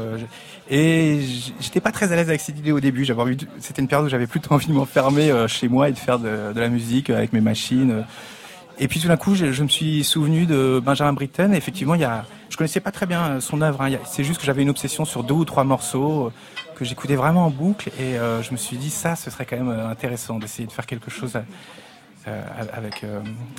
et 0.70 1.20
j'étais 1.60 1.80
pas 1.80 1.92
très 1.92 2.12
à 2.12 2.16
l'aise 2.16 2.30
avec 2.30 2.42
cette 2.42 2.58
idée 2.58 2.72
au 2.72 2.80
début. 2.80 3.06
J'avais 3.06 3.22
envie, 3.22 3.36
de- 3.36 3.46
c'était 3.60 3.82
une 3.82 3.88
période 3.88 4.08
où 4.08 4.10
j'avais 4.10 4.28
plutôt 4.28 4.54
envie 4.54 4.68
de 4.68 4.74
m'enfermer 4.74 5.32
chez 5.48 5.68
moi 5.68 5.90
et 5.90 5.92
de 5.92 5.98
faire 5.98 6.20
de, 6.20 6.54
de 6.54 6.60
la 6.60 6.70
musique 6.70 7.10
avec 7.10 7.34
mes 7.34 7.42
machines. 7.42 8.04
Et 8.80 8.88
puis 8.88 9.00
tout 9.00 9.08
d'un 9.08 9.18
coup, 9.18 9.34
je, 9.34 9.64
me 9.64 9.68
suis 9.68 10.04
souvenu 10.04 10.46
de 10.46 10.80
Benjamin 10.84 11.14
Britten. 11.14 11.54
Effectivement, 11.54 11.96
il 11.96 12.02
y 12.02 12.06
a, 12.06 12.26
je 12.50 12.58
connaissais 12.58 12.80
pas 12.80 12.92
très 12.92 13.08
bien 13.08 13.24
euh, 13.24 13.40
son 13.40 13.62
œuvre. 13.62 13.82
hein. 13.82 13.90
C'est 14.06 14.24
juste 14.24 14.40
que 14.40 14.46
j'avais 14.46 14.62
une 14.62 14.70
obsession 14.70 15.04
sur 15.04 15.24
deux 15.24 15.34
ou 15.34 15.46
trois 15.46 15.64
morceaux 15.64 16.28
euh, 16.28 16.32
que 16.76 16.86
j'écoutais 16.86 17.16
vraiment 17.16 17.48
en 17.48 17.50
boucle. 17.50 17.90
Et 18.00 18.20
euh, 18.20 18.44
je 18.44 18.52
me 18.52 18.58
suis 18.58 18.78
dit, 18.78 18.92
ça, 18.92 19.16
ce 19.16 19.32
serait 19.32 19.46
quand 19.46 19.58
même 19.58 19.70
intéressant 19.70 20.38
d'essayer 20.38 20.68
de 20.68 20.72
faire 20.72 20.86
quelque 20.86 21.10
chose 21.10 21.40
avec 22.74 23.06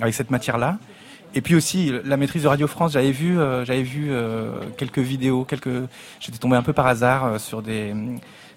avec 0.02 0.12
cette 0.12 0.30
matière-là. 0.30 0.78
Et 1.34 1.40
puis 1.40 1.54
aussi 1.54 1.90
la 2.04 2.18
maîtrise 2.18 2.42
de 2.42 2.48
Radio 2.48 2.66
France, 2.66 2.92
j'avais 2.92 3.12
vu 3.12 3.36
j'avais 3.64 3.82
vu 3.82 4.12
quelques 4.76 4.98
vidéos, 4.98 5.44
quelques 5.44 5.88
j'étais 6.20 6.36
tombé 6.36 6.56
un 6.56 6.62
peu 6.62 6.74
par 6.74 6.86
hasard 6.86 7.40
sur 7.40 7.62
des 7.62 7.94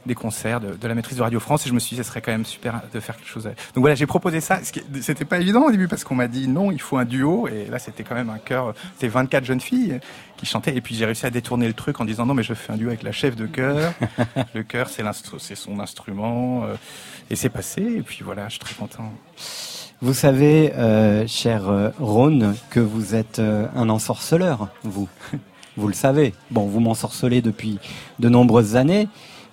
des 0.06 0.16
concerts 0.16 0.60
de, 0.60 0.74
de 0.74 0.88
la 0.88 0.96
maîtrise 0.96 1.18
de 1.18 1.24
Radio 1.24 1.40
France 1.40 1.66
et 1.66 1.70
je 1.70 1.74
me 1.74 1.80
suis 1.80 1.96
dit 1.96 2.04
ce 2.04 2.10
serait 2.10 2.22
quand 2.22 2.32
même 2.32 2.46
super 2.46 2.82
de 2.94 3.00
faire 3.00 3.16
quelque 3.16 3.28
chose. 3.28 3.44
Donc 3.46 3.82
voilà, 3.82 3.96
j'ai 3.96 4.06
proposé 4.06 4.42
ça. 4.42 4.60
C'était 5.02 5.26
pas 5.26 5.40
évident 5.40 5.64
au 5.64 5.72
début 5.72 5.88
parce 5.88 6.04
qu'on 6.04 6.16
m'a 6.16 6.28
dit 6.28 6.48
non, 6.48 6.72
il 6.72 6.82
faut 6.82 6.98
un 6.98 7.06
duo 7.06 7.48
et 7.48 7.66
là 7.66 7.80
c'était 7.80 8.04
quand 8.04 8.16
même 8.16 8.30
un 8.30 8.40
chœur. 8.40 8.74
C'était 8.94 9.08
24 9.08 9.46
jeunes 9.46 9.62
filles 9.62 10.00
qui 10.38 10.46
chantaient 10.46 10.76
et 10.76 10.82
puis 10.82 10.96
j'ai 10.96 11.06
réussi 11.06 11.26
à 11.26 11.30
détourner 11.30 11.68
le 11.68 11.74
truc 11.74 12.00
en 12.00 12.06
disant 12.06 12.26
non 12.26 12.34
mais 12.34 12.44
je 12.44 12.54
fais 12.54 12.74
un 12.74 12.78
duo 12.78 12.90
avec 12.90 13.04
la 13.04 13.12
chef 13.12 13.36
de 13.36 13.46
chœur. 13.46 13.94
le 14.54 14.64
chœur 14.64 14.90
c'est 14.90 15.04
c'est 15.40 15.56
son 15.56 15.80
instrument 15.80 16.64
euh, 16.64 16.76
et 17.30 17.36
c'est 17.36 17.50
passé 17.50 17.82
et 17.82 18.02
puis 18.02 18.22
voilà, 18.24 18.46
je 18.46 18.52
suis 18.52 18.60
très 18.60 18.76
content. 18.76 19.12
Vous 20.04 20.16
savez, 20.16 20.74
euh, 20.74 21.28
cher 21.28 21.70
euh, 21.70 21.90
Rhône, 22.00 22.56
que 22.72 22.80
vous 22.80 23.14
êtes 23.14 23.38
euh, 23.38 23.68
un 23.76 23.88
ensorceleur, 23.90 24.70
vous. 24.84 25.08
Vous 25.78 25.88
le 25.88 25.94
savez. 25.94 26.34
Bon, 26.50 26.66
vous 26.66 26.82
m'ensorcelez 26.82 27.42
depuis 27.42 27.80
de 28.20 28.28
nombreuses 28.28 28.76
années, 28.76 29.08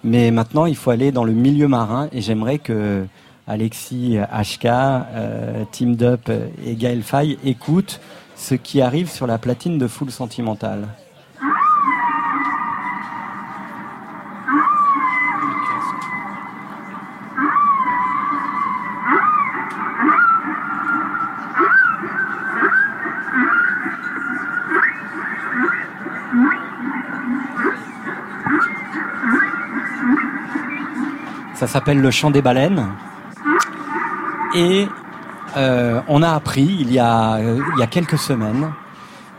mais 0.04 0.30
maintenant 0.30 0.66
il 0.66 0.76
faut 0.76 0.90
aller 0.90 1.12
dans 1.12 1.24
le 1.24 1.32
milieu 1.32 1.68
marin 1.68 2.08
et 2.12 2.20
j'aimerais 2.20 2.58
que 2.58 3.04
Alexis 3.46 4.18
HK, 4.18 4.64
euh, 4.66 5.64
Team 5.72 5.96
Dup 5.96 6.30
et 6.64 6.74
Gaël 6.74 7.02
Faye 7.02 7.38
écoutent 7.44 8.00
ce 8.36 8.54
qui 8.54 8.80
arrive 8.80 9.10
sur 9.10 9.26
la 9.26 9.38
platine 9.38 9.78
de 9.78 9.86
Full 9.86 10.10
Sentimental. 10.10 10.86
Ça 31.58 31.66
s'appelle 31.66 32.00
le 32.00 32.12
chant 32.12 32.30
des 32.30 32.40
baleines. 32.40 32.86
Et 34.54 34.86
euh, 35.56 36.00
on 36.06 36.22
a 36.22 36.30
appris 36.30 36.76
il 36.78 36.92
y 36.92 37.00
a, 37.00 37.34
euh, 37.34 37.58
il 37.74 37.80
y 37.80 37.82
a 37.82 37.88
quelques 37.88 38.16
semaines, 38.16 38.70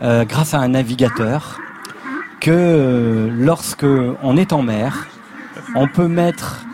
euh, 0.02 0.26
grâce 0.26 0.52
à 0.52 0.58
un 0.58 0.68
navigateur, 0.68 1.58
que 2.42 2.50
euh, 2.50 3.30
lorsque 3.32 3.86
on 4.22 4.36
est 4.36 4.52
en 4.52 4.60
mer, 4.60 5.06
on 5.74 5.88
peut 5.88 6.08
mettre 6.08 6.66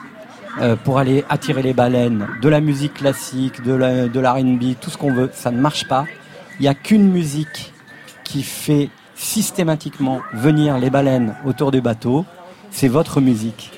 pour 0.84 0.98
aller 0.98 1.22
attirer 1.28 1.62
les 1.62 1.74
baleines 1.74 2.26
de 2.40 2.48
la 2.48 2.60
musique 2.60 2.94
classique, 2.94 3.62
de 3.62 3.74
la, 3.74 4.08
de 4.08 4.72
tout 4.72 4.90
ce 4.90 4.96
qu'on 4.96 5.12
veut, 5.12 5.30
ça 5.32 5.52
ne 5.52 5.60
marche 5.60 5.86
pas. 5.86 6.06
Il 6.58 6.62
n'y 6.62 6.68
a 6.68 6.74
qu'une 6.74 7.12
musique 7.12 7.74
qui 8.24 8.42
fait 8.42 8.88
systématiquement 9.14 10.22
venir 10.32 10.78
les 10.78 10.88
baleines 10.88 11.36
autour 11.44 11.70
du 11.72 11.82
bateau, 11.82 12.24
c'est 12.70 12.88
votre 12.88 13.20
musique. 13.20 13.75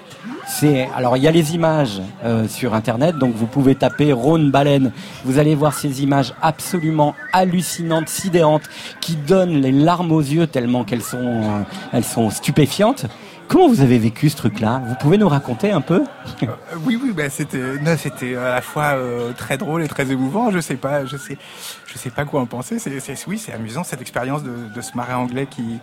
C'est 0.50 0.88
alors 0.96 1.16
il 1.18 1.22
y 1.22 1.28
a 1.28 1.30
les 1.30 1.54
images 1.54 2.00
euh, 2.24 2.48
sur 2.48 2.72
internet, 2.72 3.16
donc 3.16 3.34
vous 3.34 3.46
pouvez 3.46 3.74
taper 3.74 4.12
Rhône 4.12 4.50
baleine. 4.50 4.92
Vous 5.24 5.38
allez 5.38 5.54
voir 5.54 5.74
ces 5.74 6.02
images 6.02 6.32
absolument 6.40 7.14
hallucinantes, 7.34 8.08
sidérantes, 8.08 8.68
qui 9.00 9.14
donnent 9.14 9.60
les 9.60 9.72
larmes 9.72 10.10
aux 10.10 10.22
yeux 10.22 10.46
tellement 10.46 10.84
qu'elles 10.84 11.02
sont 11.02 11.18
euh, 11.20 11.62
elles 11.92 12.04
sont 12.04 12.30
stupéfiantes. 12.30 13.06
Comment 13.46 13.68
vous 13.68 13.80
avez 13.80 13.98
vécu 13.98 14.28
ce 14.28 14.36
truc-là? 14.36 14.82
Vous 14.86 14.94
pouvez 14.96 15.16
nous 15.16 15.28
raconter 15.28 15.70
un 15.70 15.80
peu? 15.80 16.04
Euh, 16.42 16.46
oui, 16.84 16.98
oui, 17.02 17.12
bah, 17.16 17.30
c'était, 17.30 17.78
non, 17.80 17.96
c'était 17.96 18.36
à 18.36 18.54
la 18.56 18.60
fois 18.60 18.94
euh, 18.94 19.32
très 19.32 19.56
drôle 19.56 19.82
et 19.82 19.88
très 19.88 20.10
émouvant. 20.10 20.50
Je 20.50 20.60
sais 20.60 20.76
pas, 20.76 21.06
je 21.06 21.16
sais, 21.16 21.38
je 21.86 21.96
sais 21.96 22.10
pas 22.10 22.26
quoi 22.26 22.42
en 22.42 22.46
penser. 22.46 22.78
C'est, 22.78 22.90
oui, 23.26 23.38
c'est 23.38 23.52
amusant 23.52 23.84
cette 23.84 24.02
expérience 24.02 24.42
de, 24.42 24.52
de 24.74 24.80
ce 24.82 24.94
marin 24.96 25.16
anglais 25.16 25.46
qui, 25.50 25.78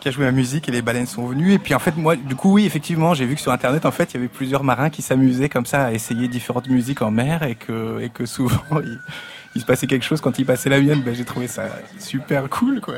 qui 0.00 0.08
a 0.08 0.10
joué 0.10 0.24
la 0.24 0.32
musique 0.32 0.68
et 0.68 0.72
les 0.72 0.82
baleines 0.82 1.06
sont 1.06 1.26
venues. 1.26 1.52
Et 1.52 1.58
puis 1.58 1.74
en 1.74 1.78
fait, 1.78 1.96
moi, 1.96 2.16
du 2.16 2.34
coup, 2.34 2.52
oui, 2.54 2.64
effectivement, 2.66 3.14
j'ai 3.14 3.26
vu 3.26 3.34
que 3.34 3.40
sur 3.40 3.52
Internet, 3.52 3.86
en 3.86 3.90
fait, 3.90 4.12
il 4.12 4.14
y 4.14 4.16
avait 4.18 4.28
plusieurs 4.28 4.64
marins 4.64 4.90
qui 4.90 5.02
s'amusaient 5.02 5.48
comme 5.48 5.66
ça 5.66 5.86
à 5.86 5.92
essayer 5.92 6.28
différentes 6.28 6.68
musiques 6.68 7.02
en 7.02 7.10
mer 7.10 7.42
et 7.42 7.54
que, 7.54 8.00
et 8.00 8.08
que 8.10 8.26
souvent, 8.26 8.60
il, 8.82 8.98
il 9.54 9.60
se 9.60 9.66
passait 9.66 9.86
quelque 9.86 10.04
chose 10.04 10.20
quand 10.20 10.38
ils 10.38 10.44
passaient 10.44 10.68
la 10.68 10.80
mienne. 10.80 11.02
Ben, 11.02 11.14
j'ai 11.14 11.24
trouvé 11.24 11.48
ça 11.48 11.64
super 11.98 12.48
cool, 12.48 12.80
quoi. 12.80 12.94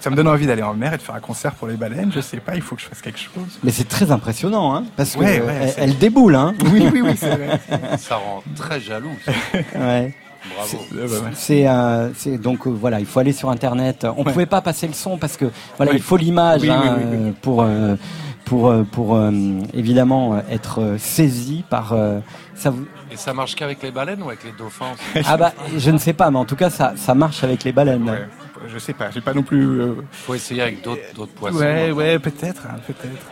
Ça 0.00 0.10
me 0.10 0.16
donne 0.16 0.28
envie 0.28 0.46
d'aller 0.46 0.62
en 0.62 0.74
mer 0.74 0.94
et 0.94 0.96
de 0.98 1.02
faire 1.02 1.14
un 1.14 1.20
concert 1.20 1.52
pour 1.54 1.66
les 1.66 1.76
baleines. 1.76 2.12
Je 2.14 2.20
sais 2.20 2.36
pas, 2.38 2.54
il 2.54 2.62
faut 2.62 2.76
que 2.76 2.82
je 2.82 2.86
fasse 2.86 3.00
quelque 3.02 3.18
chose. 3.18 3.58
Mais 3.64 3.70
c'est 3.72 3.88
très 3.88 4.10
impressionnant, 4.12 4.74
hein, 4.76 4.84
parce 4.96 5.16
Ouais, 5.16 5.38
que 5.40 5.44
ouais, 5.46 5.74
elle, 5.78 5.90
elle 5.90 5.98
déboule, 5.98 6.34
hein. 6.36 6.54
Oui, 6.72 6.86
oui, 6.92 7.00
oui, 7.02 7.12
c'est 7.16 7.30
vrai. 7.36 7.58
Ça 7.98 8.16
rend 8.16 8.42
très 8.54 8.80
jaloux. 8.80 9.16
Ouais. 9.74 10.14
Bravo. 10.54 11.24
C'est 11.34 11.66
euh, 11.68 12.10
c'est- 12.14 12.38
donc 12.38 12.66
euh, 12.66 12.70
voilà, 12.70 13.00
il 13.00 13.06
faut 13.06 13.20
aller 13.20 13.32
sur 13.32 13.50
internet. 13.50 14.06
On 14.16 14.24
Ouais. 14.24 14.32
pouvait 14.32 14.46
pas 14.46 14.60
passer 14.60 14.86
le 14.86 14.92
son 14.92 15.16
parce 15.18 15.36
que 15.36 15.46
voilà, 15.76 15.92
Oui. 15.92 15.98
il 15.98 16.02
faut 16.02 16.16
l'image 16.16 16.62
Oui, 16.62 16.70
hein, 16.70 16.82
oui, 16.84 16.90
oui, 16.96 17.04
oui. 17.10 17.28
euh, 17.28 17.32
pour 17.42 17.62
euh, 17.62 17.96
pour 18.44 18.68
euh, 18.68 18.84
pour 18.84 19.16
euh, 19.16 19.30
évidemment 19.74 20.34
euh, 20.34 20.40
être 20.50 20.80
euh, 20.80 20.98
saisi 20.98 21.64
par 21.68 21.92
euh, 21.92 22.20
ça. 22.54 22.70
Vous... 22.70 22.86
Et 23.10 23.16
ça 23.16 23.32
marche 23.34 23.54
qu'avec 23.54 23.82
les 23.82 23.90
baleines 23.90 24.22
ou 24.22 24.28
avec 24.28 24.44
les 24.44 24.52
dauphins 24.52 24.92
Ah 25.26 25.36
bah 25.36 25.52
je 25.76 25.90
ne 25.90 25.98
sais 25.98 26.12
pas, 26.12 26.30
mais 26.30 26.38
en 26.38 26.44
tout 26.44 26.56
cas 26.56 26.70
ça 26.70 26.92
ça 26.96 27.14
marche 27.14 27.42
avec 27.44 27.64
les 27.64 27.72
baleines. 27.72 28.08
Ouais, 28.08 28.26
je 28.68 28.78
sais 28.78 28.92
pas, 28.92 29.10
j'ai 29.10 29.20
pas 29.20 29.34
non 29.34 29.42
plus. 29.42 29.80
euh, 29.80 29.94
faut 30.12 30.34
essayer 30.34 30.62
avec 30.62 30.82
d'autres 30.82 31.02
d'autres 31.14 31.32
poissons. 31.32 31.58
Ouais, 31.58 31.90
ouais, 31.90 32.18
peut-être, 32.18 32.62
hein, 32.68 32.76
peut-être. 32.86 33.26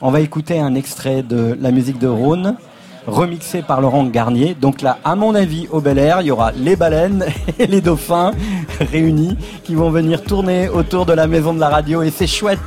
On 0.00 0.10
va 0.10 0.20
écouter 0.20 0.60
un 0.60 0.74
extrait 0.74 1.22
de 1.22 1.56
la 1.60 1.70
musique 1.70 1.98
de 1.98 2.08
Rhône, 2.08 2.56
remixé 3.06 3.62
par 3.62 3.80
Laurent 3.80 4.04
Garnier. 4.04 4.54
Donc 4.54 4.82
là, 4.82 4.98
à 5.04 5.14
mon 5.14 5.34
avis, 5.34 5.68
au 5.70 5.80
Bel 5.80 5.98
Air, 5.98 6.20
il 6.20 6.26
y 6.26 6.30
aura 6.30 6.52
les 6.52 6.76
baleines 6.76 7.24
et 7.58 7.66
les 7.66 7.80
dauphins 7.80 8.32
réunis 8.80 9.36
qui 9.62 9.74
vont 9.74 9.90
venir 9.90 10.22
tourner 10.22 10.68
autour 10.68 11.06
de 11.06 11.12
la 11.12 11.26
maison 11.26 11.54
de 11.54 11.60
la 11.60 11.68
radio 11.68 12.02
et 12.02 12.10
c'est 12.10 12.26
chouette. 12.26 12.58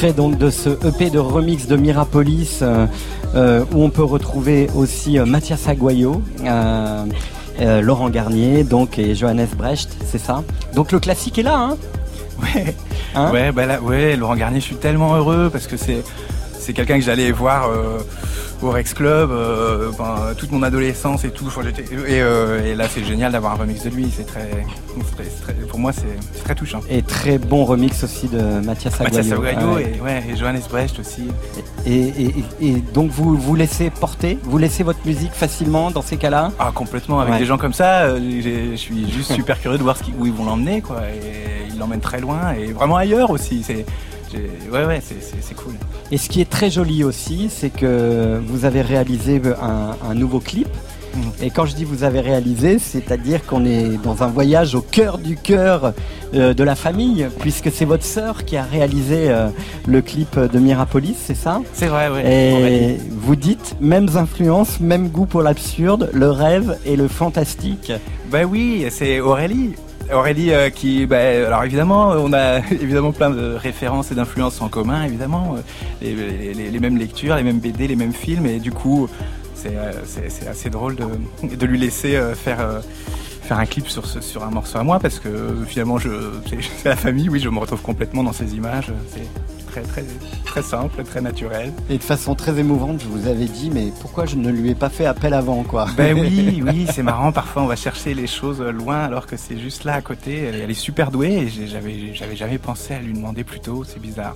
Extrait 0.00 0.16
donc 0.16 0.38
de 0.38 0.48
ce 0.48 0.70
EP 0.88 1.10
de 1.10 1.18
remix 1.18 1.66
de 1.66 1.76
Mirapolis 1.76 2.60
euh, 2.62 2.86
euh, 3.34 3.62
où 3.74 3.82
on 3.84 3.90
peut 3.90 4.02
retrouver 4.02 4.70
aussi 4.74 5.18
euh, 5.18 5.26
Mathias 5.26 5.68
Aguayo, 5.68 6.22
Laurent 7.82 8.08
Garnier 8.08 8.64
donc 8.64 8.98
et 8.98 9.14
Johannes 9.14 9.46
Brecht, 9.58 9.90
c'est 10.10 10.16
ça? 10.18 10.42
Donc 10.74 10.92
le 10.92 11.00
classique 11.00 11.38
est 11.38 11.42
là, 11.42 11.58
hein? 11.58 11.76
Ouais. 12.42 12.74
Hein? 13.14 13.30
Ouais, 13.30 13.52
bah 13.52 13.66
là, 13.66 13.78
ouais, 13.82 14.16
Laurent 14.16 14.36
Garnier, 14.36 14.60
je 14.60 14.64
suis 14.64 14.76
tellement 14.76 15.16
heureux 15.16 15.50
parce 15.52 15.66
que 15.66 15.76
c'est 15.76 16.02
c'est 16.58 16.72
quelqu'un 16.72 16.96
que 16.98 17.04
j'allais 17.04 17.30
voir 17.32 17.68
euh, 17.68 17.98
au 18.62 18.70
Rex 18.70 18.94
Club 18.94 19.30
euh, 19.30 19.90
ben, 19.98 20.32
toute 20.38 20.50
mon 20.52 20.62
adolescence 20.62 21.24
et 21.24 21.30
tout. 21.30 21.48
Et, 22.06 22.22
euh, 22.22 22.64
et 22.64 22.74
là, 22.74 22.86
c'est 22.88 23.04
génial 23.04 23.32
d'avoir 23.32 23.52
un 23.54 23.56
remix 23.56 23.82
de 23.84 23.90
lui. 23.90 24.10
C'est 24.14 24.26
très, 24.26 24.40
très- 24.48 25.24
c'est 25.24 25.42
très- 25.42 25.56
pour 25.70 25.78
moi, 25.78 25.92
c'est 25.92 26.42
très 26.44 26.54
touchant. 26.56 26.80
Et 26.90 27.00
très 27.02 27.38
bon 27.38 27.64
remix 27.64 28.02
aussi 28.02 28.26
de 28.28 28.40
Mathias 28.60 29.00
Aguayo. 29.00 29.16
Mathias 29.16 29.32
Aguayo 29.32 29.56
Ah 29.60 29.74
ouais. 29.74 29.92
et, 29.96 30.00
ouais, 30.00 30.22
et 30.32 30.36
Johannes 30.36 30.60
Brecht 30.68 30.98
aussi. 30.98 31.28
Et, 31.86 31.92
et- 31.94 32.34
et- 32.60 32.66
et 32.68 32.72
donc 32.92 33.10
vous 33.12 33.36
vous 33.36 33.54
laissez 33.54 33.88
porter, 33.88 34.36
vous 34.42 34.58
laissez 34.58 34.82
votre 34.82 34.98
musique 35.06 35.32
facilement 35.32 35.90
dans 35.92 36.02
ces 36.02 36.16
cas-là? 36.16 36.50
Ah, 36.58 36.72
complètement. 36.74 37.20
Avec 37.20 37.34
Ouais. 37.34 37.38
des 37.38 37.46
gens 37.46 37.56
comme 37.56 37.72
ça, 37.72 38.00
euh, 38.02 38.18
je 38.72 38.76
suis 38.76 39.10
juste 39.12 39.32
super 39.32 39.60
curieux 39.60 39.78
de 39.78 39.82
voir 39.84 39.96
ce 39.96 40.02
qui- 40.02 40.12
où 40.18 40.26
ils 40.26 40.32
vont 40.32 40.44
l'emmener, 40.44 40.80
quoi. 40.82 41.02
Et 41.08 41.70
ils 41.72 41.78
l'emmènent 41.78 42.00
très 42.00 42.20
loin 42.20 42.52
et 42.52 42.72
vraiment 42.72 42.96
ailleurs 42.96 43.30
aussi. 43.30 43.62
C'est, 43.62 43.86
ouais, 44.72 44.84
ouais, 44.86 45.00
c'est, 45.00 45.54
cool. 45.54 45.74
Et 46.10 46.18
ce 46.18 46.28
qui 46.28 46.40
est 46.40 46.50
très 46.50 46.70
joli 46.70 47.04
aussi, 47.04 47.48
c'est 47.48 47.70
que 47.70 48.40
vous 48.46 48.64
avez 48.64 48.82
réalisé 48.82 49.40
un, 49.62 49.96
un 50.10 50.14
nouveau 50.14 50.40
clip. 50.40 50.68
Et 51.42 51.48
quand 51.50 51.64
je 51.64 51.74
dis 51.74 51.84
vous 51.84 52.04
avez 52.04 52.20
réalisé, 52.20 52.78
c'est-à-dire 52.78 53.46
qu'on 53.46 53.64
est 53.64 53.98
dans 54.02 54.22
un 54.22 54.26
voyage 54.26 54.74
au 54.74 54.82
cœur 54.82 55.16
du 55.16 55.36
cœur 55.36 55.94
euh, 56.34 56.52
de 56.52 56.62
la 56.64 56.74
famille, 56.74 57.26
puisque 57.38 57.70
c'est 57.72 57.86
votre 57.86 58.04
sœur 58.04 58.44
qui 58.44 58.58
a 58.58 58.62
réalisé 58.62 59.30
euh, 59.30 59.48
le 59.86 60.02
clip 60.02 60.38
de 60.38 60.58
Mirapolis, 60.58 61.16
c'est 61.18 61.34
ça? 61.36 61.62
C'est 61.72 61.86
vrai, 61.86 62.10
ouais. 62.10 62.22
Et 62.30 62.96
vous 63.10 63.36
dites, 63.36 63.74
mêmes 63.80 64.08
influences, 64.16 64.80
même 64.80 65.08
goût 65.08 65.24
pour 65.24 65.40
l'absurde, 65.42 66.10
le 66.12 66.30
rêve 66.30 66.76
et 66.84 66.94
le 66.96 67.08
fantastique. 67.08 67.90
Bah 68.30 68.44
oui, 68.44 68.84
c'est 68.90 69.20
Aurélie. 69.20 69.70
Aurélie 70.12 70.52
euh, 70.52 70.70
qui, 70.70 71.06
bah, 71.06 71.18
alors 71.46 71.64
évidemment, 71.64 72.10
on 72.18 72.32
a 72.34 72.58
évidemment 72.70 73.12
plein 73.12 73.30
de 73.30 73.54
références 73.54 74.12
et 74.12 74.14
d'influences 74.14 74.60
en 74.60 74.68
commun, 74.68 75.04
évidemment, 75.04 75.54
les, 76.02 76.12
les- 76.14 76.52
les- 76.52 76.70
les 76.70 76.80
mêmes 76.80 76.98
lectures, 76.98 77.34
les 77.36 77.42
mêmes 77.44 77.60
BD, 77.60 77.86
les 77.88 77.96
mêmes 77.96 78.12
films, 78.12 78.44
et 78.46 78.58
du 78.58 78.72
coup, 78.72 79.08
c'est 79.62 79.76
euh, 79.76 79.92
c'est- 80.04 80.46
assez 80.48 80.70
drôle 80.70 80.96
de, 80.96 81.06
de 81.56 81.66
lui 81.66 81.78
laisser 81.78 82.16
euh, 82.16 82.34
faire 82.34 82.60
euh, 82.60 82.80
faire 83.42 83.58
un 83.58 83.66
clip 83.66 83.88
sur 83.88 84.06
ce, 84.06 84.20
sur 84.20 84.44
un 84.44 84.50
morceau 84.50 84.78
à 84.78 84.82
moi, 84.84 84.98
parce 85.00 85.18
que 85.18 85.28
finalement, 85.66 85.98
je 85.98 86.08
c'est 86.82 86.88
la 86.88 86.96
famille, 86.96 87.28
oui, 87.28 87.40
je 87.40 87.48
me 87.48 87.58
retrouve 87.58 87.82
complètement 87.82 88.22
dans 88.22 88.32
ces 88.32 88.54
images, 88.54 88.92
c'est 89.12 89.26
très 89.70 89.82
très 89.82 90.04
très 90.44 90.62
simple, 90.62 91.02
très 91.04 91.20
naturel. 91.20 91.72
Et 91.88 91.98
de 91.98 92.02
façon 92.02 92.34
très 92.34 92.58
émouvante, 92.58 93.00
je 93.02 93.06
vous 93.08 93.28
avais 93.28 93.44
dit, 93.46 93.70
mais 93.72 93.92
pourquoi 94.00 94.26
je 94.26 94.34
ne 94.36 94.50
lui 94.50 94.70
ai 94.70 94.74
pas 94.74 94.88
fait 94.88 95.06
appel 95.06 95.32
avant, 95.34 95.62
quoi? 95.62 95.86
Ben 95.96 96.18
oui, 96.18 96.62
oui, 96.66 96.86
c'est 96.92 97.02
marrant. 97.04 97.30
Parfois, 97.32 97.62
on 97.62 97.66
va 97.66 97.76
chercher 97.76 98.14
les 98.14 98.26
choses 98.26 98.60
loin 98.60 98.98
alors 99.04 99.26
que 99.26 99.36
c'est 99.36 99.58
juste 99.58 99.84
là 99.84 99.94
à 99.94 100.00
côté. 100.00 100.38
Elle, 100.42 100.56
elle 100.56 100.70
est 100.70 100.74
super 100.74 101.10
douée 101.12 101.34
et 101.46 101.48
j'avais, 101.68 102.14
j'avais 102.14 102.34
jamais 102.36 102.58
pensé 102.58 102.94
à 102.94 102.98
lui 103.00 103.12
demander 103.12 103.44
plus 103.44 103.60
tôt. 103.60 103.84
C'est 103.84 104.00
bizarre. 104.00 104.34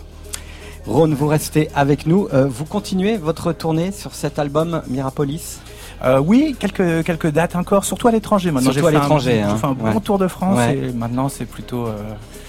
Rhône, 0.87 1.15
vous 1.15 1.27
restez 1.27 1.71
avec 1.75 2.07
nous. 2.07 2.29
Euh, 2.35 2.47
vous 2.47 2.65
continuez 2.67 3.17
votre 3.17 3.53
tournée 3.53 3.91
sur 3.91 4.15
cet 4.15 4.39
album 4.39 4.83
Mirapolis? 4.89 5.61
Euh, 6.05 6.19
oui, 6.19 6.55
quelques, 6.59 7.05
quelques 7.05 7.29
dates 7.29 7.57
encore, 7.57 7.85
surtout 7.85 8.09
à 8.09 8.11
l'étranger. 8.13 8.51
Maintenant, 8.51 8.73
Surtout 8.73 8.89
à 8.89 8.91
l'étranger, 8.91 9.41
hein. 9.41 9.51
J'ai 9.55 9.61
fait 9.61 9.67
un 9.67 9.73
bon 9.73 9.85
Ouais. 9.87 10.01
tour 10.01 10.19
de 10.19 10.29
France 10.29 10.59
Ouais. 10.59 10.77
et 10.77 10.93
maintenant, 10.93 11.29
c'est 11.31 11.47
plutôt. 11.47 11.87
euh, 11.87 11.97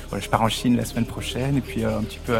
voilà, 0.09 0.23
je 0.23 0.29
pars 0.29 0.41
en 0.41 0.49
Chine 0.49 0.75
la 0.75 0.83
semaine 0.85 1.05
prochaine 1.05 1.55
et 1.57 1.61
puis 1.61 1.85
un 1.85 2.01
petit 2.01 2.19
peu 2.25 2.35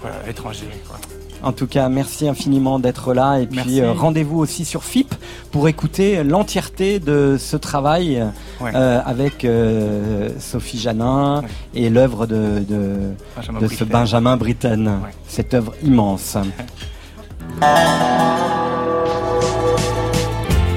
voilà, 0.00 0.16
à 0.22 0.26
l'étranger. 0.26 0.68
quoi. 0.86 0.98
En 1.44 1.52
tout 1.52 1.66
cas, 1.66 1.88
merci 1.88 2.26
infiniment 2.28 2.78
d'être 2.78 3.12
là. 3.14 3.38
Et 3.40 3.46
puis 3.46 3.80
euh, 3.80 3.92
rendez-vous 3.92 4.38
aussi 4.38 4.64
sur 4.64 4.82
FIP 4.82 5.14
pour 5.52 5.68
écouter 5.68 6.24
l'entièreté 6.24 6.98
de 7.00 7.36
ce 7.38 7.56
travail 7.56 8.24
Ouais. 8.60 8.70
euh, 8.74 9.00
avec 9.04 9.44
euh, 9.44 10.28
Sophie 10.38 10.78
Janin 10.78 11.42
et 11.74 11.90
l'œuvre 11.90 12.26
de, 12.26 12.60
de, 12.68 13.12
Benjamin 13.36 13.58
de 13.60 13.66
ce. 13.68 13.84
Benjamin 13.84 14.36
Britten. 14.36 15.00
Cette 15.28 15.54
œuvre 15.54 15.72
immense. 15.82 16.36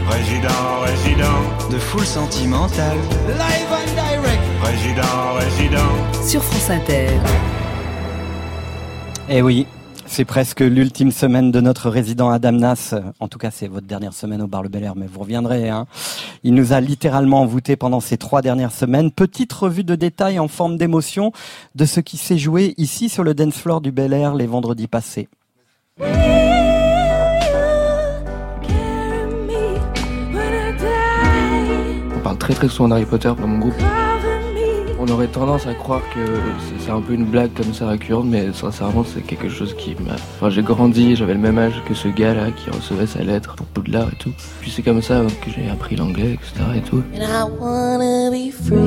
Résident, 0.10 0.82
résident. 0.86 1.70
De 1.72 1.78
full 1.80 2.06
sentimental. 2.06 2.98
Live 3.28 3.72
and 3.72 3.94
direct. 3.96 4.42
Résident, 4.64 5.34
résident. 5.40 6.24
Sur 6.28 6.44
France 6.44 6.70
Inter. 6.70 7.08
Eh 9.30 9.42
oui, 9.42 9.68
c'est 10.08 10.26
presque 10.26 10.62
l'ultime 10.62 11.12
semaine 11.12 11.52
de 11.52 11.62
notre 11.62 11.90
résident 11.90 12.30
Adamnas. 12.30 12.96
En 13.20 13.28
tout 13.28 13.38
cas, 13.38 13.52
c'est 13.52 13.68
votre 13.68 13.86
dernière 13.86 14.14
semaine 14.14 14.42
au 14.42 14.48
bar 14.48 14.64
Le 14.64 14.70
Bel 14.70 14.84
Air, 14.84 14.96
mais 14.96 15.06
vous 15.06 15.20
reviendrez. 15.20 15.70
Hein. 15.70 15.86
Il 16.44 16.54
nous 16.56 16.74
a 16.74 16.82
littéralement 16.82 17.42
envoûté 17.42 17.76
pendant 17.76 18.00
ces 18.00 18.18
trois 18.18 18.42
dernières 18.42 18.72
semaines. 18.72 19.12
Petite 19.12 19.54
revue 19.54 19.84
de 19.84 19.96
détails 19.96 20.40
en 20.40 20.48
forme 20.48 20.78
d'émotion 20.78 21.32
de 21.76 21.86
ce 21.86 22.00
qui 22.00 22.18
s'est 22.18 22.38
joué 22.38 22.74
ici 22.78 23.10
sur 23.10 23.24
le 23.24 23.34
dance 23.34 23.56
floor 23.56 23.82
du 23.82 23.92
Bel 23.92 24.14
Air 24.14 24.34
les 24.34 24.48
vendredis 24.48 24.88
passés. 24.88 25.28
On 32.16 32.20
parle 32.24 32.38
très 32.38 32.54
très 32.54 32.68
souvent 32.70 32.90
d'Harry 32.90 33.06
Potter 33.06 33.32
dans 33.40 33.48
mon 33.48 33.60
groupe. 33.60 34.07
On 35.08 35.12
aurait 35.12 35.28
tendance 35.28 35.66
à 35.68 35.74
croire 35.74 36.02
que 36.14 36.20
c'est- 36.84 36.92
un 36.92 37.00
peu 37.02 37.14
une 37.14 37.26
blague 37.26 37.52
comme 37.54 37.74
ça 37.74 37.88
récurrente, 37.88 38.26
mais 38.28 38.48
sincèrement 38.54 39.04
c'est 39.06 39.22
quelque 39.22 39.48
chose 39.50 39.74
qui 39.78 39.92
m'a... 40.06 40.16
Enfin 40.36 40.50
j'ai 40.50 40.62
grandi, 40.62 41.16
j'avais 41.16 41.34
le 41.34 41.40
même 41.40 41.58
âge 41.58 41.82
que 41.88 41.94
ce 41.94 42.08
gars-là 42.10 42.52
qui 42.52 42.70
recevait 42.70 43.06
sa 43.08 43.24
lettre 43.24 43.56
pour 43.56 43.66
Poudlard 43.68 44.08
et 44.12 44.16
tout. 44.18 44.32
Puis 44.62 44.72
c'est 44.72 44.82
comme 44.82 45.02
ça 45.02 45.22
que 45.42 45.50
j'ai 45.52 45.70
appris 45.70 45.96
l'anglais, 45.96 46.34
etc. 46.34 46.54
et 46.78 46.82
tout. 46.82 47.04
And 47.14 47.22
I 47.22 47.44
wanna 47.60 48.32
be 48.32 48.52
free, 48.52 48.78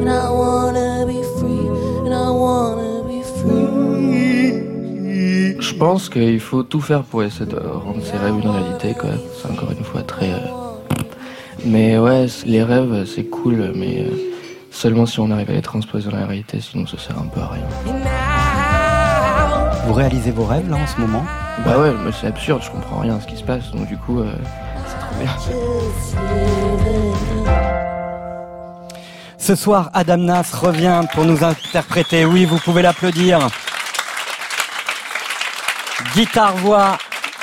and 0.00 0.06
I 0.06 0.28
wanna 0.30 1.06
be 1.06 1.22
free, 1.38 1.68
and 2.04 2.12
I 2.12 2.30
wanna 2.30 3.02
be 3.06 3.22
free. 3.40 4.64
Je 5.60 5.74
pense 5.74 6.08
qu'il 6.08 6.40
faut 6.40 6.62
tout 6.62 6.80
faire 6.80 7.02
pour 7.02 7.22
essayer 7.22 7.46
de 7.46 7.56
rendre 7.58 8.02
ses 8.02 8.16
rêves 8.16 8.34
une 8.42 8.48
réalité 8.50 8.94
quand 8.98 9.08
même. 9.08 9.18
C'est 9.40 9.50
encore 9.50 9.70
une 9.76 9.84
fois 9.84 10.02
très... 10.02 10.30
euh, 10.32 10.46
Mais 11.64 11.98
ouais, 11.98 12.26
les 12.46 12.62
rêves 12.62 13.04
c'est 13.06 13.24
cool, 13.24 13.72
mais 13.74 14.06
euh, 14.08 14.16
seulement 14.70 15.06
si 15.06 15.20
on 15.20 15.30
arrive 15.30 15.50
à 15.50 15.54
les 15.54 15.62
transposer 15.62 16.10
dans 16.10 16.16
la 16.16 16.26
réalité, 16.26 16.60
sinon 16.60 16.86
ça 16.86 16.98
sert 16.98 17.18
un 17.18 17.26
peu 17.26 17.40
à 17.40 17.48
rien. 17.48 17.64
Vous 19.86 19.92
réalisez 19.92 20.30
vos 20.30 20.44
rêves 20.44 20.68
là 20.70 20.76
en 20.76 20.86
ce 20.86 21.00
moment? 21.00 21.24
Bah 21.64 21.78
ouais, 21.78 21.92
mais 22.04 22.12
c'est 22.12 22.28
absurde, 22.28 22.62
je 22.62 22.70
comprends 22.70 23.00
rien 23.00 23.16
à 23.16 23.20
ce 23.20 23.26
qui 23.26 23.36
se 23.36 23.42
passe, 23.42 23.70
donc 23.72 23.86
du 23.88 23.96
coup, 23.96 24.20
euh, 24.20 24.32
c'est 24.86 24.98
trop 24.98 25.14
bien. 25.20 25.30
Ce 29.36 29.54
soir, 29.56 29.90
Adam 29.94 30.18
Nas 30.18 30.44
revient 30.52 31.02
pour 31.12 31.24
nous 31.24 31.42
interpréter. 31.42 32.24
Oui, 32.24 32.44
vous 32.44 32.58
pouvez 32.58 32.82
l'applaudir. 32.82 33.48
Guitare-voix, 36.14 36.98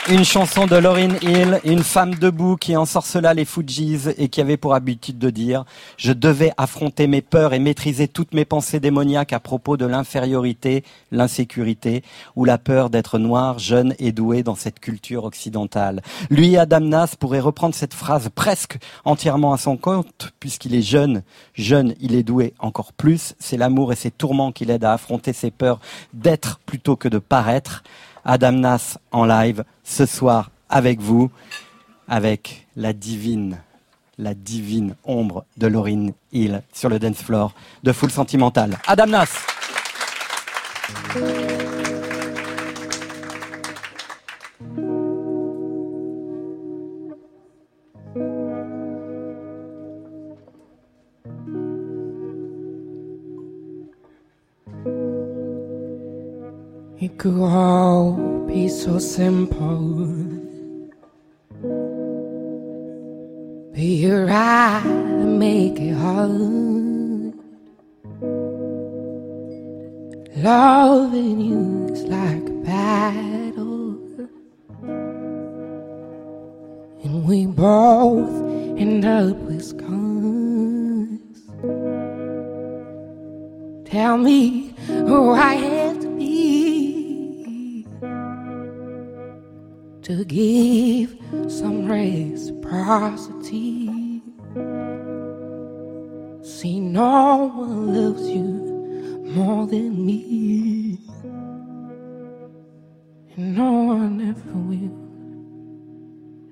une 0.09 0.23
chanson 0.23 0.67
de 0.67 0.75
Lauryn 0.75 1.15
Hill, 1.21 1.59
une 1.65 1.83
femme 1.83 2.15
debout 2.15 2.55
qui 2.55 2.77
ensorcela 2.77 3.33
les 3.33 3.43
Fujis 3.43 4.09
et 4.17 4.29
qui 4.29 4.39
avait 4.39 4.55
pour 4.55 4.73
habitude 4.73 5.17
de 5.17 5.29
dire 5.29 5.65
«Je 5.97 6.13
devais 6.13 6.53
affronter 6.55 7.07
mes 7.07 7.21
peurs 7.21 7.53
et 7.53 7.59
maîtriser 7.59 8.07
toutes 8.07 8.33
mes 8.33 8.45
pensées 8.45 8.79
démoniaques 8.79 9.33
à 9.33 9.39
propos 9.39 9.75
de 9.75 9.85
l'infériorité, 9.85 10.83
l'insécurité 11.11 12.03
ou 12.35 12.45
la 12.45 12.57
peur 12.57 12.89
d'être 12.89 13.19
noir, 13.19 13.59
jeune 13.59 13.95
et 13.99 14.13
doué 14.13 14.43
dans 14.43 14.55
cette 14.55 14.79
culture 14.79 15.25
occidentale.» 15.25 16.01
Lui, 16.29 16.57
Adam 16.57 16.79
Nas, 16.79 17.15
pourrait 17.19 17.41
reprendre 17.41 17.75
cette 17.75 17.93
phrase 17.93 18.29
presque 18.33 18.77
entièrement 19.03 19.51
à 19.51 19.57
son 19.57 19.75
compte 19.75 20.31
puisqu'il 20.39 20.73
est 20.73 20.81
jeune. 20.81 21.23
Jeune, 21.53 21.95
il 21.99 22.15
est 22.15 22.23
doué 22.23 22.53
encore 22.59 22.93
plus. 22.93 23.35
C'est 23.39 23.57
l'amour 23.57 23.91
et 23.91 23.97
ses 23.97 24.11
tourments 24.11 24.53
qui 24.53 24.63
l'aident 24.63 24.85
à 24.85 24.93
affronter 24.93 25.33
ses 25.33 25.51
peurs 25.51 25.79
d'être 26.13 26.59
plutôt 26.65 26.95
que 26.95 27.09
de 27.09 27.19
paraître. 27.19 27.83
Adam 28.27 28.51
Nas 28.51 28.97
en 29.11 29.25
live 29.25 29.63
ce 29.85 30.05
soir 30.05 30.51
avec 30.69 30.99
vous, 30.99 31.31
avec 32.09 32.67
la 32.75 32.91
divine, 32.91 33.57
la 34.17 34.33
divine 34.33 34.95
ombre 35.05 35.45
de 35.55 35.67
Lauryn 35.67 36.09
Hill 36.33 36.61
sur 36.73 36.89
le 36.89 36.99
dance 36.99 37.23
floor 37.23 37.53
de 37.83 37.93
Full 37.93 38.11
Sentimental. 38.11 38.77
Adam 38.85 39.07
Nas. 39.07 39.27
Could 57.17 57.41
all 57.41 58.13
be 58.45 58.69
so 58.69 58.99
simple. 58.99 60.05
But 63.71 63.81
you're 63.81 64.25
right 64.27 64.83
to 64.83 65.25
make 65.25 65.79
it 65.79 65.93
hard. 65.93 67.33
Loving 70.37 71.41
you 71.41 71.87
is 71.91 72.03
like 72.03 72.47
a 72.47 72.57
battle. 72.63 73.97
And 77.03 77.25
we 77.27 77.47
both 77.47 78.29
end 78.77 79.05
up 79.05 79.37
with 79.37 79.65
scars. 79.65 79.87
Tell 83.89 84.17
me 84.19 84.75
who 84.85 85.31
I 85.31 85.53
have 85.55 85.76
to 90.07 90.23
give 90.23 91.11
some 91.51 91.85
reciprocity. 91.85 94.21
See, 96.41 96.79
no 96.79 97.51
one 97.53 97.93
loves 97.93 98.29
you 98.29 98.45
more 99.35 99.67
than 99.67 100.05
me, 100.05 100.97
and 103.35 103.57
no 103.57 103.83
one 103.83 104.21
ever 104.29 104.57
will. 104.69 104.95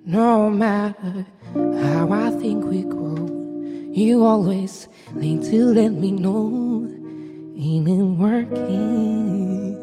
No 0.04 0.50
matter 0.50 1.26
how 1.54 2.12
I 2.12 2.32
think 2.32 2.66
we 2.66 2.82
grow, 2.82 3.30
you 3.90 4.26
always 4.26 4.90
need 5.14 5.44
to 5.44 5.68
let 5.68 5.94
me 5.94 6.12
know. 6.12 6.92
Ain't 7.58 7.88
it 7.88 8.04
working? 8.20 9.78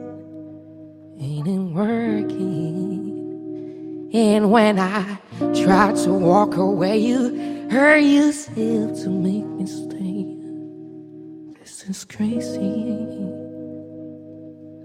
Ain't 1.18 1.48
it 1.48 1.72
working? 1.72 2.71
And 4.14 4.50
when 4.50 4.78
I 4.78 5.18
try 5.64 5.94
to 6.04 6.12
walk 6.12 6.56
away, 6.56 6.98
you 6.98 7.68
hurt 7.70 8.00
yourself 8.00 9.00
to 9.02 9.08
make 9.08 9.46
me 9.46 9.66
stay. 9.66 10.26
This 11.58 11.88
is 11.88 12.04
crazy. 12.04 13.06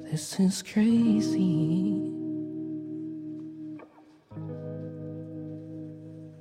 This 0.10 0.40
is 0.40 0.64
crazy. 0.64 2.14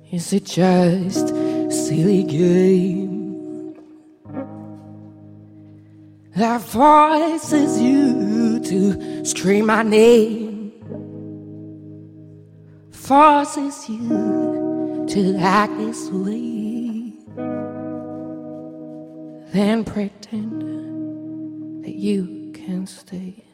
Is 0.09 0.31
it 0.31 0.45
just 0.45 1.31
a 1.31 1.69
silly 1.69 2.23
game 2.23 3.75
that 6.37 6.61
forces 6.61 7.81
you 7.81 8.61
to 8.61 9.25
scream 9.25 9.65
my 9.65 9.83
name? 9.83 10.46
Forces 13.07 13.87
you 13.87 15.05
to 15.07 15.37
act 15.37 15.77
this 15.77 16.09
way, 16.09 17.13
then 19.53 19.85
pretend 19.85 21.85
that 21.85 21.95
you 21.95 22.51
can 22.53 22.85
stay. 22.85 23.45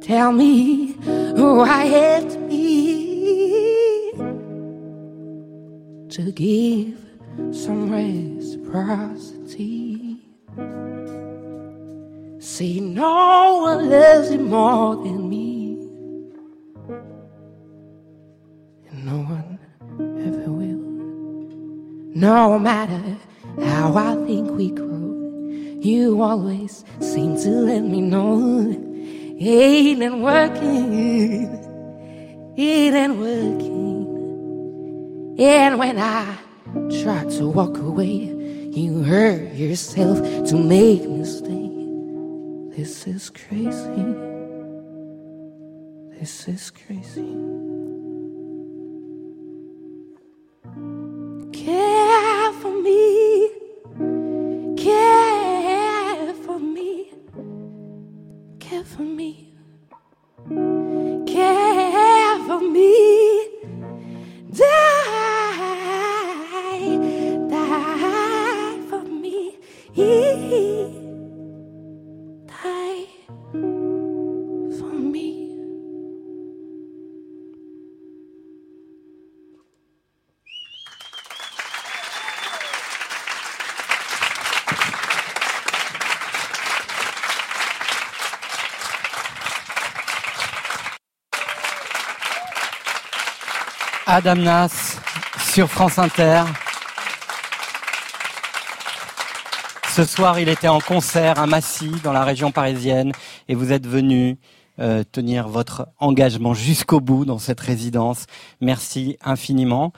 Tell 0.00 0.30
me 0.30 0.92
who 1.02 1.62
I 1.62 1.86
have 1.86 2.32
to 2.32 2.38
be 2.46 4.12
to 6.10 6.30
give 6.30 6.96
some 7.50 7.90
reciprocity. 7.90 10.20
See, 12.38 12.78
no 12.78 13.62
one 13.62 13.90
loves 13.90 14.30
you 14.30 14.38
more 14.38 14.94
than 14.94 15.28
me, 15.28 15.45
No 22.16 22.58
matter 22.58 23.18
how 23.60 23.94
I 23.94 24.14
think 24.24 24.50
we 24.52 24.70
grow, 24.70 25.44
you 25.82 26.22
always 26.22 26.82
seem 26.98 27.36
to 27.36 27.50
let 27.50 27.82
me 27.82 28.00
know 28.00 28.70
it 29.38 30.00
ain't 30.00 30.22
working, 30.22 30.94
it 32.56 32.94
ain't 32.94 33.18
working. 33.18 34.06
And 35.38 35.78
when 35.78 35.98
I 35.98 36.38
try 37.02 37.24
to 37.36 37.50
walk 37.50 37.76
away, 37.76 38.32
you 38.72 39.02
hurt 39.02 39.52
yourself 39.52 40.16
to 40.48 40.56
make 40.56 41.06
me 41.06 41.22
stay. 41.22 41.70
This 42.78 43.06
is 43.06 43.28
crazy. 43.28 44.14
This 46.18 46.48
is 46.48 46.70
crazy. 46.70 47.65
For 58.96 59.02
me. 59.02 59.55
Adam 94.16 94.36
Nas 94.36 94.98
sur 95.52 95.68
France 95.68 95.98
Inter. 95.98 96.44
Ce 99.90 100.06
soir, 100.06 100.40
il 100.40 100.48
était 100.48 100.68
en 100.68 100.80
concert 100.80 101.38
à 101.38 101.46
Massy, 101.46 101.90
dans 102.02 102.14
la 102.14 102.24
région 102.24 102.50
parisienne, 102.50 103.12
et 103.48 103.54
vous 103.54 103.72
êtes 103.72 103.86
venu 103.86 104.38
euh, 104.78 105.04
tenir 105.12 105.48
votre 105.48 105.88
engagement 105.98 106.54
jusqu'au 106.54 107.00
bout 107.00 107.26
dans 107.26 107.38
cette 107.38 107.60
résidence. 107.60 108.24
Merci 108.62 109.18
infiniment. 109.22 109.92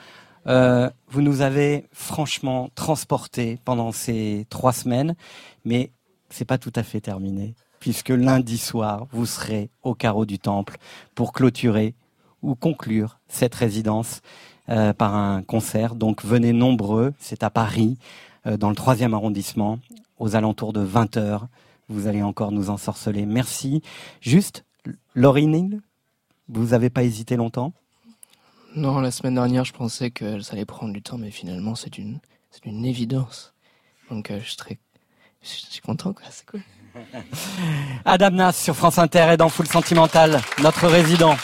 Euh, 0.47 0.89
vous 1.07 1.21
nous 1.21 1.39
avez 1.39 1.87
franchement 1.93 2.69
transporté 2.75 3.57
pendant 3.63 3.93
ces 3.93 4.45
trois 4.49 4.73
semaines, 4.73 5.15
mais 5.63 5.93
c'est 6.29 6.43
pas 6.43 6.57
tout 6.57 6.73
à 6.75 6.83
fait 6.83 6.99
terminé, 6.99 7.55
puisque 7.79 8.09
lundi 8.09 8.57
soir, 8.57 9.07
vous 9.13 9.25
serez 9.25 9.69
au 9.81 9.95
carreau 9.95 10.25
du 10.25 10.39
temple 10.39 10.75
pour 11.15 11.31
clôturer 11.31 11.95
ou 12.41 12.55
conclure 12.55 13.19
cette 13.27 13.55
résidence 13.55 14.21
euh, 14.69 14.93
par 14.93 15.15
un 15.15 15.41
concert. 15.41 15.95
Donc 15.95 16.23
venez 16.23 16.53
nombreux, 16.53 17.13
c'est 17.19 17.43
à 17.43 17.49
Paris, 17.49 17.97
euh, 18.45 18.57
dans 18.57 18.69
le 18.69 18.75
troisième 18.75 19.13
arrondissement, 19.13 19.79
aux 20.19 20.35
alentours 20.35 20.73
de 20.73 20.81
20 20.81 21.17
heures. 21.17 21.47
Vous 21.87 22.07
allez 22.07 22.21
encore 22.21 22.51
nous 22.51 22.69
ensorceler. 22.69 23.25
Merci. 23.25 23.81
Juste, 24.21 24.63
Laurie 25.15 25.47
Neal, 25.47 25.81
vous 26.47 26.67
n'avez 26.67 26.89
pas 26.89 27.03
hésité 27.03 27.35
longtemps? 27.35 27.73
Non, 28.75 28.99
la 28.99 29.09
semaine 29.09 29.35
dernière, 29.35 29.65
je 29.65 29.73
pensais 29.73 30.11
que 30.11 30.39
ça 30.41 30.53
allait 30.53 30.65
prendre 30.65 30.93
du 30.93 31.01
temps, 31.01 31.17
mais 31.17 31.31
finalement, 31.31 31.73
c'est 31.73 31.97
une, 31.97 32.19
c'est 32.51 32.65
une 32.65 32.85
évidence. 32.85 33.53
Donc, 34.11 34.29
euh, 34.29 34.39
je, 34.39 34.49
suis 34.49 34.57
très, 34.57 34.77
je 35.41 35.47
suis 35.47 35.81
content, 35.81 36.13
quoi. 36.13 36.25
C'est 36.29 36.45
cool. 36.45 36.61
Adam 38.05 38.31
Nas 38.31 38.53
sur 38.53 38.75
France 38.75 38.99
Inter 38.99 39.31
et 39.33 39.37
dans 39.37 39.49
Full 39.49 39.67
Sentimental, 39.67 40.39
notre 40.61 40.87
résident. 40.87 41.35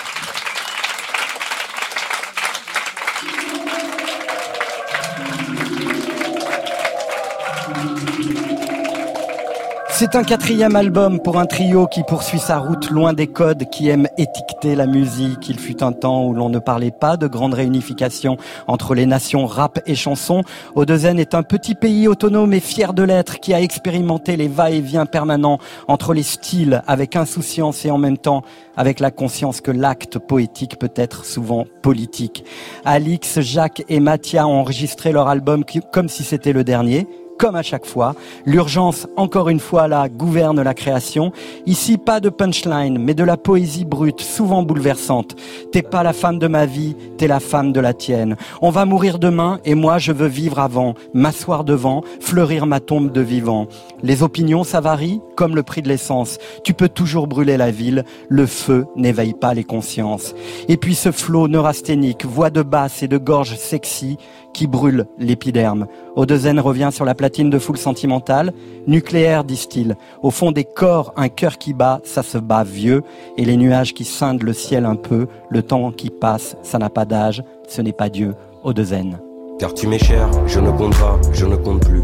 C'est 9.98 10.18
un 10.18 10.26
quatrième 10.26 10.76
album 10.76 11.22
pour 11.22 11.40
un 11.40 11.46
trio 11.46 11.88
qui 11.88 12.04
poursuit 12.04 12.40
sa 12.40 12.58
route 12.58 12.90
loin 12.90 13.14
des 13.14 13.28
codes, 13.28 13.70
qui 13.72 13.88
aime 13.88 14.10
étiqueter 14.18 14.76
la 14.76 14.88
musique. 14.88 15.48
Il 15.48 15.58
fut 15.58 15.82
un 15.82 15.94
temps 15.94 16.26
où 16.26 16.34
l'on 16.34 16.50
ne 16.50 16.60
parlait 16.60 16.92
pas 16.92 17.16
de 17.16 17.28
grande 17.28 17.54
réunification 17.54 18.36
entre 18.68 18.94
les 18.94 19.06
nations 19.06 19.46
rap 19.46 19.80
et 19.86 19.96
chanson. 19.96 20.42
Odezen 20.76 21.18
est 21.18 21.34
un 21.34 21.44
petit 21.44 21.76
pays 21.76 22.10
autonome 22.10 22.52
et 22.52 22.60
fier 22.60 22.94
de 22.94 23.04
l'être 23.04 23.40
qui 23.40 23.54
a 23.54 23.62
expérimenté 23.62 24.36
les 24.36 24.50
va-et-vient 24.50 25.06
permanents 25.06 25.60
entre 25.88 26.14
les 26.14 26.24
styles 26.24 26.84
avec 26.88 27.16
insouciance 27.16 27.86
et 27.86 27.90
en 27.90 27.98
même 27.98 28.18
temps 28.18 28.44
avec 28.76 29.00
la 29.00 29.12
conscience 29.12 29.62
que 29.62 29.72
l'acte 29.72 30.20
poétique 30.20 30.78
peut 30.78 30.94
être 30.98 31.24
souvent 31.24 31.68
politique. 31.82 32.44
Alix, 32.84 33.40
Jacques 33.40 33.86
et 33.88 34.02
Mathia 34.02 34.46
ont 34.46 34.60
enregistré 34.60 35.14
leur 35.14 35.30
album 35.30 35.64
comme 35.94 36.10
si 36.10 36.26
c'était 36.26 36.52
le 36.52 36.66
dernier 36.66 37.08
comme 37.38 37.56
à 37.56 37.64
chaque 37.64 37.86
fois. 37.86 38.16
L'urgence, 38.46 39.08
encore 39.16 39.50
une 39.50 39.60
fois 39.60 39.88
là, 39.88 40.10
gouverne 40.10 40.62
la 40.62 40.74
création. 40.74 41.32
Ici, 41.66 41.98
pas 41.98 42.20
de 42.20 42.30
punchline, 42.30 42.98
mais 42.98 43.14
de 43.14 43.24
la 43.24 43.38
poésie 43.38 43.86
brute, 43.86 44.22
souvent 44.22 44.64
bouleversante. 44.64 45.36
T'es 45.72 45.82
pas 45.82 46.04
la 46.04 46.14
femme 46.14 46.40
de 46.40 46.48
ma 46.48 46.66
vie, 46.66 46.96
t'es 47.18 47.28
la 47.28 47.40
femme 47.40 47.72
de 47.72 47.80
la 47.80 47.94
tienne. 47.94 48.36
On 48.62 48.70
va 48.70 48.86
mourir 48.86 49.20
demain 49.20 49.60
et 49.66 49.76
moi 49.76 49.98
je 49.98 50.12
veux 50.12 50.28
vivre 50.28 50.60
avant, 50.60 50.96
m'asseoir 51.14 51.64
devant, 51.64 52.04
fleurir 52.20 52.66
ma 52.66 52.80
tombe 52.80 53.12
de 53.12 53.22
vivant. 53.22 53.68
Les 54.04 54.24
opinions, 54.24 54.64
ça 54.64 54.82
varie, 54.82 55.22
comme 55.36 55.56
le 55.56 55.64
prix 55.64 55.82
de 55.82 55.90
l'essence. 55.90 56.38
Tu 56.64 56.74
peux 56.74 56.90
toujours 56.90 57.28
brûler 57.28 57.58
la 57.58 57.72
ville, 57.72 58.06
le 58.30 58.46
feu 58.46 58.86
n'éveille 58.96 59.34
pas 59.34 59.54
les 59.54 59.64
consciences. 59.64 60.34
Et 60.68 60.78
puis 60.78 60.96
ce 60.96 61.12
flot 61.12 61.48
neurasthénique, 61.48 62.26
voix 62.26 62.50
de 62.50 62.62
basse 62.62 63.04
et 63.04 63.08
de 63.08 63.18
gorge 63.18 63.56
sexy, 63.56 64.18
qui 64.56 64.68
brûle 64.68 65.06
l'épiderme. 65.20 65.86
Odezen 66.16 66.60
revient 66.62 66.90
sur 66.92 67.04
la 67.04 67.14
platine 67.14 67.50
de 67.50 67.60
foule 67.60 67.78
sentimentale. 67.78 68.54
Nucléaire, 68.88 69.44
disent-ils. 69.44 69.96
Au 70.24 70.32
fond 70.32 70.54
des 70.54 70.64
corps, 70.64 71.14
un 71.18 71.28
cœur 71.28 71.58
qui 71.58 71.74
bat, 71.74 72.00
ça 72.06 72.24
se 72.24 72.38
bat 72.38 72.64
vieux. 72.64 73.04
Et 73.38 73.44
les 73.44 73.58
nuages 73.58 73.94
qui 73.94 74.06
scindent 74.06 74.44
le 74.44 74.54
ciel 74.54 74.86
un 74.86 74.96
peu, 74.96 75.28
le 75.50 75.62
temps 75.62 75.92
qui 75.92 76.10
passe, 76.10 76.56
ça 76.64 76.80
n'a 76.80 76.90
pas 76.90 77.04
d'âge, 77.04 77.44
ce 77.68 77.82
n'est 77.82 77.92
pas 77.92 78.10
Dieu. 78.10 78.34
Odezen. 78.64 79.20
Car 79.60 79.74
tu 79.74 79.88
m'es 79.88 80.00
cher, 80.00 80.30
je 80.48 80.60
ne 80.62 80.72
compte 80.72 80.98
pas, 80.98 81.20
je 81.34 81.46
ne 81.46 81.58
compte 81.58 81.86
plus. 81.86 82.04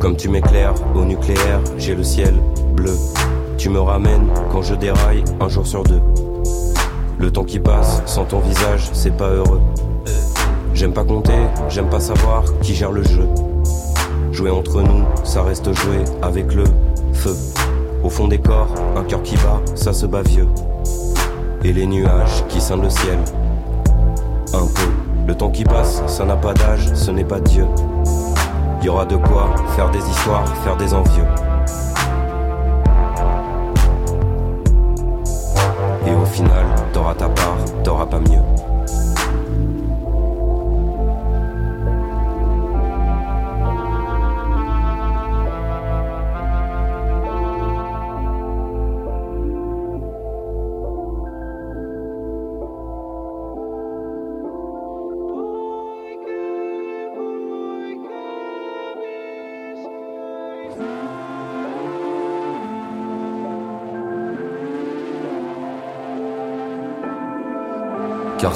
Comme 0.00 0.16
tu 0.16 0.28
m'éclaires 0.28 0.74
au 0.96 1.04
nucléaire, 1.04 1.60
j'ai 1.78 1.94
le 1.94 2.02
ciel 2.02 2.34
bleu. 2.74 2.94
Tu 3.56 3.68
me 3.68 3.80
ramènes 3.80 4.28
quand 4.50 4.62
je 4.62 4.74
déraille 4.74 5.24
un 5.40 5.48
jour 5.48 5.66
sur 5.66 5.84
deux. 5.84 6.02
Le 7.18 7.30
temps 7.30 7.44
qui 7.44 7.60
passe 7.60 8.02
sans 8.06 8.24
ton 8.24 8.40
visage, 8.40 8.88
c'est 8.92 9.16
pas 9.16 9.30
heureux. 9.30 9.60
J'aime 10.78 10.92
pas 10.92 11.02
compter, 11.02 11.40
j'aime 11.68 11.88
pas 11.88 11.98
savoir 11.98 12.44
qui 12.62 12.72
gère 12.72 12.92
le 12.92 13.02
jeu. 13.02 13.28
Jouer 14.30 14.52
entre 14.52 14.80
nous, 14.80 15.04
ça 15.24 15.42
reste 15.42 15.72
jouer 15.72 16.04
avec 16.22 16.54
le 16.54 16.62
feu. 17.14 17.34
Au 18.04 18.08
fond 18.08 18.28
des 18.28 18.38
corps, 18.38 18.72
un 18.96 19.02
cœur 19.02 19.20
qui 19.24 19.34
bat, 19.38 19.60
ça 19.74 19.92
se 19.92 20.06
bat 20.06 20.22
vieux. 20.22 20.46
Et 21.64 21.72
les 21.72 21.84
nuages 21.84 22.44
qui 22.48 22.60
scindent 22.60 22.84
le 22.84 22.90
ciel. 22.90 23.18
Un 24.54 24.68
peu. 24.68 24.88
Le 25.26 25.34
temps 25.34 25.50
qui 25.50 25.64
passe, 25.64 26.00
ça 26.06 26.24
n'a 26.24 26.36
pas 26.36 26.54
d'âge, 26.54 26.94
ce 26.94 27.10
n'est 27.10 27.24
pas 27.24 27.40
Dieu. 27.40 27.66
Y 28.80 28.88
aura 28.88 29.04
de 29.04 29.16
quoi 29.16 29.52
faire 29.74 29.90
des 29.90 30.08
histoires, 30.08 30.46
faire 30.58 30.76
des 30.76 30.94
envieux. 30.94 31.26
Et 36.06 36.14
au 36.14 36.24
final, 36.24 36.66
t'auras 36.92 37.14
ta 37.14 37.28
part, 37.28 37.58
t'auras 37.82 38.06
pas 38.06 38.20
mieux. 38.20 38.77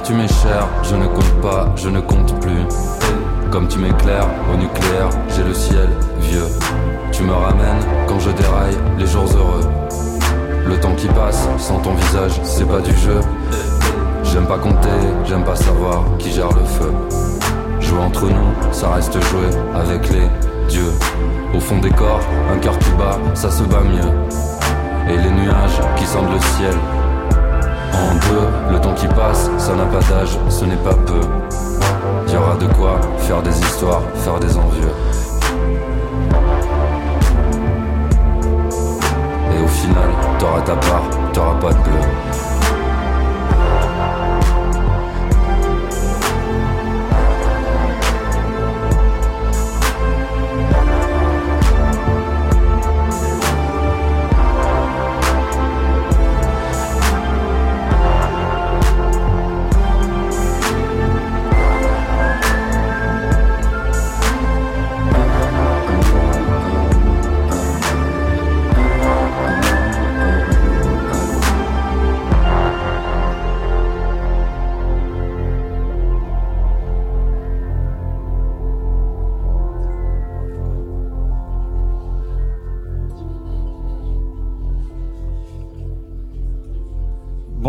Tu 0.04 0.14
m'es 0.14 0.26
cher, 0.26 0.66
je 0.82 0.96
ne 0.96 1.06
compte 1.06 1.40
pas, 1.40 1.72
je 1.76 1.88
ne 1.88 2.00
compte 2.00 2.40
plus. 2.40 2.66
Comme 3.52 3.68
tu 3.68 3.78
m'éclaires 3.78 4.26
au 4.52 4.56
nucléaire, 4.56 5.08
j'ai 5.28 5.44
le 5.44 5.54
ciel 5.54 5.88
vieux. 6.20 6.48
Tu 7.12 7.22
me 7.22 7.32
ramènes 7.32 7.84
quand 8.08 8.18
je 8.18 8.30
déraille 8.30 8.76
les 8.98 9.06
jours 9.06 9.28
heureux. 9.36 9.64
Le 10.66 10.80
temps 10.80 10.94
qui 10.96 11.06
passe 11.06 11.46
sans 11.58 11.78
ton 11.78 11.94
visage, 11.94 12.32
c'est 12.42 12.66
pas 12.66 12.80
du 12.80 12.90
jeu. 12.96 13.20
J'aime 14.24 14.46
pas 14.46 14.58
compter, 14.58 14.88
j'aime 15.24 15.44
pas 15.44 15.54
savoir 15.54 16.02
qui 16.18 16.32
gère 16.32 16.50
le 16.50 16.64
feu. 16.64 16.92
Jouer 17.78 18.00
entre 18.00 18.26
nous, 18.26 18.72
ça 18.72 18.94
reste 18.94 19.20
jouer 19.20 19.50
avec 19.72 20.10
les 20.10 20.26
dieux. 20.68 20.92
Au 21.54 21.60
fond 21.60 21.78
des 21.78 21.90
corps, 21.90 22.20
un 22.52 22.58
cœur 22.58 22.76
qui 22.80 22.90
bat, 22.92 23.18
ça 23.34 23.52
se 23.52 23.62
bat 23.62 23.82
mieux. 23.82 25.12
Et 25.12 25.16
les 25.16 25.30
nuages 25.30 25.80
qui 25.96 26.06
scindent 26.06 26.32
le 26.32 26.40
ciel, 26.40 26.74
en 27.92 28.14
deux, 28.14 28.72
le 28.74 28.80
temps 28.80 28.94
qui 28.94 29.06
passe, 29.08 29.50
ça 29.58 29.74
n'a 29.74 29.84
pas 29.84 30.00
d'âge, 30.08 30.38
ce 30.48 30.64
n'est 30.64 30.76
pas 30.76 30.94
peu. 30.94 31.20
Y 32.32 32.36
aura 32.36 32.56
de 32.56 32.66
quoi 32.74 33.00
faire 33.18 33.42
des 33.42 33.58
histoires, 33.58 34.02
faire 34.14 34.38
des 34.40 34.56
envieux. 34.56 34.92
Et 39.54 39.62
au 39.62 39.68
final, 39.68 40.10
t'auras 40.38 40.60
ta 40.62 40.76
part, 40.76 41.04
t'auras 41.32 41.54
pas 41.54 41.72
de 41.72 41.82
bleu. 41.82 42.31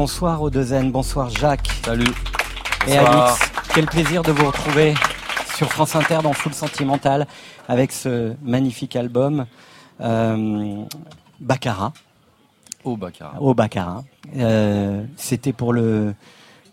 Bonsoir 0.04 0.42
Odezen, 0.42 0.92
bonsoir 0.92 1.30
Jacques. 1.30 1.70
Salut. 1.86 2.04
Et 2.90 2.98
Bonsoir. 2.98 3.28
Alix, 3.28 3.52
quel 3.74 3.86
plaisir 3.86 4.22
de 4.22 4.34
vous 4.34 4.48
retrouver 4.48 4.96
sur 5.56 5.72
France 5.72 5.96
Inter 5.96 6.20
dans 6.22 6.34
Full 6.34 6.54
Sentimental 6.54 7.26
avec 7.70 7.94
ce 7.94 8.36
magnifique 8.44 8.98
album 8.98 9.46
euh, 10.02 10.84
Baccarat. 11.40 11.94
Au 12.84 12.98
Baccarat. 12.98 13.42
Au 13.42 13.54
Baccarat. 13.54 14.04
Euh, 14.36 15.06
C'était 15.16 15.54
pour 15.54 15.72
le 15.72 16.14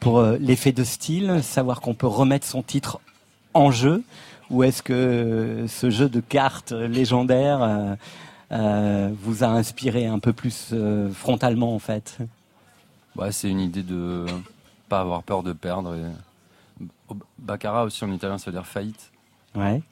pour 0.00 0.18
euh, 0.18 0.36
l'effet 0.40 0.72
de 0.72 0.82
style, 0.82 1.40
savoir 1.44 1.80
qu'on 1.80 1.94
peut 1.94 2.08
remettre 2.08 2.48
son 2.48 2.64
titre 2.64 2.98
en 3.54 3.70
jeu, 3.70 4.02
ou 4.50 4.64
est-ce 4.64 4.82
que 4.82 5.66
ce 5.68 5.88
jeu 5.88 6.08
de 6.08 6.18
cartes 6.18 6.72
légendaire 6.72 7.96
euh, 8.50 9.10
vous 9.22 9.44
a 9.44 9.46
inspiré 9.46 10.08
un 10.08 10.18
peu 10.18 10.32
plus 10.32 10.74
frontalement 11.14 11.76
en 11.76 11.78
fait? 11.78 12.18
Ouais, 13.16 13.32
c'est 13.32 13.48
une 13.48 13.60
idée 13.60 13.82
de 13.82 14.26
pas 14.88 15.00
avoir 15.00 15.22
peur 15.22 15.42
de 15.42 15.52
perdre. 15.52 15.94
Et... 15.94 17.14
Baccarat 17.38 17.84
aussi 17.84 18.04
en 18.04 18.12
italien, 18.12 18.38
ça 18.38 18.50
veut 18.50 18.56
dire 18.56 18.66
faillite. 18.66 19.10
Ouais. 19.54 19.82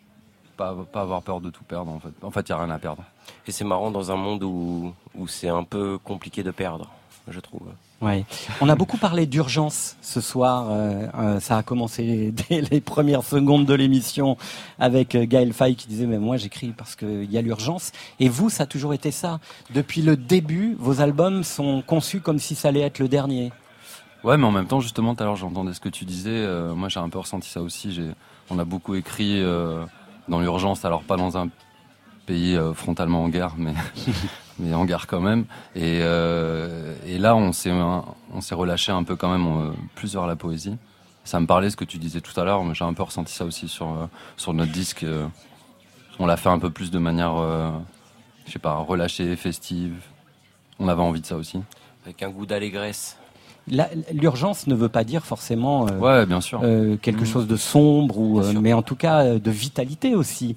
Pas, 0.57 0.75
pas 0.93 1.03
avoir 1.03 1.23
peur 1.23 1.41
de 1.41 1.51
tout 1.51 1.65
perdre 1.65 1.91
en 1.91 2.01
fait. 2.01 2.13
En 2.23 2.31
fait, 2.31 2.49
il 2.49 2.53
n'y 2.53 2.59
a 2.59 2.65
rien 2.65 2.75
à 2.75 2.79
perdre. 2.79 3.05
Et 3.47 3.53
c'est 3.53 3.65
marrant 3.65 3.91
dans 3.91 4.11
un 4.11 4.17
monde 4.17 4.43
où, 4.43 4.95
où 5.15 5.29
c'est 5.29 5.49
un 5.49 5.65
peu 5.65 5.99
compliqué 5.99 6.43
de 6.43 6.51
perdre, 6.51 6.91
je 7.29 7.41
trouve. 7.41 7.69
Ouais. 8.01 8.25
On 8.61 8.69
a 8.69 8.77
beaucoup 8.77 8.97
parlé 8.97 9.27
d'urgence 9.27 9.97
ce 10.03 10.21
soir. 10.21 10.69
euh, 10.71 11.07
euh, 11.19 11.41
ça 11.41 11.59
a 11.59 11.63
commencé 11.65 12.33
dès 12.49 12.61
les 12.71 12.81
premières 12.81 13.25
secondes 13.25 13.67
de 13.67 13.75
l'émission 13.75 14.37
avec 14.79 15.17
euh, 15.17 15.27
Gaël 15.27 15.53
Faye 15.53 15.75
qui 15.75 15.89
disait 15.89 16.07
mais 16.07 16.19
moi 16.19 16.37
j'écris 16.37 16.69
parce 16.77 16.95
qu'il 16.95 17.29
y 17.31 17.37
a 17.37 17.43
l'urgence. 17.43 17.91
Et 18.21 18.29
vous, 18.29 18.51
ça 18.51 18.63
a 18.63 18.67
toujours 18.67 18.95
été 18.95 19.11
ça. 19.11 19.41
Depuis 19.75 20.03
le 20.03 20.17
début, 20.17 20.77
vos 20.79 21.01
albums 21.01 21.43
sont 21.43 21.83
conçus 21.85 22.21
comme 22.21 22.39
si 22.39 22.55
ça 22.55 22.69
allait 22.69 22.83
être 22.83 23.01
le 23.01 23.09
dernier. 23.09 23.53
Ouais, 24.23 24.37
mais 24.37 24.47
en 24.47 24.53
même 24.53 24.67
temps, 24.67 24.81
justement, 24.81 25.15
tout 25.17 25.23
à 25.23 25.27
l'heure, 25.27 25.37
j'entendais 25.37 25.75
ce 25.75 25.81
que 25.81 25.89
tu 25.89 26.05
disais. 26.05 26.31
euh, 26.31 26.75
moi, 26.75 26.89
j'ai 26.89 27.01
un 27.01 27.09
peu 27.09 27.19
ressenti 27.19 27.49
ça 27.49 27.63
aussi. 27.63 27.93
J'ai, 27.93 28.11
on 28.51 28.59
a 28.61 28.65
beaucoup 28.65 28.95
écrit 28.95 29.41
euh, 29.43 29.85
dans 30.29 30.41
l'urgence, 30.41 30.85
alors 30.85 31.03
pas 31.03 31.17
dans 31.17 31.37
un 31.37 31.49
pays 32.27 32.59
frontalement 32.75 33.25
en 33.25 33.29
guerre, 33.29 33.55
mais, 33.57 33.75
mais 34.59 34.75
en 34.75 34.85
guerre 34.85 35.07
quand 35.07 35.21
même. 35.21 35.45
Et, 35.75 36.01
euh, 36.03 36.95
et 37.07 37.19
là, 37.19 37.37
on 37.37 37.53
s'est, 37.53 37.71
on 37.73 38.41
s'est 38.41 38.55
relâché 38.55 38.93
un 38.93 39.05
peu 39.05 39.17
quand 39.17 39.31
même 39.31 39.47
euh, 39.47 39.71
plus 39.95 40.13
vers 40.15 40.27
la 40.27 40.37
poésie. 40.37 40.77
Ça 41.25 41.41
me 41.41 41.47
parlait 41.47 41.71
ce 41.71 41.77
que 41.77 41.85
tu 41.85 41.99
disais 41.99 42.21
tout 42.21 42.39
à 42.41 42.45
l'heure, 42.45 42.65
mais 42.65 42.75
j'ai 42.75 42.85
un 42.85 42.95
peu 42.95 43.03
ressenti 43.03 43.33
ça 43.33 43.45
aussi 43.45 43.69
sur, 43.69 43.87
euh, 43.87 44.07
sur 44.37 44.55
notre 44.55 44.73
disque. 44.73 45.05
on 46.19 46.27
l'a 46.27 46.37
fait 46.37 46.49
un 46.49 46.59
peu 46.59 46.71
plus 46.71 46.91
de 46.91 46.99
manière, 46.99 47.37
euh, 47.37 47.71
je 48.47 48.53
sais 48.53 48.59
pas, 48.59 48.75
relâchée, 48.77 49.37
festive. 49.37 49.95
On 50.79 50.89
avait 50.89 51.03
envie 51.03 51.21
de 51.21 51.27
ça 51.27 51.37
aussi. 51.37 51.61
Avec 52.05 52.23
un 52.23 52.31
goût 52.31 52.47
d'allégresse. 52.47 53.17
l'urgence 54.13 54.67
ne 54.67 54.75
veut 54.75 54.89
pas 54.89 55.05
dire 55.05 55.27
forcément 55.27 55.87
euh, 55.89 55.99
Ouais, 55.99 56.25
bien 56.27 56.41
sûr. 56.41 56.61
euh, 56.63 56.97
quelque 56.97 57.21
Mhm. 57.21 57.27
chose 57.27 57.47
de 57.47 57.57
sombre, 57.57 58.17
ou, 58.19 58.41
euh, 58.41 58.55
mais 58.61 58.73
en 58.73 58.81
tout 58.83 58.97
cas 58.97 59.35
de 59.35 59.51
vitalité 59.51 60.15
aussi. 60.15 60.55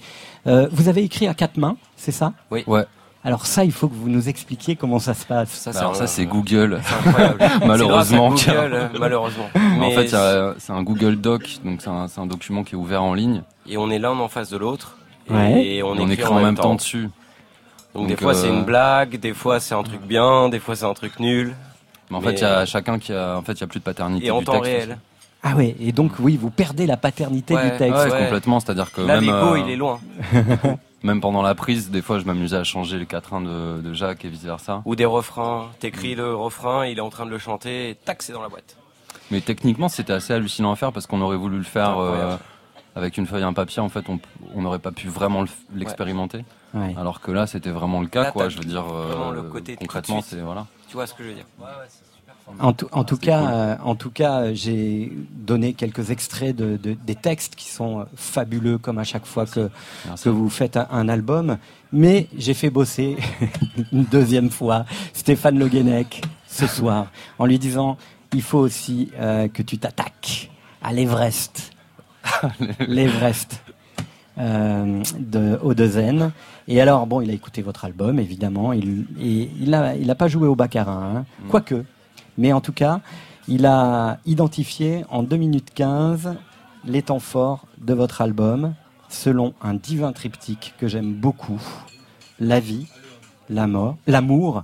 Euh, 0.48 0.70
vous 0.72 0.88
avez 0.88 1.04
écrit 1.04 1.28
à 1.28 1.34
quatre 1.34 1.58
mains, 1.58 1.76
c'est 1.98 2.14
ça? 2.14 2.32
Oui. 2.52 2.64
Ouais. 2.68 2.86
Alors 3.24 3.46
ça, 3.46 3.64
il 3.64 3.72
faut 3.72 3.88
que 3.88 3.94
vous 3.94 4.10
nous 4.10 4.30
expliquiez 4.30 4.76
comment 4.76 4.98
ça 4.98 5.14
se 5.14 5.26
passe. 5.26 5.70
Bah, 5.72 5.80
alors 5.80 5.96
ça, 5.96 6.08
c'est 6.08 6.26
Google. 6.26 6.82
C'est 6.84 7.08
incroyable. 7.10 7.40
malheureusement. 7.68 8.36
C'est 8.36 8.52
Google, 8.52 8.90
malheureusement. 9.00 9.50
en 9.56 9.80
Mais 9.80 9.94
fait, 9.94 10.08
y 10.12 10.16
a- 10.16 10.56
c'est 10.58 10.74
un 10.74 10.82
Google 10.82 11.18
Doc, 11.18 11.60
donc 11.64 11.82
c'est 11.82 11.90
un, 11.90 12.08
c'est 12.08 12.20
un 12.20 12.26
document 12.26 12.64
qui 12.64 12.74
est 12.74 12.78
ouvert 12.78 13.04
en 13.04 13.14
ligne. 13.14 13.44
Et 13.70 13.78
on 13.78 13.92
est 13.92 14.00
l'un 14.00 14.12
en 14.12 14.28
face 14.28 14.50
de 14.50 14.58
l'autre. 14.58 14.98
Et, 15.30 15.34
Ouais. 15.34 15.66
et 15.68 15.84
on, 15.84 15.94
Et 15.96 16.00
on 16.00 16.04
écrit, 16.10 16.14
écrit 16.24 16.34
en 16.34 16.40
même 16.42 16.56
temps 16.58 16.74
dessus. 16.76 17.10
Donc, 17.94 18.08
des 18.08 18.16
fois 18.16 18.34
c'est 18.34 18.48
euh, 18.48 18.54
une 18.54 18.64
blague, 18.64 19.20
des 19.20 19.34
fois 19.34 19.60
c'est 19.60 19.76
un 19.76 19.84
truc 19.84 20.02
bien, 20.02 20.50
des 20.50 20.60
fois 20.60 20.76
c'est 20.76 20.86
un 20.86 20.94
truc 20.94 21.20
nul. 21.20 21.54
Mais 22.10 22.18
en 22.18 22.22
Mais- 22.22 22.28
fait, 22.30 22.34
il 22.38 22.42
y 22.42 22.46
a 22.46 22.66
chacun 22.66 22.98
qui 23.00 23.14
a, 23.14 23.38
en 23.38 23.42
fait, 23.42 23.52
il 23.54 23.62
y 23.62 23.64
a 23.64 23.68
plus 23.68 23.80
de 23.80 23.84
paternité 23.84 24.28
Et 24.28 24.32
en 24.32 24.40
du 24.40 24.46
temps 24.46 24.54
texte. 24.62 24.66
réel. 24.66 24.98
Ah 25.44 25.56
ouais, 25.56 25.76
et 25.80 25.92
donc 25.92 26.14
oui, 26.20 26.38
vous 26.42 26.50
perdez 26.50 26.86
la 26.88 26.98
paternité 26.98 27.54
Ouais, 27.56 27.72
du 27.72 27.78
texte. 27.78 28.04
ouais, 28.12 28.24
complètement. 28.24 28.60
C'est-à-dire 28.60 28.92
que 28.92 29.02
Là, 29.02 29.20
même 29.22 29.30
euh, 29.30 29.60
il 29.60 29.72
est 29.72 29.76
loin. 29.76 30.00
même 31.04 31.22
pendant 31.22 31.42
la 31.42 31.56
prise, 31.56 31.90
des 31.90 32.02
fois, 32.02 32.20
je 32.20 32.26
m'amusais 32.26 32.58
à 32.58 32.64
changer 32.64 32.98
les 33.00 33.06
quatrains 33.06 33.42
de, 33.42 33.82
de 33.82 33.94
Jacques 33.94 34.24
et 34.26 34.30
vice 34.30 34.44
versa. 34.44 34.82
Ou 34.86 34.96
des 34.96 35.06
refrains. 35.06 35.70
T'écris 35.80 36.16
le 36.16 36.36
refrain, 36.36 36.86
il 36.86 36.98
est 36.98 37.02
en 37.02 37.10
train 37.10 37.26
de 37.26 37.32
le 37.32 37.40
chanter, 37.40 37.90
et 37.90 37.96
tac, 37.96 38.22
c'est 38.22 38.34
dans 38.34 38.42
la 38.42 38.50
boîte. 38.50 38.78
Mais 39.32 39.42
techniquement, 39.42 39.90
c'était 39.90 40.14
assez 40.14 40.34
hallucinant 40.34 40.72
à 40.72 40.76
faire 40.76 40.92
parce 40.92 41.08
qu'on 41.08 41.22
aurait 41.22 41.38
voulu 41.38 41.58
le 41.58 41.64
faire 41.64 41.98
euh, 42.00 42.36
avec 42.96 43.18
une 43.18 43.26
feuille 43.26 43.42
et 43.42 43.46
un 43.46 43.54
papier. 43.54 43.82
En 43.82 43.90
fait, 43.90 44.10
on 44.10 44.20
on 44.54 44.62
n'aurait 44.62 44.80
pas 44.80 44.92
pu 44.92 45.08
vraiment 45.08 45.46
l'expérimenter. 45.74 46.44
Ouais. 46.74 46.94
Alors 46.98 47.22
que 47.22 47.32
là, 47.32 47.48
c'était 47.48 47.70
vraiment 47.70 48.02
le 48.02 48.08
cas, 48.08 48.24
Là, 48.24 48.32
quoi. 48.32 48.50
Je 48.50 48.58
veux 48.58 48.64
dire, 48.66 48.86
euh, 48.94 49.32
le 49.32 49.44
côté 49.44 49.76
concrètement, 49.76 50.22
c'est 50.22 50.42
voilà. 50.42 50.68
Tu 50.92 50.98
vois 50.98 51.08
ce 51.08 51.14
que 51.14 51.24
je 51.24 51.30
veux 51.30 51.36
dire? 51.36 51.46
En 52.60 52.74
tout, 52.74 52.88
en 52.92 53.06
tout 53.06 53.16
cas, 53.16 53.40
cool. 53.40 53.50
euh, 53.54 53.76
en 53.82 53.96
tout 53.96 54.10
cas, 54.12 54.42
euh, 54.42 54.52
j'ai 54.54 55.10
donné 55.32 55.74
quelques 55.74 56.10
extraits 56.12 56.54
de, 56.54 56.76
de- 56.76 56.96
des 56.96 57.16
textes 57.16 57.56
qui 57.56 57.70
sont 57.70 58.02
euh, 58.02 58.04
fabuleux, 58.18 58.78
comme 58.78 58.98
à 58.98 59.06
chaque 59.06 59.26
fois 59.26 59.46
que, 59.46 59.70
Merci. 60.06 60.24
que 60.26 60.30
vous 60.30 60.50
faites 60.50 60.76
un, 60.76 60.86
un 60.92 61.08
album. 61.08 61.58
Mais 61.94 62.28
j'ai 62.38 62.54
fait 62.54 62.70
bosser 62.70 63.16
une 63.94 64.04
deuxième 64.04 64.50
fois 64.50 64.84
Stéphane 65.14 65.58
Le 65.60 65.70
Guenec 65.70 66.24
ce 66.46 66.68
soir, 66.68 67.08
en 67.40 67.46
lui 67.46 67.58
disant 67.58 67.98
il 68.34 68.42
faut 68.42 68.60
aussi 68.60 69.12
euh, 69.18 69.48
que 69.48 69.62
tu 69.62 69.78
t'attaques 69.78 70.52
à 70.84 70.92
l'Everest, 70.92 71.72
l'Everest 72.80 73.62
euh, 74.42 75.04
de 75.20 75.60
Odezen. 75.62 76.32
Et 76.68 76.82
alors, 76.82 77.06
bon, 77.08 77.22
il 77.22 77.30
a 77.30 77.34
écouté 77.34 77.62
votre 77.62 77.86
album, 77.86 78.20
évidemment. 78.20 78.74
Il, 78.74 79.06
et 79.20 79.50
il 79.60 79.70
n'a 79.70 79.96
il 79.96 80.10
a 80.10 80.16
pas 80.16 80.28
joué 80.28 80.48
au 80.48 80.56
baccarat, 80.56 80.92
hein, 80.92 81.26
quoique. 81.50 81.86
Mais 82.38 82.52
en 82.52 82.60
tout 82.60 82.74
cas, 82.74 83.02
il 83.48 83.66
a 83.66 84.18
identifié 84.26 85.06
en 85.10 85.24
2 85.24 85.38
minutes 85.38 85.70
15 85.74 86.36
les 86.86 87.04
temps 87.04 87.20
forts 87.20 87.66
de 87.78 87.94
votre 87.94 88.22
album 88.22 88.74
selon 89.10 89.54
un 89.62 89.76
divin 89.76 90.12
triptyque 90.12 90.74
que 90.80 90.88
j'aime 90.88 91.14
beaucoup. 91.14 91.62
La 92.40 92.60
vie, 92.60 92.88
la 93.50 93.68
mort, 93.68 93.98
l'amour, 94.08 94.64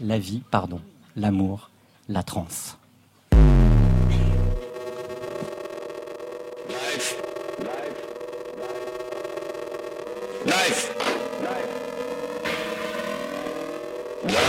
la 0.00 0.18
vie, 0.18 0.42
pardon, 0.50 0.80
l'amour, 1.16 1.70
la 2.08 2.22
transe. 2.22 2.78
Life. 10.50 10.90
Ma 14.24 14.42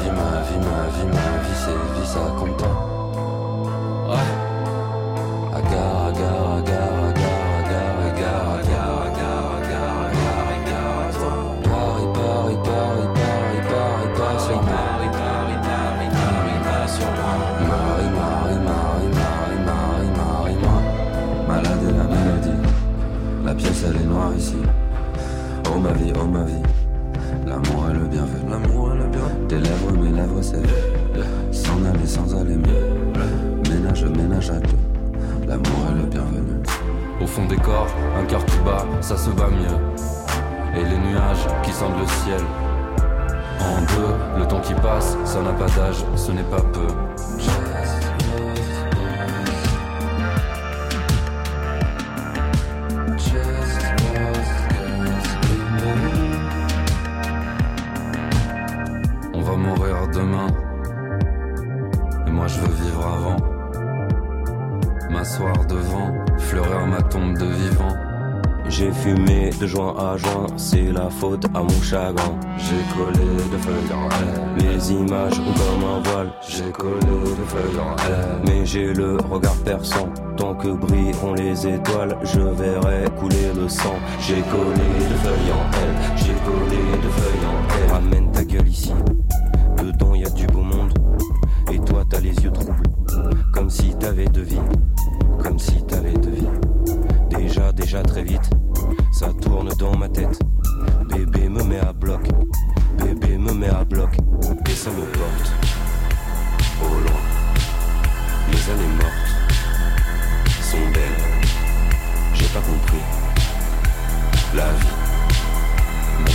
vie, 0.00 0.10
ma 0.10 0.42
vie, 0.42 0.58
ma 0.58 0.78
vie, 0.90 1.06
ma 1.06 1.26
vie, 1.38 1.58
c'est 1.62 1.78
vie, 1.94 2.06
ça 2.08 2.24
compte. 2.36 2.64
Agar, 5.54 6.08
agar, 6.08 6.58
agar, 6.58 6.90
agar, 7.06 7.38
agar, 7.62 7.94
agar, 8.02 8.42
agar, 8.50 8.96
agar, 9.06 9.46
agar, 9.52 9.94
agar, 9.94 10.58
agar. 10.58 10.92
Paris, 11.62 12.08
Paris, 12.18 12.58
Paris, 12.64 13.06
Paris, 13.14 13.62
Paris, 13.70 14.10
Paris 14.18 14.42
sur 14.42 14.60
Paris, 14.60 15.10
Paris, 15.12 15.58
Paris, 15.62 16.10
Paris, 16.18 16.58
Paris 16.66 16.90
sur 16.90 17.10
Marie, 17.14 17.62
Marie, 17.70 18.10
Marie, 18.18 19.10
Marie, 19.20 19.60
Marie, 19.70 20.12
Marie, 20.18 20.58
moi. 20.64 20.78
Malade 21.46 21.80
de 21.80 21.90
la 21.96 22.04
mélodie. 22.10 22.58
La 23.44 23.54
pièce, 23.54 23.84
elle 23.86 24.02
est 24.02 24.04
noire 24.04 24.32
ici. 24.36 24.61
Ma 26.32 26.44
vie. 26.44 26.54
L'amour 27.46 27.90
est 27.90 27.92
le 27.92 28.06
bienvenu. 28.06 28.50
L'amour 28.50 28.92
est 28.92 28.96
le 28.96 29.06
bienvenu. 29.08 29.46
Tes 29.48 29.58
lèvres, 29.58 29.92
mes 29.92 30.08
lèvres, 30.08 30.40
c'est 30.40 30.62
S'en 31.52 31.84
aller, 31.84 32.06
sans 32.06 32.34
aller 32.34 32.56
mieux. 32.56 33.70
Ménage, 33.70 34.04
ménage 34.04 34.50
à 34.50 34.58
deux. 34.58 35.46
L'amour 35.46 35.90
est 35.90 36.00
le 36.00 36.06
bienvenu. 36.06 36.62
Au 37.20 37.26
fond 37.26 37.44
des 37.44 37.56
corps, 37.56 37.88
un 38.18 38.24
cœur 38.24 38.44
tout 38.46 38.64
bas, 38.64 38.86
ça 39.02 39.18
se 39.18 39.28
va 39.28 39.48
mieux. 39.48 39.78
Et 40.74 40.84
les 40.84 41.10
nuages 41.10 41.46
qui 41.62 41.70
sentent 41.70 41.98
le 42.00 42.06
ciel. 42.06 42.40
En 43.60 43.80
deux, 43.82 44.40
le 44.40 44.48
temps 44.48 44.60
qui 44.60 44.72
passe, 44.74 45.18
ça 45.26 45.42
n'a 45.42 45.52
pas 45.52 45.66
d'âge, 45.76 46.02
ce 46.16 46.32
n'est 46.32 46.42
pas 46.44 46.62
peu. 46.72 46.86
De 69.62 69.66
joint 69.68 69.94
à 69.96 70.16
joint, 70.16 70.46
c'est 70.56 70.90
la 70.90 71.08
faute 71.08 71.44
à 71.54 71.62
mon 71.62 71.82
chagrin. 71.82 72.34
J'ai 72.58 72.82
collé 72.96 73.26
de 73.52 73.56
feuilles 73.58 73.94
en 73.94 74.08
l'air. 74.08 74.40
Les 74.56 74.92
images 74.92 75.38
ont 75.38 75.52
comme 75.52 75.88
un 75.88 76.00
voile, 76.00 76.32
J'ai 76.48 76.72
collé 76.72 76.98
de 76.98 77.44
feuilles 77.46 77.80
en 77.80 77.94
l'air. 77.94 78.40
mais 78.44 78.66
j'ai 78.66 78.92
le 78.92 79.18
regard 79.30 79.54
perçant. 79.64 80.08
Tant 80.36 80.56
que 80.56 80.66
brilleront 80.66 81.34
les 81.34 81.64
étoiles, 81.64 82.18
je 82.24 82.40
verrai 82.40 83.04
couler 83.20 83.52
le 83.54 83.68
sang. 83.68 83.94
J'ai 84.18 84.42
collé 84.42 84.88
de 85.10 85.16
feuilles 85.22 85.52
en 85.52 85.64
L, 85.78 85.94
j'ai 86.16 86.34
collé 86.44 86.82
de 87.00 87.08
feuilles 87.08 87.46
en 87.46 87.84
L. 87.86 87.92
Ramène 87.92 88.32
ta 88.32 88.42
gueule 88.42 88.68
ici, 88.68 88.92
dedans 89.80 90.16
y 90.16 90.24
a 90.24 90.30
du 90.30 90.46
beau 90.48 90.62
monde. 90.62 90.92
Et 91.72 91.78
toi 91.78 92.02
t'as 92.08 92.18
les 92.18 92.34
yeux 92.34 92.50
troubles, 92.50 92.82
comme 93.52 93.70
si 93.70 93.94
t'avais 93.94 94.26
de 94.26 94.40
vie, 94.40 94.60
comme 95.40 95.60
si 95.60 95.84
t'avais 95.84 96.14
de 96.14 96.30
vie. 96.30 96.48
Déjà, 97.30 97.72
déjà 97.72 98.02
très 98.02 98.22
vite, 98.24 98.50
ça 99.22 99.32
tourne 99.40 99.68
dans 99.78 99.96
ma 99.96 100.08
tête. 100.08 100.36
Bébé 101.08 101.48
me 101.48 101.62
met 101.62 101.78
à 101.78 101.92
bloc, 101.92 102.22
bébé 102.98 103.38
me 103.38 103.52
met 103.52 103.68
à 103.68 103.84
bloc, 103.84 104.10
et 104.68 104.74
ça 104.74 104.90
me 104.90 105.04
porte 105.16 105.52
au 106.82 106.94
loin. 107.04 107.22
Les 108.50 108.70
années 108.72 108.94
mortes 109.00 109.32
sont 110.70 110.86
belles, 110.92 111.22
j'ai 112.34 112.46
pas 112.46 112.60
compris. 112.60 113.04
La 114.56 114.72
vie, 114.72 114.88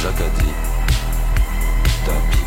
a 0.08 0.12
dit. 0.40 0.56
tapis. 2.06 2.46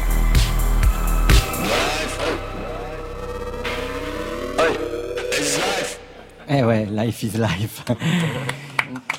Eh 6.52 6.64
ouais, 6.64 6.86
life 6.86 7.22
is 7.22 7.38
life. 7.38 7.84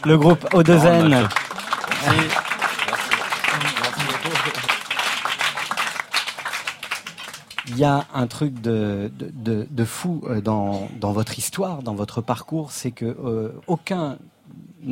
Le 0.03 0.17
groupe 0.17 0.47
Odezen. 0.53 1.27
Il 7.67 7.77
y 7.77 7.83
a 7.83 8.05
un 8.13 8.27
truc 8.27 8.59
de, 8.61 9.11
de, 9.17 9.85
fou 9.85 10.23
euh, 10.27 10.41
dans, 10.41 10.89
dans 10.99 11.11
votre 11.11 11.37
histoire, 11.37 11.83
dans 11.83 11.93
votre 11.93 12.21
parcours, 12.21 12.71
c'est 12.71 12.91
que 12.91 13.05
euh, 13.05 13.49
aucun 13.67 14.17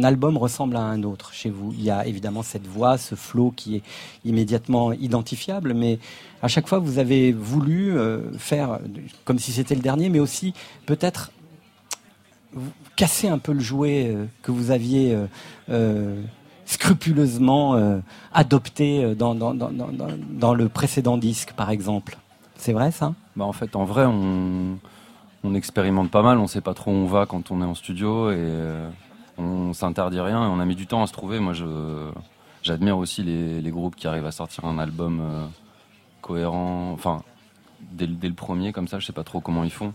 album 0.03 0.37
ressemble 0.37 0.75
à 0.75 0.81
un 0.81 1.01
autre 1.03 1.33
chez 1.33 1.49
vous. 1.49 1.73
Il 1.73 1.83
y 1.83 1.89
a 1.89 2.05
évidemment 2.05 2.43
cette 2.43 2.67
voix, 2.67 2.97
ce 2.97 3.15
flow 3.15 3.51
qui 3.55 3.77
est 3.77 3.83
immédiatement 4.25 4.93
identifiable, 4.93 5.73
mais 5.73 5.99
à 6.43 6.47
chaque 6.47 6.67
fois 6.67 6.79
vous 6.79 6.99
avez 6.99 7.31
voulu 7.31 7.97
euh, 7.97 8.31
faire 8.37 8.79
comme 9.25 9.39
si 9.39 9.51
c'était 9.51 9.75
le 9.75 9.81
dernier, 9.81 10.09
mais 10.09 10.19
aussi 10.19 10.53
peut-être 10.85 11.31
casser 12.95 13.27
un 13.29 13.37
peu 13.37 13.53
le 13.53 13.59
jouet 13.59 14.07
euh, 14.07 14.25
que 14.41 14.51
vous 14.51 14.71
aviez 14.71 15.13
euh, 15.13 15.25
euh, 15.69 16.21
scrupuleusement 16.65 18.01
adopté 18.31 19.15
dans, 19.15 19.33
le 19.33 20.69
précédent 20.69 21.17
disque, 21.17 21.53
par 21.53 21.71
exemple. 21.71 22.17
C'est 22.57 22.73
vrai 22.73 22.91
ça? 22.91 23.15
Bah 23.35 23.45
en 23.45 23.53
fait, 23.53 23.75
en 23.75 23.85
vrai, 23.85 24.05
on, 24.05 24.77
on 25.43 25.55
expérimente 25.55 26.11
pas 26.11 26.21
mal, 26.21 26.37
on 26.37 26.45
sait 26.45 26.61
pas 26.61 26.75
trop 26.75 26.91
où 26.91 26.93
on 26.93 27.07
va 27.07 27.25
quand 27.25 27.49
on 27.49 27.61
est 27.63 27.65
en 27.65 27.73
studio 27.73 28.29
et 28.29 28.47
on 29.39 29.73
s'interdit 29.73 30.19
rien 30.19 30.43
et 30.43 30.47
on 30.47 30.59
a 30.59 30.65
mis 30.65 30.75
du 30.75 30.85
temps 30.85 31.01
à 31.01 31.07
se 31.07 31.13
trouver. 31.13 31.39
Moi, 31.39 31.53
j'admire 32.61 32.99
aussi 32.99 33.23
les, 33.23 33.71
groupes 33.71 33.95
qui 33.95 34.05
arrivent 34.05 34.27
à 34.27 34.31
sortir 34.31 34.65
un 34.65 34.77
album 34.77 35.49
cohérent, 36.21 36.91
enfin 36.93 37.23
dès, 37.91 38.05
le- 38.05 38.33
premier, 38.33 38.71
comme 38.73 38.87
ça, 38.87 38.99
je 38.99 39.05
sais 39.05 39.13
pas 39.13 39.23
trop 39.23 39.39
comment 39.39 39.63
ils 39.63 39.71
font. 39.71 39.93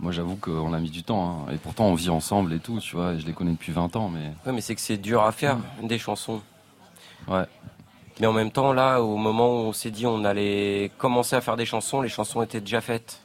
Moi, 0.00 0.12
j'avoue 0.12 0.36
qu'on 0.36 0.72
a 0.72 0.78
mis 0.78 0.90
du 0.90 1.02
temps. 1.02 1.44
hein. 1.48 1.52
Et 1.52 1.56
pourtant, 1.56 1.86
on 1.86 1.94
vit 1.94 2.10
ensemble 2.10 2.52
et 2.52 2.58
tout, 2.58 2.78
tu 2.80 2.96
vois. 2.96 3.12
et 3.12 3.20
je 3.20 3.26
les 3.26 3.32
connais 3.32 3.52
depuis 3.52 3.72
20 3.72 3.94
ans, 3.96 4.10
mais. 4.12 4.32
Ouais, 4.44 4.52
mais 4.52 4.60
c'est 4.60 4.74
que 4.74 4.80
c'est 4.80 4.96
dur 4.96 5.22
à 5.22 5.32
faire, 5.32 5.56
des 5.82 5.98
chansons. 5.98 6.40
Ouais. 7.28 7.44
Mais 8.20 8.26
en 8.26 8.32
même 8.32 8.50
temps, 8.50 8.72
là, 8.72 9.00
au 9.00 9.16
moment 9.16 9.48
où 9.48 9.56
on 9.66 9.72
s'est 9.72 9.90
dit 9.90 10.06
on 10.06 10.24
allait 10.24 10.90
commencer 10.98 11.34
à 11.36 11.40
faire 11.40 11.56
des 11.56 11.66
chansons, 11.66 12.00
les 12.00 12.08
chansons 12.08 12.42
étaient 12.42 12.60
déjà 12.60 12.80
faites. 12.80 13.20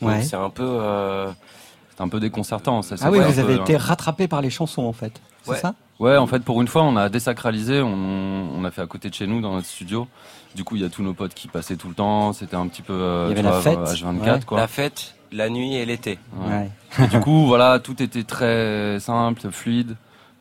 Ouais. 0.00 0.22
c'est 0.22 0.36
un 0.36 0.50
peu. 0.50 0.64
euh, 0.66 1.30
C'est 1.96 2.02
un 2.02 2.08
peu 2.08 2.20
déconcertant. 2.20 2.82
Ça, 2.82 2.96
Ah 3.00 3.10
oui, 3.10 3.18
vous 3.18 3.38
avez 3.38 3.56
peu, 3.56 3.62
été 3.62 3.74
hein. 3.76 3.78
rattrapé 3.80 4.28
par 4.28 4.40
les 4.42 4.50
chansons 4.50 4.84
en 4.84 4.92
fait. 4.92 5.20
C'est 5.42 5.50
Ouais. 5.52 5.58
ça? 5.58 5.74
Ouais, 5.98 6.16
en 6.18 6.26
fait, 6.26 6.40
pour 6.40 6.60
une 6.60 6.68
fois, 6.68 6.82
on 6.82 6.96
a 6.96 7.08
désacralisé. 7.08 7.80
On, 7.80 7.88
on 8.54 8.64
a 8.64 8.70
fait 8.70 8.82
à 8.82 8.86
côté 8.86 9.08
de 9.08 9.14
chez 9.14 9.26
nous, 9.26 9.40
dans 9.40 9.54
notre 9.54 9.66
studio. 9.66 10.06
Du 10.54 10.62
coup, 10.64 10.76
il 10.76 10.82
y 10.82 10.84
a 10.84 10.90
tous 10.90 11.02
nos 11.02 11.14
potes 11.14 11.32
qui 11.34 11.48
passaient 11.48 11.76
tout 11.76 11.88
le 11.88 11.94
temps. 11.94 12.32
C'était 12.34 12.56
un 12.56 12.66
petit 12.68 12.82
peu. 12.82 12.92
euh, 12.92 13.26
Il 13.26 13.30
y 13.30 13.32
avait 13.32 13.42
la 13.42 13.58
vois, 13.58 13.62
fête, 13.62 13.78
H24, 13.80 14.34
ouais. 14.34 14.40
quoi. 14.46 14.58
La 14.60 14.68
fête, 14.68 15.14
la 15.32 15.48
nuit 15.50 15.74
et 15.76 15.84
l'été. 15.86 16.18
Ouais. 16.36 16.70
Et 17.04 17.08
du 17.08 17.20
coup, 17.20 17.46
voilà, 17.46 17.78
tout 17.78 18.02
était 18.02 18.24
très 18.24 18.98
simple, 19.00 19.50
fluide. 19.50 19.96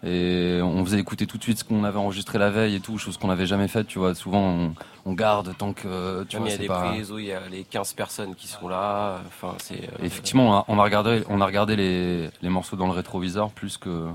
Et 0.07 0.59
on 0.61 0.85
faisait 0.85 0.99
écouter 0.99 1.25
tout 1.25 1.39
de 1.39 1.43
suite 1.43 1.57
ce 1.57 1.63
qu'on 1.63 1.83
avait 1.83 1.97
enregistré 1.97 2.37
la 2.37 2.51
veille 2.51 2.75
et 2.75 2.79
tout, 2.79 2.99
chose 2.99 3.17
qu'on 3.17 3.27
n'avait 3.29 3.47
jamais 3.47 3.67
faite, 3.67 3.87
tu 3.87 3.97
vois. 3.97 4.13
Souvent, 4.13 4.41
on, 4.41 4.73
on 5.07 5.13
garde 5.13 5.57
tant 5.57 5.73
que, 5.73 6.23
tu 6.25 6.37
vois, 6.37 6.47
il 6.47 6.51
y 6.51 6.55
a 6.55 6.57
des 6.59 6.67
pas... 6.67 6.91
prises 6.91 7.11
où 7.11 7.17
il 7.17 7.25
y 7.25 7.31
a 7.33 7.39
les 7.49 7.63
15 7.63 7.93
personnes 7.93 8.35
qui 8.35 8.47
sont 8.47 8.67
là. 8.67 9.19
Enfin, 9.27 9.55
c'est. 9.57 9.73
euh, 9.83 10.03
Effectivement, 10.05 10.49
on 10.49 10.53
a, 10.53 10.65
on 10.67 10.79
a 10.79 10.83
regardé, 10.83 11.23
on 11.27 11.41
a 11.41 11.45
regardé 11.45 11.75
les, 11.75 12.29
les 12.43 12.49
morceaux 12.49 12.75
dans 12.75 12.85
le 12.85 12.93
rétroviseur 12.93 13.49
plus 13.49 13.77
que, 13.79 14.05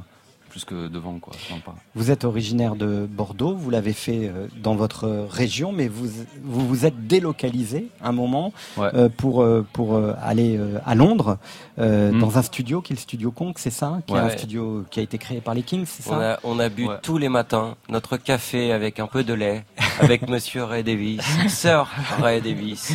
plus 0.51 0.65
que 0.67 0.89
devant, 0.89 1.19
quoi. 1.19 1.33
Sympa. 1.49 1.73
Vous 1.95 2.11
êtes 2.11 2.25
originaire 2.25 2.77
de 2.77 3.07
Bordeaux, 3.11 3.55
vous 3.55 3.71
l'avez 3.71 3.95
fait 3.95 4.29
euh, 4.29 4.49
dans 4.63 4.75
votre 4.75 5.09
région, 5.31 5.73
mais 5.73 5.89
vous 5.89 6.09
vous, 6.45 6.67
vous 6.69 6.85
êtes 6.85 7.07
délocalisé 7.07 7.87
un 8.03 8.13
moment 8.13 8.53
Ouais. 8.77 8.89
euh, 8.95 9.09
pour, 9.09 9.43
euh, 9.43 9.65
pour 9.73 9.99
aller 10.23 10.61
à 10.85 10.95
Londres 10.95 11.39
euh, 11.79 12.11
Mm. 12.13 12.19
dans 12.19 12.37
un 12.39 12.43
studio 12.43 12.81
qui 12.83 12.93
est 12.93 12.97
le 12.97 13.01
studio 13.01 13.31
Conk, 13.31 13.59
c'est 13.59 13.71
ça? 13.71 14.01
Qui 14.07 14.15
est 14.15 14.19
un 14.19 14.29
studio 14.31 14.85
qui 14.91 15.01
a 15.01 15.03
été 15.03 15.17
créé 15.19 15.41
par 15.41 15.55
les 15.55 15.63
Kings, 15.63 15.85
c'est 15.87 16.07
On 16.09 16.19
ça 16.19 16.33
a, 16.35 16.39
on 16.45 16.59
a 16.59 16.69
bu 16.69 16.87
Ouais. 16.89 16.97
tous 17.03 17.17
les 17.19 17.29
matins 17.29 17.77
notre 17.89 18.17
café 18.17 18.73
avec 18.73 18.99
un 19.01 19.07
peu 19.07 19.23
de 19.25 19.33
lait, 19.35 19.65
avec 20.01 20.29
Monsieur 20.29 20.65
Ray 20.65 20.83
Davis, 20.83 21.21
Sir 21.49 21.87
Ray 22.21 22.41
Davis. 22.41 22.93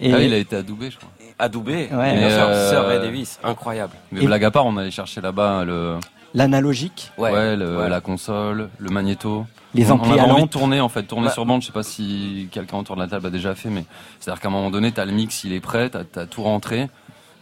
Et- 0.00 0.12
Ah 0.12 0.20
il 0.20 0.32
a 0.34 0.36
été 0.38 0.56
adoubé, 0.56 0.90
je 0.90 0.98
crois. 0.98 1.08
Adoubé, 1.38 1.88
Ouais. 1.90 2.12
bien 2.12 2.14
Mais, 2.28 2.30
sûr, 2.30 2.44
euh, 2.46 2.70
Sir 2.70 2.84
Ray 2.86 2.98
Davis, 3.00 3.38
incroyable. 3.42 3.94
Mais 4.12 4.24
blague 4.24 4.44
à 4.44 4.50
part, 4.50 4.66
on 4.66 4.76
allait 4.76 4.90
chercher 4.90 5.20
là-bas 5.20 5.64
le, 5.64 5.96
L'analogique 6.34 7.10
Ouais, 7.18 7.56
le- 7.56 7.78
ouais. 7.78 7.88
la 7.88 8.00
console, 8.00 8.70
le 8.78 8.90
magnéto. 8.90 9.46
Les 9.74 9.90
on, 9.90 9.94
amplis 9.94 10.10
on 10.10 10.12
avait 10.12 10.20
à 10.20 10.24
envie 10.24 10.34
de 10.34 10.40
lampe. 10.40 10.50
tourner 10.50 10.80
en 10.80 10.88
fait, 10.88 11.02
tourner 11.04 11.26
Bah. 11.28 11.32
sur 11.32 11.44
bande. 11.46 11.60
Je 11.62 11.66
sais 11.66 11.72
pas 11.72 11.82
si 11.82 12.48
quelqu'un 12.50 12.78
autour 12.78 12.96
de 12.96 13.00
la 13.00 13.06
table 13.08 13.26
a 13.26 13.30
déjà 13.30 13.54
fait, 13.54 13.68
mais 13.70 13.84
c'est-à-dire 14.20 14.40
qu'à 14.40 14.48
un 14.48 14.50
moment 14.50 14.70
donné, 14.70 14.92
t'as 14.92 15.04
le 15.04 15.12
mix, 15.12 15.44
il 15.44 15.52
est 15.52 15.60
prêt, 15.60 15.90
t'as 15.90 16.02
as 16.16 16.26
tout 16.26 16.42
rentré. 16.42 16.88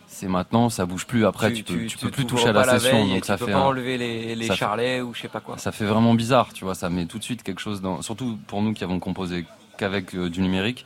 C'est 0.07 0.27
maintenant, 0.27 0.69
ça 0.71 0.87
bouge 0.87 1.07
plus. 1.07 1.25
Après, 1.25 1.53
tu, 1.53 1.63
peux, 1.63 1.87
tu, 1.87 1.97
peux 1.97 2.11
plus 2.11 2.27
toucher 2.27 2.49
à 2.49 2.53
la 2.53 2.65
session, 2.79 3.07
donc 3.07 3.21
tu 3.23 3.27
ça 3.27 3.39
peux 3.39 3.47
fait 3.47 3.53
pas 3.53 3.59
un- 3.59 3.63
enlever 3.63 3.97
les, 3.97 4.35
les 4.35 4.47
ça 4.47 4.55
fait- 4.55 4.59
charlets 4.59 5.01
ou 5.01 5.15
je 5.15 5.21
sais 5.23 5.29
pas 5.29 5.41
quoi. 5.41 5.57
ça 5.57 5.71
fait 5.73 5.85
vraiment 5.87 6.15
bizarre, 6.15 6.53
tu 6.53 6.65
vois. 6.65 6.75
Ça 6.75 6.91
met 6.91 7.07
tout 7.07 7.19
de 7.19 7.25
suite 7.25 7.43
quelque 7.45 7.61
chose 7.61 7.81
dans. 7.81 8.03
Surtout 8.03 8.39
pour 8.49 8.61
nous 8.61 8.75
qui 8.75 8.83
avons 8.85 8.99
composé 8.99 9.47
qu'avec 9.79 10.15
euh, 10.15 10.29
du 10.29 10.41
numérique. 10.43 10.85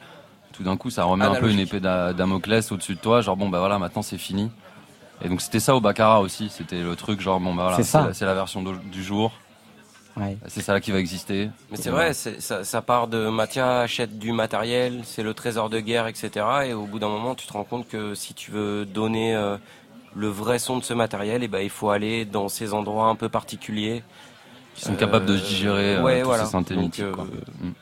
Tout 0.52 0.62
d'un 0.62 0.76
coup, 0.76 0.88
ça 0.90 1.02
remet 1.04 1.24
un 1.24 1.30
peu 1.30 1.36
une 1.38 1.44
Analogique. 1.46 1.68
épée 1.68 1.80
d'a- 1.80 2.12
Damoclès 2.12 2.70
au-dessus 2.70 2.94
de 2.94 3.00
toi. 3.00 3.22
Genre 3.22 3.36
bon, 3.36 3.48
bah 3.48 3.58
voilà, 3.58 3.78
maintenant 3.78 4.02
c'est 4.02 4.18
fini. 4.18 4.50
Et 5.22 5.28
donc 5.28 5.40
c'était 5.40 5.60
ça 5.60 5.74
au 5.74 5.80
Baccarat 5.80 6.20
aussi. 6.20 6.48
C'était 6.50 6.82
le 6.82 6.96
truc 6.96 7.20
genre 7.20 7.40
bon 7.40 7.54
bah 7.54 7.68
voilà, 7.68 7.82
C'est 7.82 7.98
la, 7.98 8.14
c'est 8.14 8.24
la 8.24 8.34
version 8.34 8.62
du 8.62 9.02
jour. 9.02 9.32
Ouais. 10.16 10.36
C'est 10.46 10.62
ça 10.62 10.80
qui 10.80 10.92
va 10.92 11.00
exister. 11.00 11.50
Mais 11.70 11.76
c'est 11.76 11.90
vrai, 11.90 12.14
ça, 12.14 12.62
ça 12.62 12.82
part 12.82 13.08
de 13.08 13.28
Mathia 13.28 13.80
achète 13.80 14.18
du 14.18 14.32
matériel, 14.32 15.00
c'est 15.02 15.24
le 15.24 15.34
trésor 15.34 15.70
de 15.70 15.80
guerre, 15.80 16.06
etc. 16.06 16.30
Et 16.66 16.72
au 16.72 16.86
bout 16.86 17.00
d'un 17.00 17.08
moment, 17.08 17.34
tu 17.34 17.46
te 17.46 17.52
rends 17.52 17.64
compte 17.64 17.88
que 17.88 18.14
si 18.14 18.32
tu 18.32 18.52
veux 18.52 18.86
donner 18.86 19.34
euh, 19.34 19.56
le 20.14 20.28
vrai 20.28 20.60
son 20.60 20.78
de 20.78 20.84
ce 20.84 20.94
matériel, 20.94 21.42
et 21.42 21.48
ben 21.48 21.60
il 21.60 21.70
faut 21.70 21.90
aller 21.90 22.24
dans 22.24 22.48
ces 22.48 22.74
endroits 22.74 23.06
un 23.08 23.16
peu 23.16 23.28
particuliers. 23.28 24.02
Qui 24.76 24.82
sont 24.82 24.96
capables 24.96 25.26
de 25.26 25.36
digérer, 25.36 25.96
euh, 25.96 26.02
ouais, 26.02 26.20
tous 26.20 26.26
voilà. 26.26 26.44
ces 26.44 26.50
synthés 26.50 26.74
Donc, 26.74 26.84
mythiques, 26.84 27.04
euh, 27.04 27.12
quoi. 27.12 27.24
Mm. 27.24 27.72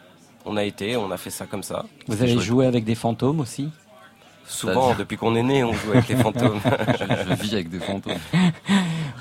On 0.44 0.56
a 0.56 0.64
été, 0.64 0.96
on 0.96 1.10
a 1.10 1.16
fait 1.16 1.30
ça 1.30 1.46
comme 1.46 1.62
ça. 1.62 1.84
Vous 2.06 2.20
avez 2.22 2.38
joué 2.38 2.66
avec 2.66 2.84
des 2.84 2.94
fantômes 2.94 3.40
aussi? 3.40 3.70
Souvent, 4.46 4.94
depuis 4.94 5.16
qu'on 5.16 5.34
est 5.34 5.42
né, 5.42 5.64
on 5.64 5.72
joue 5.72 5.92
avec 5.92 6.08
les 6.08 6.16
fantômes. 6.16 6.60
je, 6.98 7.04
je 7.30 7.42
vis 7.42 7.54
avec 7.54 7.70
des 7.70 7.78
fantômes. 7.80 8.18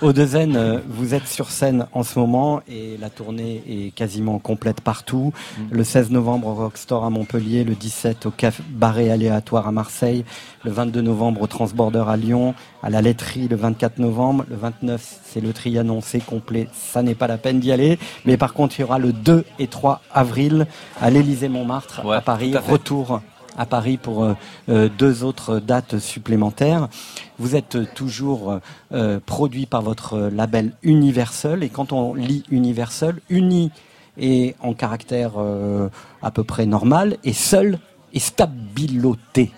Au 0.02 0.14
Dezen, 0.14 0.56
euh, 0.56 0.80
vous 0.88 1.14
êtes 1.14 1.28
sur 1.28 1.52
scène 1.52 1.86
en 1.94 2.02
ce 2.04 2.18
moment 2.18 2.62
et 2.68 2.98
la 3.00 3.10
tournée 3.12 3.64
est 3.70 3.92
quasiment 3.94 4.40
complète 4.40 4.82
partout. 4.82 5.32
Mm. 5.58 5.62
Le 5.72 5.84
16 5.84 6.10
novembre 6.10 6.48
au 6.48 6.56
Rockstore 6.56 7.06
à 7.06 7.10
Montpellier, 7.12 7.64
le 7.64 7.76
17 7.76 8.26
au 8.26 8.32
Cabaret 8.32 9.12
Aléatoire 9.12 9.68
à 9.68 9.72
Marseille, 9.72 10.26
le 10.64 10.72
22 10.72 11.02
novembre 11.02 11.42
au 11.44 11.48
Transborder 11.48 12.04
à 12.08 12.18
Lyon, 12.18 12.56
à 12.82 12.90
la 12.90 13.02
laiterie 13.02 13.48
le 13.48 13.56
24 13.56 14.00
novembre, 14.00 14.46
le 14.50 14.56
29 14.56 15.20
c'est 15.24 15.40
le 15.40 15.54
Trianon, 15.54 16.02
c'est 16.02 16.20
complet, 16.20 16.68
ça 16.74 17.04
n'est 17.04 17.16
pas 17.16 17.28
la 17.28 17.38
peine 17.38 17.60
d'y 17.60 17.72
aller. 17.72 18.00
Mais 18.26 18.38
par 18.38 18.54
contre, 18.54 18.80
il 18.80 18.82
y 18.82 18.84
aura 18.84 18.98
le 18.98 19.14
2 19.14 19.46
et 19.60 19.68
3 19.68 20.02
avril 20.14 20.66
à 21.00 21.10
l'Élysée 21.12 21.48
Montmartre 21.48 22.04
Ouais, 22.06 22.18
à 22.18 22.22
Paris. 22.22 22.56
à. 22.56 22.60
Retour 22.60 23.22
à 23.62 23.66
Paris 23.68 23.98
pour 23.98 24.24
euh, 24.24 24.34
euh, 24.70 24.90
deux 24.98 25.24
autres 25.24 25.60
dates 25.60 26.00
supplémentaires. 26.00 26.88
Vous 27.38 27.56
êtes 27.56 27.94
toujours 27.94 28.60
euh, 28.92 29.20
produit 29.26 29.68
par 29.68 29.84
votre 29.84 30.18
label 30.34 30.74
Universal 30.82 31.64
et 31.64 31.70
quand 31.70 31.94
on 31.94 32.16
lit 32.16 32.44
Universal, 32.50 33.22
uni 33.30 33.72
est 34.18 34.56
en 34.62 34.74
caractère 34.74 35.34
à 36.22 36.32
peu 36.32 36.44
près 36.44 36.66
normal 36.66 37.18
et 37.24 37.32
seul 37.34 37.80
est 38.14 38.20
stabiloté. 38.20 39.52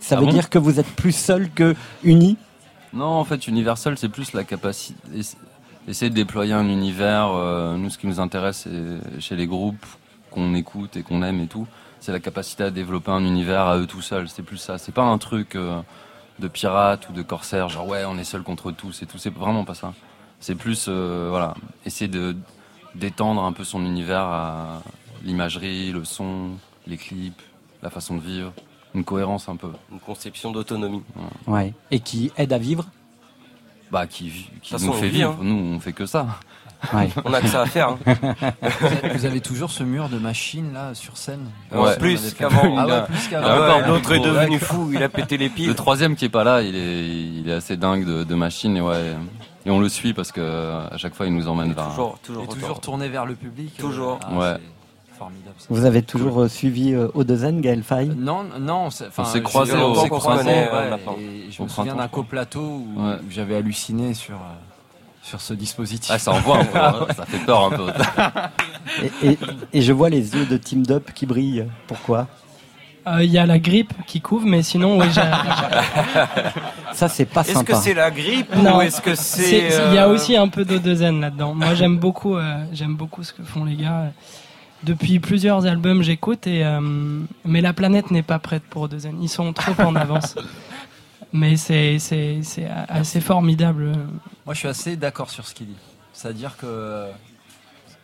Ça 0.00 0.16
Ah 0.16 0.20
veut 0.20 0.26
bon? 0.26 0.32
dire 0.32 0.50
que 0.50 0.58
vous 0.58 0.78
êtes 0.78 0.86
plus 0.94 1.14
seul 1.16 1.48
que 1.50 1.74
uni? 2.04 2.36
Non, 2.92 3.06
en 3.06 3.24
fait, 3.24 3.46
Universal, 3.48 3.96
c'est 3.98 4.08
plus 4.10 4.32
la 4.34 4.44
capacité. 4.44 4.98
essa- 5.16 5.36
Essayer 5.88 6.10
de 6.10 6.16
déployer 6.16 6.52
un 6.52 6.68
univers. 6.68 7.28
nous, 7.78 7.90
ce 7.90 7.96
qui 7.98 8.06
nous 8.08 8.18
intéresse 8.20 8.66
c'est- 8.68 9.20
chez 9.20 9.36
les 9.36 9.46
groupes 9.46 9.86
qu'on 10.32 10.54
écoute 10.54 10.96
et 10.96 11.02
qu'on 11.02 11.22
aime 11.22 11.40
et 11.40 11.46
tout, 11.46 11.66
c'est 12.00 12.12
la 12.12 12.20
capacité 12.20 12.64
à 12.64 12.70
développer 12.70 13.10
un 13.10 13.24
univers 13.24 13.66
à 13.66 13.78
eux 13.78 13.86
tout 13.86 14.02
seuls. 14.02 14.28
C'est 14.28 14.42
plus 14.42 14.58
ça. 14.58 14.78
C'est 14.78 14.92
pas 14.92 15.02
un 15.04 15.18
truc 15.18 15.56
euh, 15.56 15.80
de 16.38 16.48
pirate 16.48 17.08
ou 17.08 17.12
de 17.12 17.22
corsaire, 17.22 17.68
genre 17.68 17.86
ouais, 17.88 18.04
on 18.06 18.18
est 18.18 18.24
seul 18.24 18.42
contre 18.42 18.70
tous 18.72 19.02
et 19.02 19.06
tout. 19.06 19.18
C'est 19.18 19.32
vraiment 19.34 19.64
pas 19.64 19.74
ça. 19.74 19.94
C'est 20.40 20.54
plus, 20.54 20.86
euh, 20.88 21.28
voilà, 21.30 21.54
essayer 21.84 22.08
de 22.08 22.36
d'étendre 22.94 23.42
un 23.44 23.52
peu 23.52 23.62
son 23.64 23.84
univers 23.84 24.20
à 24.22 24.82
l'imagerie, 25.22 25.92
le 25.92 26.04
son, 26.04 26.52
les 26.86 26.96
clips, 26.96 27.42
la 27.82 27.90
façon 27.90 28.16
de 28.16 28.22
vivre, 28.22 28.52
une 28.94 29.04
cohérence 29.04 29.50
un 29.50 29.56
peu. 29.56 29.68
Une 29.92 30.00
conception 30.00 30.50
d'autonomie. 30.50 31.02
Ouais. 31.46 31.74
Et 31.90 32.00
qui 32.00 32.32
aide 32.38 32.54
à 32.54 32.58
vivre? 32.58 32.86
Bah, 33.90 34.06
qui, 34.06 34.48
nous 34.80 34.92
fait 34.94 35.08
vivre. 35.08 35.32
hein. 35.32 35.38
Nous, 35.44 35.54
on 35.76 35.78
fait 35.78 35.92
que 35.92 36.06
ça. 36.06 36.26
Ouais. 36.94 37.08
On 37.24 37.32
a 37.32 37.40
que 37.40 37.48
ça 37.48 37.62
à 37.62 37.66
faire. 37.66 37.88
hein. 37.90 37.98
Vous 38.62 38.86
avez- 38.86 39.08
Vous 39.14 39.24
avez 39.26 39.40
toujours 39.40 39.70
ce 39.70 39.82
mur 39.82 40.08
de 40.08 40.18
machines 40.18 40.72
là 40.72 40.94
sur 40.94 41.16
scène 41.16 41.46
Ouais. 41.72 41.96
Plus 41.98 42.34
qu'avant. 42.34 42.76
Ah 42.78 42.86
ouais, 42.86 43.02
plus 43.06 43.28
qu'avant. 43.28 43.86
L'autre 43.86 44.12
est 44.12 44.20
devenu 44.20 44.58
fou, 44.58 44.90
il 44.92 45.02
a 45.02 45.08
pété 45.08 45.36
les 45.36 45.48
piles. 45.48 45.68
Le 45.68 45.74
troisième 45.74 46.16
qui 46.16 46.24
est 46.26 46.30
pas 46.30 46.44
là, 46.44 46.62
il 46.62 46.76
est, 46.76 47.08
il 47.08 47.48
est 47.48 47.54
assez 47.54 47.76
dingue 47.76 48.04
de, 48.04 48.24
de 48.24 48.34
machine 48.34 48.76
et 48.76 48.80
ouais. 48.80 49.14
Et 49.64 49.70
on 49.70 49.80
le 49.80 49.88
suit 49.88 50.14
parce 50.14 50.30
que 50.30 50.40
euh, 50.40 50.86
à 50.90 50.96
chaque 50.96 51.14
fois 51.14 51.26
il 51.26 51.34
nous 51.34 51.48
emmène 51.48 51.72
vers. 51.72 51.88
Toujours, 51.88 52.18
toujours, 52.22 52.44
Et 52.44 52.46
toujours 52.46 52.80
tourné 52.80 53.08
vers 53.08 53.26
le 53.26 53.34
public. 53.34 53.72
euh, 53.78 53.82
Toujours. 53.82 54.20
ah, 54.24 54.34
Ouais. 54.38 54.56
Formidable. 55.18 55.56
Vous 55.70 55.84
avez 55.86 56.02
toujours 56.02 56.42
euh, 56.42 56.48
suivi 56.48 56.92
euh, 56.92 57.08
Au 57.14 57.24
Dezen, 57.24 57.62
Gaël 57.62 57.82
Faye? 57.82 58.12
Non, 58.16 58.44
non, 58.60 58.90
c'est- 58.90 59.06
enfin, 59.08 59.22
On 59.22 59.26
s'est 59.26 59.40
croisés 59.42 59.72
on 59.74 59.92
au- 59.92 59.94
s'est 60.02 60.08
croisés, 60.10 60.46
ouais, 60.50 60.68
euh, 60.72 60.96
je 61.50 61.62
me 61.62 61.68
souviens 61.68 61.94
d'un 61.96 62.06
coplateau 62.06 62.60
où, 62.60 62.86
Ouais. 62.96 63.14
où 63.14 63.30
j'avais 63.30 63.56
halluciné 63.56 64.12
sur 64.12 64.34
euh, 64.34 64.38
sur 65.28 65.40
ce 65.40 65.54
dispositif. 65.54 66.10
Ah, 66.14 66.18
ça 66.18 66.30
envoie 66.32 66.58
un 66.58 66.64
peu, 66.64 66.78
hein, 66.78 67.06
ça 67.16 67.26
fait 67.26 67.38
peur 67.44 67.64
un 67.64 67.70
peu. 67.70 67.88
et, 69.22 69.26
et- 69.32 69.38
et 69.72 69.82
je 69.82 69.92
vois 69.92 70.08
les 70.08 70.34
yeux 70.34 70.46
de 70.46 70.56
Team 70.56 70.84
Up 70.90 71.10
qui 71.14 71.26
brillent. 71.26 71.66
Pourquoi? 71.88 72.28
Euh, 73.08 73.22
Il 73.24 73.30
y 73.30 73.38
a 73.38 73.46
la 73.46 73.58
grippe 73.58 73.92
qui 74.06 74.20
couvre, 74.20 74.46
mais 74.46 74.62
sinon, 74.62 74.98
oui, 74.98 75.06
j'ai. 75.12 75.22
Ça, 76.92 77.08
c'est 77.08 77.24
pas 77.24 77.42
Est-ce 77.42 77.52
sympa. 77.52 77.72
que 77.72 77.78
c'est 77.78 77.94
la 77.94 78.10
grippe 78.10 78.54
Non, 78.56 78.78
ou 78.78 78.80
est-ce 78.80 79.00
que 79.00 79.14
c'est. 79.14 79.68
Il 79.88 79.94
y 79.94 79.98
a 79.98 80.06
euh, 80.08 80.14
aussi 80.14 80.36
un 80.36 80.48
peu 80.48 80.64
d'eau 80.64 80.78
de 80.78 80.94
zen 80.94 81.20
là-dedans. 81.20 81.54
Moi, 81.54 81.74
j'aime 81.74 81.98
beaucoup, 81.98 82.36
euh, 82.36 82.64
j'aime 82.72 82.94
beaucoup 82.96 83.22
ce 83.22 83.32
que 83.32 83.42
font 83.42 83.64
les 83.64 83.76
gars. 83.76 84.12
Depuis 84.82 85.18
plusieurs 85.20 85.66
albums, 85.66 86.02
j'écoute 86.02 86.46
et 86.46 86.64
euh, 86.64 86.80
mais 87.44 87.60
la 87.60 87.72
planète 87.72 88.10
n'est 88.10 88.22
pas 88.22 88.38
prête 88.38 88.62
pour 88.68 88.88
de 88.88 88.98
zen. 88.98 89.16
Ils 89.22 89.28
sont 89.28 89.52
trop 89.52 89.72
en 89.82 89.96
avance. 89.96 90.34
Mais 91.32 91.56
c'est 91.56 91.98
c'est 91.98 92.40
c'est 92.42 92.66
assez 92.88 93.20
formidable. 93.20 93.92
Moi, 94.44 94.54
je 94.54 94.58
suis 94.60 94.68
assez 94.68 94.96
d'accord 94.96 95.30
sur 95.30 95.46
ce 95.46 95.54
qu'il 95.54 95.66
dit. 95.66 95.76
C'est-à-dire 96.12 96.56
que 96.56 97.08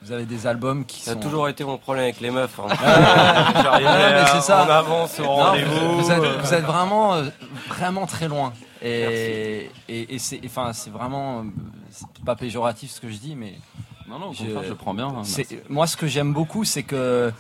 vous 0.02 0.10
avez 0.12 0.24
des 0.26 0.46
albums 0.46 0.84
qui 0.84 1.02
Ça 1.02 1.12
a 1.12 1.14
sont. 1.14 1.20
toujours 1.20 1.48
été 1.48 1.64
mon 1.64 1.78
problème 1.78 2.04
avec 2.04 2.20
les 2.20 2.30
meufs. 2.30 2.58
hein. 2.58 2.66
Ouais, 2.68 3.82
mais 4.12 4.26
c'est 4.32 4.40
ça. 4.40 4.64
en 4.66 4.68
avance 4.68 5.18
au 5.20 5.22
Non, 5.22 5.34
rendez-vous. 5.36 6.02
Vous 6.02 6.10
êtes, 6.10 6.22
vous 6.40 6.54
êtes 6.54 6.64
vraiment, 6.64 7.14
euh, 7.14 7.24
vraiment 7.68 8.06
très 8.06 8.26
loin. 8.28 8.52
Et, 8.82 9.70
et, 9.88 10.14
et 10.14 10.18
c'est, 10.18 10.40
enfin, 10.44 10.72
c'est 10.72 10.90
vraiment, 10.90 11.44
c'est 11.90 12.06
pas 12.24 12.34
péjoratif 12.34 12.90
ce 12.90 13.00
que 13.00 13.08
je 13.08 13.16
dis, 13.16 13.36
mais 13.36 13.54
Non, 14.08 14.18
non, 14.18 14.26
au 14.30 14.34
contraire, 14.34 14.64
je 14.68 14.72
prends 14.72 14.92
bien, 14.92 15.06
hein, 15.06 15.22
moi, 15.68 15.86
ce 15.86 15.96
que 15.96 16.08
j'aime 16.08 16.32
beaucoup, 16.32 16.64
c'est 16.64 16.82
que 16.82 17.32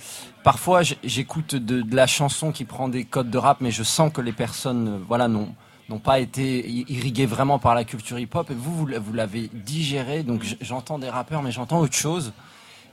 parfois, 0.44 0.82
j'écoute 1.02 1.56
de, 1.56 1.82
de 1.82 1.96
la 1.96 2.06
chanson 2.06 2.52
qui 2.52 2.64
prend 2.64 2.88
des 2.88 3.04
codes 3.04 3.28
de 3.30 3.38
rap, 3.38 3.58
mais 3.60 3.72
je 3.72 3.82
sens 3.82 4.12
que 4.12 4.20
les 4.20 4.32
personnes, 4.32 4.88
euh, 4.88 4.98
voilà, 5.08 5.26
n'ont 5.26 5.52
n'ont 5.92 5.98
pas 6.00 6.18
été 6.18 6.68
i- 6.68 6.84
irriguées 6.88 7.26
vraiment 7.26 7.58
par 7.58 7.74
la 7.74 7.84
culture 7.84 8.18
hip-hop. 8.18 8.50
Et 8.50 8.54
vous, 8.54 8.74
vous, 8.76 9.12
l'avez 9.12 9.50
digéré. 9.52 10.22
Donc, 10.22 10.42
j- 10.42 10.56
j'entends 10.60 10.98
des 10.98 11.08
rappeurs, 11.10 11.42
mais 11.42 11.52
j'entends 11.52 11.78
autre 11.80 11.94
chose. 11.96 12.32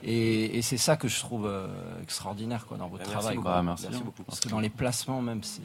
Et, 0.02 0.58
et 0.58 0.62
c'est 0.62 0.78
ça 0.78 0.96
que 0.96 1.08
je 1.08 1.18
trouve 1.20 1.46
euh, 1.46 1.66
extraordinaire 2.02 2.64
quoi, 2.66 2.76
dans 2.78 2.88
votre 2.88 3.02
Merci 3.04 3.12
travail. 3.18 3.36
beaucoup. 3.36 3.48
quoi. 3.48 3.56
Bah, 3.56 3.62
merci 3.62 3.88
bien. 3.88 4.00
Parce 4.26 4.40
que 4.40 4.48
dans 4.48 4.60
les 4.60 4.70
placements, 4.70 5.20
même, 5.20 5.42
c'est. 5.42 5.60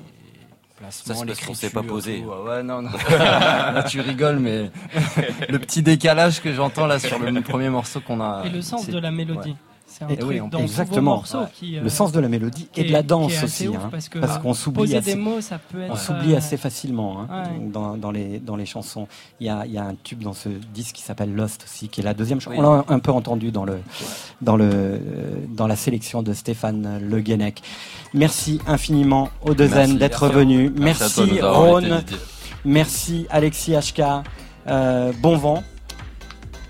Placements, 0.77 1.15
Ça, 1.15 1.33
c'est 1.35 1.53
s'est 1.55 1.69
pas 1.69 1.83
posé. 1.83 2.21
tout, 2.21 2.27
ouais, 2.49 2.61
non, 2.61 2.81
non. 2.81 2.89
là, 3.09 3.83
tu 3.83 4.01
rigoles, 4.01 4.39
mais 4.39 4.69
le 5.49 5.57
petit 5.57 5.81
décalage 5.81 6.41
que 6.41 6.53
j'entends 6.53 6.85
là 6.85 6.99
sur 6.99 7.17
le 7.17 7.41
premier 7.41 7.69
morceau 7.69 8.01
qu'on 8.01 8.19
a. 8.19 8.43
Et 8.45 8.49
le 8.49 8.61
sens 8.61 8.89
de 8.89 8.99
la 8.99 9.09
mélodie. 9.09 9.51
ouais. 9.51 9.55
C'est 9.97 10.03
un 10.03 10.09
Et 10.09 10.17
truc 10.17 10.29
oui, 10.29 10.49
dans 10.51 10.59
Exactement. 10.59 11.23
qui, 11.53 11.77
euh, 11.77 11.83
le 11.83 11.87
sens 11.87 12.11
de 12.11 12.19
la 12.19 12.27
mélodie 12.27 12.67
et 12.75 12.83
de 12.83 12.91
la 12.91 13.01
danse 13.01 13.41
aussi, 13.41 13.67
hein, 13.67 13.87
parce 13.89 14.09
que, 14.09 14.19
parce 14.19 14.39
qu'on 14.39 14.53
s'oublie 14.53 14.93
assez, 14.93 15.13
des 15.13 15.15
mots, 15.15 15.39
ça 15.39 15.57
peut 15.57 15.77
on 15.89 15.93
être, 15.93 15.97
s'oublie 15.97 16.33
euh, 16.33 16.37
assez 16.37 16.57
facilement 16.57 17.21
hein, 17.21 17.43
ouais. 17.43 17.69
dans, 17.71 17.95
dans 17.95 18.11
les 18.11 18.39
dans 18.39 18.57
les 18.57 18.65
chansons. 18.65 19.07
Il 19.39 19.47
y 19.47 19.49
a, 19.49 19.65
il 19.65 19.71
y 19.71 19.77
a 19.77 19.85
un 19.85 19.95
tube 19.95 20.21
dans 20.21 20.33
ce 20.33 20.49
disque 20.73 20.95
qui 20.95 21.01
s'appelle 21.01 21.33
Lost 21.33 21.63
aussi, 21.63 21.87
qui 21.87 22.01
est 22.01 22.03
la 22.03 22.13
deuxième 22.13 22.41
chanson. 22.41 22.57
Oui. 22.57 22.65
On 22.65 22.73
l'a 22.75 22.83
un 22.89 22.99
peu 22.99 23.11
entendu 23.13 23.51
dans 23.53 23.63
le 23.63 23.79
dans 24.41 24.57
le 24.57 24.69
euh, 24.69 24.97
dans 25.47 25.67
la 25.67 25.77
sélection 25.77 26.23
de 26.23 26.33
Stéphane 26.33 26.99
Le 27.01 27.21
Guenec. 27.21 27.61
Merci 28.13 28.59
infiniment 28.67 29.29
aux 29.43 29.53
deux 29.53 29.69
d'être 29.69 30.27
venus. 30.27 30.73
Merci 30.75 31.21
Merci. 31.21 31.85
Didier. 31.85 32.17
Merci 32.65 33.27
Alexis 33.29 33.75
HK. 33.75 34.01
Euh, 34.67 35.13
bon 35.21 35.37
vent. 35.37 35.63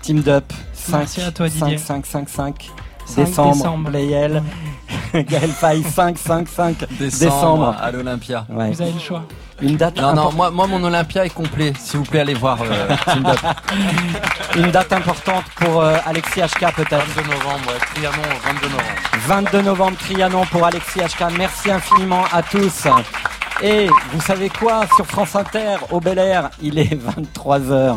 Team 0.00 0.22
Up 0.28 0.52
5 0.74 0.98
Merci 0.98 1.20
à 1.22 1.32
toi, 1.32 1.48
Didier. 1.48 1.78
5 1.78 2.06
5 2.06 2.28
5 2.28 2.28
5 2.28 2.60
5 2.60 2.85
décembre, 3.14 3.54
décembre. 3.54 3.90
Playel. 3.90 4.42
Gaël 5.14 5.50
Faye 5.50 5.82
5 5.82 6.18
5 6.18 6.48
5 6.48 6.84
Décembre, 6.98 7.74
à 7.80 7.90
l'Olympia. 7.90 8.46
Ouais. 8.50 8.70
Vous 8.70 8.82
avez 8.82 8.92
le 8.92 8.98
choix. 8.98 9.22
Une 9.62 9.76
date 9.76 9.98
Non, 9.98 10.12
non, 10.14 10.32
moi, 10.32 10.50
moi, 10.50 10.66
mon 10.66 10.82
Olympia 10.84 11.24
est 11.24 11.30
complet. 11.30 11.72
S'il 11.78 12.00
vous 12.00 12.04
plaît, 12.04 12.20
allez 12.20 12.34
voir 12.34 12.58
euh. 12.62 12.88
Une 14.56 14.70
date 14.70 14.92
importante 14.92 15.44
pour 15.56 15.80
euh, 15.80 15.96
Alexis 16.06 16.40
HK 16.40 16.74
peut-être. 16.74 17.06
22 17.16 17.30
novembre, 17.30 17.68
ouais, 17.68 17.78
Trianon, 17.94 18.22
22 18.44 18.68
novembre. 18.68 18.92
22 19.26 19.62
novembre, 19.62 19.96
Trianon 19.98 20.44
pour 20.46 20.66
Alexis 20.66 21.00
HK. 21.00 21.38
Merci 21.38 21.70
infiniment 21.70 22.24
à 22.32 22.42
tous. 22.42 22.86
Et 23.62 23.88
vous 24.12 24.20
savez 24.20 24.50
quoi? 24.50 24.82
Sur 24.94 25.06
France 25.06 25.34
Inter, 25.34 25.76
au 25.90 26.00
Bel 26.00 26.18
Air, 26.18 26.50
il 26.60 26.78
est 26.78 26.94
23h. 26.94 27.96